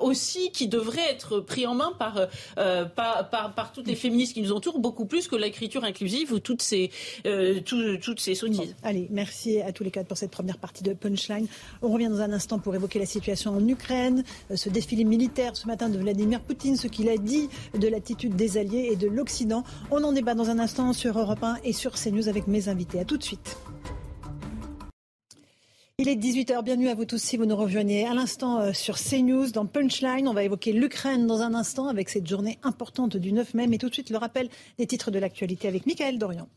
aussi 0.00 0.50
qui 0.50 0.68
devrait 0.68 1.08
être 1.10 1.40
pris 1.40 1.66
en 1.66 1.74
main 1.74 1.92
par, 1.98 2.26
par, 2.96 3.30
par, 3.30 3.72
toutes 3.72 3.86
les 3.86 3.94
féministes 3.94 4.34
qui 4.34 4.42
nous 4.42 4.52
entourent, 4.52 4.78
beaucoup 4.78 5.06
plus 5.06 5.28
que 5.28 5.36
l'écriture 5.36 5.84
inclusive 5.84 6.32
ou 6.32 6.40
toutes 6.40 6.62
ces, 6.62 6.90
toutes 7.64 8.20
ces 8.20 8.34
allez, 8.82 9.06
merci 9.10 9.60
à 9.60 9.72
tous 9.72 9.84
les 9.84 9.90
quatre 9.90 10.08
pour 10.08 10.16
cette 10.16 10.30
première 10.30 10.58
partie 10.58 10.82
de 10.82 10.92
Punchline. 10.92 11.46
On 11.82 11.88
revient 11.88 12.08
dans 12.08 12.20
un 12.20 12.32
instant 12.32 12.58
pour 12.58 12.74
évoquer 12.74 12.98
la 12.98 13.06
situation 13.06 13.56
en 13.56 13.66
Ukraine, 13.66 14.24
ce 14.54 14.68
défilé 14.68 15.04
militaire 15.04 15.56
ce 15.56 15.66
matin 15.66 15.88
de 15.88 15.98
Vladimir 15.98 16.40
Poutine, 16.50 16.74
ce 16.74 16.88
qu'il 16.88 17.08
a 17.08 17.16
dit 17.16 17.48
de 17.78 17.86
l'attitude 17.86 18.34
des 18.34 18.58
Alliés 18.58 18.88
et 18.90 18.96
de 18.96 19.06
l'Occident. 19.06 19.62
On 19.92 20.02
en 20.02 20.10
débat 20.10 20.34
dans 20.34 20.50
un 20.50 20.58
instant 20.58 20.92
sur 20.92 21.16
Europe 21.16 21.44
1 21.44 21.58
et 21.62 21.72
sur 21.72 21.92
CNews 21.92 22.28
avec 22.28 22.48
mes 22.48 22.68
invités. 22.68 22.98
A 22.98 23.04
tout 23.04 23.16
de 23.16 23.22
suite. 23.22 23.56
Il 25.98 26.08
est 26.08 26.16
18h, 26.16 26.64
bienvenue 26.64 26.88
à 26.88 26.96
vous 26.96 27.04
tous 27.04 27.22
si 27.22 27.36
vous 27.36 27.46
nous 27.46 27.54
rejoignez 27.54 28.04
à 28.04 28.14
l'instant 28.14 28.58
euh, 28.58 28.72
sur 28.72 28.96
CNews 28.98 29.52
dans 29.52 29.64
Punchline. 29.64 30.26
On 30.26 30.34
va 30.34 30.42
évoquer 30.42 30.72
l'Ukraine 30.72 31.28
dans 31.28 31.40
un 31.40 31.54
instant 31.54 31.86
avec 31.86 32.08
cette 32.08 32.26
journée 32.26 32.58
importante 32.64 33.16
du 33.16 33.30
9 33.30 33.54
mai, 33.54 33.68
mais 33.68 33.78
tout 33.78 33.88
de 33.88 33.94
suite 33.94 34.10
le 34.10 34.18
rappel 34.18 34.48
des 34.76 34.88
titres 34.88 35.12
de 35.12 35.20
l'actualité 35.20 35.68
avec 35.68 35.86
Michael 35.86 36.18
Dorian. 36.18 36.48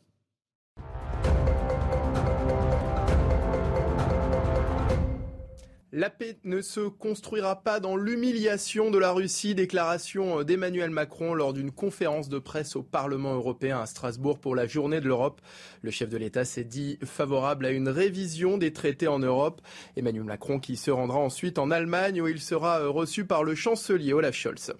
La 5.96 6.10
paix 6.10 6.38
ne 6.44 6.60
se 6.62 6.80
construira 6.80 7.62
pas 7.62 7.80
dans 7.80 7.96
l'humiliation 7.96 8.90
de 8.90 8.98
la 8.98 9.12
Russie, 9.12 9.54
déclaration 9.54 10.42
d'Emmanuel 10.42 10.90
Macron 10.90 11.36
lors 11.36 11.54
d'une 11.54 11.70
conférence 11.70 12.30
de 12.30 12.40
presse 12.40 12.76
au 12.76 12.82
Parlement 12.82 13.36
européen 13.36 13.80
à 13.80 13.86
Strasbourg 13.86 14.40
pour 14.40 14.56
la 14.56 14.66
journée 14.66 15.02
de 15.02 15.08
l'Europe. 15.08 15.40
Le 15.84 15.92
chef 15.92 16.10
de 16.10 16.18
l'État 16.18 16.46
s'est 16.46 16.64
dit 16.64 16.98
favorable 17.06 17.68
à 17.68 17.70
une 17.70 17.90
révision 17.90 18.58
des 18.58 18.74
traités 18.74 19.08
en 19.08 19.20
Europe. 19.20 19.62
Emmanuel 19.96 20.24
Macron 20.24 20.60
qui 20.60 20.78
se 20.78 20.90
rendra 20.90 21.20
ensuite 21.20 21.60
en 21.60 21.70
Allemagne 21.70 22.24
où 22.24 22.28
il 22.28 22.42
sera 22.42 22.88
reçu 22.88 23.26
par 23.26 23.44
le 23.44 23.54
chancelier 23.54 24.14
Olaf 24.14 24.34
Scholz. 24.34 24.74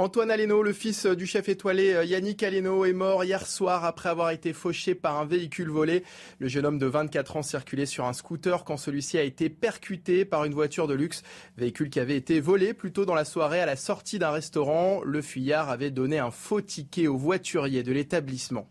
Antoine 0.00 0.30
Aleno, 0.30 0.62
le 0.62 0.72
fils 0.72 1.06
du 1.06 1.26
chef 1.26 1.48
étoilé 1.48 1.92
euh, 1.92 2.04
Yannick 2.04 2.44
Aleno, 2.44 2.84
est 2.84 2.92
mort 2.92 3.24
hier 3.24 3.44
soir 3.44 3.84
après 3.84 4.08
avoir 4.08 4.30
été 4.30 4.52
fauché 4.52 4.94
par 4.94 5.18
un 5.18 5.24
véhicule 5.24 5.70
volé. 5.70 6.04
Le 6.38 6.46
jeune 6.46 6.66
homme 6.66 6.78
de 6.78 6.86
24 6.86 7.38
ans 7.38 7.42
circulait 7.42 7.84
sur 7.84 8.04
un 8.04 8.12
scooter 8.12 8.62
quand 8.62 8.76
celui-ci 8.76 9.18
a 9.18 9.24
été 9.24 9.48
percuté 9.48 10.24
par 10.24 10.44
une 10.44 10.54
voiture 10.54 10.86
de 10.86 10.94
luxe, 10.94 11.24
véhicule 11.56 11.90
qui 11.90 11.98
avait 11.98 12.14
été 12.14 12.38
volé 12.38 12.74
plus 12.74 12.92
tôt 12.92 13.06
dans 13.06 13.16
la 13.16 13.24
soirée 13.24 13.60
à 13.60 13.66
la 13.66 13.74
sortie 13.74 14.20
d'un 14.20 14.30
restaurant. 14.30 15.00
Le 15.04 15.20
fuyard 15.20 15.68
avait 15.68 15.90
donné 15.90 16.20
un 16.20 16.30
faux 16.30 16.60
ticket 16.60 17.08
au 17.08 17.16
voiturier 17.16 17.82
de 17.82 17.90
l'établissement. 17.90 18.68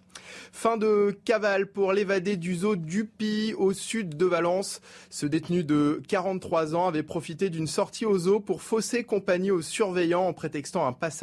Fin 0.52 0.78
de 0.78 1.18
cavale 1.26 1.68
pour 1.68 1.94
l'évadé 1.94 2.38
du 2.38 2.56
zoo 2.56 2.76
Dupi 2.76 3.54
au 3.58 3.72
sud 3.72 4.18
de 4.18 4.26
Valence. 4.26 4.82
Ce 5.10 5.26
détenu 5.26 5.64
de 5.64 6.02
43 6.08 6.76
ans 6.76 6.88
avait 6.88 7.04
profité 7.04 7.50
d'une 7.50 7.68
sortie 7.68 8.06
au 8.06 8.18
zoo 8.18 8.40
pour 8.40 8.62
fausser 8.62 9.04
compagnie 9.04 9.52
aux 9.52 9.62
surveillants 9.62 10.26
en 10.26 10.34
prétextant 10.34 10.86
un 10.86 10.94
passage 10.94 11.17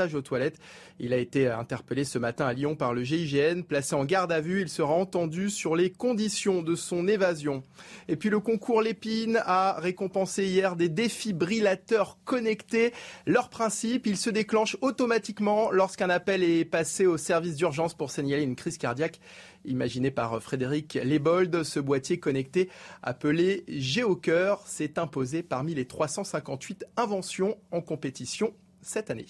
Il 1.01 1.13
a 1.13 1.17
été 1.17 1.49
interpellé 1.49 2.05
ce 2.05 2.19
matin 2.19 2.47
à 2.47 2.53
Lyon 2.53 2.77
par 2.77 2.95
le 2.95 3.03
GIGN. 3.03 3.63
Placé 3.63 3.95
en 3.95 4.05
garde 4.05 4.33
à 4.33 4.41
vue, 4.41 4.63
il 4.63 4.69
sera 4.69 4.95
entendu 4.95 5.51
sur 5.51 5.77
les 5.77 5.91
conditions 5.91 6.63
de 6.63 6.75
son 6.75 7.09
évasion. 7.09 7.63
Et 8.09 8.17
puis 8.17 8.31
le 8.31 8.41
concours 8.41 8.83
Lépine 8.83 9.41
a 9.45 9.79
récompensé 9.81 10.47
hier 10.47 10.77
des 10.77 10.89
défibrillateurs 10.89 12.19
connectés. 12.25 12.93
Leur 13.27 13.51
principe, 13.51 14.07
il 14.07 14.17
se 14.17 14.31
déclenche 14.31 14.77
automatiquement 14.81 15.71
lorsqu'un 15.71 16.11
appel 16.11 16.43
est 16.43 16.65
passé 16.65 17.07
au 17.07 17.17
service 17.17 17.57
d'urgence 17.57 17.95
pour 17.95 18.11
signaler 18.11 18.43
une 18.43 18.57
crise 18.57 18.79
cardiaque. 18.79 19.21
Imaginé 19.65 20.11
par 20.11 20.43
Frédéric 20.43 20.95
Lebold, 20.95 21.63
ce 21.63 21.81
boîtier 21.81 22.21
connecté 22.21 22.69
appelé 23.03 23.65
GeoCœur 23.69 24.67
s'est 24.67 24.99
imposé 24.99 25.43
parmi 25.43 25.75
les 25.75 25.87
358 25.87 26.85
inventions 26.97 27.57
en 27.71 27.81
compétition 27.81 28.55
cette 28.83 29.11
année. 29.11 29.27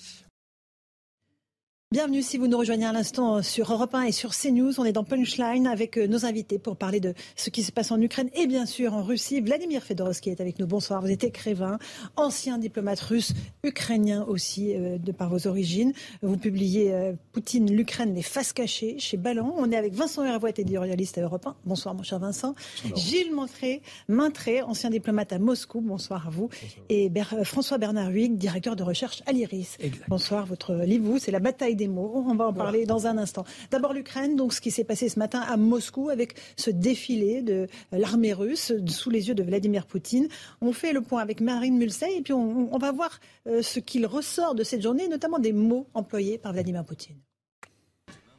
Bienvenue 1.94 2.22
si 2.22 2.38
vous 2.38 2.48
nous 2.48 2.58
rejoignez 2.58 2.86
à 2.86 2.92
l'instant 2.92 3.40
sur 3.40 3.72
Europe 3.72 3.94
1 3.94 4.02
et 4.02 4.10
sur 4.10 4.34
CNews. 4.34 4.80
On 4.80 4.84
est 4.84 4.90
dans 4.90 5.04
Punchline 5.04 5.68
avec 5.68 5.96
euh, 5.96 6.08
nos 6.08 6.26
invités 6.26 6.58
pour 6.58 6.74
parler 6.74 6.98
de 6.98 7.14
ce 7.36 7.50
qui 7.50 7.62
se 7.62 7.70
passe 7.70 7.92
en 7.92 8.00
Ukraine 8.00 8.30
et 8.34 8.48
bien 8.48 8.66
sûr 8.66 8.94
en 8.94 9.04
Russie. 9.04 9.40
Vladimir 9.40 9.80
Fedorovski 9.80 10.30
est 10.30 10.40
avec 10.40 10.58
nous. 10.58 10.66
Bonsoir. 10.66 11.00
Vous 11.02 11.12
êtes 11.12 11.22
écrivain, 11.22 11.78
ancien 12.16 12.58
diplomate 12.58 12.98
russe, 12.98 13.32
ukrainien 13.62 14.24
aussi 14.26 14.74
euh, 14.74 14.98
de 14.98 15.12
par 15.12 15.30
vos 15.30 15.46
origines. 15.46 15.92
Vous 16.20 16.36
publiez 16.36 16.92
euh, 16.92 17.12
Poutine, 17.30 17.70
l'Ukraine, 17.70 18.12
les 18.12 18.22
faces 18.22 18.52
cachées 18.52 18.98
chez 18.98 19.16
Ballant. 19.16 19.54
On 19.56 19.70
est 19.70 19.76
avec 19.76 19.94
Vincent 19.94 20.24
Hervoet, 20.24 20.54
éditorialiste 20.58 21.18
à 21.18 21.20
Europe 21.20 21.46
1. 21.46 21.54
Bonsoir 21.64 21.94
mon 21.94 22.02
cher 22.02 22.18
Vincent. 22.18 22.56
Gilles 22.96 23.32
Montré, 23.32 23.82
Maintré, 24.08 24.62
ancien 24.62 24.90
diplomate 24.90 25.32
à 25.32 25.38
Moscou. 25.38 25.80
Bonsoir 25.80 26.26
à 26.26 26.30
vous. 26.30 26.48
Et 26.88 27.08
François 27.44 27.78
Bernard 27.78 28.10
Huyghe, 28.10 28.36
directeur 28.36 28.74
de 28.74 28.82
recherche 28.82 29.22
à 29.26 29.32
l'IRIS. 29.32 29.78
Bonsoir. 30.08 30.44
Votre 30.46 30.74
livre, 30.74 31.18
c'est 31.20 31.30
La 31.30 31.38
bataille 31.38 31.76
des 31.76 31.83
mots. 31.86 32.24
On 32.26 32.34
va 32.34 32.46
en 32.46 32.52
parler 32.52 32.86
dans 32.86 33.06
un 33.06 33.18
instant. 33.18 33.44
D'abord 33.70 33.92
l'Ukraine, 33.92 34.36
donc 34.36 34.52
ce 34.52 34.60
qui 34.60 34.70
s'est 34.70 34.84
passé 34.84 35.08
ce 35.08 35.18
matin 35.18 35.40
à 35.40 35.56
Moscou 35.56 36.10
avec 36.10 36.34
ce 36.56 36.70
défilé 36.70 37.42
de 37.42 37.68
l'armée 37.92 38.32
russe 38.32 38.72
sous 38.86 39.10
les 39.10 39.28
yeux 39.28 39.34
de 39.34 39.42
Vladimir 39.42 39.86
Poutine. 39.86 40.28
On 40.60 40.72
fait 40.72 40.92
le 40.92 41.00
point 41.00 41.20
avec 41.20 41.40
Marine 41.40 41.76
Mulsey 41.76 42.16
et 42.16 42.22
puis 42.22 42.32
on, 42.32 42.78
va 42.78 42.92
voir 42.92 43.20
euh, 43.46 43.62
ce 43.62 43.80
qu'il 43.80 44.06
ressort 44.06 44.54
de 44.54 44.62
cette 44.64 44.82
journée, 44.82 45.08
notamment 45.08 45.38
des 45.38 45.52
mots 45.52 45.86
employés 45.94 46.38
par 46.38 46.52
Vladimir 46.52 46.84
Poutine. 46.84 47.16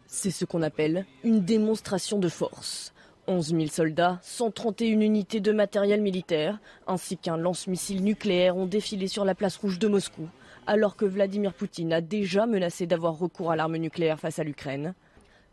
C'est 0.07 0.31
ce 0.31 0.45
qu'on 0.45 0.61
appelle 0.61 1.05
une 1.23 1.41
démonstration 1.41 2.19
de 2.19 2.29
force. 2.29 2.93
11 3.27 3.49
000 3.49 3.67
soldats, 3.67 4.19
131 4.21 4.99
unités 4.99 5.39
de 5.39 5.51
matériel 5.51 6.01
militaire, 6.01 6.59
ainsi 6.85 7.17
qu'un 7.17 7.37
lance-missile 7.37 8.03
nucléaire 8.03 8.55
ont 8.55 8.67
défilé 8.67 9.07
sur 9.07 9.25
la 9.25 9.33
place 9.33 9.57
rouge 9.57 9.79
de 9.79 9.87
Moscou 9.87 10.29
alors 10.67 10.95
que 10.95 11.05
Vladimir 11.05 11.53
Poutine 11.53 11.93
a 11.93 12.01
déjà 12.01 12.45
menacé 12.45 12.87
d'avoir 12.87 13.17
recours 13.17 13.51
à 13.51 13.55
l'arme 13.55 13.77
nucléaire 13.77 14.19
face 14.19 14.39
à 14.39 14.43
l'Ukraine. 14.43 14.93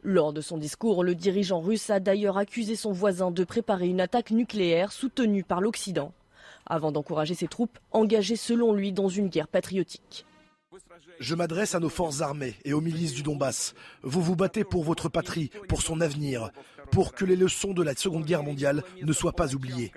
Lors 0.03 0.33
de 0.33 0.41
son 0.41 0.59
discours, 0.59 1.05
le 1.05 1.15
dirigeant 1.15 1.61
russe 1.61 1.91
a 1.91 2.01
d'ailleurs 2.01 2.39
accusé 2.39 2.75
son 2.75 2.93
voisin 2.93 3.31
de 3.31 3.45
préparer 3.45 3.89
une 3.89 4.01
attaque 4.01 4.33
nucléaire 4.33 4.91
soutenue 4.91 5.45
par 5.45 5.61
l'Occident, 5.61 6.13
avant 6.67 6.91
d'encourager 6.91 7.35
ses 7.35 7.49
troupes 7.49 7.79
engagées 7.93 8.37
selon 8.37 8.73
lui 8.73 8.93
dans 8.93 9.09
une 9.09 9.29
guerre 9.29 9.49
patriotique. 9.49 10.27
Je 11.21 11.35
m'adresse 11.35 11.75
à 11.75 11.81
nos 11.81 11.89
forces 11.89 12.21
armées 12.21 12.57
et 12.65 12.73
aux 12.73 12.81
milices 12.81 13.13
du 13.13 13.23
Donbass. 13.23 13.75
Vous 14.03 14.23
vous 14.23 14.35
battez 14.35 14.65
pour 14.65 14.83
votre 14.83 15.09
patrie, 15.09 15.51
pour 15.69 15.83
son 15.83 16.01
avenir, 16.01 16.51
pour 16.93 17.15
que 17.15 17.25
les 17.25 17.37
leçons 17.37 17.73
de 17.73 17.83
la 17.83 17.97
Seconde 17.97 18.25
Guerre 18.25 18.45
mondiale 18.45 18.85
ne 19.03 19.13
soient 19.13 19.33
pas 19.33 19.55
oubliées. 19.55 19.93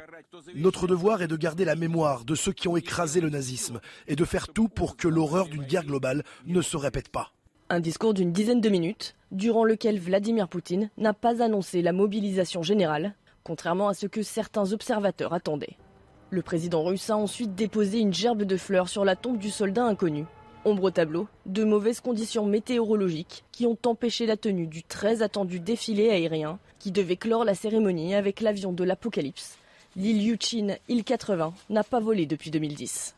Notre 0.55 0.87
devoir 0.87 1.21
est 1.21 1.27
de 1.27 1.35
garder 1.35 1.65
la 1.65 1.75
mémoire 1.75 2.23
de 2.23 2.35
ceux 2.35 2.53
qui 2.53 2.67
ont 2.67 2.77
écrasé 2.77 3.19
le 3.19 3.29
nazisme 3.29 3.81
et 4.07 4.15
de 4.15 4.25
faire 4.25 4.47
tout 4.47 4.69
pour 4.69 4.95
que 4.95 5.09
l'horreur 5.09 5.47
d'une 5.47 5.65
guerre 5.65 5.85
globale 5.85 6.23
ne 6.45 6.61
se 6.61 6.77
répète 6.77 7.09
pas. 7.09 7.31
Un 7.69 7.81
discours 7.81 8.13
d'une 8.13 8.31
dizaine 8.31 8.61
de 8.61 8.69
minutes, 8.69 9.15
durant 9.31 9.65
lequel 9.65 9.99
Vladimir 9.99 10.47
Poutine 10.47 10.89
n'a 10.97 11.13
pas 11.13 11.43
annoncé 11.43 11.81
la 11.81 11.91
mobilisation 11.91 12.63
générale, 12.63 13.15
contrairement 13.43 13.89
à 13.89 13.93
ce 13.93 14.07
que 14.07 14.23
certains 14.23 14.71
observateurs 14.71 15.33
attendaient. 15.33 15.77
Le 16.29 16.41
président 16.41 16.83
russe 16.83 17.09
a 17.09 17.17
ensuite 17.17 17.55
déposé 17.55 17.99
une 17.99 18.13
gerbe 18.13 18.43
de 18.43 18.57
fleurs 18.57 18.87
sur 18.87 19.03
la 19.03 19.15
tombe 19.15 19.37
du 19.37 19.49
soldat 19.49 19.83
inconnu. 19.83 20.25
Ombre 20.67 20.85
au 20.85 20.91
tableau, 20.91 21.27
de 21.45 21.63
mauvaises 21.63 22.01
conditions 22.01 22.47
météorologiques 22.47 23.43
qui 23.51 23.67
ont 23.67 23.77
empêché 23.85 24.25
la 24.25 24.35
tenue 24.35 24.65
du 24.65 24.81
très 24.81 25.21
attendu 25.21 25.59
défilé 25.59 26.09
aérien 26.09 26.57
qui 26.79 26.91
devait 26.91 27.17
clore 27.17 27.45
la 27.45 27.53
cérémonie 27.53 28.15
avec 28.15 28.41
l'avion 28.41 28.73
de 28.73 28.83
l'Apocalypse. 28.83 29.59
L'île 29.95 30.23
Yuchin, 30.23 30.75
île 30.89 31.03
80, 31.03 31.53
n'a 31.69 31.83
pas 31.83 31.99
volé 31.99 32.25
depuis 32.25 32.49
2010. 32.49 33.15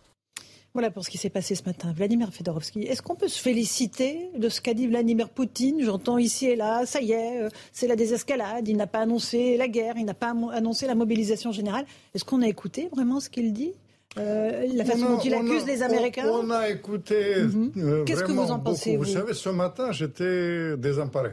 Voilà 0.73 0.91
pour 0.91 1.05
ce 1.05 1.09
qui 1.09 1.17
s'est 1.17 1.29
passé 1.29 1.55
ce 1.55 1.63
matin. 1.63 1.93
Vladimir 1.95 2.33
Fedorovski, 2.33 2.81
est-ce 2.81 3.01
qu'on 3.01 3.15
peut 3.15 3.29
se 3.29 3.41
féliciter 3.41 4.29
de 4.37 4.49
ce 4.49 4.59
qu'a 4.59 4.73
dit 4.73 4.85
Vladimir 4.85 5.29
Poutine? 5.29 5.81
J'entends 5.81 6.17
ici 6.17 6.47
et 6.47 6.57
là, 6.57 6.85
ça 6.85 7.01
y 7.01 7.13
est, 7.13 7.41
euh, 7.41 7.49
c'est 7.71 7.87
la 7.87 7.95
désescalade, 7.95 8.67
il 8.67 8.75
n'a 8.75 8.87
pas 8.87 8.99
annoncé 8.99 9.55
la 9.55 9.69
guerre, 9.69 9.95
il 9.97 10.05
n'a 10.05 10.13
pas 10.13 10.35
annoncé 10.51 10.85
la 10.85 10.95
mobilisation 10.95 11.53
générale. 11.53 11.85
Est-ce 12.13 12.25
qu'on 12.25 12.41
a 12.41 12.47
écouté 12.47 12.89
vraiment 12.91 13.21
ce 13.21 13.29
qu'il 13.29 13.53
dit? 13.53 13.71
Euh, 14.19 14.67
la 14.73 14.85
façon 14.85 15.15
dont 15.15 15.19
il 15.19 15.33
accuse 15.33 15.65
les 15.65 15.81
Américains 15.81 16.27
on, 16.27 16.49
a 16.49 16.69
écouté. 16.69 17.43
Mhm. 17.43 17.71
euh, 17.77 18.03
Qu'est-ce 18.05 18.23
que 18.23 18.31
vous 18.31 18.51
en 18.51 18.59
pensez 18.59 18.97
Vous, 18.97 19.03
vous 19.03 19.09
savez, 19.11 19.33
ce 19.33 19.49
matin, 19.49 19.91
j'étais 19.91 20.77
désemparé. 20.77 21.31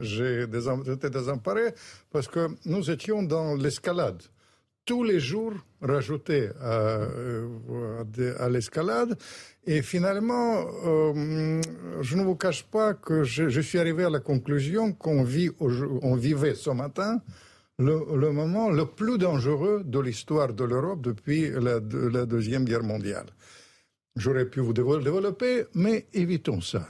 J'étais 0.00 1.10
désemparé 1.10 1.74
parce 2.12 2.28
que 2.28 2.48
nous 2.64 2.90
étions 2.90 3.22
dans 3.22 3.54
l'escalade 3.56 4.22
tous 4.84 5.04
les 5.04 5.20
jours 5.20 5.52
rajoutés 5.82 6.48
à, 6.62 7.00
à 8.38 8.48
l'escalade. 8.48 9.18
Et 9.66 9.82
finalement, 9.82 10.64
euh, 10.86 11.60
je 12.00 12.16
ne 12.16 12.22
vous 12.22 12.36
cache 12.36 12.64
pas 12.64 12.94
que 12.94 13.22
je, 13.22 13.50
je 13.50 13.60
suis 13.60 13.78
arrivé 13.78 14.04
à 14.04 14.08
la 14.08 14.20
conclusion 14.20 14.92
qu'on 14.94 15.24
vit, 15.24 15.50
on 15.60 16.14
vivait 16.14 16.54
ce 16.54 16.70
matin 16.70 17.20
le, 17.78 18.16
le, 18.16 18.32
moment 18.32 18.70
le 18.70 18.86
plus 18.86 19.18
dangereux 19.18 19.82
de 19.84 19.98
l'histoire 20.00 20.52
de 20.52 20.64
l'Europe 20.64 21.02
depuis 21.02 21.50
la, 21.50 21.80
de, 21.80 21.98
la, 22.08 22.26
Deuxième 22.26 22.64
Guerre 22.64 22.82
mondiale. 22.82 23.26
J'aurais 24.16 24.46
pu 24.46 24.60
vous 24.60 24.72
développer, 24.72 25.64
mais 25.74 26.06
évitons 26.12 26.60
ça. 26.60 26.86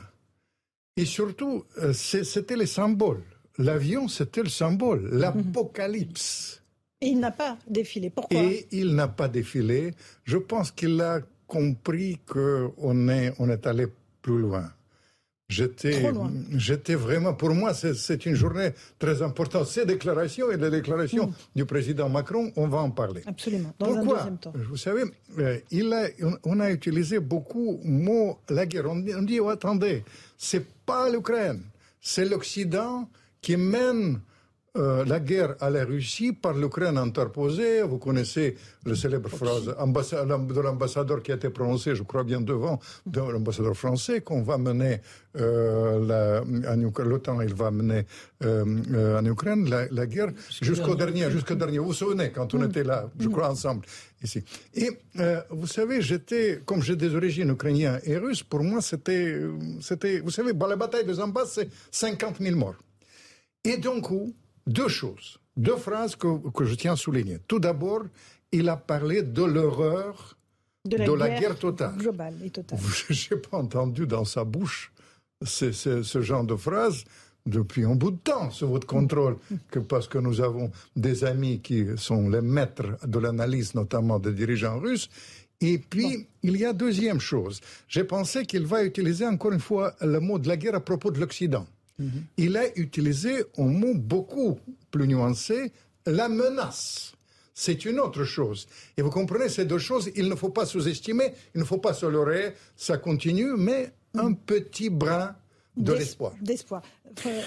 Et 0.96 1.04
surtout, 1.04 1.64
c'était 1.92 2.56
les 2.56 2.66
symboles. 2.66 3.22
L'avion, 3.58 4.08
c'était 4.08 4.42
le 4.42 4.48
symbole, 4.48 5.08
l'apocalypse. 5.12 6.62
Et 7.00 7.08
il 7.08 7.20
n'a 7.20 7.30
pas 7.30 7.58
défilé. 7.68 8.10
Pourquoi? 8.10 8.40
Et 8.40 8.66
il 8.72 8.94
n'a 8.94 9.08
pas 9.08 9.28
défilé. 9.28 9.94
Je 10.24 10.38
pense 10.38 10.70
qu'il 10.72 11.00
a 11.00 11.20
compris 11.46 12.18
qu'on 12.26 13.08
est, 13.08 13.32
on 13.38 13.48
est 13.48 13.66
allé 13.66 13.86
plus 14.22 14.38
loin. 14.38 14.72
J'étais, 15.50 16.12
j'étais 16.56 16.94
vraiment, 16.94 17.32
pour 17.32 17.54
moi, 17.54 17.72
c'est 17.72 18.26
une 18.26 18.34
journée 18.34 18.72
très 18.98 19.22
importante. 19.22 19.66
Ces 19.66 19.86
déclarations 19.86 20.50
et 20.50 20.58
les 20.58 20.68
déclarations 20.68 21.28
mmh. 21.28 21.32
du 21.56 21.64
président 21.64 22.10
Macron, 22.10 22.52
on 22.56 22.68
va 22.68 22.78
en 22.78 22.90
parler. 22.90 23.22
Absolument. 23.24 23.72
Dans 23.78 23.86
Pourquoi? 23.86 24.02
un 24.02 24.16
deuxième 24.18 24.38
temps. 24.38 24.52
Vous 24.54 24.76
savez, 24.76 25.04
il 25.70 25.90
a, 25.94 26.08
on 26.44 26.60
a 26.60 26.70
utilisé 26.70 27.18
beaucoup 27.18 27.80
le 27.82 27.90
mot 27.90 28.38
la 28.50 28.66
guerre. 28.66 28.90
On 28.90 28.96
dit, 28.96 29.14
on 29.14 29.22
dit 29.22 29.40
oh, 29.40 29.48
attendez, 29.48 30.04
c'est 30.36 30.66
pas 30.84 31.08
l'Ukraine, 31.08 31.62
c'est 31.98 32.26
l'Occident 32.26 33.08
qui 33.40 33.56
mène 33.56 34.20
euh, 34.78 35.04
la 35.04 35.20
guerre 35.20 35.56
à 35.60 35.70
la 35.70 35.84
Russie 35.84 36.32
par 36.32 36.54
l'Ukraine 36.54 36.98
interposée. 36.98 37.82
Vous 37.82 37.98
connaissez 37.98 38.56
la 38.86 38.94
célèbre 38.94 39.28
phrase 39.28 39.66
de 39.66 40.60
l'ambassadeur 40.60 41.22
qui 41.22 41.32
a 41.32 41.34
été 41.34 41.50
prononcée, 41.50 41.94
je 41.94 42.02
crois 42.02 42.24
bien 42.24 42.40
devant, 42.40 42.78
de 43.06 43.20
l'ambassadeur 43.20 43.76
français, 43.76 44.20
qu'on 44.22 44.42
va 44.42 44.56
mener 44.58 45.00
euh, 45.36 46.42
l'OTAN, 47.04 47.40
il 47.42 47.54
va 47.54 47.70
mener 47.70 48.06
euh, 48.44 49.18
en 49.18 49.24
Ukraine 49.24 49.68
la, 49.68 49.86
la 49.90 50.06
guerre 50.06 50.30
jusqu'au 50.62 50.94
dernier, 50.94 51.30
jusqu'au 51.30 51.54
dernier. 51.54 51.78
Vous 51.78 51.86
vous 51.86 51.92
souvenez 51.92 52.30
quand 52.30 52.54
on 52.54 52.62
était 52.64 52.84
là, 52.84 53.10
je 53.18 53.28
crois 53.28 53.50
ensemble 53.50 53.84
ici. 54.22 54.42
Et 54.74 54.90
euh, 55.18 55.40
vous 55.50 55.66
savez, 55.66 56.00
j'étais, 56.02 56.60
comme 56.64 56.82
j'ai 56.82 56.96
des 56.96 57.14
origines 57.14 57.50
ukrainiennes 57.50 58.00
et 58.04 58.16
russes, 58.16 58.42
pour 58.42 58.62
moi 58.62 58.80
c'était, 58.80 59.40
c'était, 59.80 60.20
vous 60.20 60.30
savez, 60.30 60.52
la 60.52 60.76
bataille 60.76 61.04
de 61.04 61.12
Zambas, 61.12 61.46
c'est 61.46 61.68
50 61.90 62.36
000 62.40 62.56
morts. 62.56 62.76
Et 63.64 63.76
donc, 63.76 64.10
deux 64.68 64.88
choses, 64.88 65.38
deux 65.56 65.76
phrases 65.76 66.14
que, 66.14 66.50
que 66.50 66.64
je 66.64 66.74
tiens 66.74 66.92
à 66.92 66.96
souligner. 66.96 67.38
Tout 67.48 67.58
d'abord, 67.58 68.02
il 68.52 68.68
a 68.68 68.76
parlé 68.76 69.22
de 69.22 69.42
l'horreur 69.42 70.36
de, 70.84 70.96
la, 70.96 71.04
de 71.04 71.10
guerre 71.10 71.16
la, 71.18 71.40
guerre 71.40 71.58
totale. 71.58 71.96
Globale 71.96 72.34
et 72.44 72.50
totale. 72.50 72.78
Je 73.10 73.34
n'ai 73.34 73.40
pas 73.40 73.58
entendu 73.58 74.06
dans 74.06 74.24
sa 74.24 74.44
bouche 74.44 74.92
ce, 75.42 76.20
genre 76.22 76.44
de 76.44 76.56
phrase 76.56 77.04
depuis 77.46 77.84
un 77.84 77.94
bout 77.94 78.10
de 78.10 78.18
temps 78.18 78.50
sous 78.50 78.68
votre 78.68 78.86
contrôle, 78.86 79.36
que 79.70 79.78
parce 79.78 80.08
que 80.08 80.18
nous 80.18 80.40
avons 80.40 80.70
des 80.96 81.24
amis 81.24 81.60
qui 81.60 81.86
sont 81.96 82.28
les 82.28 82.42
maîtres 82.42 82.98
de 83.06 83.18
l'analyse, 83.18 83.74
notamment 83.74 84.18
des 84.18 84.32
dirigeants 84.32 84.78
russes. 84.78 85.08
Et 85.60 85.78
puis, 85.78 86.18
bon. 86.18 86.24
il 86.44 86.56
y 86.56 86.64
a 86.64 86.72
deuxième 86.72 87.20
chose. 87.20 87.60
J'ai 87.88 88.04
pensé 88.04 88.46
qu'il 88.46 88.64
va 88.64 88.84
utiliser 88.84 89.26
encore 89.26 89.52
une 89.52 89.60
fois 89.60 89.94
le 90.00 90.20
mot 90.20 90.38
de 90.38 90.46
la 90.46 90.56
guerre 90.56 90.76
à 90.76 90.80
propos 90.80 91.10
de 91.10 91.18
l'Occident. 91.18 91.66
Mm 91.98 92.06
-hmm. 92.06 92.22
Il 92.44 92.56
a 92.56 92.64
utilisé 92.76 93.44
un 93.58 93.70
mot 93.82 93.94
beaucoup 93.94 94.58
plus 94.90 95.06
nuancé, 95.08 95.72
la 96.06 96.28
menace. 96.28 97.12
C'est 97.54 97.84
une 97.84 97.98
autre 97.98 98.24
chose. 98.24 98.68
Et 98.96 99.02
vous 99.02 99.10
comprenez, 99.10 99.48
ces 99.48 99.64
deux 99.64 99.78
choses, 99.80 100.06
il 100.14 100.28
ne 100.28 100.36
faut 100.36 100.50
pas 100.58 100.64
sous-estimer, 100.64 101.28
il 101.54 101.60
ne 101.60 101.64
faut 101.64 101.78
pas 101.78 101.92
se 101.92 102.06
leurrer, 102.06 102.54
ça 102.76 102.98
continue, 102.98 103.52
mais 103.56 103.92
un 104.14 104.32
petit 104.32 104.90
brin 104.90 105.34
de 105.76 105.92
l'espoir. 105.92 106.32
D'espoir. 106.40 106.82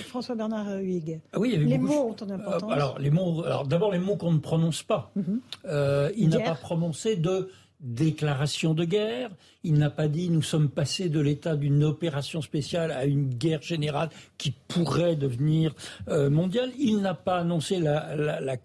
François 0.09 0.35
Bernard 0.35 0.79
Huyghe. 0.79 1.19
Ah 1.33 1.39
oui, 1.39 1.55
les 1.57 1.77
mots 1.77 2.09
ont 2.11 2.15
une 2.25 2.31
importance. 2.31 2.71
Euh, 2.71 2.73
alors, 2.73 2.99
les 2.99 3.09
mots, 3.09 3.43
alors 3.45 3.65
d'abord 3.67 3.91
les 3.91 3.99
mots 3.99 4.17
qu'on 4.17 4.33
ne 4.33 4.39
prononce 4.39 4.83
pas. 4.83 5.11
Mm 5.15 5.21
-hmm. 5.21 5.39
euh, 5.65 6.11
il 6.21 6.29
n'a 6.29 6.39
pas 6.39 6.55
prononcé 6.55 7.15
de 7.15 7.49
déclaration 7.81 8.73
de 8.73 8.85
guerre. 8.85 9.29
Il 9.63 9.73
n'a 9.75 9.89
pas 9.89 10.07
dit 10.07 10.29
nous 10.29 10.41
sommes 10.41 10.69
passés 10.69 11.09
de 11.09 11.19
l'état 11.19 11.55
d'une 11.55 11.83
opération 11.83 12.41
spéciale 12.41 12.91
à 12.91 13.05
une 13.05 13.29
guerre 13.29 13.61
générale 13.61 14.09
qui 14.37 14.53
pourrait 14.67 15.15
devenir 15.15 15.73
euh, 16.07 16.29
mondiale. 16.29 16.71
Il 16.79 17.01
n'a 17.01 17.13
pas 17.13 17.37
annoncé 17.39 17.79
la, 17.79 18.57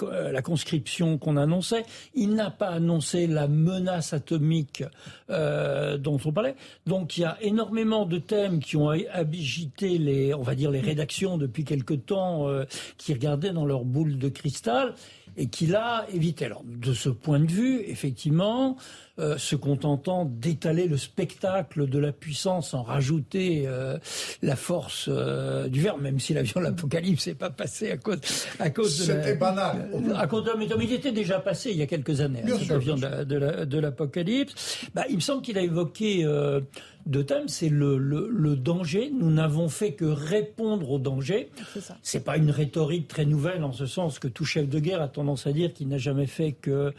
conscription 0.42 1.18
qu'on 1.18 1.36
annonçait. 1.36 1.84
Il 2.14 2.34
n'a 2.34 2.50
pas 2.50 2.68
annoncé 2.68 3.26
la 3.26 3.48
menace 3.48 4.12
atomique 4.12 4.84
euh, 5.30 5.98
dont 5.98 6.18
on 6.24 6.32
parlait. 6.32 6.56
Donc 6.86 7.18
il 7.18 7.22
y 7.22 7.24
a 7.24 7.36
énormément 7.40 8.06
de 8.06 8.18
thèmes 8.18 8.60
qui 8.60 8.76
ont 8.76 8.88
agité 8.88 9.98
les, 9.98 10.34
on 10.34 10.42
va 10.42 10.54
dire 10.54 10.70
les 10.70 10.80
rédactions 10.80 11.36
depuis 11.38 11.64
quelque 11.64 11.94
temps, 11.94 12.48
euh, 12.48 12.64
qui 12.98 13.12
regardaient 13.12 13.52
dans 13.52 13.66
leur 13.66 13.84
boule 13.84 14.18
de 14.18 14.28
cristal 14.28 14.94
et 15.36 15.46
qu'il 15.46 15.76
a 15.76 16.06
évité. 16.12 16.46
Alors, 16.46 16.62
de 16.64 16.92
ce 16.92 17.08
point 17.08 17.40
de 17.40 17.50
vue, 17.50 17.80
effectivement, 17.86 18.76
euh, 19.18 19.38
se 19.38 19.56
contentant 19.56 20.24
d'étaler 20.24 20.86
le 20.86 20.96
spectacle 20.96 21.88
de 21.88 21.98
la 21.98 22.12
puissance 22.12 22.70
sans 22.70 22.82
rajouter 22.82 23.64
euh, 23.66 23.98
la 24.42 24.56
force 24.56 25.06
euh, 25.08 25.68
du 25.68 25.80
verbe, 25.80 26.02
même 26.02 26.20
si 26.20 26.34
l'avion 26.34 26.60
de 26.60 26.66
l'Apocalypse 26.66 27.26
n'est 27.26 27.34
pas 27.34 27.50
passé 27.50 27.90
à 27.90 27.96
cause, 27.96 28.18
à 28.58 28.70
cause 28.70 28.98
de 28.98 29.04
C'était 29.04 29.34
banal. 29.36 29.88
À 30.16 30.26
cause 30.26 30.44
de, 30.44 30.50
mais 30.58 30.66
il 30.66 30.92
était 30.92 31.12
déjà 31.12 31.40
passé 31.40 31.70
il 31.70 31.78
y 31.78 31.82
a 31.82 31.86
quelques 31.86 32.20
années, 32.20 32.42
Bien 32.44 32.56
cet 32.56 32.66
sûr, 32.66 32.74
avion 32.74 32.96
de 32.96 33.78
l'Apocalypse. 33.78 34.86
Bah, 34.94 35.04
il 35.08 35.16
me 35.16 35.20
semble 35.20 35.42
qu'il 35.42 35.58
a 35.58 35.62
évoqué 35.62 36.24
euh, 36.24 36.60
deux 37.06 37.24
thèmes, 37.24 37.48
c'est 37.48 37.68
le, 37.68 37.98
le, 37.98 38.28
le, 38.30 38.56
danger. 38.56 39.10
Nous 39.16 39.30
n'avons 39.30 39.68
fait 39.68 39.92
que 39.92 40.04
répondre 40.04 40.90
au 40.90 40.98
danger. 40.98 41.50
C'est 42.02 42.24
pas 42.24 42.36
une 42.36 42.50
rhétorique 42.50 43.08
très 43.08 43.24
nouvelle 43.24 43.62
en 43.64 43.72
ce 43.72 43.86
sens 43.86 44.18
que 44.18 44.28
tout 44.28 44.44
chef 44.44 44.68
de 44.68 44.78
guerre 44.78 45.00
a 45.00 45.08
tendance 45.08 45.46
à 45.46 45.52
dire 45.52 45.72
qu'il 45.72 45.88
n'a 45.88 45.98
jamais 45.98 46.26
fait 46.26 46.52
que 46.52 46.92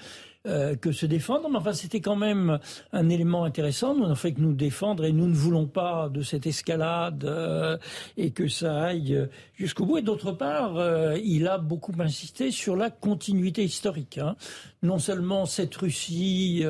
euh, 0.45 0.75
que 0.75 0.91
se 0.91 1.05
défendre. 1.05 1.49
Mais 1.49 1.57
enfin, 1.57 1.73
c'était 1.73 1.99
quand 1.99 2.15
même 2.15 2.59
un 2.93 3.09
élément 3.09 3.43
intéressant. 3.43 3.95
Nous 3.95 4.03
n'avons 4.03 4.15
fait 4.15 4.33
que 4.33 4.39
nous 4.39 4.53
défendre 4.53 5.03
et 5.05 5.11
nous 5.11 5.27
ne 5.27 5.33
voulons 5.33 5.65
pas 5.65 6.09
de 6.09 6.21
cette 6.21 6.47
escalade 6.47 7.25
euh, 7.25 7.77
et 8.15 8.31
que 8.31 8.47
ça 8.47 8.83
aille 8.83 9.27
jusqu'au 9.55 9.85
bout. 9.85 9.97
Et 9.97 10.01
d'autre 10.01 10.31
part, 10.31 10.77
euh, 10.77 11.17
il 11.23 11.47
a 11.47 11.57
beaucoup 11.57 11.93
insisté 11.99 12.51
sur 12.51 12.75
la 12.75 12.89
continuité 12.89 13.63
historique. 13.63 14.19
Hein. 14.19 14.35
Non 14.83 14.99
seulement 14.99 15.45
cette 15.45 15.75
Russie 15.75 16.63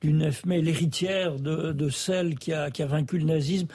du 0.00 0.12
9 0.12 0.46
mai, 0.46 0.62
l'héritière 0.62 1.36
de, 1.36 1.72
de, 1.72 1.88
celle 1.88 2.38
qui 2.38 2.52
a, 2.52 2.70
qui 2.70 2.82
a 2.82 2.86
vaincu 2.86 3.18
le 3.18 3.24
nazisme, 3.24 3.66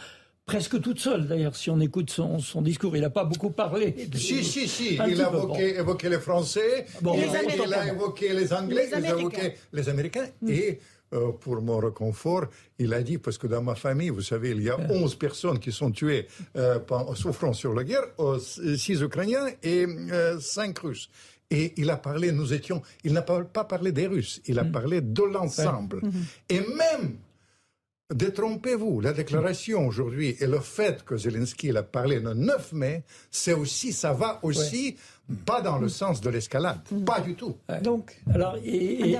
presque 0.47 0.81
toute 0.81 0.99
seule 0.99 1.27
d'ailleurs, 1.27 1.55
si 1.55 1.69
on 1.69 1.79
écoute 1.79 2.09
son, 2.09 2.39
son 2.39 2.63
discours. 2.63 2.95
Il 2.95 3.01
n'a 3.01 3.11
pas 3.11 3.25
beaucoup 3.25 3.51
parlé. 3.51 3.91
De... 3.91 4.17
Si, 4.17 4.43
si, 4.43 4.67
si. 4.67 4.95
Il 4.95 5.01
a 5.01 5.27
évoqué, 5.27 5.73
bon. 5.73 5.79
évoqué, 5.81 6.09
les 6.09 6.19
Français, 6.19 6.85
bon, 7.01 7.13
il, 7.15 7.27
il, 7.67 7.73
a 7.73 7.87
évoqué 7.93 8.33
les 8.33 8.51
Anglais, 8.53 8.87
les 8.91 8.97
il 8.97 9.05
a 9.05 9.09
évoqué 9.09 9.53
les 9.73 9.89
Américains. 9.89 10.27
Mm. 10.41 10.49
Et 10.49 10.79
euh, 11.13 11.31
pour 11.33 11.61
mon 11.61 11.77
réconfort, 11.77 12.45
il 12.79 12.93
a 12.93 13.03
dit, 13.03 13.17
parce 13.17 13.37
que 13.37 13.47
dans 13.47 13.61
ma 13.61 13.75
famille, 13.75 14.09
vous 14.09 14.21
savez, 14.21 14.51
il 14.51 14.63
y 14.63 14.69
a 14.69 14.77
11 14.89 15.15
personnes 15.15 15.59
qui 15.59 15.73
sont 15.73 15.91
tuées 15.91 16.27
euh, 16.55 16.79
en 16.89 17.13
souffrant 17.13 17.53
sur 17.53 17.73
la 17.73 17.83
guerre, 17.83 18.07
6 18.39 19.01
Ukrainiens 19.01 19.47
et 19.63 19.85
euh, 19.85 20.39
5 20.39 20.79
Russes. 20.79 21.09
Et 21.49 21.73
il 21.77 21.89
a 21.89 21.97
parlé, 21.97 22.31
nous 22.31 22.53
étions, 22.53 22.81
il 23.03 23.13
n'a 23.13 23.21
pas 23.21 23.63
parlé 23.63 23.91
des 23.91 24.07
Russes, 24.07 24.41
il 24.47 24.59
a 24.59 24.63
mm. 24.63 24.71
parlé 24.71 25.01
de 25.01 25.23
l'ensemble. 25.23 25.97
Mm 26.03 26.09
-hmm. 26.09 26.55
Et 26.55 26.59
même 26.59 27.17
Détrompez-vous, 28.13 29.01
la 29.01 29.11
déclaration 29.11 29.85
aujourd'hui 29.85 30.37
et 30.39 30.47
le 30.47 30.61
fait 30.61 31.03
que 31.03 31.17
Zelensky 31.17 31.73
l'a 31.73 31.83
parlé 31.83 32.21
le 32.21 32.33
9 32.33 32.71
mai, 32.71 33.03
c'est 33.31 33.51
aussi, 33.51 33.91
ça 33.91 34.13
va 34.13 34.39
aussi 34.43 34.95
pas 35.45 35.61
dans 35.61 35.77
le 35.77 35.89
sens 35.89 36.21
de 36.21 36.29
l'escalade, 36.29 36.79
mm. 36.89 37.03
pas 37.03 37.19
du 37.19 37.35
tout. 37.35 37.57
Donc, 37.83 38.15
alors, 38.33 38.55
et, 38.63 39.17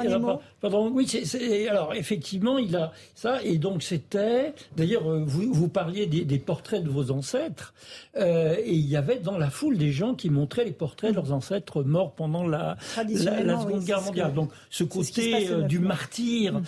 pardon, 0.62 0.90
oui, 0.94 1.08
c'est, 1.08 1.68
alors 1.68 1.94
effectivement, 1.94 2.58
il 2.58 2.76
a 2.76 2.94
ça, 3.14 3.44
et 3.44 3.58
donc 3.58 3.84
c'était, 3.84 4.54
d'ailleurs, 4.76 5.10
euh, 5.10 5.24
vous, 5.26 5.54
vous 5.54 5.68
parliez 5.68 6.08
des, 6.08 6.40
portraits 6.40 6.84
de 6.84 6.90
vos 6.90 7.12
ancêtres, 7.12 7.74
euh, 8.16 8.56
et 8.58 8.74
il 8.74 8.86
y 8.86 8.96
avait 8.96 9.20
dans 9.20 9.38
la 9.38 9.50
foule 9.50 9.78
des 9.78 9.92
gens 9.92 10.16
qui 10.16 10.30
montraient 10.30 10.64
les 10.64 10.72
portraits 10.72 11.12
de 11.12 11.16
leurs 11.16 11.34
ancêtres 11.34 11.84
morts 11.84 12.14
pendant 12.14 12.48
la, 12.48 12.78
la, 12.96 13.60
Seconde 13.60 13.84
Guerre 13.84 14.02
mondiale. 14.02 14.34
donc, 14.34 14.52
ce 14.70 14.86
côté 14.86 15.50
euh, 15.50 15.64
du 15.64 15.80
martyr 15.80 16.54
mm. 16.54 16.64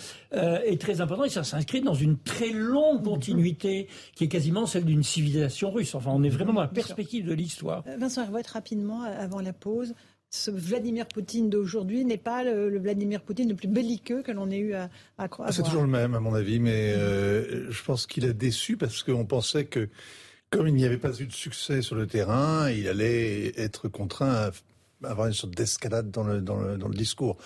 est 0.66 0.80
très 0.80 1.00
important, 1.00 1.24
et 1.24 1.30
ça 1.30 1.44
s'inscrit 1.44 1.80
dans 1.80 1.94
une 1.94 2.18
très 2.18 2.50
longue 2.50 3.02
continuité 3.02 3.88
qui 4.14 4.24
est 4.24 4.28
quasiment 4.28 4.66
celle 4.66 4.84
d'une 4.84 5.02
civilisation 5.02 5.70
russe. 5.70 5.94
Enfin, 5.94 6.10
on 6.12 6.22
est 6.22 6.28
vraiment 6.28 6.52
dans 6.52 6.60
la 6.60 6.68
perspective 6.68 7.26
de 7.26 7.32
l'histoire. 7.32 7.84
Vincent 7.98 8.22
Hervouet, 8.22 8.42
rapidement 8.52 9.02
avant 9.02 9.29
la 9.38 9.52
pause, 9.52 9.94
ce 10.30 10.50
Vladimir 10.50 11.06
Poutine 11.06 11.50
d'aujourd'hui 11.50 12.04
n'est 12.04 12.16
pas 12.16 12.44
le, 12.44 12.78
Vladimir 12.78 13.22
Poutine 13.22 13.48
le 13.48 13.56
plus 13.56 13.68
belliqueux 13.68 14.22
que 14.22 14.30
l'on 14.30 14.50
ait 14.50 14.58
eu 14.58 14.74
à, 14.74 14.88
à 15.18 15.28
croire. 15.28 15.52
C'est 15.52 15.62
toujours 15.62 15.82
le 15.82 15.88
même, 15.88 16.14
à 16.14 16.20
mon 16.20 16.34
avis, 16.34 16.60
mais 16.60 16.94
euh, 16.96 17.70
je 17.70 17.82
pense 17.82 18.06
qu'il 18.06 18.24
a 18.24 18.32
déçu 18.32 18.76
parce 18.76 19.02
qu'on 19.02 19.26
pensait 19.26 19.64
que, 19.64 19.88
comme 20.50 20.68
il 20.68 20.74
n'y 20.74 20.84
avait 20.84 20.98
pas 20.98 21.18
eu 21.18 21.26
de 21.26 21.32
succès 21.32 21.82
sur 21.82 21.96
le 21.96 22.06
terrain, 22.06 22.70
il 22.70 22.88
allait 22.88 23.60
être 23.60 23.88
contraint 23.88 24.30
à 24.30 24.50
avoir 25.02 25.26
une 25.26 25.32
sorte 25.32 25.54
d'escalade 25.54 26.10
dans 26.10 26.24
le, 26.24 26.40
dans, 26.40 26.56
le, 26.56 26.76
dans 26.76 26.88
le 26.88 26.94
discours. 26.94 27.36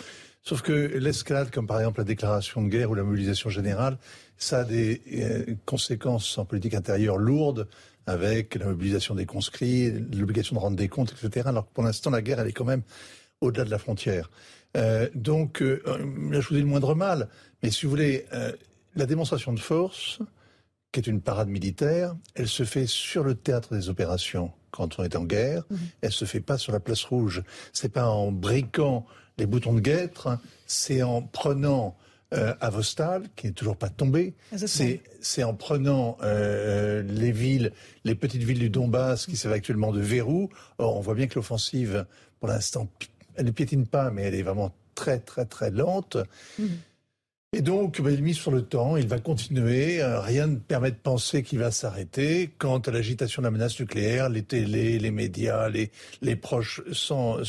Sauf 0.42 0.60
que 0.60 0.72
l'escalade, 0.72 1.50
comme 1.50 1.66
par 1.66 1.78
exemple 1.78 2.00
la 2.00 2.04
déclaration 2.04 2.62
de 2.62 2.68
guerre 2.68 2.90
ou 2.90 2.94
la 2.94 3.02
mobilisation 3.02 3.48
générale, 3.48 3.96
ça 4.36 4.58
a 4.58 4.64
des 4.64 5.00
euh, 5.14 5.54
conséquences 5.64 6.36
en 6.36 6.44
politique 6.44 6.74
intérieure 6.74 7.16
lourdes 7.16 7.66
avec 8.06 8.54
la 8.56 8.66
mobilisation 8.66 9.14
des 9.14 9.26
conscrits, 9.26 9.90
l'obligation 9.90 10.56
de 10.56 10.60
rendre 10.60 10.76
des 10.76 10.88
comptes, 10.88 11.12
etc. 11.12 11.48
Alors 11.48 11.66
que 11.66 11.72
pour 11.72 11.84
l'instant, 11.84 12.10
la 12.10 12.22
guerre, 12.22 12.40
elle 12.40 12.48
est 12.48 12.52
quand 12.52 12.64
même 12.64 12.82
au-delà 13.40 13.64
de 13.64 13.70
la 13.70 13.78
frontière. 13.78 14.30
Euh, 14.76 15.08
donc, 15.14 15.62
euh, 15.62 15.82
là, 16.30 16.40
je 16.40 16.48
vous 16.48 16.54
dis 16.54 16.60
le 16.60 16.66
moindre 16.66 16.94
mal, 16.94 17.28
mais 17.62 17.70
si 17.70 17.86
vous 17.86 17.90
voulez, 17.90 18.26
euh, 18.32 18.52
la 18.96 19.06
démonstration 19.06 19.52
de 19.52 19.60
force, 19.60 20.18
qui 20.92 21.00
est 21.00 21.06
une 21.06 21.20
parade 21.20 21.48
militaire, 21.48 22.14
elle 22.34 22.48
se 22.48 22.64
fait 22.64 22.86
sur 22.86 23.24
le 23.24 23.34
théâtre 23.34 23.74
des 23.74 23.88
opérations 23.88 24.52
quand 24.70 24.98
on 24.98 25.04
est 25.04 25.16
en 25.16 25.24
guerre, 25.24 25.64
Elle 25.70 25.76
mhm. 25.76 25.82
elle 26.02 26.12
se 26.12 26.24
fait 26.24 26.40
pas 26.40 26.58
sur 26.58 26.72
la 26.72 26.80
place 26.80 27.04
rouge. 27.04 27.42
C'est 27.72 27.92
pas 27.92 28.08
en 28.08 28.32
briquant 28.32 29.06
les 29.38 29.46
boutons 29.46 29.72
de 29.72 29.80
guêtre, 29.80 30.38
c'est 30.66 31.02
en 31.02 31.22
prenant 31.22 31.96
euh, 32.34 32.54
à 32.60 32.70
Vostal, 32.70 33.22
qui 33.36 33.46
n'est 33.46 33.52
toujours 33.52 33.76
pas 33.76 33.88
tombé. 33.88 34.34
C'est 35.20 35.44
en 35.44 35.54
prenant 35.54 36.16
euh, 36.22 37.02
les 37.02 37.32
villes, 37.32 37.72
les 38.04 38.14
petites 38.14 38.42
villes 38.42 38.58
du 38.58 38.70
Donbass 38.70 39.26
qui 39.26 39.36
servent 39.36 39.54
actuellement 39.54 39.92
de 39.92 40.00
verrou. 40.00 40.48
Or, 40.78 40.96
on 40.96 41.00
voit 41.00 41.14
bien 41.14 41.26
que 41.26 41.36
l'offensive, 41.36 42.06
pour 42.40 42.48
l'instant, 42.48 42.88
elle 43.36 43.46
ne 43.46 43.50
piétine 43.50 43.86
pas, 43.86 44.10
mais 44.10 44.22
elle 44.22 44.34
est 44.34 44.42
vraiment 44.42 44.72
très, 44.94 45.18
très, 45.20 45.44
très 45.44 45.70
lente. 45.70 46.16
Mhm. 46.58 46.68
Et 47.56 47.62
donc, 47.62 48.00
bah, 48.00 48.10
il 48.10 48.18
est 48.18 48.22
mis 48.22 48.34
sur 48.34 48.50
le 48.50 48.62
temps, 48.62 48.96
il 48.96 49.06
va 49.06 49.20
continuer. 49.20 50.02
Euh, 50.02 50.20
rien 50.20 50.48
ne 50.48 50.56
permet 50.56 50.90
de 50.90 50.96
penser 50.96 51.44
qu'il 51.44 51.60
va 51.60 51.70
s'arrêter. 51.70 52.50
Quant 52.58 52.78
à 52.78 52.90
l'agitation 52.90 53.42
de 53.42 53.46
la 53.46 53.52
menace 53.52 53.78
nucléaire, 53.78 54.28
les 54.28 54.42
télés, 54.42 54.98
les 54.98 55.12
médias, 55.12 55.68
les, 55.68 55.92
les 56.20 56.34
proches 56.34 56.82
s'en 56.92 57.44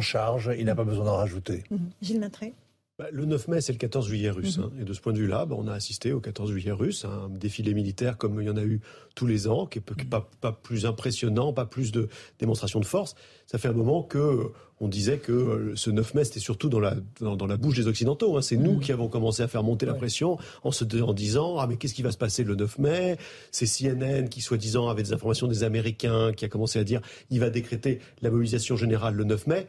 chargent. 0.00 0.52
Il 0.56 0.66
n'a 0.66 0.76
pas 0.76 0.84
besoin 0.84 1.06
d'en 1.06 1.16
rajouter. 1.16 1.64
Mhm. 1.70 1.90
Gilles 2.00 2.20
Matré 2.20 2.54
bah, 3.00 3.06
le 3.12 3.24
9 3.24 3.48
mai, 3.48 3.62
c'est 3.62 3.72
le 3.72 3.78
14 3.78 4.06
juillet 4.06 4.28
russe. 4.28 4.58
Mhm. 4.58 4.64
Hein. 4.64 4.72
Et 4.82 4.84
de 4.84 4.92
ce 4.92 5.00
point 5.00 5.14
de 5.14 5.18
vue-là, 5.18 5.46
bah, 5.46 5.56
on 5.58 5.66
a 5.66 5.72
assisté 5.72 6.12
au 6.12 6.20
14 6.20 6.50
juillet 6.50 6.70
russe, 6.70 7.06
un 7.06 7.30
défilé 7.30 7.72
militaire 7.72 8.18
comme 8.18 8.42
il 8.42 8.46
y 8.46 8.50
en 8.50 8.58
a 8.58 8.62
eu 8.62 8.82
tous 9.14 9.26
les 9.26 9.48
ans, 9.48 9.64
qui 9.64 9.78
n'est 9.78 10.04
pas, 10.04 10.28
pas, 10.42 10.52
plus 10.52 10.84
impressionnant, 10.84 11.54
pas 11.54 11.64
plus 11.64 11.92
de 11.92 12.10
démonstration 12.40 12.78
de 12.78 12.84
force. 12.84 13.14
Ça 13.46 13.56
fait 13.56 13.68
un 13.68 13.72
moment 13.72 14.02
que 14.02 14.52
on 14.82 14.88
disait 14.88 15.16
que 15.16 15.32
euh, 15.32 15.76
ce 15.76 15.88
9 15.88 16.12
mai, 16.12 16.24
c'était 16.24 16.40
surtout 16.40 16.68
dans 16.68 16.80
la, 16.80 16.94
dans, 17.20 17.46
la 17.46 17.56
bouche 17.56 17.76
des 17.76 17.86
Occidentaux. 17.86 18.36
Hein. 18.36 18.42
C'est 18.42 18.56
nous 18.56 18.74
mhm. 18.74 18.80
qui 18.80 18.92
avons 18.92 19.08
commencé 19.08 19.42
à 19.42 19.48
faire 19.48 19.62
monter 19.62 19.86
la 19.86 19.94
pression 19.94 20.36
en 20.62 20.70
se 20.70 20.84
en 21.02 21.14
disant 21.14 21.56
ah 21.58 21.66
mais 21.66 21.76
qu'est-ce 21.76 21.94
qui 21.94 22.02
va 22.02 22.12
se 22.12 22.18
passer 22.18 22.44
le 22.44 22.54
9 22.54 22.78
mai? 22.80 23.16
C'est 23.50 23.66
CNN 23.66 24.28
qui 24.28 24.42
soi-disant 24.42 24.88
avait 24.88 25.02
des 25.02 25.14
informations 25.14 25.46
des 25.46 25.64
Américains 25.64 26.32
qui 26.34 26.44
a 26.44 26.48
commencé 26.48 26.78
à 26.78 26.84
dire 26.84 27.00
il 27.30 27.40
va 27.40 27.48
décréter 27.48 28.00
la 28.20 28.30
mobilisation 28.30 28.76
générale 28.76 29.14
le 29.14 29.24
9 29.24 29.46
mai. 29.46 29.66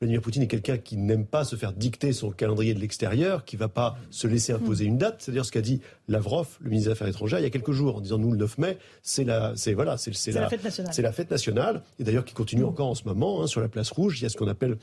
Vladimir 0.00 0.22
Poutine 0.22 0.42
est 0.42 0.46
quelqu'un 0.46 0.78
qui 0.78 0.96
n'aime 0.96 1.26
pas 1.26 1.44
se 1.44 1.56
faire 1.56 1.74
dicter 1.74 2.14
son 2.14 2.30
calendrier 2.30 2.72
de 2.72 2.80
l'extérieur, 2.80 3.44
qui 3.44 3.56
ne 3.56 3.60
va 3.60 3.68
pas 3.68 3.98
se 4.10 4.26
laisser 4.26 4.54
imposer 4.54 4.86
une 4.86 4.96
date. 4.96 5.16
C'est-à-dire 5.18 5.44
ce 5.44 5.52
qu'a 5.52 5.60
dit 5.60 5.82
Lavrov, 6.08 6.56
le 6.62 6.70
ministre 6.70 6.88
des 6.88 6.92
Affaires 6.92 7.08
étrangères, 7.08 7.38
il 7.38 7.42
y 7.42 7.46
a 7.46 7.50
quelques 7.50 7.72
jours, 7.72 7.96
en 7.96 8.00
disant 8.00 8.16
nous 8.16 8.32
le 8.32 8.38
9 8.38 8.56
mai, 8.56 8.78
c'est 9.02 9.24
la, 9.24 9.52
c'est 9.56 9.74
voilà, 9.74 9.98
c'est, 9.98 10.10
la, 10.32 10.48
fête 10.48 10.64
nationale. 10.64 10.94
C'est 10.94 11.02
la 11.02 11.12
fête 11.12 11.30
nationale, 11.30 11.82
et 11.98 12.04
d'ailleurs 12.04 12.24
qui 12.24 12.32
continue 12.32 12.64
encore 12.64 12.86
en 12.86 12.94
ce 12.94 13.04
moment 13.04 13.42
hein, 13.42 13.46
sur 13.46 13.60
la 13.60 13.68
place 13.68 13.90
rouge. 13.90 14.18
Il 14.18 14.22
y 14.22 14.26
a 14.26 14.30
ce 14.30 14.38
qu'on 14.38 14.48
appelle 14.48 14.78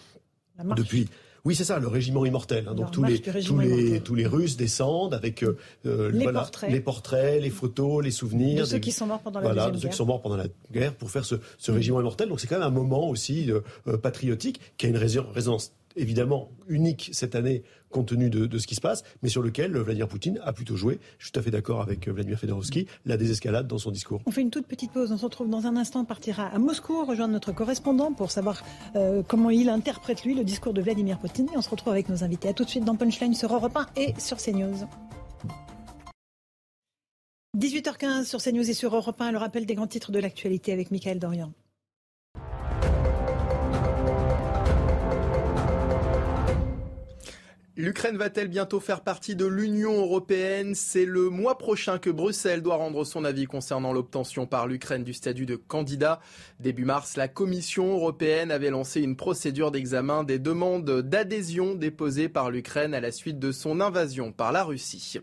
depuis 0.75 1.07
oui, 1.47 1.55
c'est 1.55 1.63
ça, 1.63 1.79
le 1.79 1.87
régiment 1.87 2.25
immortel. 2.25 2.67
Hein. 2.67 2.75
donc 2.75 2.91
tous 2.91 3.05
les, 3.05 3.21
tous, 3.21 3.57
les, 3.57 4.01
tous 4.01 4.15
les 4.15 4.27
Russes 4.27 4.57
descendent 4.57 5.13
avec 5.13 5.43
euh, 5.43 5.57
euh, 5.85 6.11
les, 6.11 6.29
portraits. 6.29 6.69
les, 6.69 6.81
portraits. 6.81 7.41
les 7.41 7.49
photos, 7.49 8.03
les 8.03 8.11
souvenirs. 8.11 8.63
De 8.63 8.65
ceux 8.65 8.79
qui 8.79 8.91
sont 8.91 9.05
morts 9.05 9.21
pendant 9.21 9.39
la 9.39 9.45
voilà, 9.45 9.71
de 9.71 9.77
ceux 9.77 9.87
qui 9.87 9.95
sont 9.95 10.05
morts 10.05 10.21
pendant 10.21 10.35
la 10.35 10.47
guerre 10.73 10.93
pour 10.93 11.09
faire 11.09 11.23
ce, 11.23 11.35
ce 11.57 11.71
régiment 11.71 12.01
immortel. 12.01 12.27
Donc 12.27 12.41
c'est 12.41 12.47
quand 12.47 12.59
même 12.59 12.67
un 12.67 12.69
moment 12.69 13.09
aussi 13.09 13.49
euh, 13.49 13.97
patriotique 13.97 14.59
qui 14.75 14.87
a 14.87 14.89
une 14.89 14.97
résonance 14.97 15.71
évidemment 15.97 16.51
unique 16.67 17.09
cette 17.13 17.35
année 17.35 17.63
compte 17.89 18.07
tenu 18.07 18.29
de, 18.29 18.57
ce 18.57 18.67
qui 18.67 18.75
se 18.75 18.81
passe, 18.81 19.03
mais 19.21 19.29
sur 19.29 19.41
lequel 19.41 19.75
Vladimir 19.77 20.07
Poutine 20.07 20.39
a 20.43 20.53
plutôt 20.53 20.75
joué, 20.75 20.99
je 21.19 21.25
suis 21.25 21.31
tout 21.31 21.39
à 21.39 21.43
fait 21.43 21.51
d'accord 21.51 21.81
avec 21.81 22.07
Vladimir 22.07 22.39
Fedorovski, 22.39 22.87
la 23.05 23.17
désescalade 23.17 23.67
dans 23.67 23.77
son 23.77 23.91
discours. 23.91 24.21
On 24.25 24.31
fait 24.31 24.41
une 24.41 24.49
toute 24.49 24.67
petite 24.67 24.91
pause, 24.91 25.11
on 25.11 25.17
se 25.17 25.23
retrouve 25.23 25.49
dans 25.49 25.65
un 25.67 25.75
instant, 25.77 26.01
on 26.01 26.05
partira 26.05 26.47
à 26.47 26.59
Moscou, 26.59 27.05
rejoindre 27.05 27.33
notre 27.33 27.53
correspondant 27.53 28.13
pour 28.13 28.31
savoir 28.31 28.63
euh, 28.95 29.23
comment 29.27 29.49
il 29.49 29.69
interprète 29.69 30.23
lui 30.23 30.35
le 30.35 30.43
discours 30.43 30.73
de 30.73 30.81
Vladimir 30.81 31.17
Poutine, 31.19 31.47
et 31.53 31.57
on 31.57 31.61
se 31.61 31.69
retrouve 31.69 31.93
avec 31.93 32.09
nos 32.09 32.23
invités. 32.23 32.49
À 32.49 32.53
tout 32.53 32.65
de 32.65 32.69
suite 32.69 32.83
dans 32.83 32.95
Punchline 32.95 33.33
sur 33.33 33.53
Europe 33.53 33.75
1 33.75 33.87
et 33.95 34.13
sur 34.19 34.37
CNews. 34.37 34.87
18h15 37.57 38.25
sur 38.25 38.41
CNews 38.41 38.69
et 38.69 38.73
sur 38.73 38.95
Europe 38.95 39.19
1, 39.19 39.31
le 39.31 39.37
rappel 39.37 39.65
des 39.65 39.73
grands 39.73 39.87
titres 39.87 40.11
de 40.11 40.19
l'actualité 40.19 40.73
avec 40.73 40.91
Michael 40.91 41.17
Dorian. 41.17 41.53
L'Ukraine 47.79 48.17
va-t-elle 48.17 48.47
bientôt 48.47 48.79
faire 48.79 49.01
partie 49.01 49.35
de 49.35 49.45
l'Union 49.45 49.93
européenne? 50.01 50.73
C'est 50.73 51.05
le 51.05 51.29
mois 51.29 51.59
prochain 51.59 51.99
que 51.99 52.09
Bruxelles 52.09 52.63
doit 52.63 52.77
rendre 52.77 53.03
son 53.03 53.23
avis 53.23 53.45
concernant 53.45 53.93
l'obtention 53.93 54.47
par 54.47 54.65
l'Ukraine 54.65 55.03
du 55.03 55.13
statut 55.13 55.45
de 55.45 55.57
candidat. 55.57 56.19
Début 56.59 56.85
mars, 56.85 57.17
la 57.17 57.27
Commission 57.27 57.93
européenne 57.93 58.49
avait 58.49 58.71
lancé 58.71 59.01
une 59.01 59.15
procédure 59.15 59.69
d'examen 59.69 60.23
des 60.23 60.39
demandes 60.39 60.89
d'adhésion 61.01 61.75
déposées 61.75 62.29
par 62.29 62.49
l'Ukraine 62.49 62.95
à 62.95 62.99
la 62.99 63.11
suite 63.11 63.37
de 63.37 63.51
son 63.51 63.79
invasion 63.79 64.31
par 64.31 64.51
la 64.51 64.63
Russie. 64.63 65.19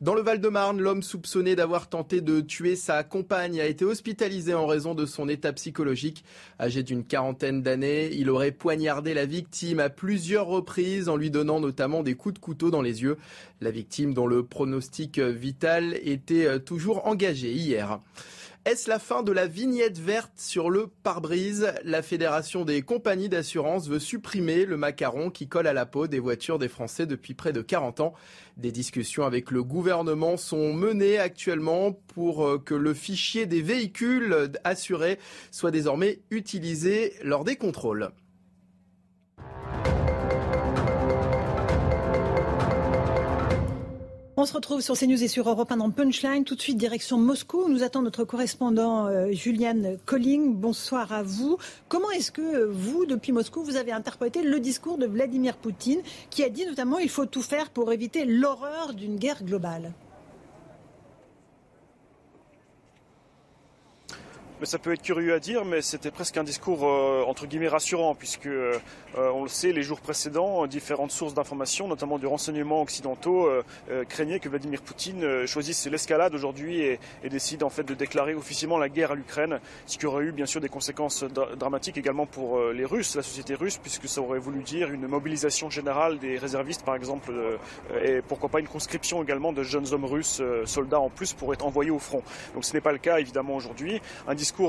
Dans 0.00 0.14
le 0.14 0.22
Val-de-Marne, 0.22 0.80
l'homme 0.80 1.02
soupçonné 1.02 1.56
d'avoir 1.56 1.88
tenté 1.88 2.20
de 2.20 2.40
tuer 2.40 2.76
sa 2.76 3.02
compagne 3.02 3.60
a 3.60 3.66
été 3.66 3.84
hospitalisé 3.84 4.54
en 4.54 4.64
raison 4.64 4.94
de 4.94 5.06
son 5.06 5.28
état 5.28 5.52
psychologique. 5.52 6.24
Âgé 6.60 6.84
d'une 6.84 7.04
quarantaine 7.04 7.62
d'années, 7.62 8.08
il 8.12 8.30
aurait 8.30 8.52
poignardé 8.52 9.12
la 9.12 9.26
victime 9.26 9.80
à 9.80 9.90
plusieurs 9.90 10.46
reprises 10.46 11.08
en 11.08 11.16
lui 11.16 11.32
donnant 11.32 11.58
notamment 11.58 12.04
des 12.04 12.14
coups 12.14 12.34
de 12.34 12.38
couteau 12.38 12.70
dans 12.70 12.80
les 12.80 13.02
yeux. 13.02 13.16
La 13.60 13.72
victime 13.72 14.14
dont 14.14 14.28
le 14.28 14.44
pronostic 14.44 15.18
vital 15.18 15.98
était 16.04 16.60
toujours 16.60 17.04
engagé 17.08 17.50
hier. 17.50 17.98
Est-ce 18.64 18.90
la 18.90 18.98
fin 18.98 19.22
de 19.22 19.32
la 19.32 19.46
vignette 19.46 19.98
verte 19.98 20.32
sur 20.36 20.68
le 20.68 20.88
pare-brise? 21.02 21.72
La 21.84 22.02
Fédération 22.02 22.64
des 22.64 22.82
compagnies 22.82 23.28
d'assurance 23.28 23.88
veut 23.88 23.98
supprimer 23.98 24.66
le 24.66 24.76
macaron 24.76 25.30
qui 25.30 25.48
colle 25.48 25.66
à 25.66 25.72
la 25.72 25.86
peau 25.86 26.06
des 26.06 26.18
voitures 26.18 26.58
des 26.58 26.68
Français 26.68 27.06
depuis 27.06 27.34
près 27.34 27.52
de 27.52 27.62
40 27.62 28.00
ans. 28.00 28.14
Des 28.56 28.72
discussions 28.72 29.24
avec 29.24 29.50
le 29.50 29.62
gouvernement 29.62 30.36
sont 30.36 30.74
menées 30.74 31.18
actuellement 31.18 31.92
pour 31.92 32.46
euh, 32.46 32.58
que 32.58 32.74
le 32.74 32.92
fichier 32.92 33.46
des 33.46 33.62
véhicules 33.62 34.50
assurés 34.64 35.18
soit 35.50 35.70
désormais 35.70 36.20
utilisé 36.30 37.14
lors 37.22 37.44
des 37.44 37.56
contrôles. 37.56 38.10
On 44.40 44.46
se 44.46 44.52
retrouve 44.52 44.80
sur 44.80 44.96
CNews 44.96 45.24
et 45.24 45.26
sur 45.26 45.48
Europe 45.48 45.72
1 45.72 45.78
dans 45.78 45.90
Punchline. 45.90 46.44
Tout 46.44 46.54
de 46.54 46.60
suite, 46.60 46.76
direction 46.76 47.18
Moscou. 47.18 47.68
Nous 47.68 47.82
attend 47.82 48.02
notre 48.02 48.22
correspondant 48.22 49.06
euh, 49.06 49.32
Julian 49.32 49.96
Colling. 50.06 50.54
Bonsoir 50.54 51.12
à 51.12 51.24
vous. 51.24 51.58
Comment 51.88 52.12
est-ce 52.12 52.30
que 52.30 52.40
euh, 52.40 52.68
vous, 52.70 53.04
depuis 53.04 53.32
Moscou, 53.32 53.64
vous 53.64 53.74
avez 53.74 53.90
interprété 53.90 54.44
le 54.44 54.60
discours 54.60 54.96
de 54.96 55.06
Vladimir 55.06 55.56
Poutine 55.56 56.02
qui 56.30 56.44
a 56.44 56.50
dit 56.50 56.64
notamment 56.66 57.00
il 57.00 57.08
faut 57.08 57.26
tout 57.26 57.42
faire 57.42 57.70
pour 57.70 57.92
éviter 57.92 58.26
l'horreur 58.26 58.94
d'une 58.94 59.16
guerre 59.16 59.42
globale? 59.42 59.92
Mais 64.60 64.66
ça 64.66 64.78
peut 64.78 64.92
être 64.92 65.02
curieux 65.02 65.34
à 65.34 65.38
dire, 65.38 65.64
mais 65.64 65.82
c'était 65.82 66.10
presque 66.10 66.36
un 66.36 66.44
discours 66.44 66.80
euh, 66.84 67.22
entre 67.26 67.46
guillemets 67.46 67.68
rassurant, 67.68 68.14
puisque 68.14 68.46
euh, 68.46 68.78
on 69.14 69.42
le 69.42 69.48
sait, 69.48 69.72
les 69.72 69.82
jours 69.82 70.00
précédents, 70.00 70.66
différentes 70.66 71.12
sources 71.12 71.34
d'information, 71.34 71.86
notamment 71.86 72.18
du 72.18 72.26
renseignement 72.26 72.82
occidentaux, 72.82 73.48
craignaient 74.08 74.38
que 74.38 74.48
Vladimir 74.48 74.82
Poutine 74.82 75.46
choisisse 75.46 75.86
l'escalade 75.86 76.34
aujourd'hui 76.34 76.80
et, 76.80 77.00
décide 77.28 77.62
en 77.62 77.70
fait 77.70 77.82
de 77.84 77.94
déclarer 77.94 78.34
officiellement 78.34 78.78
la 78.78 78.88
guerre 78.88 79.12
à 79.12 79.14
l'Ukraine, 79.14 79.60
ce 79.86 79.98
qui 79.98 80.06
aurait 80.06 80.24
eu 80.24 80.32
bien 80.32 80.46
sûr 80.46 80.60
des 80.60 80.68
conséquences 80.68 81.24
dramatiques 81.24 81.96
également 81.96 82.26
pour 82.26 82.60
les 82.70 82.84
Russes, 82.84 83.16
la 83.16 83.22
société 83.22 83.54
russe, 83.54 83.78
puisque 83.78 84.08
ça 84.08 84.20
aurait 84.20 84.38
voulu 84.38 84.62
dire 84.62 84.90
une 84.90 85.06
mobilisation 85.06 85.70
générale 85.70 86.18
des 86.18 86.38
réservistes, 86.38 86.84
par 86.84 86.94
exemple, 86.94 87.32
et 88.04 88.20
pourquoi 88.22 88.48
pas 88.48 88.60
une 88.60 88.68
conscription 88.68 89.22
également 89.22 89.52
de 89.52 89.62
jeunes 89.62 89.92
hommes 89.92 90.04
russes, 90.04 90.42
soldats 90.64 91.00
en 91.00 91.10
plus, 91.10 91.32
pour 91.32 91.52
être 91.52 91.66
envoyés 91.66 91.90
au 91.90 91.98
front. 91.98 92.22
Donc 92.54 92.64
ce 92.64 92.72
n'est 92.74 92.80
pas 92.80 92.92
le 92.92 92.98
cas 92.98 93.18
évidemment 93.18 93.56
aujourd'hui. 93.56 94.00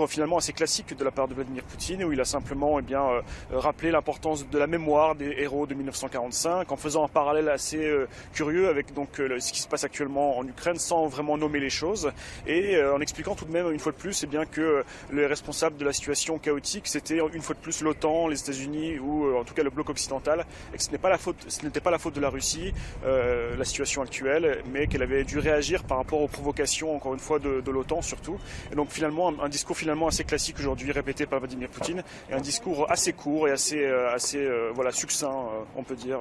Finalement 0.08 0.38
assez 0.38 0.54
classique 0.54 0.96
de 0.96 1.04
la 1.04 1.12
part 1.12 1.28
de 1.28 1.34
Vladimir 1.34 1.64
Poutine 1.64 2.04
où 2.04 2.12
il 2.12 2.20
a 2.20 2.26
simplement 2.26 2.80
eh 2.80 2.82
bien, 2.82 3.04
euh, 3.04 3.22
rappelé 3.52 3.92
l'importance 3.92 4.48
de 4.48 4.58
la 4.58 4.68
mémoire 4.68 5.16
des 5.16 5.36
héros 5.38 5.68
de 5.68 5.74
1945 5.74 6.72
en 6.72 6.78
faisant 6.78 7.06
un 7.06 7.08
parallèle 7.08 7.50
assez 7.50 7.84
euh, 7.84 8.08
curieux 8.34 8.70
avec 8.70 8.94
donc 8.94 9.20
euh, 9.20 9.40
ce 9.40 9.52
qui 9.52 9.60
se 9.60 9.68
passe 9.68 9.84
actuellement 9.84 10.38
en 10.38 10.48
Ukraine 10.48 10.78
sans 10.78 11.08
vraiment 11.08 11.38
nommer 11.38 11.60
les 11.60 11.70
choses 11.70 12.12
et 12.48 12.82
en 12.82 13.00
expliquant 13.02 13.36
tout 13.36 13.46
de 13.46 13.52
même 13.52 13.72
une 13.72 13.80
fois 13.80 13.92
de 13.92 13.98
plus 13.98 14.24
eh 14.24 14.28
bien, 14.28 14.46
que 14.46 14.84
les 15.12 15.26
responsables 15.26 15.78
de 15.78 15.86
la 15.86 15.94
situation 15.94 16.38
chaotique 16.38 16.88
c'était 16.88 17.20
une 17.34 17.42
fois 17.42 17.56
de 17.56 17.62
plus 17.62 17.82
l'OTAN, 17.82 18.28
les 18.28 18.40
États-Unis 18.40 19.00
ou 19.00 19.36
en 19.38 19.44
tout 19.44 19.54
cas 19.54 19.64
le 19.64 19.70
bloc 19.70 19.90
occidental 19.90 20.46
et 20.74 20.78
que 20.78 20.84
ce 20.84 20.88
n'était 20.88 21.02
pas 21.02 21.10
la 21.10 21.18
faute, 21.18 21.48
pas 21.84 21.92
la 21.92 22.00
faute 22.00 22.16
de 22.16 22.22
la 22.22 22.30
Russie, 22.30 22.74
la 23.06 23.66
situation 23.66 24.02
actuelle, 24.02 24.64
mais 24.72 24.88
qu'elle 24.88 25.04
avait 25.04 25.24
dû 25.24 25.40
réagir 25.40 25.84
par 25.84 25.98
rapport 25.98 26.22
aux 26.22 26.28
provocations 26.28 26.96
encore 26.96 27.14
une 27.14 27.20
fois 27.20 27.40
de, 27.40 27.62
de 27.62 27.72
l'OTAN 27.72 28.02
surtout. 28.02 28.38
Et 28.72 28.76
donc 28.76 28.90
finalement 28.90 29.34
un, 29.42 29.50
discours 29.50 29.69
finalement 29.78 30.08
assez 30.08 30.24
classique 30.24 30.58
aujourd'hui 30.60 30.92
répété 30.92 31.26
par 31.26 31.40
Vladimir 31.40 31.70
Poutine 31.70 32.04
et 32.30 32.34
un 32.34 32.42
discours 32.42 32.90
assez 32.92 33.14
court 33.14 33.48
et 33.48 33.52
assez, 33.52 33.84
euh, 33.84 34.14
assez 34.14 34.38
euh, 34.38 34.72
voilà, 34.74 34.92
succinct, 34.92 35.30
euh, 35.30 35.64
on 35.76 35.84
peut 35.84 35.96
dire. 35.96 36.20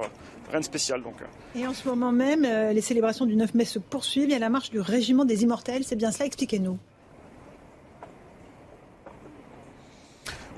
Rien 0.49 0.61
de 0.61 0.65
spécial 0.65 1.03
donc. 1.03 1.13
Et 1.55 1.67
en 1.67 1.75
ce 1.75 1.87
moment 1.87 2.11
même, 2.11 2.41
les 2.41 2.81
célébrations 2.81 3.27
du 3.27 3.35
9 3.35 3.53
mai 3.53 3.65
se 3.65 3.77
poursuivent. 3.77 4.29
Il 4.29 4.31
y 4.31 4.35
a 4.35 4.39
la 4.39 4.49
marche 4.49 4.71
du 4.71 4.79
Régiment 4.79 5.23
des 5.23 5.43
Immortels. 5.43 5.83
C'est 5.83 5.95
bien 5.95 6.11
cela 6.11 6.25
Expliquez-nous. 6.25 6.79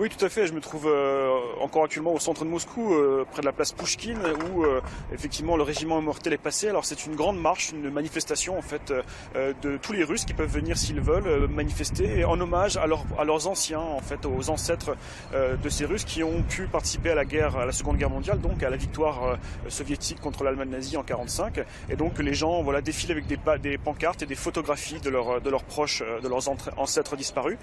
Oui, 0.02 0.10
tout 0.10 0.26
à 0.26 0.30
fait. 0.30 0.48
Je 0.48 0.54
me 0.54 0.62
trouve 0.62 0.88
euh, 0.88 1.30
encore 1.60 1.84
actuellement 1.84 2.12
au 2.12 2.20
centre 2.20 2.44
de 2.44 2.50
Moscou, 2.50 2.96
euh, 2.96 3.24
près 3.32 3.42
de 3.42 3.46
la 3.46 3.52
place 3.52 3.72
Pouchkine, 3.72 4.18
où 4.50 4.64
euh, 4.64 4.82
effectivement 5.14 5.56
le 5.56 5.62
régiment 5.62 6.00
immortel 6.00 6.34
est 6.34 6.40
passé. 6.40 6.70
Alors 6.70 6.86
c'est 6.86 7.06
une 7.06 7.16
grande 7.16 7.40
marche, 7.40 7.72
une 7.72 7.92
manifestation 7.92 8.58
en 8.58 8.64
fait 8.64 8.92
de 9.36 9.78
tous 9.78 9.94
les 9.94 10.04
Russes 10.04 10.26
qui 10.26 10.34
peuvent 10.34 10.52
venir 10.52 10.76
s'ils 10.76 11.02
veulent 11.02 11.48
manifester 11.48 12.26
en 12.26 12.40
hommage 12.42 12.78
à, 12.78 12.88
leurs 12.88 13.48
anciens, 13.48 13.80
en 13.80 14.00
fait, 14.00 14.26
aux 14.26 14.50
ancêtres 14.50 14.96
de 15.34 15.70
ces 15.70 15.86
Russes 15.86 16.04
qui 16.04 16.24
ont 16.24 16.42
pu 16.42 16.64
participer 16.64 17.12
à 17.12 17.16
la 17.16 17.26
guerre, 17.26 17.58
à 17.58 17.68
la 17.68 17.72
Seconde 17.72 17.98
Guerre 17.98 18.10
mondiale, 18.10 18.40
donc 18.40 18.64
à 18.64 18.72
la 18.72 18.78
victoire 18.78 19.38
soviétique 19.68 20.20
contre 20.20 20.44
l'Allemagne 20.44 20.70
nazie 20.70 20.98
en 20.98 21.04
45. 21.04 21.64
Et 21.90 21.96
donc 21.96 22.18
les 22.18 22.34
gens 22.34 22.64
voilà 22.64 22.82
défilent 22.82 23.12
avec 23.12 23.28
des, 23.28 23.38
des 23.62 23.78
pancartes 23.78 24.24
et 24.24 24.26
des 24.26 24.36
photographies 24.36 25.00
de, 25.00 25.12
leur, 25.12 25.42
de 25.42 25.50
leurs 25.50 25.64
proches, 25.64 26.02
de 26.24 26.28
leurs 26.28 26.50
ancêtres 26.78 27.16
disparus. 27.16 27.58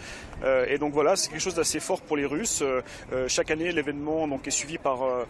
et 0.68 0.78
donc 0.78 0.92
voilà, 0.92 1.16
c'est 1.16 1.30
quelque 1.30 1.40
chose 1.40 1.56
d'assez 1.56 1.80
fort 1.80 2.00
pour 2.00 2.16
les 2.16 2.27
Euh, 2.32 2.82
euh, 3.12 3.28
chaque 3.28 3.50
année, 3.50 3.72
l'événement 3.72 4.28
donc 4.28 4.46
est 4.46 4.52
suivi 4.52 4.78
par 4.78 5.02
euh, 5.02 5.24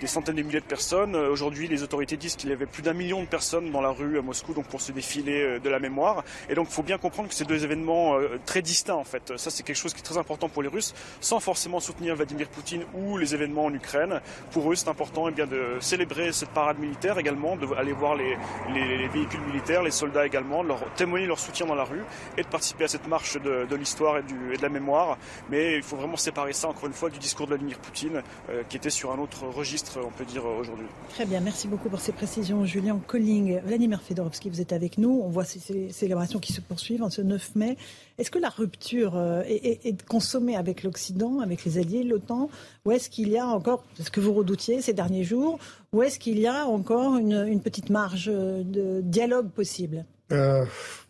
des 0.00 0.06
centaines 0.06 0.36
de 0.36 0.42
milliers 0.42 0.60
de 0.60 0.64
personnes. 0.64 1.14
Aujourd'hui, 1.16 1.68
les 1.68 1.82
autorités 1.82 2.16
disent 2.16 2.36
qu'il 2.36 2.50
y 2.50 2.52
avait 2.52 2.66
plus 2.66 2.82
d'un 2.82 2.92
million 2.92 3.20
de 3.22 3.26
personnes 3.26 3.70
dans 3.70 3.80
la 3.80 3.90
rue 3.90 4.18
à 4.18 4.22
Moscou 4.22 4.54
donc 4.54 4.66
pour 4.66 4.80
ce 4.80 4.92
défilé 4.92 5.60
de 5.60 5.68
la 5.68 5.78
mémoire. 5.78 6.24
Et 6.48 6.54
donc, 6.54 6.68
il 6.70 6.74
faut 6.74 6.82
bien 6.82 6.98
comprendre 6.98 7.28
que 7.28 7.34
c'est 7.34 7.46
deux 7.46 7.64
événements 7.64 8.18
très 8.46 8.62
distincts 8.62 8.94
en 8.94 9.04
fait. 9.04 9.36
Ça, 9.36 9.50
c'est 9.50 9.62
quelque 9.62 9.76
chose 9.76 9.94
qui 9.94 10.00
est 10.00 10.04
très 10.04 10.18
important 10.18 10.48
pour 10.48 10.62
les 10.62 10.68
Russes, 10.68 10.94
sans 11.20 11.40
forcément 11.40 11.80
soutenir 11.80 12.16
Vladimir 12.16 12.48
Poutine 12.48 12.84
ou 12.94 13.16
les 13.16 13.34
événements 13.34 13.66
en 13.66 13.74
Ukraine. 13.74 14.20
Pour 14.52 14.70
eux, 14.70 14.74
c'est 14.74 14.88
important 14.88 15.28
eh 15.28 15.32
bien, 15.32 15.46
de 15.46 15.76
célébrer 15.80 16.32
cette 16.32 16.50
parade 16.50 16.78
militaire 16.78 17.18
également, 17.18 17.56
d'aller 17.56 17.92
voir 17.92 18.14
les, 18.14 18.36
les, 18.74 19.08
véhicules 19.08 19.40
militaires, 19.40 19.82
les 19.82 19.90
soldats 19.90 20.26
également, 20.26 20.62
de 20.62 20.68
leur 20.68 20.92
témoigner 20.94 21.26
leur 21.26 21.38
soutien 21.38 21.66
dans 21.66 21.74
la 21.74 21.84
rue 21.84 22.02
et 22.36 22.42
de 22.42 22.48
participer 22.48 22.84
à 22.84 22.88
cette 22.88 23.06
marche 23.06 23.40
de, 23.40 23.66
de 23.68 23.76
l'histoire 23.76 24.18
et, 24.18 24.22
et 24.52 24.56
de 24.56 24.62
la 24.62 24.68
mémoire. 24.68 25.18
Mais 25.48 25.76
il 25.76 25.82
faut 25.82 25.96
vraiment 25.96 26.16
séparer 26.16 26.39
ça, 26.52 26.68
encore 26.68 26.86
une 26.86 26.92
fois, 26.92 27.10
du 27.10 27.18
discours 27.18 27.46
de 27.46 27.50
Vladimir 27.50 27.78
Poutine, 27.78 28.22
euh, 28.48 28.62
qui 28.68 28.76
était 28.76 28.90
sur 28.90 29.12
un 29.12 29.18
autre 29.18 29.46
registre, 29.46 29.98
on 30.04 30.10
peut 30.10 30.24
dire, 30.24 30.44
aujourd'hui. 30.44 30.86
Très 31.10 31.26
bien, 31.26 31.40
merci 31.40 31.68
beaucoup 31.68 31.88
pour 31.88 32.00
ces 32.00 32.12
précisions, 32.12 32.64
Julien 32.64 32.98
Colling. 33.06 33.60
Vladimir 33.64 34.00
Fedorovski, 34.00 34.50
vous 34.50 34.60
êtes 34.60 34.72
avec 34.72 34.98
nous. 34.98 35.20
On 35.24 35.28
voit 35.28 35.44
ces 35.44 35.90
célébrations 35.90 36.38
qui 36.38 36.52
se 36.52 36.60
poursuivent 36.60 37.02
en 37.02 37.10
ce 37.10 37.22
9 37.22 37.54
mai. 37.56 37.76
Est-ce 38.18 38.30
que 38.30 38.38
la 38.38 38.48
rupture 38.48 39.16
euh, 39.16 39.42
est, 39.46 40.02
consommée 40.06 40.56
avec 40.56 40.82
l'Occident, 40.82 41.40
avec 41.40 41.64
les 41.64 41.78
alliés, 41.78 42.02
l'OTAN, 42.02 42.50
ou 42.84 42.92
est-ce 42.92 43.10
qu'il 43.10 43.28
y 43.28 43.38
a 43.38 43.46
encore, 43.46 43.84
ce 43.98 44.10
que 44.10 44.20
vous 44.20 44.32
redoutiez 44.32 44.82
ces 44.82 44.92
derniers 44.92 45.24
jours, 45.24 45.58
ou 45.92 46.02
est-ce 46.02 46.18
qu'il 46.18 46.38
y 46.38 46.46
a 46.46 46.66
encore 46.66 47.16
une, 47.16 47.60
petite 47.60 47.90
marge 47.90 48.26
de 48.26 49.00
dialogue 49.02 49.50
possible? 49.50 50.04
Euh, 50.32 50.64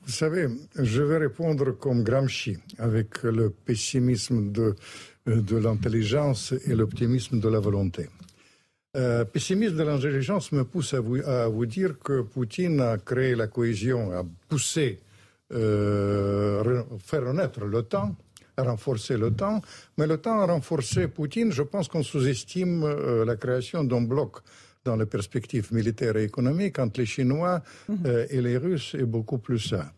vous 0.07 0.13
savez, 0.13 0.49
je 0.77 1.03
vais 1.03 1.19
répondre 1.19 1.73
comme 1.73 2.03
Gramsci, 2.03 2.57
avec 2.79 3.23
le 3.23 3.51
pessimisme 3.51 4.51
de 4.51 4.63
euh, 4.63 4.75
de 5.37 5.57
l'intelligence 5.57 6.53
et 6.67 6.75
l'optimisme 6.75 7.41
de 7.41 7.49
la 7.49 7.61
volonté. 7.61 8.09
Euh, 8.97 9.25
pessimisme 9.25 9.77
de 9.77 9.85
l'intelligence 9.85 10.51
me 10.51 10.65
pousse 10.65 10.95
à 10.95 11.01
vous, 11.01 11.67
dire 11.67 11.99
que 12.03 12.23
Poutine 12.23 12.81
a 12.81 12.99
créé 12.99 13.37
la 13.37 13.47
cohésion, 13.47 14.11
a 14.11 14.25
poussé, 14.49 14.99
euh, 15.53 16.83
faire 16.99 17.25
renaître 17.25 17.65
l'OTAN, 17.65 18.17
a 18.57 18.63
renforcé 18.65 19.17
l'OTAN, 19.17 19.61
mais 19.97 20.09
l'OTAN 20.09 20.41
a 20.41 20.47
renforcé 20.47 21.07
Poutine. 21.07 21.53
Je 21.53 21.63
pense 21.63 21.87
qu'on 21.87 22.03
sous-estime 22.03 22.83
euh, 22.83 23.25
la 23.25 23.37
création 23.37 23.85
d'un 23.85 24.03
bloc 24.03 24.39
dans 24.85 24.97
les 24.97 25.07
perspectives 25.07 25.73
militaires 25.73 26.17
et 26.17 26.25
économiques 26.25 26.81
entre 26.81 27.01
les 27.01 27.07
Chinois 27.07 27.63
mhm. 27.89 28.27
et 28.29 28.41
les 28.41 28.57
Russes 28.57 28.97
est 28.99 29.05
beaucoup 29.05 29.39
plus 29.39 29.61
ça. 29.61 29.93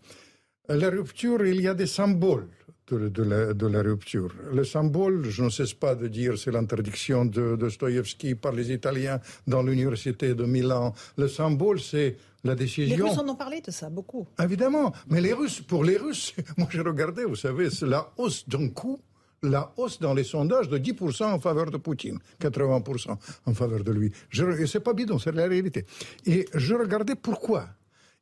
La 0.68 0.90
rupture, 0.90 1.44
il 1.44 1.60
y 1.60 1.68
a 1.68 1.74
des 1.74 1.86
symboles 1.86 2.48
de, 2.90 3.66
la, 3.66 3.82
rupture. 3.82 4.32
Le 4.52 4.64
symbole, 4.64 5.24
je 5.28 5.43
ne 5.43 5.51
cesse 5.51 5.74
pas 5.74 5.94
de 5.94 6.09
dire, 6.09 6.39
c'est 6.39 6.51
l'interdiction 6.51 7.24
de 7.24 7.56
Dostoïevski 7.56 8.34
par 8.34 8.52
les 8.52 8.70
Italiens 8.70 9.20
dans 9.47 9.62
l'université 9.62 10.34
de 10.34 10.44
Milan. 10.44 10.93
Le 11.16 11.28
symbole, 11.28 11.80
c'est 11.80 12.16
la 12.44 12.55
décision. 12.55 12.97
Les 12.97 13.02
Russes 13.02 13.18
en 13.18 13.28
ont 13.28 13.34
parlé 13.34 13.60
de 13.60 13.70
ça, 13.70 13.89
beaucoup. 13.89 14.26
Évidemment. 14.43 14.93
Mais 15.09 15.20
les 15.20 15.32
Russes, 15.32 15.60
pour 15.60 15.84
les 15.84 15.97
Russes, 15.97 16.34
moi 16.56 16.68
j'ai 16.70 16.80
regardé, 16.80 17.24
vous 17.24 17.36
savez, 17.36 17.70
c'est 17.70 17.86
la 17.86 18.12
hausse 18.16 18.48
d'un 18.48 18.68
coup 18.68 19.01
la 19.44 19.72
hausse 19.76 19.98
dans 19.98 20.14
les 20.14 20.22
sondages 20.22 20.68
de 20.68 20.78
10% 20.78 21.24
en 21.24 21.40
faveur 21.40 21.68
de 21.68 21.76
Poutine, 21.76 22.20
80% 22.40 23.16
en 23.47 23.55
faveur 23.55 23.82
de 23.82 23.90
lui. 23.90 24.12
Je, 24.28 24.66
c'est 24.66 24.78
pas 24.78 24.93
bidon, 24.93 25.18
c'est 25.18 25.32
la 25.32 25.48
réalité. 25.48 25.84
Et 26.26 26.47
je 26.55 26.74
regardais 26.76 27.16
pourquoi. 27.16 27.66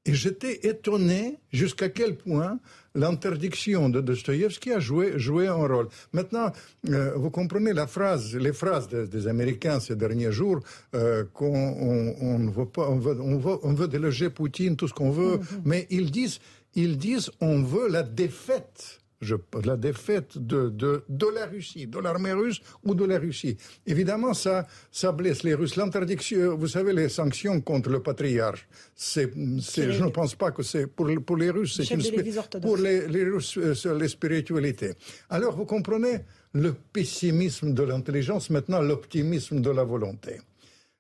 Et 0.07 0.15
j'étais 0.15 0.67
étonné 0.67 1.39
jusqu'à 1.53 1.91
quel 1.91 2.17
point 2.17 2.59
l'interdiction 2.95 3.91
de 3.91 4.01
Dostoïevski 4.01 4.73
a 4.73 4.81
joué, 4.81 5.19
joué 5.19 5.47
un 5.47 5.55
rôle. 5.55 5.89
Maintenant, 6.13 6.53
euh, 6.89 7.13
vous 7.17 7.31
comprenez 7.31 7.73
la 7.75 7.87
phrase, 7.87 8.35
les 8.35 8.53
phrases 8.53 8.89
des, 8.89 9.29
Américains 9.29 9.79
ces 9.79 9.97
derniers 9.97 10.33
jours, 10.33 10.61
euh, 10.95 11.25
qu'on 11.35 12.15
on, 12.21 12.51
veut 12.51 12.67
pas, 12.67 12.89
on 12.89 12.97
veut, 12.99 13.21
on 13.21 13.37
veut, 13.37 13.59
on 13.63 13.75
veut 13.75 13.89
déloger 13.89 14.31
Poutine, 14.31 14.75
tout 14.75 14.89
ce 14.89 14.95
qu'on 14.95 15.11
veut, 15.11 15.37
mm-hmm. 15.37 15.61
mais 15.65 15.87
ils 15.91 16.11
disent, 16.11 16.41
ils 16.75 16.97
disent, 16.97 17.31
on 17.41 17.63
veut 17.63 17.89
la 17.89 18.03
défaite 18.03 19.00
je, 19.21 19.37
la 19.65 19.77
défaite 19.77 20.39
de, 20.39 20.69
de, 20.71 21.05
de, 21.09 21.27
la 21.35 21.47
Russie, 21.47 21.87
de 21.87 21.99
l'armée 21.99 22.33
russe 22.33 22.61
ou 22.85 22.95
de 22.95 23.05
la 23.05 23.19
Russie. 23.19 23.57
Évidemment, 23.87 24.35
ça, 24.35 24.67
ça 24.91 25.13
blesse 25.13 25.43
les 25.43 25.55
Russes. 25.55 25.77
L'interdiction, 25.77 26.57
vous 26.57 26.69
savez, 26.69 26.93
les 26.93 27.09
sanctions 27.09 27.61
contre 27.61 27.91
le 27.91 28.01
patriarche, 28.01 28.67
c'est, 28.95 29.31
je 29.35 30.03
ne 30.03 30.11
pense 30.11 30.35
pas 30.35 30.51
que 30.51 30.63
c'est 30.63 30.87
pour, 30.87 31.09
pour 31.25 31.37
les 31.37 31.51
Russes, 31.51 31.81
c'est 31.83 31.95
une, 31.95 32.61
pour 32.61 32.77
les, 32.79 33.07
les 33.09 33.25
Russes, 33.25 33.59
euh, 33.59 33.99
les 33.99 34.09
spiritualités. 34.09 34.95
Alors, 35.29 35.55
vous 35.55 35.67
comprenez 35.67 36.21
le 36.55 36.73
pessimisme 36.73 37.75
de 37.75 37.83
l'intelligence, 37.83 38.51
maintenant 38.51 38.81
l'optimisme 38.81 39.61
de 39.61 39.71
la 39.71 39.85
volonté. 39.85 40.41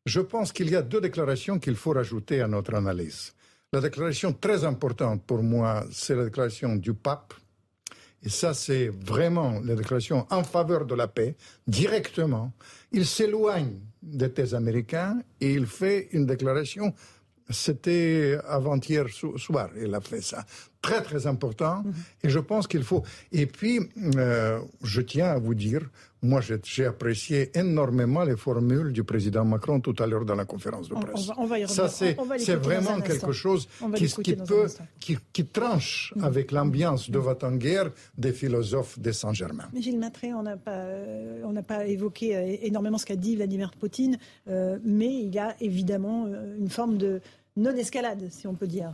Je 0.06 0.20
pense 0.20 0.52
qu'il 0.52 0.70
y 0.70 0.76
a 0.76 0.82
deux 0.82 1.01
déclarations 1.01 1.59
qu'il 1.59 1.76
faut 1.76 1.92
rajouter 1.92 2.40
à 2.40 2.48
notre 2.48 2.74
analyse. 2.74 3.32
La 3.72 3.80
déclaration 3.80 4.32
très 4.32 4.64
importante 4.64 5.22
pour 5.24 5.42
moi, 5.42 5.84
c'est 5.90 6.14
la 6.14 6.24
déclaration 6.24 6.76
du 6.76 6.94
pape 6.94 7.34
et 8.22 8.28
ça 8.28 8.55
c'est 8.55 8.88
vraiment 8.88 9.60
la 9.64 9.74
déclaration 9.74 10.26
en 10.30 10.44
faveur 10.44 10.84
de 10.84 10.94
la 10.94 11.09
paix, 11.09 11.36
directement, 11.66 12.52
il 12.92 13.06
s'éloigne 13.06 13.78
des 14.02 14.30
thèses 14.30 14.55
américains 14.55 15.20
et 15.40 15.52
il 15.52 15.66
fait 15.66 16.09
une 16.12 16.26
déclaration, 16.26 16.94
c'était 17.48 18.38
avant-hier 18.47 19.06
soir, 19.36 19.70
il 19.76 19.94
a 19.94 20.01
fait 20.01 20.22
ça. 20.22 20.44
Très 20.80 21.02
très 21.02 21.26
important, 21.26 21.82
mm-hmm. 21.82 22.26
et 22.26 22.28
je 22.30 22.38
pense 22.38 22.66
qu'il 22.66 22.84
faut. 22.84 23.02
Et 23.32 23.47
puis, 23.47 23.80
euh, 24.16 24.60
je 24.82 25.01
tiens 25.02 25.26
à 25.26 25.38
vous 25.38 25.55
dire, 25.55 25.82
moi, 26.22 26.40
j'ai 26.40 26.84
apprécié 26.84 27.51
énormément 27.59 28.24
les 28.24 28.36
formules 28.36 28.92
du 28.92 29.05
président 29.05 29.44
Macron 29.44 29.80
tout 29.80 29.94
à 29.98 30.06
l'heure 30.06 30.26
dans 30.26 30.34
la 30.34 30.44
conférence 30.44 30.88
de 30.88 30.94
presse. 30.94 31.30
On, 31.38 31.47
va, 31.47 31.59
y 31.59 31.66
Ça, 31.66 31.88
c'est 31.88 32.14
vraiment 32.56 33.01
quelque 33.01 33.32
chose 33.32 33.68
qui, 33.94 34.06
qui 34.06 34.36
peut, 34.36 34.66
qui, 34.98 35.16
qui, 35.32 35.47
tranche 35.47 36.12
mm. 36.16 36.24
avec 36.24 36.52
l'ambiance 36.52 37.10
de 37.10 37.18
votre 37.18 37.51
guerre 37.52 37.90
des 38.18 38.32
philosophes 38.32 38.98
de 38.98 39.12
Saint-Germain. 39.12 39.68
Mais 39.72 39.80
Gilles 39.80 39.98
Matré, 39.98 40.34
on 40.34 40.42
n'a 40.42 40.59
pas, 40.59 40.84
on 41.42 41.55
pas 41.62 41.86
évoqué 41.86 42.36
euh, 42.36 42.56
énormément 42.62 42.98
ce 42.98 43.06
qu'a 43.06 43.16
dit 43.16 43.36
Vladimir 43.36 43.70
Poutine, 43.70 44.18
euh, 44.48 44.78
mais 44.84 45.12
il 45.22 45.34
y 45.34 45.38
a 45.38 45.56
évidemment 45.60 46.26
euh, 46.26 46.56
une 46.59 46.68
forme 46.68 46.98
de 46.98 47.20
non-escalade, 47.56 48.28
si 48.30 48.47
on 48.47 48.55
peut 48.55 48.66
dire. 48.66 48.92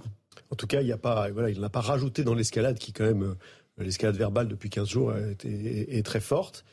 En 0.51 0.55
tout 0.55 0.67
cas, 0.69 0.81
il 0.81 0.89
n'a 0.89 0.97
pas, 0.97 1.31
voilà, 1.31 1.51
il 1.51 1.61
n'a 1.61 1.69
pas 1.71 1.81
rajouté 1.81 2.23
dans 2.23 2.35
l'escalade 2.35 2.79
qui, 2.79 2.93
quand 2.93 3.05
même, 3.05 3.35
l'escalade 3.79 4.17
verbale 4.17 4.47
depuis 4.47 4.71
15 4.71 4.89
jours 4.89 5.13
est 5.45 6.07
très 6.07 6.21
forte. 6.21 6.65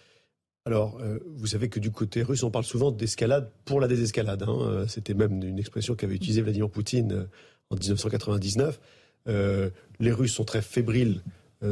Alors, 0.66 0.98
euh, 1.02 1.20
vous 1.28 1.48
savez 1.48 1.68
que 1.68 1.80
du 1.80 1.92
côté 1.92 2.24
russe, 2.24 2.42
on 2.44 2.52
parle 2.52 2.64
souvent 2.64 2.92
d'escalade 2.92 3.52
pour 3.66 3.82
la 3.82 3.88
désescalade. 3.88 4.44
Hein. 4.44 4.58
Euh, 4.62 4.88
c'était 4.88 5.14
même 5.14 5.44
une 5.44 5.60
expression 5.60 5.94
qu'avait 5.94 6.16
utilisée 6.16 6.42
Vladimir 6.42 6.70
Poutine 6.70 7.12
euh, 7.12 7.26
en 7.70 7.76
1999. 7.76 8.80
les 10.00 10.12
Russes 10.12 10.34
sont 10.34 10.46
très 10.46 10.62
fébriles 10.62 11.22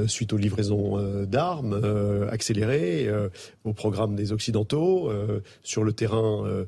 suite 0.07 0.31
aux 0.31 0.37
livraisons 0.37 1.25
d'armes 1.25 1.73
accélérées, 2.31 3.11
au 3.65 3.73
programme 3.73 4.15
des 4.15 4.31
Occidentaux, 4.31 5.11
sur 5.63 5.83
le 5.83 5.91
terrain 5.91 6.65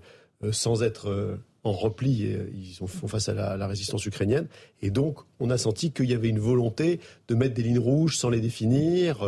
sans 0.52 0.84
être 0.84 1.40
en 1.64 1.72
repli, 1.72 2.36
ils 2.54 2.76
font 2.86 3.08
face 3.08 3.30
à 3.30 3.34
la, 3.34 3.66
résistance 3.66 4.06
ukrainienne. 4.06 4.50
Et 4.82 4.92
donc, 4.92 5.20
on 5.40 5.50
a 5.50 5.58
senti 5.58 5.94
qu'il 5.94 6.12
y 6.12 6.14
avait 6.14 6.28
une 6.28 6.42
volonté 6.42 7.00
de 7.30 7.36
mettre 7.36 7.54
des 7.54 7.64
lignes 7.64 7.80
rouges 7.80 8.18
sans 8.18 8.30
les 8.30 8.42
définir 8.42 9.26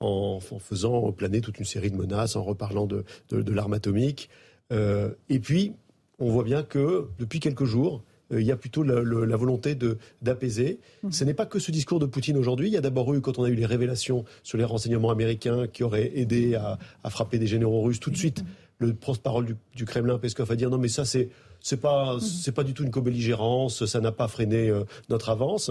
en, 0.00 0.40
faisant 0.40 1.12
planer 1.12 1.40
toute 1.40 1.58
une 1.58 1.64
série 1.64 1.90
de 1.90 1.96
menaces, 1.96 2.36
en 2.36 2.42
reparlant 2.42 2.86
de, 2.86 3.04
l'arme 3.30 3.74
atomique. 3.74 4.28
Euh, 4.72 5.10
et 5.28 5.38
puis, 5.38 5.72
on 6.18 6.30
voit 6.30 6.44
bien 6.44 6.62
que 6.62 7.08
depuis 7.18 7.40
quelques 7.40 7.64
jours, 7.64 8.02
euh, 8.32 8.40
il 8.40 8.46
y 8.46 8.52
a 8.52 8.56
plutôt 8.56 8.82
la, 8.82 9.36
volonté 9.36 9.76
d'apaiser. 10.22 10.80
Mmh. 11.02 11.12
Ce 11.12 11.24
n'est 11.24 11.34
pas 11.34 11.46
que 11.46 11.58
ce 11.58 11.70
discours 11.70 11.98
de 11.98 12.06
Poutine 12.06 12.36
aujourd'hui. 12.36 12.68
Il 12.68 12.72
y 12.72 12.76
a 12.76 12.80
d'abord 12.80 13.12
eu, 13.14 13.20
quand 13.20 13.38
on 13.38 13.44
a 13.44 13.48
eu 13.48 13.54
les 13.54 13.66
révélations 13.66 14.24
sur 14.42 14.58
les 14.58 14.64
renseignements 14.64 15.10
américains 15.10 15.66
qui 15.66 15.82
auraient 15.82 16.12
aidé 16.14 16.54
à, 16.54 16.78
frapper 17.10 17.38
des 17.38 17.46
généraux 17.46 17.82
russes, 17.82 18.00
tout 18.00 18.10
de 18.10 18.16
suite, 18.16 18.42
mmh. 18.42 18.46
le 18.78 18.94
porte-parole 18.94 19.46
du, 19.46 19.56
du, 19.74 19.84
Kremlin, 19.84 20.18
Peskov, 20.18 20.50
a 20.50 20.56
dit 20.56 20.64
non, 20.66 20.78
mais 20.78 20.88
ça, 20.88 21.04
c'est 21.04 21.28
c'est 21.64 21.80
pas 21.80 22.14
mhm. 22.14 22.20
c'est 22.20 22.52
pas 22.52 22.62
du 22.62 22.74
tout 22.74 22.84
une 22.84 22.90
co-belligérance, 22.90 23.86
ça 23.86 24.00
n'a 24.00 24.12
pas 24.12 24.28
freiné 24.28 24.68
euh, 24.68 24.84
notre 25.08 25.30
avance. 25.30 25.70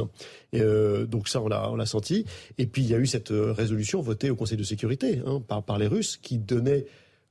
Et, 0.51 0.59
euh, 0.59 1.05
donc 1.05 1.29
ça 1.29 1.39
on 1.39 1.47
l'a 1.47 1.69
on 1.71 1.75
l'a 1.75 1.85
senti. 1.85 2.25
Et 2.57 2.65
puis 2.65 2.81
il 2.81 2.89
y 2.89 2.95
a 2.95 2.97
eu 2.97 3.05
cette 3.05 3.31
euh, 3.31 3.53
résolution 3.53 4.01
votée 4.01 4.31
au 4.31 4.35
Conseil 4.35 4.57
de 4.57 4.63
sécurité 4.63 5.21
hein, 5.25 5.41
par 5.47 5.61
par 5.63 5.77
les 5.77 5.87
Russes 5.87 6.17
qui 6.17 6.37
donnait 6.39 6.85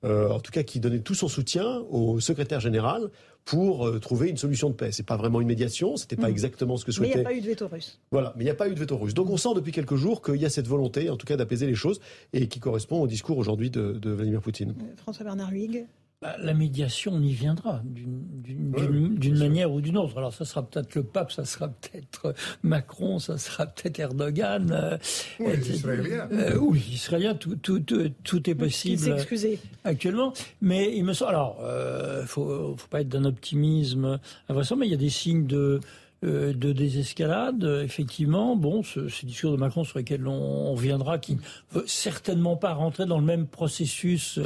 en 0.05 0.41
tout 0.41 0.51
cas 0.51 0.65
qui 0.65 0.81
donnait 0.81 0.99
tout 0.99 1.15
son 1.15 1.29
soutien 1.29 1.85
au 1.89 2.19
secrétaire 2.19 2.59
général 2.59 3.09
pour 3.45 4.01
trouver 4.01 4.31
une 4.31 4.37
solution 4.37 4.69
de 4.69 4.75
paix. 4.75 4.91
C'est 4.91 5.07
pas 5.07 5.17
vraiment 5.17 5.41
une 5.41 5.47
médiation, 5.47 5.97
c'était 5.97 6.17
pas 6.17 6.27
mhm. 6.27 6.33
exactement 6.33 6.77
ce 6.77 6.85
que 6.85 6.91
souhaitait. 6.91 7.23
Mais 7.23 7.23
il 7.23 7.23
n'y 7.23 7.27
a 7.27 7.31
pas 7.31 7.37
eu 7.37 7.41
de 7.41 7.47
veto 7.47 7.69
russe. 7.69 8.01
Voilà, 8.11 8.33
mais 8.37 8.43
il 8.43 8.47
n'y 8.47 8.51
a 8.51 8.57
pas 8.57 8.69
eu 8.69 8.75
de 8.75 8.81
veto 8.81 8.97
russe. 8.97 9.15
Donc 9.15 9.31
on 9.31 9.37
sent 9.37 9.55
depuis 9.55 9.71
quelques 9.71 9.95
jours 9.95 10.21
qu'il 10.21 10.43
y 10.43 10.45
a 10.45 10.51
cette 10.51 10.67
volonté, 10.67 11.09
en 11.09 11.17
tout 11.17 11.27
cas, 11.27 11.37
d'apaiser 11.37 11.69
les 11.69 11.77
choses 11.77 12.01
et 12.33 12.49
qui 12.49 12.59
correspond 12.59 13.01
au 13.01 13.07
discours 13.07 13.39
aujourd'hui 13.39 13.71
de, 13.71 13.93
de 13.93 14.11
Vladimir 14.11 14.41
Poutine. 14.41 14.75
François 14.97 15.25
Bernard 15.25 15.53
Huyghe. 15.53 15.87
Bah, 16.23 16.37
la 16.39 16.55
médiation, 16.55 17.15
on 17.15 17.21
y 17.21 17.33
viendra 17.33 17.83
d'une 17.85 19.39
manière 19.39 19.73
ou 19.73 19.81
d'une 19.81 19.99
autre. 19.99 20.17
Alors, 20.19 20.33
ça 20.33 20.45
sera 20.45 20.63
peut-être 20.63 20.95
le 20.95 21.03
pape, 21.03 21.33
ça 21.33 21.45
sera 21.45 21.67
peut-être 21.67 22.33
Macron, 22.63 23.19
ça 23.19 23.39
sera 23.39 23.67
peut-être 23.67 23.99
Erdogan. 23.99 24.71
Euh, 24.71 24.99
oui, 25.41 25.57
l'Israélien. 25.57 26.29
Euh, 26.31 26.57
oui, 26.59 26.81
l'Israélien, 26.89 27.35
tout, 27.35 27.57
tout, 27.57 27.81
tout, 27.81 28.51
est 28.51 28.55
possible 28.55 29.17
actuellement. 29.83 30.33
Mais 30.61 30.97
il 30.97 31.05
me 31.05 31.13
semble. 31.13 31.31
Alors, 31.31 31.57
il 31.59 31.65
euh, 31.67 32.23
ne 32.23 32.27
faut, 32.27 32.77
faut, 32.77 32.89
pas 32.89 33.01
être 33.01 33.09
d'un 33.09 33.25
optimisme 33.25 34.21
invraisemblable, 34.49 34.81
mais 34.83 34.87
il 34.87 34.93
y 34.93 34.95
a 34.95 35.05
des 35.05 35.11
signes 35.11 35.49
de 35.49 35.81
euh, 36.25 36.53
de 36.53 36.73
désescalade, 36.73 37.65
effectivement, 37.85 38.57
bon, 38.57 38.83
ce, 38.83 39.09
ce, 39.09 39.27
discours 39.27 39.53
de 39.53 39.57
Macron 39.57 39.85
sur 39.85 39.99
lequel 39.99 40.27
on, 40.29 40.33
on 40.33 40.75
reviendra, 40.75 41.19
qui 41.19 41.35
ne 41.35 41.41
veut 41.73 41.85
certainement 41.87 42.57
pas 42.57 42.75
rentrer 42.75 43.07
dans 43.07 43.19
le 43.19 43.25
même 43.25 43.47
processus 43.47 44.39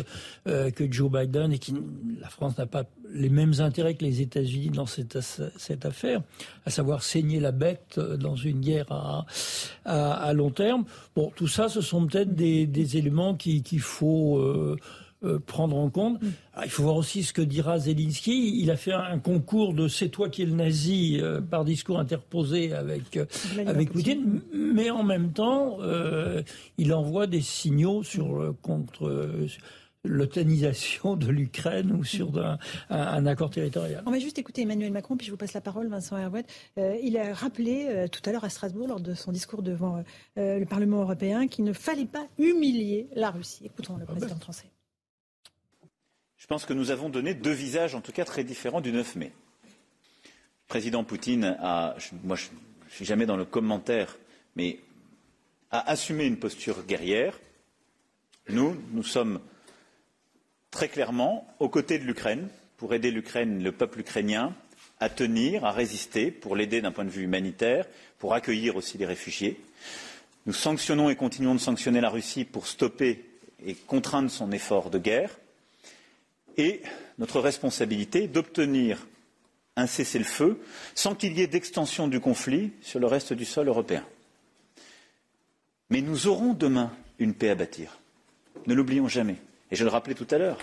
euh, 0.46 0.70
que 0.70 0.90
Joe 0.90 1.10
Biden 1.10 1.52
et 1.52 1.58
qui, 1.58 1.74
la 2.20 2.28
France 2.28 2.56
n'a 2.58 2.66
pas 2.66 2.84
les 3.12 3.28
mêmes 3.28 3.54
intérêts 3.58 3.94
que 3.94 4.04
les 4.04 4.20
États-Unis 4.20 4.70
dans 4.70 4.86
cette, 4.86 5.18
cette, 5.20 5.84
affaire, 5.84 6.22
à 6.64 6.70
savoir 6.70 7.02
saigner 7.02 7.40
la 7.40 7.52
bête 7.52 7.98
dans 7.98 8.36
une 8.36 8.60
guerre 8.60 8.90
à, 8.90 9.26
à, 9.84 10.32
long 10.32 10.50
terme. 10.50 10.84
Bon, 11.14 11.30
tout 11.36 11.48
ça, 11.48 11.68
ce 11.68 11.80
sont 11.80 12.06
peut-être 12.06 12.34
des, 12.34 12.96
éléments 12.96 13.34
qu'il 13.34 13.80
faut 13.80 14.38
euh, 14.38 14.76
euh, 15.24 15.38
prendre 15.38 15.78
en 15.78 15.88
compte. 15.88 16.20
Mm. 16.22 16.28
il 16.64 16.70
faut 16.70 16.82
voir 16.82 16.96
aussi 16.96 17.22
ce 17.22 17.32
que 17.32 17.40
dira 17.40 17.78
Zelensky. 17.78 18.60
Il 18.60 18.70
a 18.70 18.76
fait 18.76 18.92
un 18.92 19.18
concours 19.18 19.72
de 19.72 19.88
c'est 19.88 20.10
toi 20.10 20.28
qui 20.28 20.42
es 20.42 20.44
le 20.44 20.52
nazi 20.52 21.18
euh, 21.22 21.40
par 21.40 21.64
discours 21.64 21.98
interposé 21.98 22.74
avec, 22.74 23.16
euh, 23.16 23.24
avec 23.66 23.92
Poutine. 23.92 24.42
mais 24.52 24.90
en 24.90 25.02
même 25.04 25.32
temps, 25.32 25.78
il 26.76 26.92
envoie 26.92 27.26
des 27.26 27.40
signaux 27.40 28.02
sur 28.02 28.54
contre 28.60 29.46
l'otanisation 30.04 31.16
de 31.16 31.28
l'Ukraine 31.28 31.92
ou 31.92 32.04
sur 32.04 32.38
un, 32.38 32.58
un, 32.90 33.26
accord 33.26 33.50
territorial. 33.50 34.02
On 34.06 34.10
va 34.10 34.18
juste 34.18 34.38
écouter 34.38 34.62
Emmanuel 34.62 34.92
Macron, 34.92 35.16
puis 35.16 35.26
je 35.26 35.30
vous 35.30 35.36
passe 35.38 35.54
la 35.54 35.60
parole, 35.62 35.88
Vincent 35.88 36.18
Herouet. 36.18 36.44
il 37.02 37.16
a 37.16 37.32
rappelé 37.32 38.06
tout 38.12 38.20
à 38.26 38.32
l'heure 38.32 38.44
à 38.44 38.50
Strasbourg, 38.50 38.86
lors 38.86 39.00
de 39.00 39.14
son 39.14 39.32
discours 39.32 39.62
devant 39.62 40.02
le 40.36 40.64
Parlement 40.64 41.00
européen, 41.00 41.48
qu'il 41.48 41.64
ne 41.64 41.72
fallait 41.72 42.04
pas 42.04 42.26
humilier 42.38 43.08
la 43.14 43.30
Russie. 43.30 43.64
Écoutons 43.64 43.96
le 43.96 44.04
ah 44.06 44.12
président 44.12 44.36
français. 44.36 44.66
Je 46.46 46.54
pense 46.54 46.64
que 46.64 46.74
nous 46.74 46.92
avons 46.92 47.08
donné 47.08 47.34
deux 47.34 47.50
visages, 47.50 47.96
en 47.96 48.00
tout 48.00 48.12
cas 48.12 48.24
très 48.24 48.44
différents, 48.44 48.80
du 48.80 48.92
9 48.92 49.16
mai. 49.16 49.32
Le 50.24 50.68
président 50.68 51.02
Poutine 51.02 51.56
a, 51.60 51.96
moi 52.22 52.36
je 52.36 52.46
ne 52.84 52.90
suis 52.90 53.04
jamais 53.04 53.26
dans 53.26 53.36
le 53.36 53.44
commentaire, 53.44 54.16
mais 54.54 54.78
a 55.72 55.90
assumé 55.90 56.24
une 56.24 56.36
posture 56.36 56.84
guerrière. 56.84 57.36
Nous, 58.48 58.80
nous 58.92 59.02
sommes 59.02 59.40
très 60.70 60.88
clairement 60.88 61.52
aux 61.58 61.68
côtés 61.68 61.98
de 61.98 62.04
l'Ukraine 62.04 62.48
pour 62.76 62.94
aider 62.94 63.10
l'Ukraine, 63.10 63.64
le 63.64 63.72
peuple 63.72 63.98
ukrainien, 63.98 64.54
à 65.00 65.08
tenir, 65.08 65.64
à 65.64 65.72
résister, 65.72 66.30
pour 66.30 66.54
l'aider 66.54 66.80
d'un 66.80 66.92
point 66.92 67.04
de 67.04 67.10
vue 67.10 67.24
humanitaire, 67.24 67.88
pour 68.20 68.34
accueillir 68.34 68.76
aussi 68.76 68.98
les 68.98 69.06
réfugiés. 69.06 69.60
Nous 70.46 70.52
sanctionnons 70.52 71.10
et 71.10 71.16
continuons 71.16 71.56
de 71.56 71.60
sanctionner 71.60 72.00
la 72.00 72.08
Russie 72.08 72.44
pour 72.44 72.68
stopper 72.68 73.24
et 73.66 73.74
contraindre 73.74 74.30
son 74.30 74.52
effort 74.52 74.90
de 74.90 74.98
guerre 74.98 75.36
et 76.56 76.82
notre 77.18 77.40
responsabilité 77.40 78.28
d'obtenir 78.28 79.06
un 79.76 79.86
cessez-le-feu 79.86 80.60
sans 80.94 81.14
qu'il 81.14 81.36
y 81.38 81.42
ait 81.42 81.46
d'extension 81.46 82.08
du 82.08 82.20
conflit 82.20 82.72
sur 82.80 82.98
le 82.98 83.06
reste 83.06 83.32
du 83.32 83.44
sol 83.44 83.68
européen. 83.68 84.04
Mais 85.90 86.00
nous 86.00 86.26
aurons 86.26 86.54
demain 86.54 86.90
une 87.18 87.34
paix 87.34 87.50
à 87.50 87.54
bâtir. 87.54 87.98
Ne 88.66 88.74
l'oublions 88.74 89.08
jamais. 89.08 89.36
Et 89.70 89.76
je 89.76 89.84
le 89.84 89.90
rappelais 89.90 90.14
tout 90.14 90.26
à 90.30 90.38
l'heure. 90.38 90.58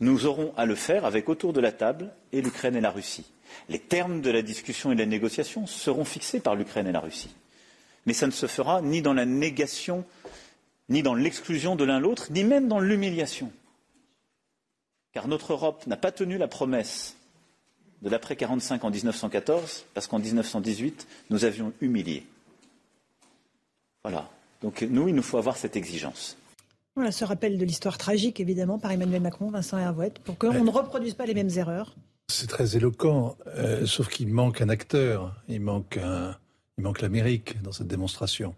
Nous 0.00 0.26
aurons 0.26 0.52
à 0.56 0.64
le 0.64 0.74
faire 0.74 1.04
avec 1.04 1.28
autour 1.28 1.52
de 1.52 1.60
la 1.60 1.72
table 1.72 2.12
et 2.32 2.40
l'Ukraine 2.40 2.76
et 2.76 2.80
la 2.80 2.90
Russie. 2.90 3.26
Les 3.68 3.78
termes 3.78 4.20
de 4.20 4.30
la 4.30 4.42
discussion 4.42 4.92
et 4.92 4.94
de 4.94 5.00
la 5.00 5.06
négociation 5.06 5.66
seront 5.66 6.04
fixés 6.04 6.40
par 6.40 6.54
l'Ukraine 6.54 6.86
et 6.86 6.92
la 6.92 7.00
Russie. 7.00 7.34
Mais 8.06 8.12
ça 8.12 8.26
ne 8.26 8.32
se 8.32 8.46
fera 8.46 8.80
ni 8.82 9.02
dans 9.02 9.12
la 9.12 9.26
négation, 9.26 10.04
ni 10.88 11.02
dans 11.02 11.14
l'exclusion 11.14 11.76
de 11.76 11.84
l'un 11.84 12.00
l'autre, 12.00 12.28
ni 12.30 12.44
même 12.44 12.68
dans 12.68 12.80
l'humiliation 12.80 13.52
car 15.12 15.28
notre 15.28 15.52
Europe 15.52 15.86
n'a 15.86 15.96
pas 15.96 16.12
tenu 16.12 16.38
la 16.38 16.48
promesse 16.48 17.16
de 18.02 18.08
l'après 18.08 18.34
45 18.34 18.84
en 18.84 18.90
1914, 18.90 19.84
parce 19.94 20.06
qu'en 20.06 20.18
1918, 20.18 21.06
nous 21.30 21.44
avions 21.44 21.72
humilié. 21.80 22.26
Voilà. 24.02 24.28
Donc 24.60 24.82
nous, 24.82 25.08
il 25.08 25.14
nous 25.14 25.22
faut 25.22 25.38
avoir 25.38 25.56
cette 25.56 25.76
exigence. 25.76 26.36
Voilà 26.94 27.12
ce 27.12 27.24
rappel 27.24 27.58
de 27.58 27.64
l'histoire 27.64 27.96
tragique, 27.96 28.40
évidemment, 28.40 28.78
par 28.78 28.90
Emmanuel 28.90 29.22
Macron, 29.22 29.50
Vincent 29.50 29.78
Hervouet, 29.78 30.12
pour 30.24 30.36
qu'on 30.36 30.52
ne 30.52 30.70
reproduise 30.70 31.14
pas 31.14 31.26
les 31.26 31.34
mêmes 31.34 31.50
erreurs. 31.56 31.94
C'est 32.28 32.48
très 32.48 32.76
éloquent, 32.76 33.36
euh, 33.46 33.86
sauf 33.86 34.08
qu'il 34.08 34.28
manque 34.28 34.60
un 34.60 34.68
acteur, 34.68 35.34
il 35.48 35.60
manque, 35.60 35.98
il 36.78 36.84
manque 36.84 37.00
l'Amérique 37.00 37.62
dans 37.62 37.72
cette 37.72 37.86
démonstration. 37.86 38.54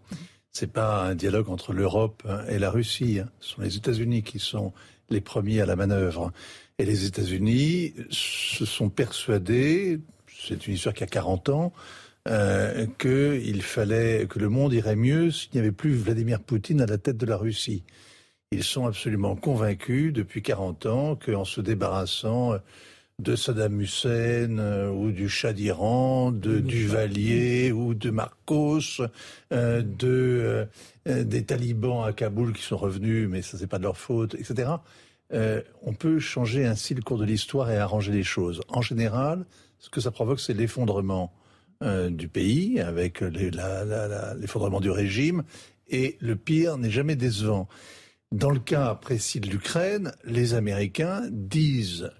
Ce 0.51 0.65
n'est 0.65 0.71
pas 0.71 1.03
un 1.03 1.15
dialogue 1.15 1.49
entre 1.49 1.73
l'Europe 1.73 2.23
et 2.47 2.59
la 2.59 2.71
Russie. 2.71 3.19
Hein. 3.19 3.29
Ce 3.39 3.51
sont 3.51 3.61
les 3.61 3.75
États-Unis 3.75 4.23
qui 4.23 4.39
sont 4.39 4.73
les 5.09 5.21
premiers 5.21 5.61
à 5.61 5.65
la 5.65 5.75
manœuvre. 5.75 6.31
Et 6.77 6.85
les 6.85 7.05
États-Unis 7.05 7.93
se 8.09 8.65
sont 8.65 8.89
persuadés, 8.89 9.99
c'est 10.27 10.67
une 10.67 10.73
histoire 10.73 10.93
qui 10.93 11.03
a 11.03 11.07
40 11.07 11.49
ans, 11.49 11.73
euh, 12.27 12.85
qu'il 12.99 13.61
fallait 13.61 14.25
que 14.27 14.39
le 14.39 14.49
monde 14.49 14.73
irait 14.73 14.95
mieux 14.95 15.31
s'il 15.31 15.51
n'y 15.53 15.59
avait 15.59 15.71
plus 15.71 15.93
Vladimir 15.93 16.41
Poutine 16.41 16.81
à 16.81 16.85
la 16.85 16.97
tête 16.97 17.17
de 17.17 17.25
la 17.25 17.37
Russie. 17.37 17.83
Ils 18.51 18.63
sont 18.63 18.85
absolument 18.85 19.35
convaincus 19.35 20.11
depuis 20.11 20.41
40 20.41 20.85
ans 20.85 21.15
qu'en 21.15 21.45
se 21.45 21.61
débarrassant 21.61 22.55
de 23.19 23.35
Saddam 23.35 23.79
Hussein 23.79 24.57
euh, 24.59 24.89
ou 24.91 25.11
du 25.11 25.29
Shah 25.29 25.53
d'Iran, 25.53 26.31
de 26.31 26.59
Duvalier 26.59 27.71
ou 27.71 27.93
de 27.93 28.09
Marcos, 28.09 29.01
euh, 29.53 29.81
de, 29.81 30.67
euh, 31.07 31.23
des 31.23 31.45
talibans 31.45 32.03
à 32.03 32.11
Kaboul 32.11 32.53
qui 32.53 32.61
sont 32.61 32.77
revenus, 32.77 33.29
mais 33.29 33.41
ça 33.41 33.57
c'est 33.57 33.67
pas 33.67 33.77
de 33.77 33.83
leur 33.83 33.97
faute, 33.97 34.35
etc. 34.35 34.69
on 35.31 35.93
peut 35.93 36.19
changer 36.19 36.65
ainsi 36.65 36.93
le 36.93 37.01
cours 37.01 37.17
de 37.17 37.25
l'histoire 37.25 37.71
et 37.71 37.77
arranger 37.77 38.11
les 38.11 38.23
choses. 38.23 38.61
En 38.67 38.81
général, 38.81 39.45
ce 39.79 39.89
que 39.89 40.01
ça 40.01 40.11
provoque, 40.11 40.39
c'est 40.39 40.53
l'effondrement 40.53 41.33
du 42.09 42.27
pays, 42.27 42.79
avec 42.79 43.21
l'effondrement 43.21 44.79
du 44.79 44.91
régime, 44.91 45.43
et 45.89 46.17
le 46.21 46.35
pire 46.35 46.77
n'est 46.77 46.91
jamais 46.91 47.15
décevant. 47.15 47.67
Dans 48.31 48.51
le 48.51 48.59
cas 48.59 48.95
précis 48.95 49.39
de 49.39 49.49
l'Ukraine, 49.49 50.13
les 50.25 50.53
Américains 50.53 51.23
disent 51.31 52.11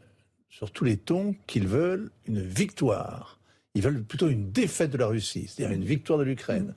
sur 0.56 0.72
tous 0.72 0.86
les 0.86 0.96
tons 0.96 1.36
qu'ils 1.48 1.68
veulent 1.68 2.12
une 2.28 2.42
victoire. 2.42 3.42
Ils 3.74 3.82
veulent 3.82 4.06
plutôt 4.06 4.30
une 4.30 4.52
défaite 4.52 4.90
de 4.90 4.98
la 4.98 5.08
Russie, 5.08 5.48
c'est-à-dire 5.50 5.76
une 5.76 5.84
victoire 5.84 6.18
de 6.18 6.24
l'Ukraine, 6.24 6.74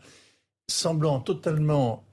semblant 0.68 1.20
totalement 1.20 2.04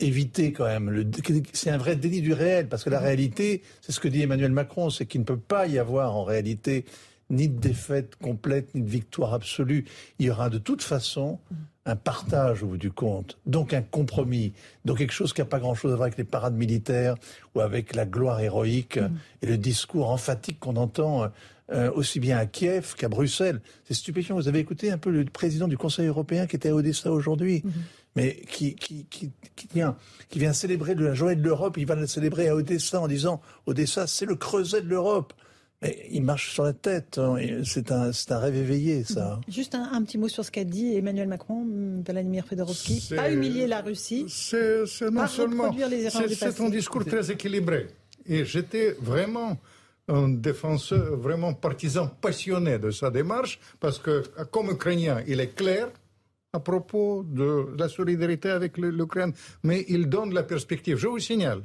éviter 0.00 0.54
quand 0.54 0.64
même. 0.64 1.12
C'est 1.52 1.68
un 1.68 1.76
vrai 1.76 1.96
déni 1.96 2.22
du 2.22 2.32
réel, 2.32 2.66
parce 2.66 2.82
que 2.82 2.88
la 2.88 2.98
réalité, 2.98 3.62
c'est 3.82 3.92
ce 3.92 4.00
que 4.00 4.08
dit 4.08 4.22
Emmanuel 4.22 4.52
Macron, 4.52 4.88
c'est 4.88 5.04
qu'il 5.04 5.20
ne 5.20 5.26
peut 5.26 5.38
pas 5.38 5.66
y 5.66 5.78
avoir 5.78 6.16
en 6.16 6.24
réalité 6.24 6.86
ni 7.32 7.48
de 7.48 7.58
défaite 7.58 8.14
complète, 8.16 8.74
ni 8.74 8.82
de 8.82 8.88
victoire 8.88 9.34
absolue. 9.34 9.84
Il 10.18 10.26
y 10.26 10.30
aura 10.30 10.50
de 10.50 10.58
toute 10.58 10.82
façon 10.82 11.38
un 11.84 11.96
partage 11.96 12.62
au 12.62 12.68
bout 12.68 12.76
du 12.76 12.92
compte, 12.92 13.38
donc 13.44 13.74
un 13.74 13.82
compromis, 13.82 14.52
donc 14.84 14.98
quelque 14.98 15.12
chose 15.12 15.32
qui 15.32 15.40
n'a 15.40 15.46
pas 15.46 15.58
grand-chose 15.58 15.92
à 15.92 15.96
voir 15.96 16.06
avec 16.06 16.18
les 16.18 16.24
parades 16.24 16.54
militaires 16.54 17.16
ou 17.54 17.60
avec 17.60 17.96
la 17.96 18.06
gloire 18.06 18.40
héroïque 18.40 18.98
mm. 18.98 19.10
et 19.42 19.46
le 19.46 19.56
discours 19.56 20.10
emphatique 20.10 20.60
qu'on 20.60 20.76
entend 20.76 21.28
euh, 21.72 21.90
aussi 21.92 22.20
bien 22.20 22.38
à 22.38 22.46
Kiev 22.46 22.94
qu'à 22.96 23.08
Bruxelles. 23.08 23.60
C'est 23.84 23.94
stupéfiant. 23.94 24.36
Vous 24.36 24.46
avez 24.46 24.60
écouté 24.60 24.92
un 24.92 24.98
peu 24.98 25.10
le 25.10 25.24
président 25.24 25.66
du 25.66 25.78
Conseil 25.78 26.06
européen 26.06 26.46
qui 26.46 26.54
était 26.54 26.68
à 26.68 26.74
Odessa 26.74 27.10
aujourd'hui, 27.10 27.62
mm-hmm. 27.64 27.70
mais 28.14 28.36
qui, 28.48 28.74
qui, 28.74 29.06
qui, 29.10 29.32
qui, 29.56 29.68
vient, 29.74 29.96
qui 30.28 30.38
vient 30.38 30.52
célébrer 30.52 30.94
la 30.94 31.14
journée 31.14 31.36
de 31.36 31.42
l'Europe. 31.42 31.78
Il 31.78 31.86
va 31.86 31.96
la 31.96 32.06
célébrer 32.06 32.48
à 32.48 32.54
Odessa 32.54 33.00
en 33.00 33.08
disant 33.08 33.40
Odessa, 33.66 34.06
c'est 34.06 34.26
le 34.26 34.36
creuset 34.36 34.82
de 34.82 34.88
l'Europe. 34.88 35.32
Mais 35.82 36.06
il 36.10 36.22
marche 36.22 36.52
sur 36.52 36.64
la 36.64 36.72
tête. 36.72 37.18
Hein, 37.18 37.36
c'est 37.64 37.90
un, 37.90 38.10
un, 38.10 38.38
rêve 38.38 38.56
éveillé, 38.56 39.04
ça. 39.04 39.40
Juste 39.48 39.74
un, 39.74 40.02
petit 40.04 40.16
mot 40.16 40.28
sur 40.28 40.44
ce 40.44 40.50
qu'a 40.50 40.64
dit 40.64 40.96
Emmanuel 40.96 41.26
Macron, 41.28 41.66
Vladimir 42.06 42.46
Fedorovski. 42.46 43.14
Pas 43.14 43.30
humilier 43.30 43.66
la 43.66 43.80
Russie. 43.80 44.26
C'est 44.28 44.84
non 45.10 45.26
seulement. 45.26 45.74
C'est 46.10 46.60
un 46.60 46.70
discours 46.70 47.04
très 47.04 47.30
équilibré. 47.30 47.88
Et 48.26 48.44
j'étais 48.44 48.96
vraiment 49.00 49.58
un 50.08 50.28
défenseur, 50.28 51.16
vraiment 51.16 51.54
partisan 51.54 52.06
passionné 52.06 52.78
de 52.78 52.90
sa 52.90 53.10
démarche, 53.10 53.58
parce 53.80 53.98
que, 53.98 54.22
comme 54.50 54.70
Ukrainien, 54.70 55.22
il 55.26 55.40
est 55.40 55.54
clair 55.54 55.88
à 56.52 56.60
propos 56.60 57.24
de 57.26 57.68
la 57.78 57.88
solidarité 57.88 58.50
avec 58.50 58.76
l'Ukraine, 58.76 59.32
mais 59.62 59.84
il 59.88 60.08
donne 60.08 60.34
la 60.34 60.42
perspective. 60.42 60.98
Je 60.98 61.08
vous 61.08 61.18
signale 61.18 61.62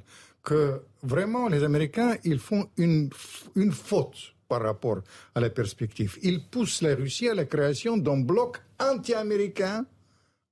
que 0.48 0.80
vraiment 1.04 1.50
les 1.50 1.62
Américains, 1.66 2.16
ils 2.24 2.40
font 2.40 2.70
une, 2.78 3.10
une 3.56 3.74
faute 3.74 4.34
par 4.48 4.62
rapport 4.62 5.02
à 5.36 5.42
la 5.42 5.50
perspective. 5.50 6.18
Ils 6.24 6.42
poussent 6.42 6.82
la 6.82 6.96
Russie 6.96 7.28
à 7.28 7.36
la 7.36 7.44
création 7.44 7.98
d'un 7.98 8.22
bloc 8.22 8.62
anti-américain 8.80 9.86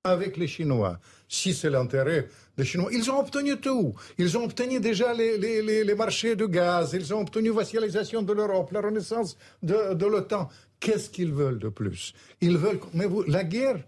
avec 0.03 0.35
les 0.35 0.47
Chinois. 0.47 0.99
Si 1.29 1.53
c'est 1.53 1.69
l'intérêt 1.69 2.27
des 2.57 2.65
Chinois, 2.65 2.89
ils 2.91 3.09
ont 3.09 3.19
obtenu 3.19 3.57
tout. 3.57 3.95
Ils 4.17 4.37
ont 4.37 4.43
obtenu 4.43 4.81
déjà 4.81 5.13
les, 5.13 5.37
les, 5.37 5.83
les, 5.85 5.95
marchés 5.95 6.35
de 6.35 6.45
gaz, 6.45 6.91
ils 6.93 7.13
ont 7.13 7.21
obtenu 7.21 7.49
la 7.49 7.55
vassalisation 7.55 8.21
de 8.21 8.33
l'Europe, 8.33 8.73
la 8.73 8.81
renaissance 8.81 9.37
de, 9.63 9.93
de 9.93 10.05
l'OTAN. 10.05 10.49
Qu'est-ce 10.81 11.09
qu'ils 11.09 11.31
veulent 11.31 11.59
de 11.59 11.69
plus? 11.69 12.13
Ils 12.41 12.57
veulent. 12.57 12.81
Mais 12.93 13.05
vous, 13.05 13.23
la 13.23 13.45
guerre, 13.45 13.79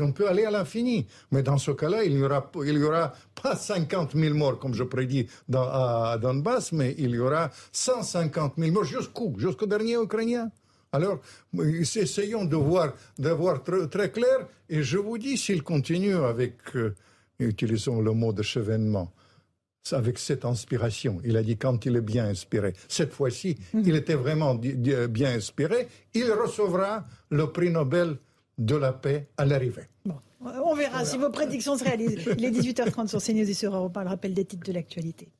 on 0.00 0.12
peut 0.12 0.28
aller 0.28 0.44
à 0.44 0.50
l'infini. 0.50 1.06
Mais 1.30 1.42
dans 1.42 1.58
ce 1.58 1.70
cas-là, 1.70 2.04
il 2.04 2.16
n'y 2.16 2.22
aura, 2.22 2.50
il 2.64 2.78
y 2.78 2.82
aura 2.82 3.12
pas 3.40 3.56
50 3.56 4.12
000 4.14 4.34
morts, 4.34 4.58
comme 4.58 4.74
je 4.74 4.84
prédis 4.84 5.26
dans, 5.48 5.68
à 5.68 6.18
Donbass, 6.20 6.72
mais 6.72 6.94
il 6.98 7.10
y 7.10 7.18
aura 7.18 7.50
150 7.72 8.54
000 8.58 8.72
morts 8.72 8.84
jusqu'où? 8.84 9.34
Jusqu'au 9.38 9.66
dernier 9.66 9.96
Ukrainien? 9.96 10.50
Alors, 10.92 11.20
essayons 11.58 12.44
de 12.44 12.56
voir, 12.56 12.92
de 13.18 13.30
voir 13.30 13.62
très, 13.62 14.10
clair. 14.10 14.46
Et 14.68 14.82
je 14.82 14.98
vous 14.98 15.16
dis, 15.16 15.38
s'il 15.38 15.62
continue 15.62 16.16
avec, 16.16 16.56
euh, 16.76 16.94
utilisons 17.38 18.02
le 18.02 18.12
mot 18.12 18.34
de 18.34 18.42
chevènement, 18.42 19.10
avec 19.90 20.18
cette 20.18 20.44
inspiration. 20.44 21.20
Il 21.24 21.36
a 21.36 21.42
dit 21.42 21.56
quand 21.56 21.86
il 21.86 21.96
est 21.96 22.02
bien 22.02 22.26
inspiré. 22.26 22.74
Cette 22.88 23.12
fois-ci, 23.12 23.56
mhm. 23.72 23.82
il 23.86 23.96
était 23.96 24.14
vraiment 24.14 24.54
bien 24.54 25.34
inspiré. 25.34 25.88
Il 26.14 26.30
recevra 26.30 27.06
le 27.30 27.50
prix 27.50 27.70
Nobel 27.70 28.18
de 28.58 28.76
la 28.76 28.92
paix 28.92 29.28
à 29.36 29.44
l'arrivée. 29.44 29.88
on 30.40 30.74
verra 30.74 31.04
si 31.04 31.18
vos 31.18 31.30
prédictions 31.30 31.76
se 31.76 31.84
réalisent. 31.84 32.18
Il 32.36 32.44
est 32.44 32.50
18h30 32.50 33.08
sur 33.08 33.22
CNews 33.22 33.48
et 33.48 33.54
sur 33.54 33.74
Europe 33.74 33.96
1, 33.96 34.04
le 34.04 34.08
rappel 34.10 34.34
des 34.34 34.44
titres 34.44 34.66
de 34.66 34.72
l'actualité. 34.72 35.32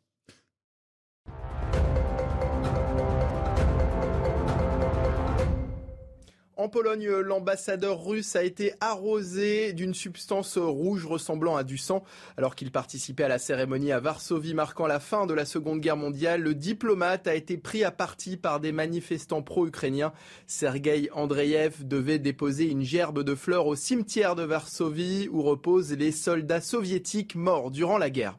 En 6.59 6.69
Pologne, 6.69 7.09
l'ambassadeur 7.09 8.05
russe 8.05 8.37
a 8.37 8.43
été 8.43 8.75
arrosé 8.79 9.73
d'une 9.73 9.95
substance 9.95 10.59
rouge 10.59 11.07
ressemblant 11.07 11.57
à 11.57 11.65
du 11.65 11.79
sang. 11.79 12.05
Alors 12.37 12.55
qu'il 12.55 12.71
participait 12.71 13.25
à 13.25 13.29
la 13.29 13.39
cérémonie 13.39 13.91
à 13.91 14.01
Varsovie 14.01 14.53
marquant 14.53 14.87
la 14.87 15.01
fin 15.01 15.25
de 15.27 15.33
la 15.33 15.47
Seconde 15.47 15.81
Guerre 15.81 15.97
mondiale, 15.97 16.43
le 16.43 16.55
diplomate 16.55 17.27
a 17.27 17.35
été 17.35 17.57
pris 17.57 17.85
à 17.85 17.91
partie 17.91 18.37
par 18.37 18.61
des 18.61 18.71
manifestants 18.71 19.41
pro-ukrainiens. 19.41 20.13
Sergei 20.47 21.09
Andreev 21.15 21.89
devait 21.89 22.19
déposer 22.19 22.69
une 22.69 22.83
gerbe 22.83 23.23
de 23.23 23.35
fleurs 23.35 23.67
au 23.67 23.75
cimetière 23.75 24.35
de 24.35 24.43
Varsovie 24.43 25.31
où 25.33 25.41
reposent 25.41 25.95
les 25.95 26.13
soldats 26.13 26.61
soviétiques 26.61 27.35
morts 27.35 27.71
durant 27.71 27.97
la 27.97 28.11
guerre. 28.11 28.39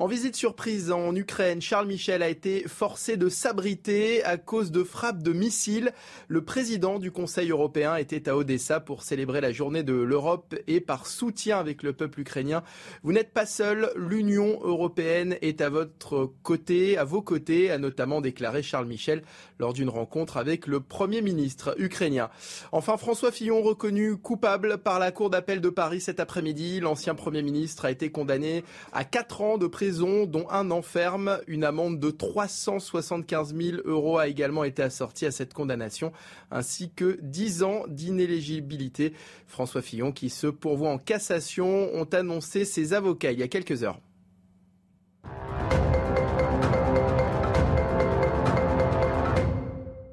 En 0.00 0.06
visite 0.06 0.36
surprise 0.36 0.92
en 0.92 1.12
Ukraine, 1.16 1.60
Charles 1.60 1.88
Michel 1.88 2.22
a 2.22 2.28
été 2.28 2.62
forcé 2.68 3.16
de 3.16 3.28
s'abriter 3.28 4.22
à 4.22 4.36
cause 4.36 4.70
de 4.70 4.84
frappes 4.84 5.24
de 5.24 5.32
missiles. 5.32 5.90
Le 6.28 6.44
président 6.44 7.00
du 7.00 7.10
Conseil 7.10 7.50
européen 7.50 7.96
était 7.96 8.28
à 8.28 8.36
Odessa 8.36 8.78
pour 8.78 9.02
célébrer 9.02 9.40
la 9.40 9.50
journée 9.50 9.82
de 9.82 9.94
l'Europe 9.94 10.54
et 10.68 10.80
par 10.80 11.08
soutien 11.08 11.58
avec 11.58 11.82
le 11.82 11.94
peuple 11.94 12.20
ukrainien. 12.20 12.62
Vous 13.02 13.12
n'êtes 13.12 13.32
pas 13.32 13.44
seul, 13.44 13.90
l'Union 13.96 14.60
européenne 14.62 15.36
est 15.42 15.60
à 15.60 15.68
votre 15.68 16.30
côté, 16.44 16.96
à 16.96 17.02
vos 17.02 17.20
côtés, 17.20 17.72
a 17.72 17.78
notamment 17.78 18.20
déclaré 18.20 18.62
Charles 18.62 18.86
Michel 18.86 19.24
lors 19.58 19.72
d'une 19.72 19.88
rencontre 19.88 20.36
avec 20.36 20.68
le 20.68 20.78
Premier 20.78 21.22
ministre 21.22 21.74
ukrainien. 21.76 22.30
Enfin, 22.70 22.98
François 22.98 23.32
Fillon 23.32 23.62
reconnu 23.62 24.16
coupable 24.16 24.78
par 24.78 25.00
la 25.00 25.10
Cour 25.10 25.28
d'appel 25.28 25.60
de 25.60 25.70
Paris 25.70 26.00
cet 26.00 26.20
après-midi. 26.20 26.78
L'ancien 26.78 27.16
Premier 27.16 27.42
ministre 27.42 27.84
a 27.84 27.90
été 27.90 28.12
condamné 28.12 28.62
à 28.92 29.02
4 29.02 29.40
ans 29.40 29.58
de 29.58 29.66
prison 29.66 29.87
dont 29.90 30.48
un 30.50 30.70
enferme. 30.70 31.40
Une 31.46 31.64
amende 31.64 31.98
de 31.98 32.10
375 32.10 33.54
000 33.54 33.78
euros 33.84 34.18
a 34.18 34.28
également 34.28 34.64
été 34.64 34.82
assortie 34.82 35.26
à 35.26 35.30
cette 35.30 35.54
condamnation, 35.54 36.12
ainsi 36.50 36.90
que 36.94 37.18
10 37.22 37.62
ans 37.62 37.84
d'inéligibilité. 37.88 39.12
François 39.46 39.82
Fillon, 39.82 40.12
qui 40.12 40.30
se 40.30 40.46
pourvoit 40.46 40.90
en 40.90 40.98
cassation, 40.98 41.94
ont 41.94 42.08
annoncé 42.12 42.64
ses 42.64 42.92
avocats 42.92 43.32
il 43.32 43.38
y 43.38 43.42
a 43.42 43.48
quelques 43.48 43.82
heures. 43.82 44.00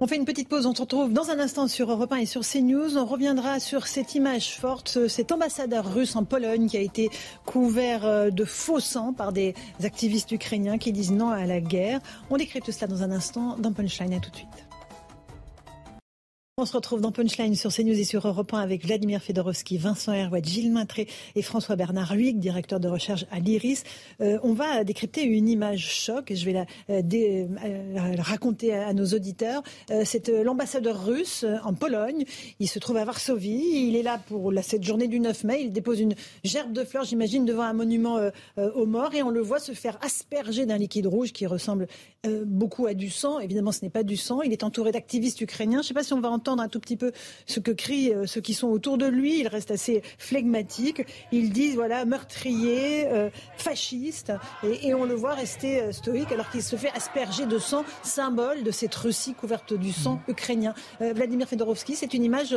On 0.06 0.07
fait 0.07 0.18
une 0.18 0.26
petite 0.26 0.49
pause, 0.49 0.68
on 0.68 0.76
se 0.76 0.82
retrouve 0.82 1.11
dans 1.11 1.32
un 1.32 1.40
instant 1.40 1.68
sur 1.68 1.90
Europe 1.90 2.14
1 2.14 2.18
et 2.18 2.26
sur 2.27 2.41
CNews. 2.41 2.95
On 2.95 3.07
reviendra 3.07 3.60
sur 3.60 3.88
cette 3.88 4.14
image 4.14 4.56
forte, 4.56 5.07
cet 5.07 5.32
ambassadeur 5.32 5.91
russe 5.91 6.15
en 6.15 6.23
Pologne 6.23 6.68
qui 6.68 6.77
a 6.77 6.80
été 6.80 7.10
couvert 7.44 8.06
euh, 8.06 8.30
de 8.30 8.45
faux 8.45 8.80
sang 8.80 9.14
par 9.14 9.34
des 9.34 9.56
activistes 9.84 10.32
ukrainiens 10.32 10.77
qui 10.77 10.91
disent 10.91 11.11
non 11.11 11.32
à 11.32 11.48
la 11.48 11.60
guerre. 11.60 12.02
On 12.30 12.38
décrypte 12.38 12.69
cela 12.69 12.86
dans 12.86 13.02
un 13.02 13.10
instant 13.10 13.57
dans 13.57 13.73
Punchline. 13.73 14.14
À 14.14 14.19
tout 14.19 14.30
de 14.30 14.36
suite. 14.36 14.65
On 16.57 16.65
se 16.65 16.72
retrouve 16.72 17.02
dans 17.02 17.11
Punchline 17.11 17.53
sur 17.53 17.69
CNews 17.69 17.99
et 17.99 18.06
sur 18.06 18.26
Europe 18.26 18.53
1 18.53 18.60
avec 18.60 18.86
Vladimir 18.86 19.22
Fedorovski, 19.22 19.77
Vincent 19.77 20.14
Herouet, 20.14 20.41
Gilles 20.41 20.72
Maintré 20.72 21.06
et 21.36 21.41
François 21.41 21.76
Bernard 21.76 22.14
Huyghe, 22.14 22.40
directeur 22.40 22.80
de 22.80 22.88
recherche 22.88 23.26
à 23.30 23.41
l'IRIS. 23.41 23.84
Euh, 24.22 24.40
on 24.41 24.53
va 24.53 24.86
décrypter 24.86 25.23
une 25.23 25.49
image 25.49 25.86
choc 25.86 26.32
et 26.32 26.38
je 26.38 26.45
vais 26.45 26.53
la, 26.53 26.65
euh, 26.90 27.02
euh, 27.11 28.15
raconter 28.19 28.73
à, 28.73 28.94
nos 28.94 29.06
auditeurs. 29.07 29.64
C'est 30.06 30.30
l'ambassadeur 30.30 31.06
russe 31.06 31.45
en 31.65 31.73
Pologne. 31.73 32.23
Il 32.61 32.69
se 32.69 32.80
trouve 32.80 32.95
à 32.95 33.03
Varsovie. 33.03 33.90
Il 33.90 33.98
est 33.98 34.03
là 34.03 34.18
pour 34.18 34.53
la, 34.53 34.61
cette 34.61 34.84
journée 34.84 35.10
du 35.10 35.19
9 35.19 35.44
mai. 35.44 35.64
Il 35.64 35.73
dépose 35.73 35.99
une 35.99 36.15
gerbe 36.45 36.72
de 36.72 36.86
fleurs, 36.86 37.03
j'imagine, 37.03 37.44
devant 37.44 37.64
un 37.64 37.73
monument 37.73 38.18
aux 38.56 38.86
morts 38.86 39.14
et 39.14 39.23
on 39.23 39.30
le 39.30 39.41
voit 39.41 39.60
se 39.60 39.73
faire 39.73 39.98
asperger 40.02 40.65
d'un 40.65 40.77
liquide 40.77 41.07
rouge 41.07 41.34
qui 41.34 41.48
ressemble 41.48 41.88
beaucoup 42.45 42.86
à 42.86 42.94
du 42.94 43.10
sang. 43.10 43.41
Évidemment, 43.41 43.73
ce 43.73 43.82
n'est 43.82 43.90
pas 43.90 44.03
du 44.03 44.15
sang. 44.15 44.41
Il 44.41 44.53
est 44.53 44.64
entouré 44.64 44.94
d'activistes 44.94 45.41
ukrainiens. 45.41 45.82
Je 45.82 45.88
ne 45.88 45.88
sais 45.90 45.94
pas 45.94 46.03
si 46.03 46.14
on 46.14 46.22
va 46.22 46.30
entendre 46.46 46.62
un 46.62 46.70
tout 46.70 46.80
petit 46.80 46.96
peu 46.96 47.12
ce 47.48 47.60
que 47.60 47.72
crient 47.72 48.14
euh, 48.14 48.28
ceux 48.28 48.42
qui 48.42 48.54
sont 48.54 48.68
autour 48.68 49.00
de 49.00 49.08
lui. 49.08 49.40
Il 49.40 49.48
reste 49.48 49.72
assez 49.72 50.04
flegmatique. 50.20 51.02
Ils 51.32 51.52
disent 51.52 51.76
voilà 51.76 52.06
meurtrier, 52.06 53.08
euh, 53.08 53.30
fasciste, 53.58 54.32
et, 54.64 54.94
on 54.94 55.06
le 55.06 55.16
voit 55.16 55.34
rester 55.34 55.82
euh, 55.82 55.92
stoïque 55.92 56.32
alors 56.32 56.50
qu'il 56.52 56.62
se 56.62 56.76
fait 56.76 56.92
asperger 56.96 57.48
de 57.48 57.58
sang, 57.58 57.84
symbole 58.04 58.64
de 58.64 58.70
cette 58.70 58.94
Russie 58.94 59.34
couverte 59.34 59.74
du 59.74 59.92
sang 59.92 60.22
mm. 60.28 60.32
ukrainien. 60.32 60.74
Vladimir 61.00 61.48
Fedorovski, 61.48 61.96
c'est 61.96 62.14
une 62.14 62.24
image 62.24 62.56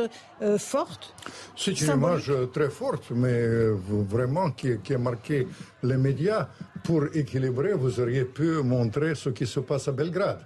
forte. 0.57 1.13
C'est 1.55 1.79
une 1.81 1.93
image 1.93 2.31
très 2.53 2.69
forte, 2.69 3.11
mais 3.11 3.69
vraiment 4.09 4.51
qui, 4.51 4.77
qui 4.83 4.93
a 4.93 4.97
marqué 4.97 5.47
les 5.83 5.97
médias. 5.97 6.47
Pour 6.83 7.03
équilibrer, 7.13 7.73
vous 7.73 7.99
auriez 7.99 8.25
pu 8.25 8.61
montrer 8.63 9.15
ce 9.15 9.29
qui 9.29 9.45
se 9.45 9.59
passe 9.59 9.87
à 9.87 9.91
Belgrade. 9.91 10.39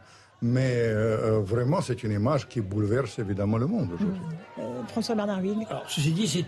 Mais 0.46 0.74
euh, 0.76 1.38
euh, 1.38 1.40
vraiment, 1.40 1.80
c'est 1.80 2.04
une 2.04 2.12
image 2.12 2.50
qui 2.50 2.60
bouleverse 2.60 3.18
évidemment 3.18 3.58
le 3.58 3.66
monde 3.66 3.88
aujourd'hui. 3.94 4.20
Euh, 4.60 4.84
François 4.90 5.16
Bernard 5.16 5.38
Alors, 5.38 5.86
ceci 5.88 6.12
dit, 6.12 6.28
c'est 6.28 6.44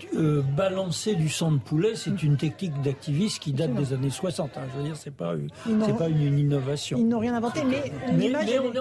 balancer 0.58 1.16
du 1.16 1.30
sang 1.30 1.54
de 1.54 1.60
poulet, 1.60 1.96
c'est 1.96 2.22
une 2.22 2.36
technique 2.36 2.82
d'activiste 2.82 3.40
qui 3.40 3.54
date 3.54 3.74
des 3.74 3.94
années 3.94 4.10
60. 4.10 4.52
Hein. 4.58 4.62
Je 4.74 4.78
veux 4.78 4.84
dire, 4.84 4.98
c'est 4.98 5.16
pas, 5.16 5.36
c'est 5.64 5.98
pas 5.98 6.10
une, 6.10 6.38
innovation. 6.38 6.98
Ils 6.98 7.08
n'ont 7.08 7.20
rien 7.20 7.36
inventé, 7.36 7.62
mais, 7.64 7.94
mais, 8.18 8.34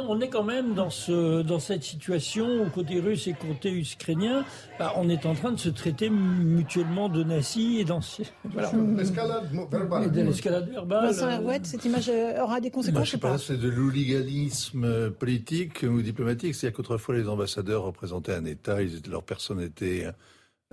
on, 0.09 0.21
est, 0.21 0.29
quand 0.29 0.43
même 0.43 0.75
dans, 0.75 0.91
ce, 0.91 1.43
dans 1.43 1.61
cette 1.61 1.85
situation 1.85 2.47
où 2.63 2.71
côté 2.71 2.99
russe 2.99 3.29
et 3.29 3.35
côté 3.35 3.71
ukrainien, 3.71 4.45
bah, 4.81 4.95
on 4.97 5.09
est 5.09 5.27
en 5.27 5.35
train 5.35 5.53
de 5.53 5.59
se 5.59 5.69
traiter 5.69 6.11
mutuellement 6.11 7.09
de 7.09 7.23
nazis 7.23 7.81
et 7.81 7.85
d'anciens. 7.85 8.25
Voilà. 8.53 8.71
L'escalade 8.97 9.49
verbale. 9.71 10.11
l'escalade 10.13 10.69
verbale. 10.71 11.07
Vincent 11.07 11.31
Herouette, 11.31 11.67
cette 11.67 11.85
image 11.85 12.11
aura 12.41 12.61
des 12.61 12.71
conséquences, 12.71 13.07
je 13.07 13.11
sais 13.13 13.19
pas. 13.19 13.39
C'est 13.39 13.61
de 13.61 13.69
l'hooliganisme 13.69 15.04
politique 15.11 15.85
ou 15.89 16.03
diplomatique. 16.03 16.55
C'est-à-dire 16.55 16.77
qu'autrefois, 16.77 17.15
les 17.17 17.29
ambassadeurs 17.29 17.83
représentaient 17.83 18.35
un 18.35 18.45
État, 18.45 18.83
ils 18.83 18.97
étaient, 18.97 19.11
leur 19.11 19.23
personne 19.23 19.61
était 19.61 20.07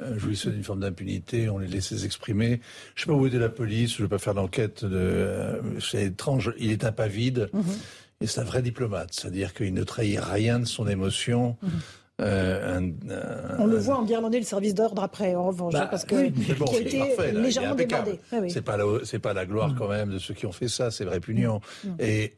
euh, 0.02 0.18
jouissait 0.18 0.50
d'une 0.50 0.64
forme 0.64 0.80
d'impunité, 0.80 1.50
on 1.50 1.60
les 1.60 1.68
laissait 1.68 1.98
s'exprimer. 1.98 2.62
Je 2.96 3.02
sais 3.02 3.08
pas 3.08 3.14
où 3.14 3.28
était 3.28 3.38
la 3.38 3.50
police, 3.50 3.96
je 3.98 4.02
ne 4.02 4.08
vais 4.08 4.10
pas 4.10 4.18
faire 4.18 4.34
d'enquête. 4.34 4.84
De, 4.84 4.98
euh, 4.98 5.80
c'est 5.80 6.06
étrange, 6.06 6.54
il 6.58 6.72
est 6.72 6.86
impavide 6.86 7.50
mhm. 7.54 7.64
et 8.22 8.28
c'est 8.28 8.40
un 8.40 8.46
vrai 8.46 8.62
diplomate, 8.62 9.10
c'est-à-dire 9.12 9.54
qu'il 9.54 9.74
ne 9.74 9.84
trahit 9.84 10.20
rien 10.20 10.60
de 10.60 10.66
son 10.66 10.88
émotion. 10.88 11.58
Mhm. 11.62 11.70
Euh, 12.22 12.92
on 13.58 13.66
le 13.66 13.78
voit 13.78 13.98
en 13.98 14.06
Guirlandais 14.06 14.40
le 14.40 14.46
service 14.46 14.76
d'ordre 14.76 15.04
après, 15.04 15.34
en 15.36 15.48
revanche, 15.48 15.74
bah, 15.74 15.88
parce 15.90 16.06
que 16.06 16.30
qui 16.30 16.52
a 16.52 16.80
été 16.80 17.32
légèrement 17.32 17.74
débordé. 17.74 18.20
Ah 18.32 18.38
c'est 18.48 18.62
pas 18.62 18.78
la, 18.78 18.86
c'est 19.04 19.20
pas 19.20 19.34
la 19.34 19.46
gloire 19.46 19.70
mhm. 19.70 19.76
quand 19.78 19.88
même 19.88 20.10
de 20.12 20.20
ceux 20.20 20.34
qui 20.34 20.46
ont 20.46 20.52
fait 20.52 20.68
ça, 20.68 20.90
c'est 20.90 21.04
répugnant. 21.04 21.62
Et 22.00 22.34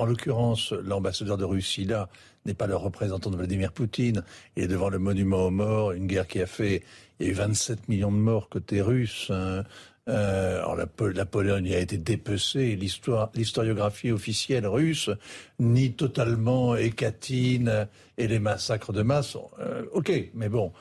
en 0.00 0.06
l'occurrence, 0.06 0.72
l'ambassadeur 0.72 1.36
de 1.36 1.44
Russie, 1.44 1.84
là, 1.84 2.08
n'est 2.46 2.54
pas 2.54 2.66
le 2.66 2.76
représentant 2.76 3.30
de 3.30 3.36
Vladimir 3.36 3.72
Poutine. 3.72 4.22
Il 4.56 4.64
est 4.64 4.68
devant 4.68 4.88
le 4.88 4.98
monument 4.98 5.46
aux 5.46 5.50
morts, 5.50 5.92
une 5.92 6.06
guerre 6.06 6.26
qui 6.26 6.40
a 6.40 6.46
fait... 6.46 6.82
Il 7.18 7.26
y 7.26 7.28
a 7.28 7.32
eu 7.32 7.34
27 7.34 7.88
millions 7.88 8.10
de 8.10 8.16
morts 8.16 8.48
côté 8.48 8.80
russe. 8.80 9.30
Hein. 9.30 9.64
Euh, 10.08 10.58
alors 10.58 10.76
la, 10.76 11.26
Pologne 11.26 11.72
a 11.72 11.78
été 11.78 11.98
dépecée, 11.98 12.76
l'historiographie 12.76 14.10
officielle 14.10 14.66
russe 14.66 15.10
nie 15.58 15.92
totalement 15.92 16.74
Ekatine 16.74 17.86
et 18.16 18.26
les 18.26 18.38
massacres 18.38 18.92
de 18.92 19.02
masse. 19.02 19.36
Euh, 19.60 19.84
ok, 19.92 20.10
mais 20.34 20.48
bon, 20.48 20.72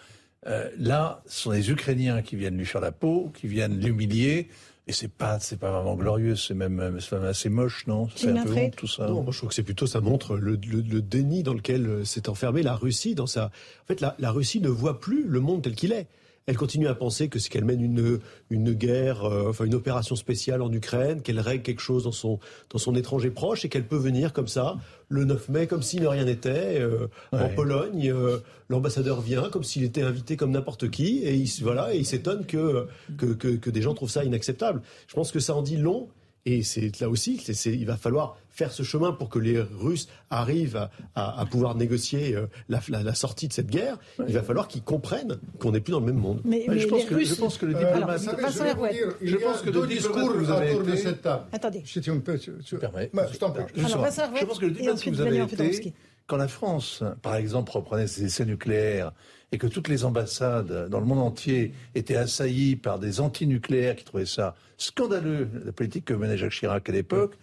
euh, 0.47 0.69
là, 0.77 1.21
ce 1.27 1.43
sont 1.43 1.51
les 1.51 1.69
Ukrainiens 1.69 2.21
qui 2.21 2.37
viennent 2.37 2.57
lui 2.57 2.65
faire 2.65 2.81
la 2.81 2.93
peau, 2.93 3.31
qui 3.35 3.47
viennent 3.47 3.79
l'humilier. 3.79 4.47
Et 4.89 4.91
c'est 4.91 5.07
pas, 5.07 5.39
c'est 5.39 5.59
pas 5.59 5.71
vraiment 5.71 5.95
glorieux, 5.95 6.35
c'est 6.35 6.55
même, 6.55 6.97
assez 7.23 7.49
moche, 7.49 7.85
non? 7.85 8.09
C'est 8.15 8.35
un 8.35 8.43
peu 8.43 8.55
honte, 8.55 8.75
tout 8.75 8.87
ça. 8.87 9.05
Non, 9.05 9.21
moi 9.21 9.31
je 9.31 9.37
trouve 9.37 9.49
que 9.49 9.55
c'est 9.55 9.61
plutôt, 9.61 9.85
ça 9.85 10.01
montre 10.01 10.35
le, 10.35 10.57
déni 10.57 11.43
dans 11.43 11.53
lequel 11.53 12.05
s'est 12.07 12.27
enfermée 12.27 12.63
la 12.63 12.73
Russie 12.73 13.13
dans 13.13 13.27
sa. 13.27 13.45
En 13.45 13.85
fait, 13.87 14.01
la 14.01 14.31
Russie 14.31 14.59
ne 14.59 14.69
voit 14.69 14.99
plus 14.99 15.25
le 15.27 15.39
monde 15.39 15.61
tel 15.61 15.75
qu'il 15.75 15.91
est 15.91 16.07
elle 16.49 16.57
continue 16.57 16.87
à 16.87 16.95
penser 16.95 17.27
que 17.29 17.37
c'est 17.37 17.49
qu'elle 17.49 17.63
mène 17.63 17.79
une, 17.79 18.19
une 18.49 18.73
guerre, 18.73 19.23
euh, 19.23 19.49
enfin 19.49 19.65
une 19.65 19.75
opération 19.75 20.15
spéciale 20.15 20.63
en 20.63 20.73
Ukraine, 20.73 21.21
qu'elle 21.21 21.39
règle 21.39 21.61
quelque 21.61 21.79
chose 21.79 22.05
dans 22.05 22.11
son, 22.11 22.39
dans 22.71 22.79
son 22.79 22.95
étranger 22.95 23.29
proche 23.29 23.65
et 23.65 23.69
qu'elle 23.69 23.85
peut 23.85 23.97
venir 23.97 24.33
comme 24.33 24.47
ça 24.47 24.77
le 25.09 25.25
9 25.25 25.49
mai 25.49 25.67
comme 25.67 25.83
s'il 25.83 26.01
ne 26.01 26.07
rien 26.07 26.25
n'était 26.25 26.79
euh, 26.79 27.07
en 27.31 27.49
Pologne. 27.49 28.11
Euh, 28.11 28.39
l'ambassadeur 28.67 29.21
vient 29.21 29.49
comme 29.49 29.63
s'il 29.63 29.83
était 29.83 30.01
invité 30.01 30.37
comme 30.37 30.49
n'importe 30.49 30.89
qui 30.89 31.19
et 31.19 31.35
il, 31.35 31.47
voilà, 31.61 31.93
et 31.93 31.99
il 31.99 32.05
s'étonne 32.05 32.47
que 32.47 32.87
que, 33.19 33.27
que, 33.27 33.49
que 33.49 33.69
des 33.69 33.83
gens 33.83 33.93
trouvent 33.93 34.09
ça 34.09 34.23
inacceptable. 34.23 34.81
Je 35.07 35.13
pense 35.13 35.31
que 35.31 35.39
ça 35.39 35.53
en 35.53 35.61
dit 35.61 35.77
long 35.77 36.07
et 36.45 36.63
c'est 36.63 36.99
là 36.99 37.09
aussi, 37.09 37.41
il 37.65 37.85
va 37.85 37.97
falloir 37.97 38.37
faire 38.49 38.71
ce 38.71 38.83
chemin 38.83 39.11
pour 39.11 39.29
que 39.29 39.39
les 39.39 39.59
Russes 39.59 40.07
arrivent 40.29 40.89
à, 41.15 41.45
pouvoir 41.49 41.75
négocier 41.75 42.35
euh, 42.35 42.47
la, 42.67 43.13
sortie 43.13 43.47
de 43.47 43.53
cette 43.53 43.69
guerre. 43.69 43.97
Il 44.27 44.33
va 44.33 44.43
falloir 44.43 44.67
qu'ils 44.67 44.83
comprennent 44.83 45.39
qu'on 45.59 45.71
n'est 45.71 45.79
plus 45.79 45.91
dans 45.91 45.99
le 45.99 46.05
même 46.05 46.17
monde. 46.17 46.41
Mais, 46.43 46.65
je, 46.79 46.87
pense 46.87 47.05
que, 47.05 47.23
je, 47.23 47.35
pense 47.35 47.57
que, 47.57 47.65
le 47.65 47.73
diplomate... 47.73 48.21
je, 48.21 49.37
pense 49.37 49.61
que 49.61 49.69
le 49.69 49.87
discours 49.87 50.33
que 50.33 50.37
vous 50.37 50.51
avez 50.51 50.73
autour 50.73 50.87
de 50.87 50.95
cette 50.95 51.21
table. 51.21 51.45
Attendez. 51.51 51.83
Je 51.85 51.99
t'en 51.99 53.51
prie. 53.51 53.63
Je 53.75 54.45
pense 54.45 54.59
que 54.59 54.65
le 54.65 54.71
diplomate 54.71 55.03
que 55.03 55.09
vous 55.09 55.21
avez 55.21 55.39
été, 55.39 55.93
quand 56.29 56.37
la 56.37 56.47
France, 56.47 57.03
par 57.23 57.35
exemple, 57.35 57.71
reprenait 57.71 58.05
ses 58.05 58.25
essais 58.25 58.45
nucléaires 58.45 59.11
et 59.51 59.57
que 59.57 59.65
toutes 59.65 59.87
les 59.87 60.05
ambassades 60.05 60.87
dans 60.87 60.99
le 60.99 61.05
monde 61.07 61.19
entier 61.19 61.73
étaient 61.95 62.15
assaillies 62.15 62.75
par 62.75 62.99
des 62.99 63.19
anti-nucléaires 63.19 63.95
qui 63.95 64.05
trouvaient 64.05 64.27
ça 64.27 64.55
scandaleux, 64.77 65.49
la 65.65 65.71
politique 65.71 66.05
que 66.05 66.13
menait 66.13 66.37
Jacques 66.37 66.51
Chirac 66.51 66.87
à 66.87 66.91
l'époque, 66.91 67.35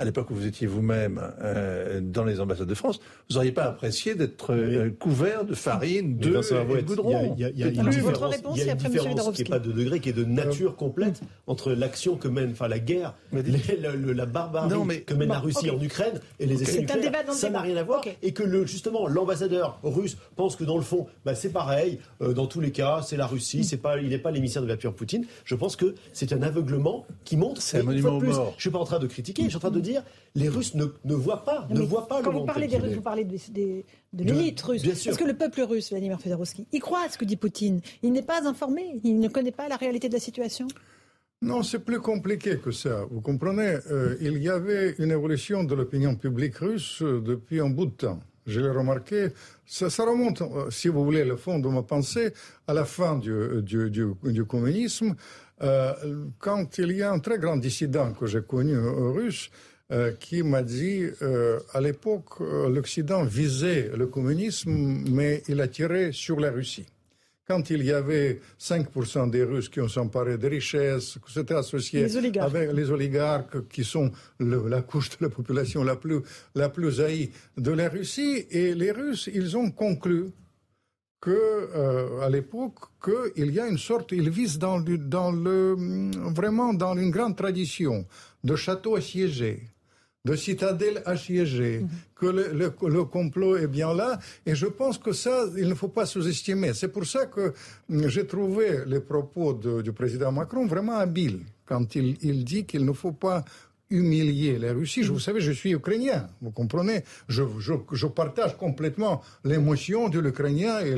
à 0.00 0.04
l'époque 0.04 0.30
où 0.30 0.34
vous 0.34 0.46
étiez 0.46 0.66
vous-même 0.66 1.20
euh, 1.42 2.00
dans 2.02 2.24
les 2.24 2.40
ambassades 2.40 2.66
de 2.66 2.74
France, 2.74 3.00
vous 3.28 3.34
n'auriez 3.34 3.52
pas 3.52 3.64
apprécié 3.64 4.14
d'être 4.14 4.54
euh, 4.54 4.88
couvert 4.98 5.44
de 5.44 5.54
farine, 5.54 6.16
de, 6.16 6.28
et 6.30 6.82
de 6.82 6.86
goudron. 6.86 7.34
Il 7.36 7.42
y 7.42 7.44
a, 7.44 7.50
y 7.50 7.62
a, 7.64 7.66
une 7.66 7.90
différence, 7.90 8.34
il 8.56 8.64
y 8.64 8.70
a 8.70 8.72
une 8.72 8.78
différence 8.78 9.32
qui 9.34 9.42
n'est 9.42 9.48
pas 9.50 9.58
de 9.58 9.70
degré, 9.70 10.00
qui 10.00 10.08
est 10.08 10.14
de 10.14 10.24
nature 10.24 10.76
complète 10.76 11.20
entre 11.46 11.72
l'action 11.72 12.16
que 12.16 12.28
mène, 12.28 12.52
enfin 12.52 12.66
la 12.66 12.78
guerre, 12.78 13.14
la 13.32 14.26
barbarie 14.26 15.04
que 15.04 15.12
mène 15.12 15.28
la 15.28 15.38
Russie 15.38 15.68
en 15.68 15.78
Ukraine 15.78 16.18
et 16.38 16.46
les 16.46 16.62
essais 16.62 16.80
nucléaires. 16.80 17.12
Ça 17.32 17.50
n'a 17.50 17.60
rien 17.60 17.76
à 17.76 17.82
voir. 17.82 18.02
Et 18.22 18.32
que 18.32 18.42
le, 18.42 18.64
justement 18.64 19.06
l'ambassadeur 19.06 19.80
russe 19.82 20.16
pense 20.34 20.56
que 20.56 20.64
dans 20.64 20.78
le 20.78 20.82
fond, 20.82 21.08
bah, 21.26 21.34
c'est 21.34 21.50
pareil. 21.50 21.98
Euh, 22.22 22.32
dans 22.32 22.46
tous 22.46 22.60
les 22.60 22.72
cas, 22.72 23.02
c'est 23.02 23.18
la 23.18 23.26
Russie. 23.26 23.64
C'est 23.64 23.76
pas, 23.76 23.98
il 23.98 24.08
n'est 24.08 24.18
pas 24.18 24.30
l'émissaire 24.30 24.62
de 24.62 24.66
Vladimir 24.66 24.94
Poutine. 24.94 25.26
Je 25.44 25.54
pense 25.54 25.76
que 25.76 25.94
c'est 26.14 26.32
un 26.32 26.40
aveuglement 26.40 27.04
qui 27.24 27.36
montre. 27.36 27.60
C'est 27.60 27.80
un 27.80 27.82
monument 27.82 28.18
plus, 28.18 28.28
mort. 28.28 28.54
Je 28.56 28.62
suis 28.62 28.70
pas 28.70 28.78
en 28.78 28.84
train 28.84 28.98
de 28.98 29.06
critiquer. 29.06 29.42
Je 29.42 29.48
suis 29.48 29.56
en 29.56 29.60
train 29.60 29.70
de 29.70 29.80
dire 29.80 29.89
les 30.34 30.48
Russes 30.48 30.74
ne, 30.74 31.14
voient 31.14 31.44
pas, 31.44 31.66
ne 31.70 31.80
voient 31.80 32.06
pas 32.06 32.22
quand 32.22 32.32
vous 32.32 32.44
parlez 32.44 32.68
des 32.68 32.78
Russes, 32.78 32.94
vous 32.94 33.02
parlez 33.02 33.24
de, 33.24 33.38
l'élite 34.12 34.60
russe. 34.60 34.84
Est-ce 34.84 35.18
que 35.18 35.24
le 35.24 35.34
peuple 35.34 35.62
russe, 35.62 35.90
Vladimir 35.90 36.20
Fedorovski, 36.20 36.66
il 36.72 36.80
croit 36.80 37.04
à 37.04 37.08
ce 37.08 37.18
que 37.18 37.24
dit 37.24 37.36
Poutine. 37.36 37.80
Il 38.02 38.12
n'est 38.12 38.22
pas 38.22 38.46
informé, 38.46 39.00
il 39.02 39.18
ne 39.18 39.28
connaît 39.28 39.52
pas 39.52 39.68
la 39.68 39.76
réalité 39.76 40.08
de 40.08 40.14
la 40.14 40.20
situation. 40.20 40.68
Non, 41.42 41.62
c'est 41.62 41.78
plus 41.78 42.00
compliqué 42.00 42.58
que 42.58 42.70
ça. 42.70 43.06
Vous 43.10 43.22
comprenez, 43.22 43.78
euh, 43.90 44.14
il 44.20 44.42
y 44.42 44.50
avait 44.50 44.94
une 44.98 45.10
évolution 45.10 45.64
de 45.64 45.74
l'opinion 45.74 46.14
publique 46.14 46.58
russe 46.58 47.00
euh, 47.00 47.22
depuis 47.22 47.60
un 47.60 47.70
bout 47.70 47.86
de 47.86 47.92
temps. 47.92 48.20
Je 48.46 48.60
l'ai 48.60 48.68
remarqué, 48.68 49.28
ça, 49.64 49.86
remonte, 50.04 50.42
euh, 50.42 50.70
si 50.70 50.88
vous 50.88 51.02
voulez, 51.02 51.24
le 51.24 51.36
fond 51.36 51.58
de 51.58 51.66
ma 51.68 51.82
pensée, 51.82 52.34
à 52.66 52.74
la 52.74 52.84
fin 52.84 53.16
du, 53.16 53.62
du 53.62 54.44
communisme, 54.44 55.14
quand 56.38 56.78
il 56.78 56.92
y 56.92 57.02
a 57.02 57.12
un 57.12 57.18
très 57.18 57.38
grand 57.38 57.56
dissident 57.58 58.12
que 58.12 58.26
j'ai 58.26 58.42
connu 58.42 58.78
russe, 58.78 59.50
euh, 59.92 60.12
qui 60.12 60.44
m'a 60.44 60.62
dit, 60.62 61.04
euh, 61.20 61.58
à 61.74 61.80
l'époque, 61.80 62.40
euh, 62.40 62.68
l'Occident 62.68 63.24
visait 63.24 63.90
le 63.96 64.06
communisme, 64.06 64.70
mais 65.10 65.42
il 65.48 65.60
a 65.60 65.66
tiré 65.66 66.12
sur 66.12 66.38
la 66.38 66.52
Russie. 66.52 66.86
Quand 67.44 67.70
il 67.70 67.84
y 67.84 67.90
avait 67.90 68.40
5% 68.60 69.30
des 69.30 69.42
Russes 69.42 69.68
qui 69.68 69.80
ont 69.80 69.88
s'emparé 69.88 70.38
des 70.38 70.46
richesses, 70.46 71.18
que 71.18 71.28
c'était 71.28 71.54
associé 71.54 72.06
avec 72.38 72.72
les 72.72 72.90
oligarques 72.92 73.66
qui 73.66 73.82
sont 73.82 74.12
la 74.38 74.82
couche 74.82 75.10
de 75.10 75.24
la 75.24 75.28
population 75.28 75.82
la 75.82 75.96
plus, 75.96 76.20
la 76.54 76.68
plus 76.68 77.00
haïe 77.00 77.32
de 77.56 77.72
la 77.72 77.88
Russie, 77.88 78.46
et 78.48 78.76
les 78.76 78.92
Russes, 78.92 79.28
ils 79.34 79.56
ont 79.56 79.72
conclu 79.72 80.26
que 81.20 82.20
à 82.22 82.30
l'époque 82.30 82.78
qu'il 83.04 83.50
y 83.50 83.58
a 83.58 83.66
une 83.66 83.78
sorte, 83.78 84.12
ils 84.12 84.30
visent 84.30 84.60
dans, 84.60 84.78
dans 84.78 85.32
le, 85.32 85.74
vraiment 86.32 86.72
dans 86.72 86.96
une 86.96 87.10
grande 87.10 87.36
tradition 87.36 88.06
de 88.44 88.54
châteaux 88.54 88.94
assiégés, 88.94 89.64
de 90.24 90.36
citadelle 90.36 91.02
assiégée, 91.06 91.80
mhm. 91.80 91.88
que 92.14 92.26
le, 92.26 93.04
complot 93.04 93.56
est 93.56 93.66
bien 93.66 93.94
là. 93.94 94.18
Et 94.44 94.54
je 94.54 94.66
pense 94.66 94.98
que 94.98 95.12
ça, 95.12 95.46
il 95.56 95.68
ne 95.68 95.74
faut 95.74 95.88
pas 95.88 96.04
sous-estimer. 96.04 96.74
C'est 96.74 96.88
pour 96.88 97.06
ça 97.06 97.26
que 97.26 97.54
mm, 97.88 98.08
j'ai 98.08 98.26
trouvé 98.26 98.80
les 98.86 99.00
propos 99.00 99.54
du 99.54 99.92
président 99.92 100.30
Macron 100.30 100.66
vraiment 100.66 100.96
habiles 100.96 101.40
quand 101.64 101.94
il, 101.94 102.18
il 102.20 102.44
dit 102.44 102.64
qu'il 102.64 102.84
ne 102.84 102.92
faut 102.92 103.12
pas 103.12 103.44
humilier 103.90 104.58
la 104.58 104.72
Russie. 104.72 105.02
Je, 105.02 105.12
vous 105.12 105.18
savez, 105.18 105.40
je 105.40 105.52
suis 105.52 105.72
ukrainien, 105.72 106.28
vous 106.40 106.50
comprenez 106.50 107.02
je, 107.28 107.42
je, 107.58 108.06
partage 108.06 108.56
complètement 108.56 109.20
l'émotion 109.44 110.08
de 110.08 110.18
l'Ukrainien 110.18 110.80
et 110.80 110.94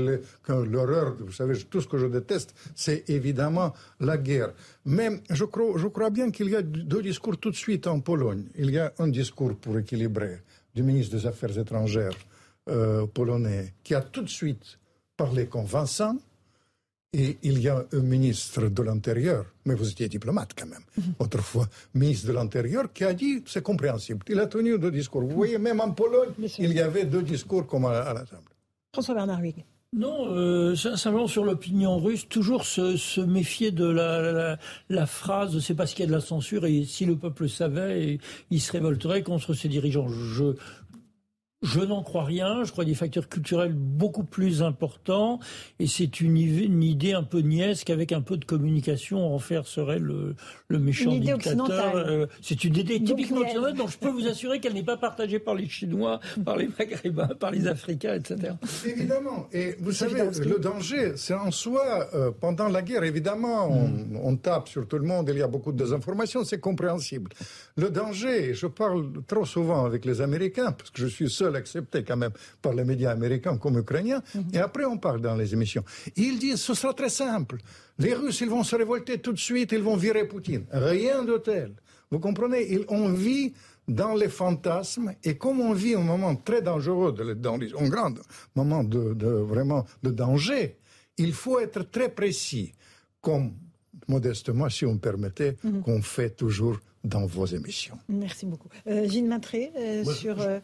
l'horreur, 0.48 1.16
vous 1.18 1.32
savez, 1.32 1.58
tout 1.64 1.80
ce 1.80 1.88
que 1.88 1.98
je 1.98 2.06
déteste, 2.06 2.54
c'est 2.74 3.08
évidemment 3.08 3.72
la 4.00 4.18
guerre. 4.18 4.52
Mais 4.84 5.10
je 5.30 5.44
crois, 5.44 5.76
je 5.76 5.88
crois 5.88 6.10
bien 6.10 6.30
qu'il 6.30 6.50
y 6.50 6.56
a 6.56 6.62
deux 6.62 7.02
discours 7.02 7.38
tout 7.38 7.50
de 7.50 7.56
suite 7.56 7.86
en 7.86 8.00
Pologne. 8.00 8.44
Il 8.56 8.70
y 8.70 8.78
a 8.78 8.92
un 8.98 9.08
discours 9.08 9.56
pour 9.56 9.78
équilibrer 9.78 10.42
du 10.74 10.82
ministre 10.82 11.16
des 11.16 11.26
Affaires 11.26 11.56
étrangères 11.58 12.16
euh, 12.68 13.06
polonais 13.06 13.74
qui 13.82 13.94
a 13.94 14.00
tout 14.00 14.22
de 14.22 14.28
suite 14.28 14.78
parlé 15.16 15.46
convaincant. 15.46 16.16
Et 17.14 17.36
il 17.42 17.60
y 17.60 17.68
a 17.68 17.84
un 17.92 18.00
ministre 18.00 18.68
de 18.68 18.82
l'Intérieur, 18.82 19.44
mais 19.66 19.74
vous 19.74 19.90
étiez 19.90 20.08
diplomate 20.08 20.52
quand 20.58 20.66
même, 20.66 20.80
mhm. 20.96 21.14
autrefois, 21.18 21.66
ministre 21.94 22.28
de 22.28 22.32
l'Intérieur, 22.32 22.90
qui 22.90 23.04
a 23.04 23.12
dit 23.12 23.44
c'est 23.46 23.62
compréhensible. 23.62 24.24
Il 24.30 24.40
a 24.40 24.46
tenu 24.46 24.78
deux 24.78 24.90
discours. 24.90 25.20
Vous 25.20 25.36
voyez, 25.36 25.58
même 25.58 25.80
en 25.80 25.90
Pologne, 25.90 26.30
il 26.58 26.72
y 26.72 26.80
avait 26.80 27.04
deux 27.04 27.22
discours 27.22 27.66
comme 27.66 27.84
à, 27.84 28.14
la 28.14 28.24
table. 28.24 28.48
François 28.94 29.14
Bernard 29.14 29.40
Huyghe. 29.40 29.62
Non, 29.94 30.34
euh, 30.34 30.74
simplement 30.74 31.26
sur 31.26 31.44
l'opinion 31.44 31.98
russe, 31.98 32.26
toujours 32.26 32.64
se, 32.64 33.20
méfier 33.20 33.72
de 33.72 33.84
la, 33.84 34.56
la, 34.88 35.06
phrase 35.06 35.58
c'est 35.58 35.74
parce 35.74 35.92
qu'il 35.92 36.00
y 36.00 36.04
a 36.04 36.06
de 36.06 36.16
la 36.16 36.22
censure 36.22 36.64
et 36.64 36.86
si 36.86 37.04
le 37.04 37.14
peuple 37.14 37.46
savait, 37.46 38.18
il 38.50 38.60
se 38.62 38.72
révolterait 38.72 39.22
contre 39.22 39.52
ses 39.52 39.68
dirigeants. 39.68 40.08
Je, 40.08 40.54
je 41.62 41.80
n'en 41.80 42.02
crois 42.02 42.24
rien. 42.24 42.64
Je 42.64 42.72
crois 42.72 42.84
des 42.84 42.94
facteurs 42.94 43.28
culturels 43.28 43.72
beaucoup 43.72 44.24
plus 44.24 44.62
importants. 44.62 45.38
Et 45.78 45.86
c'est 45.86 46.20
une, 46.20 46.36
idée 46.36 47.12
un 47.12 47.22
peu 47.22 47.38
niaise 47.38 47.84
qu'avec 47.84 48.12
un 48.12 48.20
peu 48.20 48.36
de 48.36 48.44
communication, 48.44 49.34
en 49.34 49.38
faire 49.38 49.66
serait 49.66 49.98
le, 49.98 50.34
le 50.68 50.78
méchant 50.78 51.10
une 51.10 51.22
idée 51.22 51.32
dictateur. 51.34 51.96
Euh, 51.96 52.26
c'est 52.40 52.64
une 52.64 52.76
idée 52.76 53.02
typiquement 53.02 53.40
occidentale 53.40 53.74
dont 53.74 53.86
je 53.86 53.98
peux 53.98 54.10
vous 54.10 54.26
assurer 54.26 54.60
qu'elle 54.60 54.74
n'est 54.74 54.82
pas 54.82 54.96
partagée 54.96 55.38
par 55.38 55.54
les 55.54 55.68
Chinois, 55.68 56.20
par 56.44 56.56
les 56.56 56.68
Maghrébins, 56.78 57.28
par 57.38 57.50
les 57.50 57.66
Africains, 57.66 58.14
etc. 58.14 58.54
Évidemment. 58.84 59.48
Et 59.52 59.76
vous 59.78 59.92
savez, 59.92 60.22
le 60.44 60.58
danger, 60.58 61.12
c'est 61.16 61.34
en 61.34 61.50
soi, 61.50 62.08
euh, 62.14 62.30
pendant 62.32 62.68
la 62.68 62.82
guerre, 62.82 63.04
évidemment, 63.04 63.68
on, 63.70 63.88
hmm. 63.88 64.16
on, 64.22 64.36
tape 64.36 64.68
sur 64.68 64.88
tout 64.88 64.98
le 64.98 65.06
monde, 65.06 65.28
il 65.32 65.38
y 65.38 65.42
a 65.42 65.46
beaucoup 65.46 65.72
de 65.72 65.78
désinformation, 65.78 66.44
c'est 66.44 66.58
compréhensible. 66.58 67.30
Le 67.76 67.90
danger, 67.90 68.54
je 68.54 68.66
parle 68.66 69.22
trop 69.26 69.44
souvent 69.44 69.84
avec 69.84 70.04
les 70.04 70.20
Américains, 70.20 70.72
parce 70.72 70.90
que 70.90 71.00
je 71.00 71.06
suis 71.06 71.30
seul 71.30 71.51
accepté 71.56 72.04
quand 72.04 72.16
même 72.16 72.32
par 72.60 72.72
les 72.72 72.84
médias 72.84 73.12
américains 73.12 73.56
comme 73.58 73.78
ukrainiens, 73.78 74.22
mhm. 74.34 74.44
et 74.52 74.58
après 74.58 74.84
on 74.84 74.98
parle 74.98 75.20
dans 75.20 75.34
les 75.34 75.52
émissions. 75.52 75.84
Ils 76.16 76.38
disent 76.38 76.60
ce 76.60 76.74
sera 76.74 76.94
très 76.94 77.10
simple. 77.10 77.58
Les 77.98 78.14
Russes, 78.14 78.40
ils 78.40 78.50
vont 78.50 78.64
se 78.64 78.74
révolter 78.74 79.18
tout 79.18 79.32
de 79.32 79.38
suite, 79.38 79.72
ils 79.72 79.82
vont 79.82 79.96
virer 79.96 80.26
Poutine. 80.26 80.64
Rien 80.72 81.24
de 81.24 81.36
tel. 81.38 81.72
Vous 82.10 82.18
comprenez? 82.18 82.84
On 82.88 83.08
vit 83.12 83.54
dans 83.88 84.14
les 84.14 84.28
fantasmes 84.28 85.14
et 85.24 85.36
comme 85.36 85.60
on 85.60 85.72
vit 85.72 85.94
un 85.94 86.00
moment 86.00 86.34
très 86.36 86.62
dangereux, 86.62 87.12
dans 87.12 87.54
un 87.54 87.88
grand 87.88 88.14
moment 88.54 88.84
de, 88.84 89.14
de, 89.14 89.26
vraiment 89.26 89.84
de 90.02 90.10
danger, 90.10 90.78
il 91.18 91.32
faut 91.32 91.58
être 91.58 91.82
très 91.90 92.08
précis, 92.08 92.72
comme 93.20 93.52
modestement, 94.08 94.68
si 94.68 94.84
on 94.86 94.94
me 94.94 94.98
permettait, 94.98 95.56
mhm. 95.62 95.82
qu'on 95.82 96.02
fait 96.02 96.30
toujours 96.30 96.78
dans 97.04 97.26
vos 97.26 97.46
émissions. 97.46 97.98
Merci 98.08 98.46
beaucoup. 98.46 98.68
Euh, 98.86 99.08
Gilles 99.08 99.28
Matré, 99.28 99.72
euh, 99.76 100.04
sur... 100.04 100.40
Euh, 100.40 100.60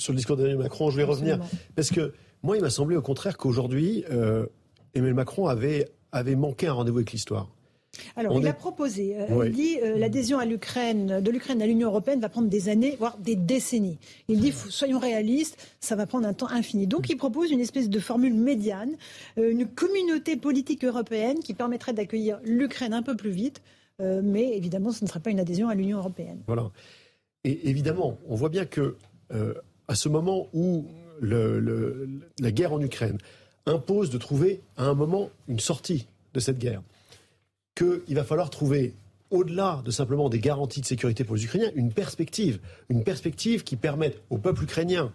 sur 0.00 0.12
le 0.12 0.16
discours 0.16 0.36
d'Emmanuel 0.36 0.58
Macron, 0.58 0.90
je 0.90 0.96
vais 0.96 1.04
revenir. 1.04 1.38
Parce 1.76 1.90
que 1.90 2.12
moi, 2.42 2.56
il 2.56 2.62
m'a 2.62 2.70
semblé 2.70 2.96
au 2.96 3.02
contraire 3.02 3.36
qu'aujourd'hui, 3.36 4.04
euh, 4.10 4.46
Emmanuel 4.94 5.14
Macron 5.14 5.46
avait, 5.46 5.88
avait 6.10 6.36
manqué 6.36 6.68
un 6.68 6.72
rendez-vous 6.72 6.98
avec 6.98 7.12
l'histoire. 7.12 7.48
Alors, 8.14 8.38
il 8.38 8.46
a 8.46 8.52
proposé, 8.52 9.16
euh, 9.18 9.46
il 9.46 9.52
dit 9.52 9.78
euh, 9.82 9.98
l'adhésion 9.98 10.38
à 10.38 10.44
l'Ukraine, 10.44 11.20
de 11.20 11.30
l'Ukraine 11.30 11.60
à 11.60 11.66
l'Union 11.66 11.88
européenne 11.88 12.20
va 12.20 12.28
prendre 12.28 12.48
des 12.48 12.68
années, 12.68 12.96
voire 12.96 13.18
des 13.18 13.34
décennies. 13.34 13.98
Il 14.28 14.40
dit, 14.40 14.52
soyons 14.52 15.00
réalistes, 15.00 15.58
ça 15.80 15.96
va 15.96 16.06
prendre 16.06 16.26
un 16.26 16.32
temps 16.32 16.48
infini. 16.48 16.86
Donc, 16.86 17.10
il 17.10 17.16
propose 17.16 17.50
une 17.50 17.60
espèce 17.60 17.90
de 17.90 17.98
formule 17.98 18.34
médiane, 18.34 18.92
une 19.36 19.66
communauté 19.66 20.36
politique 20.36 20.84
européenne 20.84 21.40
qui 21.40 21.52
permettrait 21.52 21.92
d'accueillir 21.92 22.38
l'Ukraine 22.44 22.94
un 22.94 23.02
peu 23.02 23.16
plus 23.16 23.30
vite, 23.30 23.60
mais 23.98 24.56
évidemment, 24.56 24.92
ce 24.92 25.04
ne 25.04 25.08
serait 25.08 25.20
pas 25.20 25.30
une 25.30 25.40
adhésion 25.40 25.68
à 25.68 25.74
l'Union 25.74 25.98
européenne. 25.98 26.38
Voilà. 26.46 26.70
Et 27.42 27.68
évidemment, 27.68 28.18
on 28.28 28.36
voit 28.36 28.50
bien 28.50 28.66
que 28.66 28.96
à 29.90 29.96
ce 29.96 30.08
moment 30.08 30.46
où 30.52 30.86
la 31.20 32.52
guerre 32.52 32.72
en 32.72 32.80
Ukraine 32.80 33.18
impose 33.66 34.08
de 34.08 34.18
trouver 34.18 34.60
à 34.76 34.84
un 34.84 34.94
moment 34.94 35.30
une 35.48 35.58
sortie 35.58 36.06
de 36.32 36.38
cette 36.38 36.58
guerre, 36.58 36.80
qu'il 37.74 38.14
va 38.14 38.22
falloir 38.22 38.50
trouver 38.50 38.94
au-delà 39.30 39.82
de 39.84 39.90
simplement 39.90 40.28
des 40.28 40.38
garanties 40.38 40.80
de 40.80 40.86
sécurité 40.86 41.24
pour 41.24 41.34
les 41.34 41.44
Ukrainiens, 41.44 41.72
une 41.74 41.92
perspective, 41.92 42.60
une 42.88 43.02
perspective 43.02 43.64
qui 43.64 43.74
permette 43.74 44.22
au 44.30 44.38
peuple 44.38 44.62
ukrainien, 44.62 45.12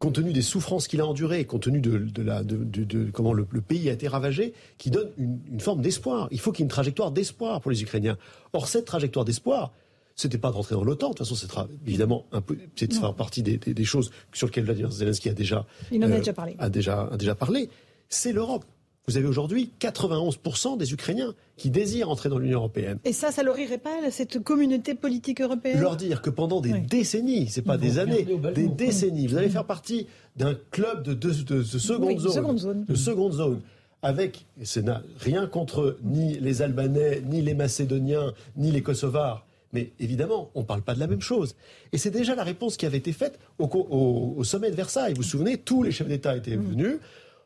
compte 0.00 0.16
tenu 0.16 0.32
des 0.32 0.42
souffrances 0.42 0.88
qu'il 0.88 1.00
a 1.00 1.06
endurées, 1.06 1.44
compte 1.44 1.62
tenu 1.62 1.80
de, 1.80 3.10
comment 3.12 3.32
le, 3.32 3.44
pays 3.44 3.88
a 3.88 3.92
été 3.92 4.08
ravagé, 4.08 4.52
qui 4.78 4.90
donne 4.90 5.10
une, 5.16 5.38
une 5.48 5.60
forme 5.60 5.80
d'espoir. 5.80 6.26
Il 6.32 6.40
faut 6.40 6.50
qu'il 6.50 6.60
y 6.60 6.64
ait 6.64 6.66
une 6.66 6.70
trajectoire 6.70 7.12
d'espoir 7.12 7.60
pour 7.60 7.70
les 7.70 7.82
Ukrainiens. 7.82 8.18
Or, 8.52 8.66
cette 8.66 8.84
trajectoire 8.84 9.24
d'espoir, 9.24 9.72
c'était 10.16 10.38
pas 10.38 10.50
de 10.50 10.56
rentrer 10.56 10.74
dans 10.74 10.82
l'OTAN. 10.82 11.10
De 11.10 11.14
toute 11.14 11.26
façon, 11.26 11.34
c'est 11.36 11.48
évidemment 11.86 12.26
un 12.32 12.40
peu, 12.40 12.56
c'est 12.74 12.88
de 12.88 12.94
faire 12.94 13.14
partie 13.14 13.42
des, 13.42 13.58
des, 13.58 13.84
choses 13.84 14.10
sur 14.32 14.48
lesquelles 14.48 14.64
Vladimir 14.64 14.90
Zelensky 14.90 15.28
a 15.28 15.34
déjà, 15.34 15.66
Il 15.92 16.02
en 16.04 16.10
a, 16.10 16.14
euh, 16.14 16.18
déjà 16.18 16.32
parlé. 16.32 16.56
A 16.58 16.70
déjà, 16.70 17.08
a 17.12 17.16
déjà 17.16 17.34
parlé. 17.34 17.68
C'est 18.08 18.32
l'Europe. 18.32 18.64
Vous 19.08 19.16
avez 19.16 19.26
aujourd'hui 19.28 19.70
91% 19.78 20.78
des 20.78 20.92
Ukrainiens 20.92 21.32
qui 21.56 21.70
désirent 21.70 22.10
entrer 22.10 22.28
dans 22.28 22.38
l'Union 22.38 22.58
européenne. 22.58 22.98
Et 23.04 23.12
ça, 23.12 23.30
ça 23.30 23.44
leur 23.44 23.56
irait 23.56 23.78
pas, 23.78 24.10
cette 24.10 24.42
communauté 24.42 24.96
politique 24.96 25.40
européenne? 25.40 25.80
Leur 25.80 25.96
dire 25.96 26.22
que 26.22 26.30
pendant 26.30 26.60
des 26.60 26.72
décennies, 26.80 27.46
c'est 27.46 27.62
pas 27.62 27.78
des 27.78 28.00
années, 28.00 28.26
des 28.54 28.66
décennies, 28.66 29.28
vous 29.28 29.36
allez 29.36 29.48
faire 29.48 29.66
partie 29.66 30.08
d'un 30.34 30.56
club 30.72 31.04
de, 31.04 31.14
de, 31.14 31.30
de, 31.30 31.62
seconde, 31.62 32.18
zone, 32.18 32.32
seconde 32.32 32.58
zone. 32.58 32.84
De 32.84 32.94
seconde 32.96 33.32
zone 33.32 33.60
avec, 34.02 34.46
et 34.60 34.64
c'est 34.64 34.84
rien 35.18 35.46
contre 35.46 35.98
ni 36.02 36.38
les 36.38 36.62
Albanais, 36.62 37.22
ni 37.26 37.42
les 37.42 37.54
Macédoniens, 37.54 38.32
ni 38.56 38.70
les 38.70 38.82
Kosovars, 38.82 39.46
mais 39.72 39.92
évidemment, 39.98 40.50
on 40.54 40.60
ne 40.60 40.64
parle 40.66 40.82
pas 40.82 40.94
de 40.94 41.00
la 41.00 41.06
même 41.06 41.20
chose. 41.20 41.54
Et 41.92 41.98
c'est 41.98 42.10
déjà 42.10 42.34
la 42.34 42.44
réponse 42.44 42.76
qui 42.76 42.86
avait 42.86 42.98
été 42.98 43.12
faite 43.12 43.38
au, 43.58 44.42
sommet 44.44 44.70
de 44.70 44.76
Versailles. 44.76 45.12
Vous 45.12 45.22
vous 45.22 45.28
souvenez, 45.28 45.58
tous 45.58 45.82
les 45.82 45.92
chefs 45.92 46.08
d'État 46.08 46.36
étaient 46.36 46.56
mmh. 46.56 46.70
venus. 46.70 46.98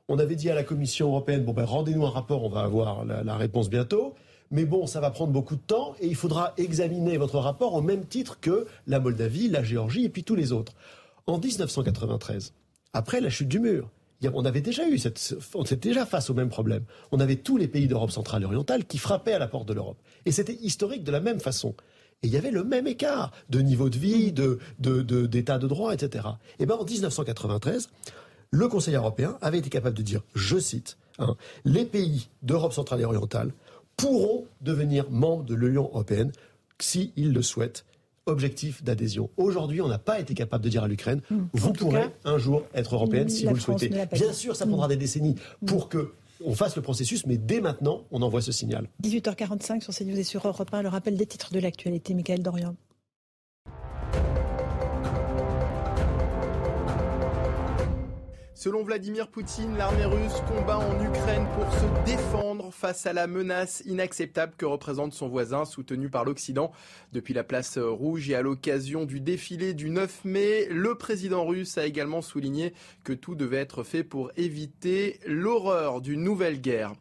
On 0.09 0.19
avait 0.19 0.37
dit 0.37 0.51
à 0.51 0.55
la 0.55 0.65
Commission 0.65 1.09
européenne, 1.09 1.45
bon 1.45 1.53
ben 1.53 1.65
rendez-nous 1.65 2.05
un 2.05 2.11
rapport, 2.11 2.43
on 2.45 2.49
va 2.49 2.63
avoir 2.63 3.05
la, 3.05 3.37
réponse 3.37 3.71
bientôt. 3.71 4.15
Mais 4.51 4.65
bon, 4.65 4.87
ça 4.87 5.01
va 5.01 5.11
prendre 5.11 5.33
beaucoup 5.33 5.55
de 5.55 5.61
temps 5.61 5.95
et 6.01 6.09
il 6.09 6.17
faudra 6.17 6.55
examiner 6.57 7.17
votre 7.17 7.39
rapport 7.39 7.75
au 7.75 7.83
même 7.83 8.05
titre 8.05 8.41
que 8.41 8.67
la 8.89 8.99
Moldavie, 8.99 9.49
la 9.49 9.63
Géorgie 9.63 10.05
et 10.05 10.09
puis 10.09 10.25
tous 10.25 10.35
les 10.35 10.51
autres. 10.51 10.73
En 11.29 11.39
1993, 11.39 12.53
après 12.93 13.21
la 13.21 13.31
chute 13.31 13.47
du 13.47 13.61
mur, 13.61 13.89
on 14.35 14.45
avait 14.45 14.61
déjà 14.61 14.89
eu 14.89 14.99
cette, 14.99 15.37
on 15.55 15.63
était 15.63 15.77
déjà 15.77 16.05
face 16.05 16.29
au 16.29 16.35
même 16.35 16.49
problème. 16.49 16.85
On 17.13 17.21
avait 17.21 17.37
tous 17.37 17.57
les 17.57 17.69
pays 17.69 17.87
d'Europe 17.87 18.11
centrale 18.11 18.43
et 18.43 18.45
orientale 18.45 18.85
qui 18.85 18.99
frappaient 18.99 19.33
à 19.33 19.39
la 19.39 19.47
porte 19.47 19.69
de 19.69 19.73
l'Europe. 19.73 19.99
Et 20.27 20.33
c'était 20.33 20.55
historique 20.55 21.05
de 21.05 21.13
la 21.13 21.21
même 21.21 21.41
façon. 21.41 21.75
Et 22.23 22.27
il 22.27 22.33
y 22.33 22.37
avait 22.37 22.51
le 22.51 22.65
même 22.65 22.87
écart 22.87 23.33
de 23.49 23.61
niveau 23.61 23.89
de 23.89 23.97
vie, 23.97 24.33
de, 24.33 24.59
d'état 24.79 25.59
de, 25.59 25.67
droit, 25.67 25.95
etc. 25.95 26.29
Et 26.59 26.67
bien 26.67 26.77
en 26.77 26.85
1993, 26.85 27.89
le 28.51 28.69
Conseil 28.69 28.95
européen 28.95 29.39
avait 29.41 29.59
été 29.59 29.71
capable 29.71 29.97
de 29.97 30.03
dire, 30.03 30.21
je 30.35 30.59
cite, 30.59 30.99
hein, 31.19 31.37
les 31.65 31.87
pays 31.87 32.29
d'Europe 32.43 32.75
centrale 32.75 33.01
et 33.01 33.05
orientale 33.05 33.53
pourront 33.97 34.45
devenir 34.61 35.11
membres 35.11 35.45
de 35.45 35.55
l'Union 35.55 35.85
européenne 35.85 36.33
s'ils 36.79 37.33
le 37.33 37.43
souhaitent. 37.43 37.85
Objectif 38.27 38.85
d'adhésion. 38.85 39.31
Aujourd'hui, 39.39 39.81
on 39.81 39.89
n'a 39.89 39.99
pas 39.99 40.21
été 40.21 40.35
capable 40.35 40.63
de 40.63 40.69
dire 40.69 40.85
à 40.85 40.89
l'Ukraine, 40.89 41.23
hmm. 41.31 41.47
vous 41.55 41.73
pourrez 41.73 42.05
un 42.25 42.37
jour 42.37 42.65
être 42.75 42.95
européenne 42.95 43.31
si 43.31 43.47
vous 43.47 43.55
le 43.55 43.61
souhaitez. 43.61 43.89
Bien 44.13 44.33
sûr, 44.33 44.55
ça 44.55 44.67
prendra 44.67 44.87
hmm. 44.87 44.91
des 44.91 44.97
décennies 44.97 45.37
pour 45.67 45.89
que 45.89 46.13
on 46.45 46.55
fasse 46.55 46.77
le 46.77 46.83
processus, 46.83 47.27
mais 47.27 47.37
dès 47.37 47.61
maintenant, 47.61 48.05
on 48.11 48.23
envoie 48.23 48.43
ce 48.43 48.53
signal. 48.53 48.89
18h45 49.03 49.83
sur 49.83 49.95
CNews 49.95 50.19
et 50.19 50.25
sur 50.25 50.47
Europe 50.47 50.73
1, 50.73 50.83
le 50.83 50.89
rappel 50.89 51.17
des 51.17 51.27
titres 51.27 51.53
de 51.53 51.61
l'actualité. 51.61 52.15
Michael 52.15 52.43
Dorian. 52.43 52.75
Selon 58.61 58.83
Vladimir 58.83 59.29
Poutine, 59.29 59.79
l'armée 59.79 60.05
russe 60.05 60.43
combat 60.47 60.77
en 60.77 61.03
Ukraine 61.03 61.47
pour 61.55 61.65
se 61.73 62.05
défendre 62.05 62.71
face 62.71 63.07
à 63.07 63.15
la 63.15 63.27
menace 63.27 63.83
inacceptable 63.87 64.53
que 64.59 64.67
représente 64.67 65.15
son 65.15 65.31
voisin 65.31 65.65
soutenu 65.65 66.11
par 66.11 66.27
l'Occident. 66.27 66.71
Depuis 67.15 67.33
la 67.33 67.43
place 67.43 67.79
rouge 67.79 68.29
et 68.29 68.35
à 68.35 68.43
l'occasion 68.43 69.07
du 69.07 69.19
défilé 69.19 69.73
du 69.73 69.89
9 69.89 70.27
mai, 70.27 70.67
le 70.69 70.95
président 70.95 71.47
russe 71.47 71.79
a 71.79 71.87
également 71.87 72.21
souligné 72.21 72.75
que 73.03 73.15
tout 73.15 73.35
devait 73.35 73.57
être 73.57 73.83
fait 73.83 74.05
pour 74.05 74.31
éviter 74.37 75.21
l'horreur 75.25 76.03
d'une 76.03 76.23
nouvelle 76.23 76.61
guerre. 76.61 76.93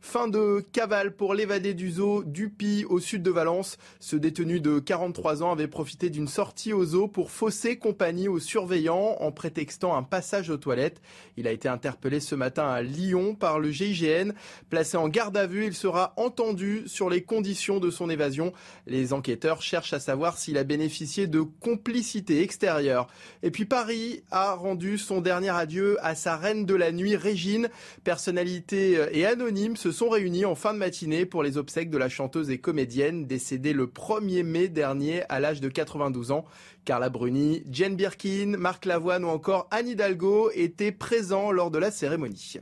Fin 0.00 0.28
de 0.28 0.64
cavale 0.72 1.16
pour 1.16 1.34
l'évadé 1.34 1.74
du 1.74 1.92
zoo 1.92 2.22
Dupi 2.24 2.84
au 2.88 3.00
sud 3.00 3.22
de 3.22 3.30
Valence. 3.30 3.78
Ce 4.00 4.16
détenu 4.16 4.60
de 4.60 4.78
43 4.78 5.42
ans 5.42 5.52
avait 5.52 5.66
profité 5.66 6.10
d'une 6.10 6.28
sortie 6.28 6.72
au 6.72 6.84
zoo 6.84 7.08
pour 7.08 7.30
fausser 7.30 7.78
compagnie 7.78 8.28
aux 8.28 8.38
surveillants 8.38 9.16
en 9.20 9.32
prétextant 9.32 9.96
un 9.96 10.02
passage 10.02 10.50
aux 10.50 10.56
toilettes. 10.56 11.00
Il 11.36 11.48
a 11.48 11.52
été 11.52 11.68
interpellé 11.68 12.20
ce 12.20 12.34
matin 12.34 12.68
à 12.68 12.82
Lyon 12.82 13.34
par 13.34 13.58
le 13.58 13.70
GIGN. 13.70 14.32
Placé 14.68 14.96
en 14.96 15.08
garde 15.08 15.36
à 15.36 15.46
vue, 15.46 15.66
il 15.66 15.74
sera 15.74 16.12
entendu 16.16 16.82
sur 16.86 17.08
les 17.08 17.22
conditions 17.22 17.80
de 17.80 17.90
son 17.90 18.10
évasion. 18.10 18.52
Les 18.86 19.12
enquêteurs 19.12 19.62
cherchent 19.62 19.94
à 19.94 20.00
savoir 20.00 20.38
s'il 20.38 20.58
a 20.58 20.64
bénéficié 20.64 21.26
de 21.26 21.40
complicité 21.40 22.42
extérieure. 22.42 23.08
Et 23.42 23.50
puis 23.50 23.64
Paris 23.64 24.22
a 24.30 24.52
rendu 24.54 24.98
son 24.98 25.20
dernier 25.20 25.50
adieu 25.50 25.96
à 26.02 26.14
sa 26.14 26.36
reine 26.36 26.66
de 26.66 26.74
la 26.74 26.92
nuit, 26.92 27.16
Régine. 27.16 27.68
Personnalités 28.04 28.98
et 29.12 29.24
anonymes 29.54 29.76
se 29.76 29.92
sont 29.92 30.08
réunis 30.08 30.44
en 30.44 30.56
fin 30.56 30.74
de 30.74 30.78
matinée 30.78 31.26
pour 31.26 31.44
les 31.44 31.58
obsèques 31.58 31.88
de 31.88 31.96
la 31.96 32.08
chanteuse 32.08 32.50
et 32.50 32.58
comédienne 32.58 33.24
décédée 33.24 33.72
le 33.72 33.86
1er 33.86 34.42
mai 34.42 34.66
dernier 34.66 35.22
à 35.28 35.38
l'âge 35.38 35.60
de 35.60 35.68
92 35.68 36.32
ans. 36.32 36.44
Carla 36.84 37.08
Bruni, 37.08 37.62
Jane 37.70 37.94
Birkin, 37.94 38.56
Marc 38.58 38.84
Lavoine 38.84 39.24
ou 39.24 39.28
encore 39.28 39.68
Anne 39.70 39.86
Hidalgo 39.86 40.50
étaient 40.54 40.90
présents 40.90 41.52
lors 41.52 41.70
de 41.70 41.78
la 41.78 41.92
cérémonie. 41.92 42.56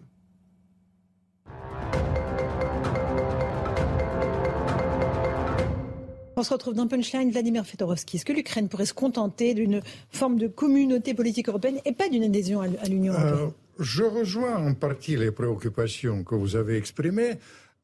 On 6.37 6.43
se 6.43 6.53
retrouve 6.53 6.75
dans 6.75 6.89
Punchline, 6.89 7.31
Vladimir 7.31 7.65
Fedorovski. 7.65 8.17
Est-ce 8.17 8.27
que 8.27 8.35
l'Ukraine 8.35 8.69
pourrait 8.69 8.85
se 8.85 8.93
contenter 8.93 9.55
d'une 9.55 9.81
forme 10.11 10.37
de 10.37 10.47
communauté 10.47 11.15
politique 11.15 11.49
européenne 11.49 11.79
et 11.87 11.93
pas 11.93 12.11
d'une 12.11 12.25
adhésion 12.25 12.61
à 12.61 12.67
l'Union 12.87 13.15
européenne? 13.15 13.49
Euh, 13.49 13.62
Je 13.83 14.05
rejoins 14.05 14.57
en 14.57 14.75
partie 14.75 15.17
les 15.17 15.33
préoccupations 15.33 16.23
que 16.23 16.37
vous 16.37 16.55
avez 16.55 16.77
exprimées, 16.77 17.35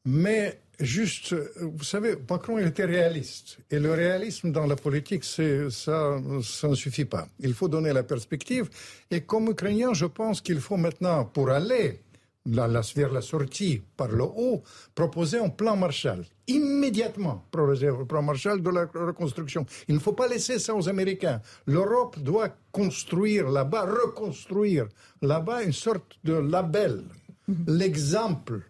mais 0.05 0.57
juste, 0.79 1.35
vous 1.57 1.83
savez, 1.83 2.15
Macron 2.29 2.57
était 2.57 2.85
réaliste. 2.85 3.57
Et 3.69 3.79
le 3.79 3.91
réalisme 3.91 4.53
dans 4.53 4.65
la 4.65 4.77
politique, 4.77 5.25
ça, 5.25 5.43
ça 5.69 6.67
ne 6.69 6.75
suffit 6.75 7.03
pas. 7.03 7.27
Il 7.41 7.53
faut 7.53 7.67
donner 7.67 7.91
la 7.91 8.03
perspective. 8.03 8.69
Et 9.11 9.19
comme 9.21 9.49
Ukrainien, 9.49 9.93
je 9.93 10.05
pense 10.05 10.39
qu'il 10.39 10.61
faut 10.61 10.77
maintenant, 10.77 11.25
pour 11.25 11.49
aller 11.49 11.99
la, 12.51 12.67
la, 12.67 12.81
vers 12.95 13.11
la 13.11 13.21
sortie 13.21 13.81
par 13.97 14.09
le 14.09 14.23
haut, 14.23 14.63
proposer 14.95 15.39
un 15.39 15.49
plan 15.49 15.75
Marshall. 15.75 16.25
Immédiatement, 16.47 17.45
proposer 17.51 17.87
un 17.89 18.05
plan 18.05 18.21
Marshall 18.21 18.61
de 18.61 18.69
la 18.69 18.85
reconstruction. 18.85 19.65
Il 19.87 19.95
ne 19.95 19.99
faut 19.99 20.13
pas 20.13 20.27
laisser 20.27 20.59
ça 20.59 20.73
aux 20.75 20.89
Américains. 20.89 21.41
L'Europe 21.65 22.19
doit 22.19 22.49
construire 22.71 23.49
là-bas, 23.49 23.85
reconstruire 23.85 24.87
là-bas 25.21 25.63
une 25.63 25.73
sorte 25.73 26.17
de 26.23 26.33
label, 26.33 27.03
l'exemple 27.67 28.61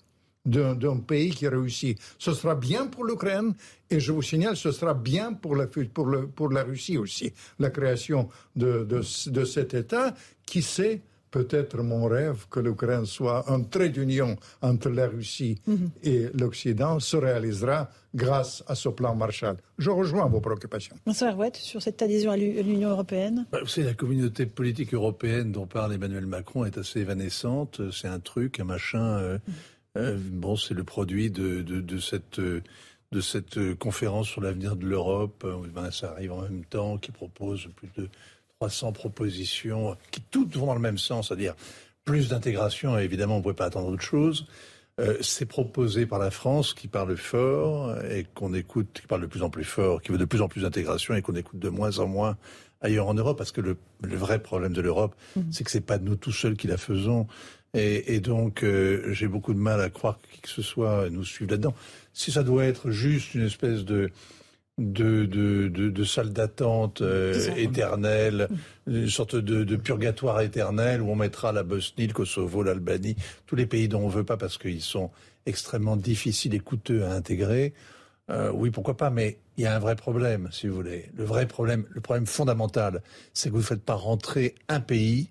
d'un 0.46 0.98
pays 0.98 1.30
qui 1.32 1.48
réussit. 1.48 2.00
Ce 2.18 2.34
sera 2.34 2.56
bien 2.56 2.88
pour 2.88 3.06
l'Ukraine 3.06 3.54
et 3.90 4.00
je 4.00 4.12
vous 4.12 4.22
signale, 4.22 4.58
ce 4.58 4.72
sera 4.72 4.94
bien 4.94 5.34
pour 5.34 5.56
la, 5.56 5.68
pour 5.68 6.06
le, 6.06 6.28
pour 6.28 6.50
la 6.50 6.64
Russie 6.64 6.98
aussi. 6.98 7.34
La 7.60 7.70
création 7.70 8.30
de, 8.56 8.84
de, 8.84 9.02
de 9.30 9.46
cet 9.46 9.74
État 9.74 10.14
qui 10.46 10.62
sait 10.62 11.02
peut-être 11.32 11.82
mon 11.82 12.06
rêve 12.06 12.46
que 12.50 12.60
l'Ukraine 12.60 13.06
soit 13.06 13.52
un 13.52 13.62
trait 13.62 13.90
d'union 13.90 14.38
entre 14.62 14.90
la 14.90 15.08
Russie 15.08 15.62
mhm. 15.68 15.90
et 16.04 16.28
l'Occident 16.38 17.00
se 17.00 17.18
réalisera 17.18 17.90
grâce 18.16 18.64
à 18.68 18.76
ce 18.76 18.90
plan 18.90 19.16
Marshall. 19.16 19.58
Je 19.78 19.90
rejoins 19.90 20.28
vos 20.28 20.42
préoccupations. 20.42 20.96
Monsieur 21.06 21.28
Herouet, 21.28 21.52
sur 21.54 21.82
cette 21.82 22.02
adhésion 22.02 22.32
à 22.32 22.38
l'Union 22.38 22.90
européenne 22.90 23.46
bah, 23.52 23.60
Vous 23.62 23.68
savez, 23.68 23.88
la 23.88 23.94
communauté 23.94 24.46
politique 24.46 24.94
européenne 24.94 25.52
dont 25.52 25.68
parle 25.68 25.94
Emmanuel 25.94 26.26
Macron 26.26 26.66
est 26.66 26.78
assez 26.78 27.02
évanescente. 27.02 27.82
C'est 27.92 28.08
un 28.08 28.20
truc, 28.20 28.60
un 28.60 28.64
machin. 28.64 29.18
Euh, 29.18 29.38
mhm. 29.48 29.54
euh, 29.98 30.18
bon, 30.32 30.56
c'est 30.56 30.74
le 30.74 30.84
produit 30.84 31.30
de, 31.30 31.62
de, 31.62 32.00
cette. 32.00 32.40
de 32.40 33.22
cette 33.22 33.76
conférence 33.76 34.28
sur 34.28 34.42
l'avenir 34.42 34.76
de 34.76 34.86
l'Europe, 34.86 35.46
ben, 35.74 35.90
ça 35.90 36.12
arrive 36.12 36.32
en 36.32 36.42
même 36.44 36.64
temps, 36.66 36.98
qui 36.98 37.12
propose 37.12 37.68
plus 37.76 37.90
de 37.98 38.08
300 38.60 38.92
propositions 38.92 39.96
qui 40.12 40.20
toutes 40.20 40.58
vont 40.58 40.66
dans 40.66 40.74
le 40.74 40.82
même 40.82 40.98
sens, 40.98 41.30
c'est-à-dire 41.30 41.56
plus 42.04 42.28
d'intégration, 42.28 43.00
et 43.00 43.04
évidemment 43.04 43.36
on 43.36 43.38
ne 43.38 43.44
pouvait 43.44 43.56
pas 43.56 43.66
attendre 43.66 43.88
autre 43.88 44.04
chose. 44.04 44.48
Euh, 45.00 45.18
c'est 45.22 45.46
proposé 45.46 46.06
par 46.06 46.20
la 46.20 46.30
France 46.30 46.74
qui 46.74 46.90
parle 46.90 47.16
fort 47.16 47.96
et 48.04 48.26
qu'on 48.36 48.54
écoute, 48.54 49.00
qui 49.00 49.08
parle 49.08 49.22
de 49.22 49.28
plus 49.28 49.44
en 49.44 49.50
plus 49.50 49.64
fort, 49.64 50.02
qui 50.02 50.12
veut 50.12 50.18
de 50.18 50.26
plus 50.26 50.42
en 50.42 50.50
plus 50.50 50.64
d'intégration 50.64 51.16
et 51.16 51.22
qu'on 51.22 51.36
écoute 51.36 51.58
de 51.58 51.70
moins 51.70 52.00
en 52.00 52.08
moins 52.08 52.38
ailleurs 52.82 53.08
en 53.08 53.14
Europe, 53.14 53.38
parce 53.38 53.54
que 53.54 53.62
le, 53.62 53.78
vrai 54.02 54.40
problème 54.40 54.74
de 54.74 54.82
l'Europe, 54.82 55.16
mmh. 55.38 55.42
c'est 55.52 55.64
que 55.64 55.72
c'est 55.72 55.80
pas 55.80 55.98
nous 55.98 56.18
tout 56.18 56.34
seuls 56.34 56.58
qui 56.58 56.68
la 56.68 56.78
faisons. 56.78 57.28
Et, 57.74 58.20
donc, 58.20 58.64
euh, 58.64 59.14
j'ai 59.14 59.28
beaucoup 59.28 59.54
de 59.54 59.60
mal 59.60 59.80
à 59.80 59.90
croire 59.90 60.20
que 60.42 60.50
ce 60.50 60.64
soit 60.64 61.10
nous 61.12 61.24
suivre 61.24 61.52
là-dedans. 61.52 61.76
Si 62.14 62.32
ça 62.32 62.42
doit 62.42 62.66
être 62.66 62.90
juste 62.90 63.36
une 63.36 63.46
espèce 63.46 63.86
de 63.86 64.10
de, 64.80 65.26
de, 65.26 65.68
de, 65.68 65.90
de 65.90 66.04
salle 66.04 66.32
d'attente 66.32 67.02
euh, 67.02 67.34
éternelle, 67.56 68.48
une 68.88 69.10
sorte 69.10 69.36
de, 69.36 69.64
de, 69.64 69.76
purgatoire 69.76 70.42
éternel 70.42 71.02
où 71.02 71.12
on 71.12 71.16
mettra 71.16 71.52
la 71.52 71.64
Bosnie, 71.64 72.08
le 72.08 72.14
Kosovo, 72.14 72.64
l'Albanie, 72.64 73.16
tous 73.46 73.56
les 73.56 73.66
pays 73.66 73.88
dont 73.88 74.02
on 74.02 74.08
veut 74.08 74.24
pas 74.24 74.38
parce 74.38 74.58
qu'ils 74.58 74.82
sont 74.82 75.12
extrêmement 75.46 75.98
difficiles 75.98 76.56
et 76.56 76.60
coûteux 76.60 77.04
à 77.04 77.12
intégrer. 77.12 77.74
Euh, 78.30 78.52
oui, 78.54 78.70
pourquoi 78.70 78.96
pas, 78.96 79.10
mais 79.10 79.38
il 79.58 79.64
y 79.64 79.68
a 79.68 79.76
un 79.76 79.80
vrai 79.80 79.96
problème, 79.96 80.48
si 80.52 80.68
vous 80.68 80.76
voulez. 80.76 81.10
Le 81.16 81.26
vrai 81.26 81.46
problème, 81.46 81.86
le 81.90 82.00
problème 82.00 82.26
fondamental, 82.26 83.02
c'est 83.34 83.50
que 83.50 83.54
vous 83.54 83.62
ne 83.62 83.66
faites 83.66 83.84
pas 83.84 83.96
rentrer 83.96 84.56
un 84.70 84.80
pays 84.80 85.30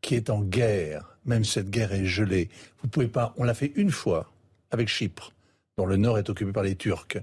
qui 0.00 0.14
est 0.16 0.28
en 0.28 0.42
guerre, 0.42 1.16
même 1.24 1.44
si 1.44 1.52
cette 1.52 1.70
guerre 1.70 1.92
est 1.92 2.04
gelée. 2.04 2.48
Vous 2.82 2.88
pouvez 2.88 3.08
pas. 3.08 3.32
On 3.36 3.44
l'a 3.44 3.54
fait 3.54 3.72
une 3.76 3.92
fois 3.92 4.30
avec 4.70 4.88
Chypre, 4.88 5.32
dont 5.76 5.86
le 5.86 5.96
nord 5.96 6.18
est 6.18 6.28
occupé 6.28 6.52
par 6.52 6.64
les 6.64 6.74
Turcs. 6.74 7.18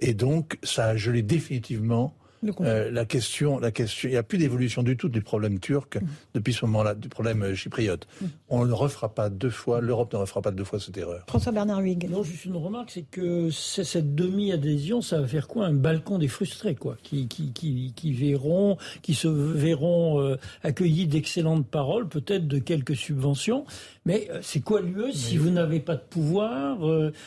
Et 0.00 0.14
donc, 0.14 0.58
ça 0.62 0.86
a 0.86 0.96
gelé 0.96 1.22
définitivement 1.22 2.17
euh, 2.60 2.90
la 2.90 3.04
question, 3.04 3.58
la 3.58 3.70
question, 3.70 4.08
il 4.08 4.12
n'y 4.12 4.18
a 4.18 4.22
plus 4.22 4.38
d'évolution 4.38 4.82
du 4.82 4.96
tout 4.96 5.08
du 5.08 5.22
problème 5.22 5.58
turc 5.58 5.96
mm. 5.96 6.06
depuis 6.34 6.52
ce 6.52 6.64
moment-là, 6.66 6.94
du 6.94 7.08
problème 7.08 7.42
euh, 7.42 7.54
chypriote. 7.54 8.06
Mm. 8.20 8.26
On 8.48 8.64
ne 8.64 8.72
refera 8.72 9.14
pas 9.14 9.28
deux 9.28 9.50
fois, 9.50 9.80
l'Europe 9.80 10.12
ne 10.12 10.18
refera 10.18 10.42
pas 10.42 10.50
deux 10.50 10.64
fois 10.64 10.78
cette 10.80 10.96
erreur. 10.96 11.24
François 11.28 11.52
Bernard 11.52 11.80
Huyghe. 11.80 12.08
Non, 12.10 12.22
juste 12.22 12.44
une 12.44 12.56
remarque, 12.56 12.90
c'est 12.90 13.02
que 13.10 13.50
cette 13.50 14.14
demi-adhésion, 14.14 15.00
ça 15.00 15.20
va 15.20 15.26
faire 15.26 15.48
quoi? 15.48 15.66
Un 15.66 15.74
balcon 15.74 16.18
des 16.18 16.28
frustrés, 16.28 16.74
quoi, 16.74 16.96
qui, 17.02 17.28
qui, 17.28 17.52
qui, 17.52 17.92
qui 17.94 18.12
verront, 18.12 18.76
qui 19.02 19.14
se 19.14 19.28
verront 19.28 20.20
euh, 20.20 20.36
accueillis 20.62 21.06
d'excellentes 21.06 21.66
paroles, 21.66 22.08
peut-être 22.08 22.46
de 22.46 22.58
quelques 22.58 22.96
subventions. 22.96 23.64
Mais 24.06 24.28
c'est 24.40 24.60
quoi 24.60 24.80
l'UE 24.80 25.12
si 25.12 25.36
vous 25.36 25.50
n'avez 25.50 25.80
pas 25.80 25.96
de 25.96 26.02
pouvoir, 26.08 26.78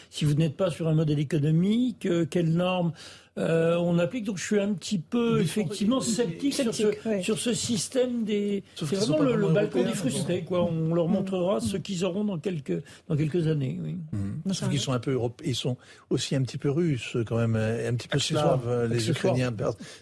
si 0.10 0.26
vous 0.26 0.34
n'êtes 0.34 0.56
pas 0.56 0.72
sur 0.72 0.88
un 0.88 0.96
modèle 0.96 1.20
économique, 1.20 2.08
quelles 2.32 2.54
normes 2.54 2.92
euh, 3.38 3.76
on 3.78 3.98
applique. 4.00 4.26
Donc 4.26 4.38
je 4.38 4.44
suis 4.44 4.60
un 4.60 4.74
petit 4.74 5.00
peu 5.00 5.42
effectivement 5.42 6.02
sceptique, 6.02 6.54
sur, 6.54 6.74
ce, 6.74 6.92
sur, 7.22 7.40
ce, 7.40 7.54
système 7.54 8.24
des. 8.24 8.64
C'est 8.76 8.96
vraiment 8.96 9.22
le, 9.22 9.48
balcon 9.48 9.84
des 9.84 9.94
frustrés. 9.94 10.44
Quoi. 10.44 10.64
On 10.64 10.94
leur 10.94 11.08
montrera 11.08 11.60
ce 11.60 11.78
qu'ils 11.78 12.04
auront 12.06 12.24
dans 12.24 12.38
quelques 12.38 12.84
dans 13.08 13.16
quelques 13.16 13.48
années. 13.48 13.80
Oui. 13.82 13.98
Mmh. 14.12 14.54
Sauf 14.54 14.70
qu'ils 14.70 14.80
sont 14.80 14.94
un 14.94 15.00
peu 15.00 15.18
ils 15.46 15.56
sont 15.56 15.78
aussi 16.10 16.36
un 16.36 16.42
petit 16.42 16.58
peu 16.58 16.70
russes 16.70 17.18
quand 17.26 17.38
même, 17.38 17.56
un 17.56 17.94
petit 17.96 18.08
peu 18.08 18.20
slaves 18.20 18.90
les 18.90 19.10
Ukrainiens. 19.10 19.54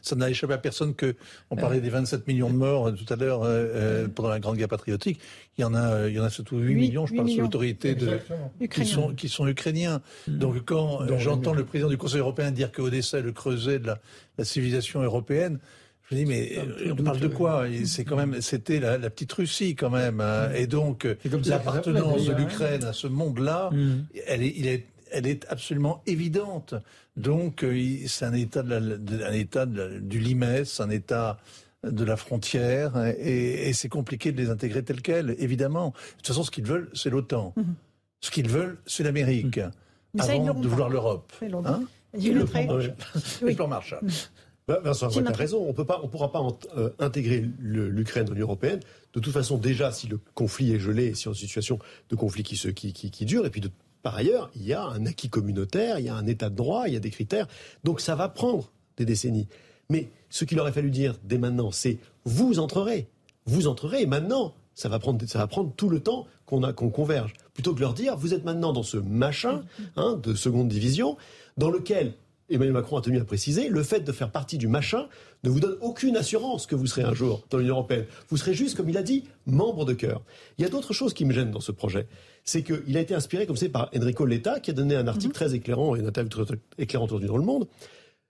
Ça 0.01 0.15
n'a 0.15 0.29
échappé 0.29 0.53
à 0.53 0.57
personne 0.57 0.95
que 0.95 1.15
on 1.49 1.55
parlait 1.55 1.81
des 1.81 1.89
27 1.89 2.27
millions 2.27 2.49
de 2.49 2.55
morts 2.55 2.87
euh, 2.87 2.91
tout 2.91 3.11
à 3.11 3.15
l'heure 3.15 3.41
euh, 3.43 4.07
pendant 4.07 4.29
la 4.29 4.39
Grande 4.39 4.57
Guerre 4.57 4.67
patriotique. 4.67 5.19
Il 5.59 5.63
y 5.63 5.65
en 5.65 5.73
a, 5.73 6.07
il 6.07 6.15
y 6.15 6.19
en 6.21 6.23
a 6.23 6.29
surtout 6.29 6.57
8, 6.57 6.73
millions, 6.73 7.05
je 7.05 7.13
parle 7.13 7.29
sous 7.29 7.41
l'autorité 7.41 7.93
de 7.93 8.17
qui 8.71 8.85
sont 8.85 9.13
qui 9.13 9.27
sont 9.27 9.45
ukrainiens. 9.45 10.01
Mmh. 10.25 10.37
Donc 10.37 10.63
quand 10.63 11.01
j'entends 11.17 11.53
le 11.53 11.65
président 11.65 11.89
du 11.89 11.97
Conseil 11.97 12.21
européen 12.21 12.51
dire 12.51 12.71
que 12.71 12.81
Odessa 12.81 13.19
le 13.19 13.33
creuset 13.33 13.79
de 13.79 13.87
la, 13.87 14.45
civilisation 14.45 15.01
européenne. 15.01 15.59
Je 16.09 16.15
me 16.15 16.21
dis, 16.21 16.25
mais 16.25 16.57
euh, 16.57 16.95
on 16.97 17.03
parle 17.03 17.19
de 17.19 17.27
quoi? 17.27 17.65
C'est 17.83 18.05
quand 18.05 18.15
même, 18.15 18.41
c'était 18.41 18.79
la, 18.79 18.97
petite 19.09 19.33
Russie 19.33 19.75
quand 19.75 19.89
même. 19.89 20.21
Hein. 20.21 20.49
Et 20.55 20.65
donc, 20.65 21.05
l'appartenance 21.45 22.25
de 22.25 22.33
l'Ukraine 22.33 22.85
à 22.85 22.93
ce 22.93 23.07
monde-là, 23.07 23.69
mm. 23.71 24.05
elle, 24.25 24.43
est, 24.43 24.53
il 24.55 24.67
est, 24.67 24.85
elle 25.11 25.27
est 25.27 25.45
absolument 25.49 26.01
évidente. 26.07 26.73
Donc, 27.17 27.63
euh, 27.63 27.97
c'est 28.07 28.25
un 28.25 28.33
état, 28.33 28.63
de 28.63 29.23
un 29.23 29.33
état 29.33 29.65
du 29.65 30.19
limès, 30.19 30.79
un 30.79 30.89
état 30.89 31.37
de 31.83 32.03
la 32.03 32.17
frontière, 32.17 32.97
et, 33.17 33.71
c'est 33.73 33.89
compliqué 33.89 34.31
de 34.31 34.41
les 34.41 34.49
intégrer 34.49 34.83
tels 34.83 35.01
quels, 35.01 35.35
évidemment. 35.39 35.89
De 35.89 36.17
toute 36.17 36.27
façon, 36.27 36.43
ce 36.43 36.51
qu'ils 36.51 36.65
veulent, 36.65 36.89
c'est 36.93 37.09
l'OTAN. 37.09 37.53
Mm-hmm. 37.57 37.63
Ce 38.21 38.31
qu'ils 38.31 38.49
veulent, 38.49 38.79
c'est 38.85 39.03
l'Amérique, 39.03 39.59
avant 40.17 40.53
de 40.53 40.67
vouloir 40.67 40.89
l'Europe. 40.89 41.31
Hein 41.41 41.83
le 42.13 43.55
plan 43.55 43.67
Marshall. 43.67 44.01
Bah, 44.67 44.79
Vincent, 44.83 45.07
vous 45.07 45.19
avez 45.19 45.33
raison. 45.33 45.63
On 45.63 45.69
ne 45.69 46.07
pourra 46.07 46.31
pas 46.31 46.47
euh, 46.77 46.89
intégrer 46.99 47.43
l'Ukraine 47.59 48.25
dans 48.25 48.33
l'Union 48.33 48.45
européenne. 48.45 48.79
De 49.13 49.19
toute 49.19 49.33
façon, 49.33 49.57
déjà, 49.57 49.91
si 49.91 50.07
le 50.07 50.19
conflit 50.35 50.73
est 50.73 50.79
gelé, 50.79 51.15
si 51.15 51.27
on 51.27 51.31
est 51.31 51.33
en 51.33 51.37
situation 51.37 51.79
de 52.09 52.15
conflit 52.15 52.43
qui, 52.43 52.55
se, 52.55 52.67
qui, 52.67 52.93
qui, 52.93 53.25
dure, 53.25 53.45
et 53.45 53.49
puis 53.49 53.61
de, 53.61 53.71
par 54.03 54.15
ailleurs, 54.15 54.51
il 54.55 54.63
y 54.63 54.73
a 54.73 54.83
un 54.83 55.05
acquis 55.05 55.29
communautaire, 55.29 55.97
il 55.99 56.05
y 56.05 56.09
a 56.09 56.15
un 56.15 56.27
état 56.27 56.49
de 56.49 56.55
droit, 56.55 56.83
il 56.87 56.93
y 56.93 56.97
a 56.97 56.99
des 56.99 57.09
critères. 57.09 57.47
Donc 57.83 57.99
ça 57.99 58.15
va 58.15 58.29
prendre 58.29 58.71
des 58.97 59.05
décennies. 59.05 59.47
Mais 59.89 60.09
ce 60.29 60.45
qu'il 60.45 60.59
aurait 60.59 60.71
fallu 60.71 60.91
dire 60.91 61.15
dès 61.23 61.37
maintenant, 61.37 61.71
c'est 61.71 61.97
vous 62.25 62.59
entrerez. 62.59 63.07
Vous 63.45 63.67
entrerez 63.67 64.03
et 64.03 64.05
maintenant, 64.05 64.53
ça 64.75 64.89
va 64.89 64.99
prendre, 64.99 65.25
ça 65.27 65.39
va 65.39 65.47
prendre 65.47 65.73
tout 65.75 65.89
le 65.89 65.99
temps 65.99 66.27
qu'on 66.45 66.61
qu'on 66.73 66.89
converge. 66.89 67.33
Plutôt 67.53 67.71
que 67.71 67.77
de 67.77 67.81
leur 67.81 67.93
dire, 67.93 68.15
vous 68.15 68.33
êtes 68.33 68.45
maintenant 68.45 68.71
dans 68.71 68.83
ce 68.83 68.97
machin 68.97 69.63
hein, 69.95 70.19
de 70.21 70.33
seconde 70.35 70.69
division 70.69 71.17
dans 71.57 71.69
lequel 71.69 72.13
Emmanuel 72.49 72.73
Macron 72.73 72.97
a 72.97 73.01
tenu 73.01 73.19
à 73.19 73.25
préciser, 73.25 73.69
le 73.69 73.83
fait 73.83 73.99
de 74.01 74.11
faire 74.11 74.31
partie 74.31 74.57
du 74.57 74.67
machin 74.67 75.07
ne 75.43 75.49
vous 75.49 75.59
donne 75.59 75.77
aucune 75.81 76.17
assurance 76.17 76.65
que 76.65 76.75
vous 76.75 76.87
serez 76.87 77.03
un 77.03 77.13
jour 77.13 77.45
dans 77.49 77.57
l'Union 77.57 77.75
européenne. 77.75 78.05
Vous 78.29 78.37
serez 78.37 78.53
juste, 78.53 78.75
comme 78.75 78.89
il 78.89 78.97
a 78.97 79.03
dit, 79.03 79.25
membre 79.45 79.85
de 79.85 79.93
cœur. 79.93 80.21
Il 80.57 80.63
y 80.63 80.65
a 80.65 80.69
d'autres 80.69 80.93
choses 80.93 81.13
qui 81.13 81.25
me 81.25 81.33
gênent 81.33 81.51
dans 81.51 81.59
ce 81.59 81.71
projet. 81.71 82.07
C'est 82.43 82.63
qu'il 82.63 82.97
a 82.97 82.99
été 82.99 83.13
inspiré, 83.13 83.45
comme 83.45 83.57
c'est, 83.57 83.69
par 83.69 83.89
Enrico 83.95 84.25
Letta, 84.25 84.59
qui 84.59 84.71
a 84.71 84.73
donné 84.73 84.95
un 84.95 85.07
article 85.07 85.27
mhm. 85.27 85.33
très 85.33 85.55
éclairant 85.55 85.95
et 85.95 85.99
une 85.99 86.07
interview 86.07 86.29
très 86.29 86.55
éclairante 86.77 87.11
aujourd'hui 87.11 87.29
dans 87.29 87.37
le 87.37 87.43
monde. 87.43 87.67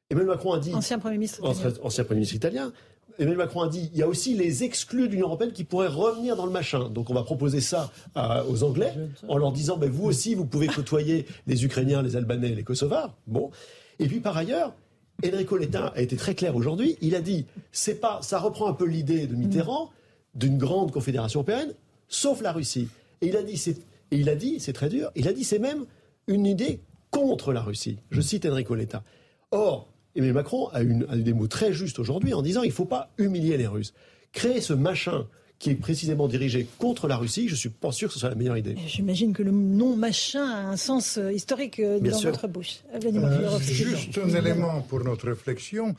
Emmanuel 0.10 0.30
Macron 0.30 0.54
a 0.54 0.60
dit. 0.60 0.74
Ancien 0.74 1.00
Premier 1.00 1.18
ministre. 1.18 1.44
Ancien 1.44 2.04
Premier 2.04 2.20
ministre 2.20 2.36
italien. 2.36 2.74
Emmanuel 3.20 3.38
Macron 3.38 3.62
a 3.62 3.68
dit 3.68 3.90
il 3.94 4.00
y 4.00 4.02
a 4.02 4.08
aussi 4.08 4.34
les 4.34 4.64
exclus 4.64 5.08
de 5.08 5.14
l'Union 5.14 5.28
européenne 5.28 5.52
qui 5.52 5.66
pourraient 5.66 5.88
revenir 5.88 6.36
dans 6.36 6.46
le 6.46 6.52
machin. 6.52 6.90
Donc 6.90 7.10
on 7.10 7.14
va 7.14 7.24
proposer 7.24 7.60
ça 7.60 7.92
aux 8.48 8.64
Anglais 8.64 8.94
en 9.28 9.38
leur 9.38 9.52
disant 9.52 9.78
ben, 9.78 9.90
vous 9.90 10.06
aussi 10.06 10.36
vous 10.36 10.46
pouvez 10.46 10.68
côtoyer 10.68 11.26
les 11.46 11.66
Ukrainiens, 11.66 12.02
les 12.02 12.16
Albanais, 12.16 12.50
les 12.50 12.64
Kosovars. 12.64 13.14
Bon. 13.28 13.52
Et 14.00 14.08
puis 14.08 14.22
par 14.22 14.38
ailleurs, 14.38 14.74
Enrico 15.26 15.58
Letta 15.58 15.88
a 15.88 16.02
été 16.02 16.16
très 16.16 16.34
clair 16.34 16.56
aujourd'hui. 16.56 16.98
Il 17.02 17.14
a 17.14 17.22
dit 17.22 17.46
c'est 17.74 18.00
pas 18.00 18.20
ça 18.22 18.40
reprend 18.40 18.68
un 18.68 18.74
peu 18.74 18.86
l'idée 18.86 19.28
de 19.28 19.36
Mitterrand 19.36 19.92
d'une 20.34 20.58
grande 20.58 20.92
confédération 20.92 21.42
européenne, 21.42 21.74
sauf 22.08 22.42
la 22.42 22.54
Russie. 22.54 22.88
Et 23.22 23.28
il 23.28 23.36
a 23.36 23.44
dit 23.44 23.58
c'est 23.58 23.78
et 24.12 24.18
il 24.18 24.30
a 24.30 24.36
dit 24.36 24.62
c'est 24.62 24.74
très 24.74 24.88
dur. 24.88 25.12
Il 25.16 25.28
a 25.28 25.34
dit 25.34 25.44
c'est 25.44 25.60
même 25.60 25.86
une 26.28 26.46
idée 26.46 26.80
contre 27.12 27.52
la 27.52 27.62
Russie. 27.62 27.98
Je 28.12 28.22
cite 28.22 28.46
Enrico 28.46 28.76
Letta. 28.76 29.04
Or, 29.52 29.89
Emmanuel 30.16 30.34
Macron 30.34 30.68
a, 30.70 30.84
eu 30.84 31.06
des 31.22 31.34
mots 31.34 31.48
très 31.48 31.74
justes 31.74 32.00
aujourd'hui 32.00 32.34
en 32.34 32.42
disant 32.42 32.64
il 32.64 32.70
ne 32.70 32.74
faut 32.74 32.86
pas 32.86 33.12
humilier 33.18 33.58
les 33.58 33.68
Russes. 33.68 33.94
Créer 34.32 34.62
ce 34.62 34.74
machin 34.74 35.28
qui 35.60 35.72
est 35.72 35.76
précisément 35.76 36.28
dirigé 36.28 36.68
contre 36.78 37.08
la 37.08 37.18
Russie, 37.18 37.48
je 37.48 37.54
ne 37.54 37.58
suis 37.58 37.70
pas 37.70 37.92
sûr 37.92 38.08
que 38.08 38.14
ce 38.14 38.20
soit 38.20 38.30
la 38.30 38.36
meilleure 38.36 38.58
idée. 38.58 38.78
J'imagine 38.88 39.34
que 39.34 39.44
le 39.44 39.52
nom 39.52 39.96
machin 39.96 40.46
a 40.46 40.70
un 40.70 40.78
sens 40.78 41.18
euh, 41.18 41.34
historique 41.34 41.80
euh, 41.80 42.00
dans 42.00 42.20
votre 42.22 42.48
bouche. 42.48 42.80
Euh, 42.94 43.60
juste 43.60 44.18
un 44.18 44.30
élément 44.30 44.82
pour 44.82 45.04
notre 45.04 45.28
réflexion. 45.28 45.96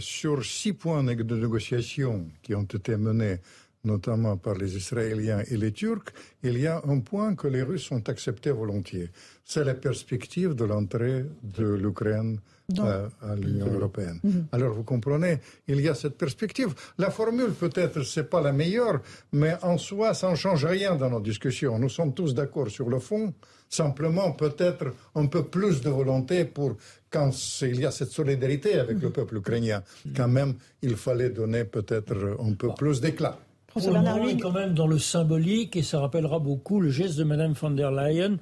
sur 0.00 0.44
six 0.44 0.72
points 0.72 1.04
de 1.04 1.34
négociation 1.36 2.26
qui 2.42 2.56
ont 2.56 2.64
été 2.64 2.96
menés 2.96 3.38
notamment 3.84 4.36
par 4.36 4.54
les 4.54 4.76
Israéliens 4.76 5.42
et 5.48 5.56
les 5.56 5.72
Turcs, 5.72 6.12
il 6.42 6.58
y 6.58 6.66
a 6.66 6.82
un 6.86 6.98
point 6.98 7.36
que 7.36 7.46
les 7.46 7.62
Russes 7.62 7.90
ont 7.92 8.02
accepté 8.08 8.50
volontiers. 8.50 9.10
C'est 9.44 9.64
la 9.64 9.74
perspective 9.74 10.54
de 10.54 10.64
l'entrée 10.64 11.24
de 11.42 11.64
l'Ukraine 11.64 12.40
à, 12.76 13.34
l'Union 13.34 13.72
européenne. 13.72 14.20
Mhm. 14.22 14.46
Alors 14.52 14.74
vous 14.74 14.82
comprenez, 14.82 15.38
il 15.66 15.80
y 15.80 15.88
a 15.88 15.94
cette 15.94 16.18
perspective. 16.18 16.74
La 16.98 17.10
formule 17.10 17.52
peut-être 17.52 18.02
c'est 18.02 18.28
pas 18.28 18.42
la 18.42 18.52
meilleure, 18.52 19.00
mais 19.32 19.54
en 19.62 19.78
soi 19.78 20.12
ça 20.14 20.30
ne 20.30 20.34
change 20.36 20.66
rien 20.66 20.94
dans 20.94 21.10
nos 21.10 21.20
discussions. 21.20 21.78
Nous 21.78 21.88
sommes 21.88 22.12
tous 22.12 22.34
d'accord 22.34 22.68
sur 22.68 22.88
le 22.90 22.98
fond. 22.98 23.32
Simplement 23.70 24.32
peut-être 24.32 24.94
un 25.14 25.26
peu 25.26 25.44
plus 25.44 25.80
de 25.80 25.90
volonté 25.90 26.44
pour 26.44 26.76
quand 27.10 27.30
il 27.62 27.80
y 27.80 27.86
a 27.86 27.90
cette 27.90 28.10
solidarité 28.10 28.78
avec 28.78 29.00
le 29.00 29.08
mhm. 29.08 29.12
peuple 29.12 29.36
ukrainien. 29.38 29.82
Mhm. 30.04 30.12
Quand 30.14 30.28
même, 30.28 30.54
il 30.82 30.96
fallait 30.96 31.30
donner 31.30 31.64
peut-être 31.64 32.36
un 32.38 32.52
peu 32.52 32.68
plus 32.74 33.00
d'éclat. 33.00 33.38
Le 33.76 34.30
est 34.30 34.38
quand 34.38 34.52
même 34.52 34.74
dans 34.74 34.86
le 34.86 34.98
symbolique 34.98 35.76
et 35.76 35.82
ça 35.82 36.00
rappellera 36.00 36.38
beaucoup 36.38 36.80
le 36.80 36.90
geste 36.90 37.16
de 37.16 37.24
Mme 37.24 37.52
von 37.52 37.70
der 37.70 37.90
Leyen 37.90 38.38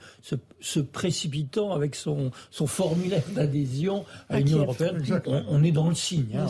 se, 0.61 0.81
précipitant 0.81 1.73
avec 1.73 1.94
son, 1.94 2.31
son 2.51 2.66
formulaire 2.66 3.24
d'adhésion 3.35 4.05
à 4.28 4.39
l'Union 4.39 4.61
européenne. 4.61 5.03
On, 5.48 5.62
est 5.65 5.73
dans 5.73 5.89
le 5.89 5.94
signe. 5.94 6.36
Hein, 6.36 6.47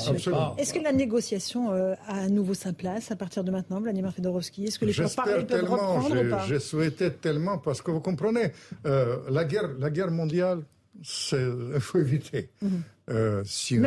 Est-ce 0.58 0.74
que 0.74 0.82
la 0.82 0.92
négociation 0.92 1.72
euh, 1.72 1.94
a 2.06 2.24
à 2.24 2.28
nouveau 2.28 2.54
sa 2.54 2.72
place 2.72 3.10
à 3.10 3.16
partir 3.16 3.44
de 3.44 3.50
maintenant, 3.50 3.80
Vladimir 3.80 4.12
Fedorovski 4.12 4.64
Est-ce 4.64 4.78
que 4.78 4.84
les 4.84 4.92
pourparlers 4.92 5.44
peuvent 5.44 5.70
reprendre 5.70 6.24
ou 6.24 6.30
pas? 6.30 6.44
Je 6.46 6.58
souhaitais 6.58 7.10
tellement 7.10 7.58
parce 7.58 7.82
que 7.82 7.90
vous 7.90 8.00
comprenez, 8.00 8.52
euh, 8.84 9.16
la, 9.30 9.44
guerre, 9.44 9.70
la 9.78 9.90
guerre 9.90 10.10
mondiale, 10.10 10.60
il 10.98 11.80
faut 11.80 11.98
éviter. 11.98 12.50
Mhm. 12.60 12.82
Euh, 13.08 13.42
si 13.44 13.76
je, 13.76 13.80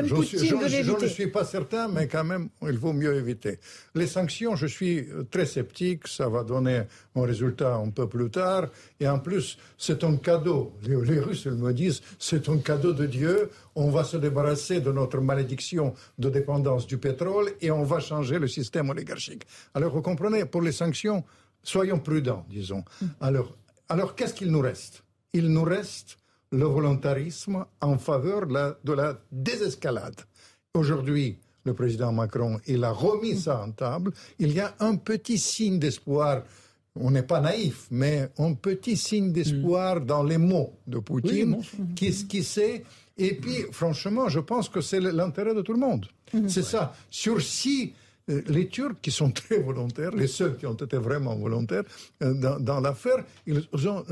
ne 1.04 1.08
suis 1.08 1.28
pas 1.28 1.44
certain, 1.44 1.90
mais 1.90 2.08
quand 2.08 2.24
même, 2.24 2.50
il 2.62 2.78
vaut 2.78 2.94
mieux 2.94 3.16
éviter. 3.16 3.60
Les 3.94 4.08
sanctions, 4.08 4.56
je 4.56 4.66
suis 4.66 5.08
très 5.30 5.46
sceptique, 5.46 6.08
ça 6.08 6.30
va 6.30 6.44
donner 6.44 6.84
un 7.16 7.26
résultat 7.26 7.76
un 7.76 7.90
peu 7.90 8.08
plus 8.08 8.30
tard. 8.30 8.70
Et 9.00 9.08
en 9.10 9.20
plus, 9.20 9.58
c'est 9.78 10.06
un 10.06 10.16
cadeau. 10.16 10.74
Les, 10.84 11.20
Russes 11.20 11.44
ils 11.46 11.52
me 11.52 11.74
disent, 11.74 12.02
c'est 12.18 12.48
un 12.48 12.60
cadeau 12.60 12.94
de 12.94 13.06
Dieu, 13.06 13.50
on 13.76 13.90
va 13.90 14.06
se 14.06 14.16
débarrasser 14.16 14.80
de 14.80 14.91
notre 14.91 15.20
malédiction 15.20 15.94
de 16.18 16.30
dépendance 16.30 16.88
du 16.88 16.98
pétrole 16.98 17.52
et 17.60 17.72
on 17.72 17.84
va 17.84 18.00
changer 18.00 18.40
le 18.40 18.48
système 18.48 18.90
oligarchique. 18.90 19.46
Alors, 19.74 19.94
vous 19.94 20.02
comprenez, 20.02 20.46
pour 20.46 20.62
les 20.62 20.72
sanctions, 20.72 21.26
soyons 21.62 22.00
prudents, 22.00 22.46
disons. 22.50 22.86
Mm. 23.02 23.06
Alors, 23.20 23.56
alors 23.90 24.16
qu'est-ce 24.16 24.34
qu'il 24.34 24.52
nous 24.52 24.62
reste? 24.62 25.04
Il 25.34 25.50
nous 25.50 25.64
reste 25.64 26.18
le 26.52 26.66
volontarisme 26.66 27.66
en 27.82 27.98
faveur 27.98 28.48
de 28.48 28.94
la, 28.94 29.20
désescalade. 29.32 30.16
Aujourd'hui, 30.74 31.38
le 31.66 31.74
président 31.74 32.12
Macron, 32.12 32.60
il 32.68 32.84
a 32.84 32.92
remis 32.92 33.38
ça 33.38 33.62
en 33.62 33.72
table. 33.72 34.12
Il 34.40 34.54
y 34.54 34.60
a 34.60 34.76
un 34.80 34.96
petit 34.96 35.38
signe 35.38 35.80
d'espoir. 35.80 36.44
On 36.96 37.12
n'est 37.12 37.24
pas 37.24 37.40
naïf, 37.40 37.88
mais 37.92 38.30
un 38.38 38.54
petit 38.54 38.98
signe 38.98 39.32
d'espoir 39.32 39.98
mm. 39.98 40.06
dans 40.06 40.24
les 40.24 40.38
mots 40.38 40.74
de 40.88 41.00
Poutine, 41.00 41.62
qui, 41.96 42.12
qui 42.28 42.44
sait. 42.44 42.84
Et 43.18 43.36
puis, 43.36 43.66
franchement, 43.72 44.30
je 44.30 44.40
pense 44.40 44.70
que 44.70 44.82
c'est 44.82 45.00
l'intérêt 45.00 45.54
de 45.54 45.62
tout 45.62 45.74
le 45.74 45.80
monde. 45.80 46.08
Mm. 46.34 46.48
C'est 46.48 46.64
ça. 46.64 46.94
Sur 47.10 47.42
si 47.42 47.94
les 48.47 48.68
Turcs, 48.68 48.95
qui 49.01 49.11
sont 49.11 49.31
très 49.41 49.60
volontaires, 49.60 50.11
les 50.11 50.27
seuls 50.27 50.57
qui 50.57 50.65
ont 50.65 50.73
été 50.73 50.97
vraiment 50.97 51.35
volontaires 51.35 51.84
euh, 52.23 52.34
dans, 52.60 52.80
l'affaire, 52.80 53.23
ils 53.47 53.68
ont, 53.88 54.03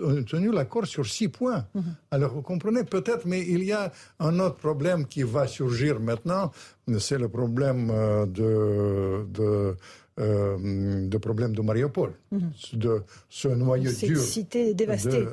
obtenu 0.00 0.52
l'accord 0.52 0.86
sur 0.86 1.06
six 1.06 1.28
points. 1.28 1.66
Mhm. 1.74 1.82
Alors 2.10 2.32
vous 2.34 2.42
comprenez 2.42 2.84
peut-être, 2.84 3.26
mais 3.26 3.42
il 3.42 3.64
y 3.64 3.72
a 3.72 3.92
un 4.20 4.38
autre 4.38 4.56
problème 4.56 5.06
qui 5.06 5.22
va 5.22 5.46
surgir 5.46 6.00
maintenant, 6.00 6.52
c'est 6.98 7.18
le 7.18 7.28
problème 7.28 7.90
euh, 7.90 8.26
de, 8.26 9.76
de 10.16 11.18
problème 11.18 11.54
de 11.54 11.62
Mariupol, 11.62 12.12
mhm. 12.30 12.50
de 12.74 13.02
ce 13.28 13.48
noyau 13.48 13.90
Cette 13.90 14.10
dur. 14.10 14.20
cité 14.20 14.74
dévastée. 14.74 15.26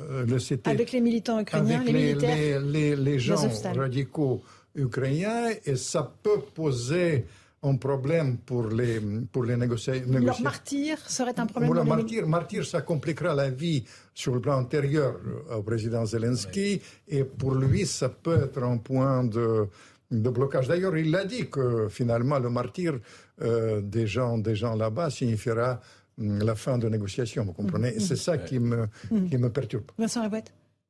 avec 0.64 0.92
les 0.92 1.00
militants 1.00 1.40
ukrainiens, 1.40 1.82
les, 1.84 1.92
militaires. 1.92 2.60
Les, 2.60 2.96
les 2.96 3.18
gens 3.18 3.48
radicaux 3.76 4.42
ukrainiens, 4.74 5.50
et 5.64 5.76
ça 5.76 6.12
peut 6.22 6.40
poser 6.54 7.26
un 7.64 7.76
problème 7.76 8.38
pour 8.38 8.68
les, 8.68 9.00
pour 9.30 9.44
les 9.44 9.56
négociations. 9.56 10.04
Leur 10.08 10.40
martyr 10.40 10.98
serait 11.08 11.38
un 11.38 11.46
problème 11.46 11.72
pour 11.72 11.84
martyr, 11.84 12.26
martyr, 12.26 12.66
ça 12.66 12.82
compliquera 12.82 13.34
la 13.34 13.50
vie 13.50 13.84
sur 14.14 14.34
le 14.34 14.40
plan 14.40 14.58
antérieur 14.58 15.14
au 15.56 15.62
président 15.62 16.04
Zelensky, 16.04 16.80
et 17.08 17.24
pour 17.24 17.54
lui, 17.54 17.86
ça 17.86 18.08
peut 18.08 18.44
être 18.44 18.62
un 18.62 18.78
point 18.78 19.24
de, 19.24 19.68
de 20.10 20.30
blocage. 20.30 20.66
D'ailleurs, 20.68 20.96
il 20.96 21.14
a 21.14 21.24
dit 21.24 21.48
que 21.48 21.88
finalement, 21.88 22.38
le 22.40 22.50
martyr 22.50 22.98
euh, 23.42 23.80
des 23.80 24.06
gens, 24.06 24.38
des 24.38 24.56
gens 24.56 24.74
là-bas 24.74 25.10
signifiera 25.10 25.80
hum, 26.18 26.40
la 26.40 26.56
fin 26.56 26.78
de 26.78 26.88
négociations, 26.88 27.44
vous 27.44 27.52
comprenez? 27.52 28.00
C'est 28.00 28.16
ça 28.16 28.38
qui 28.38 28.58
me, 28.58 28.88
qui 29.30 29.38
me 29.38 29.50
perturbe. 29.50 29.84
Vincent 29.98 30.22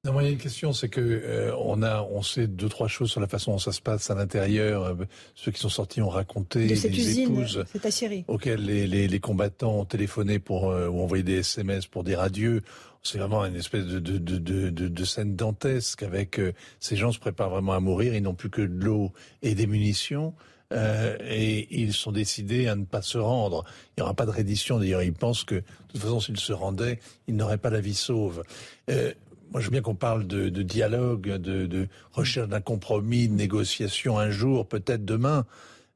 non, 0.05 0.21
il 0.21 0.25
y 0.25 0.27
a 0.27 0.33
une 0.33 0.39
question, 0.39 0.73
c'est 0.73 0.89
que 0.89 1.01
euh, 1.01 1.55
on 1.61 1.81
a, 1.81 2.03
on 2.03 2.23
sait 2.23 2.49
deux 2.49 2.69
trois 2.69 2.89
choses 2.89 3.13
sur 3.13 3.21
la 3.21 3.29
façon 3.29 3.53
dont 3.53 3.59
ça 3.59 3.71
se 3.71 3.81
passe 3.81 4.11
à 4.11 4.17
l'intérieur. 4.17 4.83
Euh, 4.83 4.95
ceux 5.37 5.53
qui 5.53 5.61
sont 5.61 5.69
sortis 5.69 6.03
ont 6.03 6.09
raconté 6.09 6.67
de 6.67 6.75
cette 6.75 6.97
usine, 6.97 7.47
cette 7.73 7.87
aciérie, 7.87 8.25
auxquels 8.27 8.65
les, 8.65 8.89
les, 8.89 9.07
les, 9.07 9.21
combattants 9.21 9.79
ont 9.79 9.85
téléphoné 9.85 10.41
pour 10.41 10.71
euh, 10.71 10.89
ou 10.89 11.01
envoyé 11.03 11.23
des 11.23 11.39
SMS 11.39 11.87
pour 11.87 12.03
dire 12.03 12.19
adieu. 12.21 12.63
C'est 13.05 13.19
vraiment 13.19 13.45
une 13.45 13.55
espèce 13.55 13.85
de, 13.85 14.01
de, 14.01 14.19
de, 14.19 14.39
de, 14.71 14.89
de 14.89 15.05
scène 15.05 15.37
dantesque 15.37 16.03
avec 16.03 16.41
ces 16.81 16.97
gens 16.97 17.13
se 17.13 17.21
préparent 17.21 17.51
vraiment 17.51 17.73
à 17.73 17.81
mourir. 17.81 18.15
Ils 18.15 18.23
n'ont 18.23 18.35
plus 18.35 18.51
que 18.51 18.63
de 18.63 18.85
l'eau 18.85 19.13
et 19.43 19.55
des 19.55 19.69
munitions. 19.69 20.35
Euh, 20.73 21.17
et 21.21 21.69
ils 21.71 21.93
sont 21.93 22.13
décidés 22.13 22.67
à 22.69 22.77
ne 22.77 22.85
pas 22.85 23.03
se 23.03 23.19
rendre. 23.19 23.65
Il 23.91 24.01
n'y 24.01 24.03
aura 24.03 24.15
pas 24.15 24.27
de 24.27 24.31
reddition. 24.31 24.79
D'ailleurs, 24.79 25.03
ils 25.03 25.13
pensent 25.13 25.45
que, 25.45 25.57
de 25.57 25.63
toute 25.93 26.01
façon, 26.01 26.21
s'ils 26.21 26.41
se 26.41 26.53
rendaient, 26.53 26.99
ils 27.29 27.37
n'auraient 27.37 27.59
pas 27.59 27.71
la 27.71 27.81
vie 27.81 27.95
sauve. 27.95 28.43
Euh, 28.91 29.13
moi, 29.53 29.61
je 29.61 29.67
veux 29.67 29.71
bien 29.71 29.83
qu'on 29.83 29.95
parle 29.95 30.27
de, 30.27 30.49
dialogue, 30.63 31.29
de, 31.29 31.89
recherche 32.13 32.49
d'un 32.49 32.61
compromis, 32.61 33.29
de 33.29 33.35
négociation 33.35 34.19
un 34.19 34.31
jour, 34.31 34.67
peut-être 34.67 35.05
demain. 35.05 35.45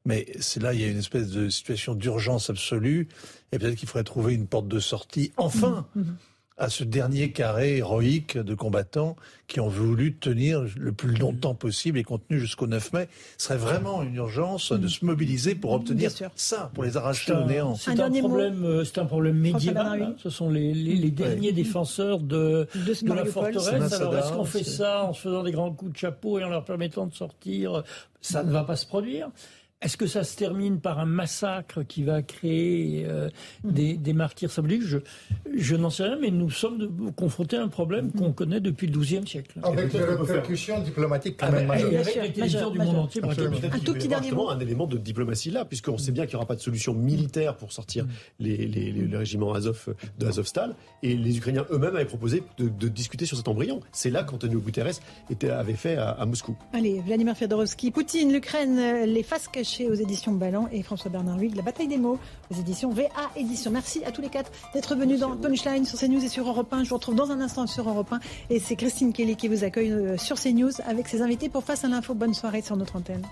Mais 0.05 0.27
c'est 0.39 0.61
là, 0.61 0.73
il 0.73 0.81
y 0.81 0.85
a 0.85 0.87
une 0.87 0.99
espèce 0.99 1.29
de 1.29 1.49
situation 1.49 1.95
d'urgence 1.95 2.49
absolue. 2.49 3.07
Et 3.51 3.59
peut-être 3.59 3.75
qu'il 3.75 3.89
faudrait 3.89 4.03
trouver 4.03 4.35
une 4.35 4.47
porte 4.47 4.67
de 4.67 4.79
sortie, 4.79 5.31
enfin. 5.37 5.87
Mmh, 5.95 6.01
mmh 6.01 6.17
à 6.57 6.69
ce 6.69 6.83
dernier 6.83 7.31
carré 7.31 7.77
héroïque 7.77 8.37
de 8.37 8.55
combattants 8.55 9.15
qui 9.47 9.59
ont 9.59 9.67
voulu 9.67 10.15
tenir 10.15 10.65
le 10.77 10.91
plus 10.91 11.15
longtemps 11.15 11.53
possible 11.53 11.99
et 11.99 12.03
contenu 12.03 12.39
jusqu'au 12.39 12.67
9 12.67 12.93
mai. 12.93 13.07
Ce 13.37 13.47
serait 13.47 13.57
vraiment 13.57 14.01
une 14.01 14.15
urgence 14.15 14.71
de 14.71 14.87
se 14.87 15.05
mobiliser 15.05 15.55
pour 15.55 15.71
obtenir 15.73 16.11
ça, 16.35 16.71
pour 16.73 16.83
les 16.83 16.97
arracher 16.97 17.33
au 17.33 17.45
néant. 17.45 17.75
C'est 17.75 17.99
un, 17.99 18.11
problème, 18.11 18.63
euh, 18.65 18.83
c'est 18.83 18.97
un 18.97 19.05
problème 19.05 19.37
médiéval. 19.37 20.01
Hein. 20.01 20.15
Ce 20.17 20.29
sont 20.29 20.49
les, 20.49 20.73
les, 20.73 21.11
derniers 21.11 21.53
défenseurs 21.53 22.19
de, 22.19 22.67
de, 22.75 23.13
la 23.13 23.25
forteresse. 23.25 23.93
Alors 23.93 24.17
est-ce 24.17 24.33
qu'on 24.33 24.45
fait 24.45 24.63
ça 24.63 25.03
en 25.03 25.13
se 25.13 25.21
faisant 25.21 25.43
des 25.43 25.51
grands 25.51 25.71
coups 25.71 25.93
de 25.93 25.97
chapeau 25.97 26.39
et 26.39 26.43
en 26.43 26.49
leur 26.49 26.65
permettant 26.65 27.05
de 27.05 27.13
sortir? 27.13 27.83
Ça 28.19 28.43
ne 28.43 28.51
va 28.51 28.63
pas 28.63 28.75
se 28.75 28.85
produire. 28.85 29.29
Est-ce 29.79 29.95
que 29.95 30.07
ça 30.07 30.23
se 30.23 30.35
termine 30.35 30.79
par 30.79 30.97
un 30.97 31.05
massacre 31.05 31.83
qui 31.83 32.01
va 32.01 32.23
créer 32.23 33.05
euh, 33.05 33.29
des, 33.63 33.95
des, 33.95 34.13
martyrs 34.13 34.49
symboliques? 34.49 34.81
Je, 34.81 34.97
je 35.55 35.75
n'en 35.75 35.91
sais 35.91 36.01
rien, 36.01 36.17
mais 36.19 36.31
nous 36.31 36.49
sommes 36.49 37.11
confrontés 37.15 37.57
à 37.57 37.61
un 37.61 37.67
problème 37.67 38.11
qu'on 38.11 38.33
connaît 38.33 38.59
depuis 38.59 38.87
le 38.87 38.99
XIIe 38.99 39.27
siècle. 39.27 39.59
Avec 39.61 39.91
des 39.91 40.03
répercussions 40.03 40.81
diplomatiques 40.81 41.37
quand 41.39 41.51
même 41.51 41.67
majeures. 41.67 41.93
Avec 41.93 42.33
télévision 42.33 42.71
du 42.71 42.79
monde 42.79 42.95
entier. 42.95 43.21
Un 43.23 43.79
tout 43.79 43.93
petit 43.93 44.07
dernier 44.07 44.31
mot. 44.31 44.49
un 44.49 44.59
élément 44.59 44.87
de 44.87 44.97
diplomatie 44.97 45.51
là, 45.51 45.63
puisqu'on 45.63 45.99
sait 45.99 46.11
bien 46.11 46.25
qu'il 46.25 46.33
n'y 46.33 46.37
aura 46.37 46.47
pas 46.47 46.55
de 46.55 46.61
solution 46.61 46.95
militaire 46.95 47.55
pour 47.55 47.71
sortir 47.71 48.05
mm. 48.05 48.09
les, 48.39 48.57
les, 48.57 48.91
les, 48.91 49.15
régiments 49.15 49.53
Azov 49.53 49.93
de 50.17 50.25
Azovstal. 50.25 50.75
Et 51.03 51.15
les 51.15 51.37
Ukrainiens 51.37 51.67
eux-mêmes 51.69 51.95
avaient 51.95 52.05
proposé 52.05 52.41
de, 52.57 52.67
de, 52.67 52.87
discuter 52.87 53.27
sur 53.27 53.37
cet 53.37 53.47
embryon. 53.47 53.81
C'est 53.91 54.09
là 54.09 54.23
qu'Antonio 54.23 54.59
Guterres 54.59 54.99
était, 55.29 55.51
avait 55.51 55.73
fait 55.73 55.97
à, 55.97 56.09
à, 56.09 56.25
Moscou. 56.25 56.57
Allez, 56.73 56.99
Vladimir 57.05 57.37
Fedorovski, 57.37 57.91
Poutine, 57.91 58.33
l'Ukraine, 58.33 59.05
les 59.05 59.21
faces 59.21 59.47
cachées 59.47 59.66
aux 59.89 59.93
éditions 59.93 60.31
Ballant 60.31 60.67
et 60.71 60.81
François 60.81 61.11
Bernard 61.11 61.37
Huyghe, 61.37 61.55
La 61.55 61.61
bataille 61.61 61.87
des 61.87 61.97
mots 61.97 62.17
aux 62.51 62.55
éditions 62.55 62.89
VA 62.89 63.03
Éditions. 63.35 63.71
Merci 63.71 64.03
à 64.05 64.11
tous 64.11 64.21
les 64.21 64.29
quatre 64.29 64.51
d'être 64.73 64.95
venus 64.95 65.19
dans 65.19 65.35
Punchline 65.35 65.85
sur 65.85 65.99
CNews 65.99 66.23
et 66.23 66.29
sur 66.29 66.47
Europe 66.47 66.71
1. 66.71 66.83
Je 66.83 66.89
vous 66.89 66.95
retrouve 66.95 67.15
dans 67.15 67.31
un 67.31 67.41
instant 67.41 67.67
sur 67.67 67.87
Europe 67.87 68.11
1 68.11 68.19
et 68.49 68.59
c'est 68.59 68.75
Christine 68.75 69.13
Kelly 69.13 69.35
qui 69.35 69.47
vous 69.47 69.63
accueille 69.63 69.91
euh, 69.91 70.17
sur 70.17 70.39
CNews 70.39 70.71
avec 70.85 71.07
ses 71.07 71.21
invités 71.21 71.49
pour 71.49 71.63
Face 71.63 71.83
à 71.83 71.89
l'info. 71.89 72.13
Bonne 72.13 72.33
soirée 72.33 72.61
sur 72.61 72.77
notre 72.77 72.95
antenne. 72.95 73.25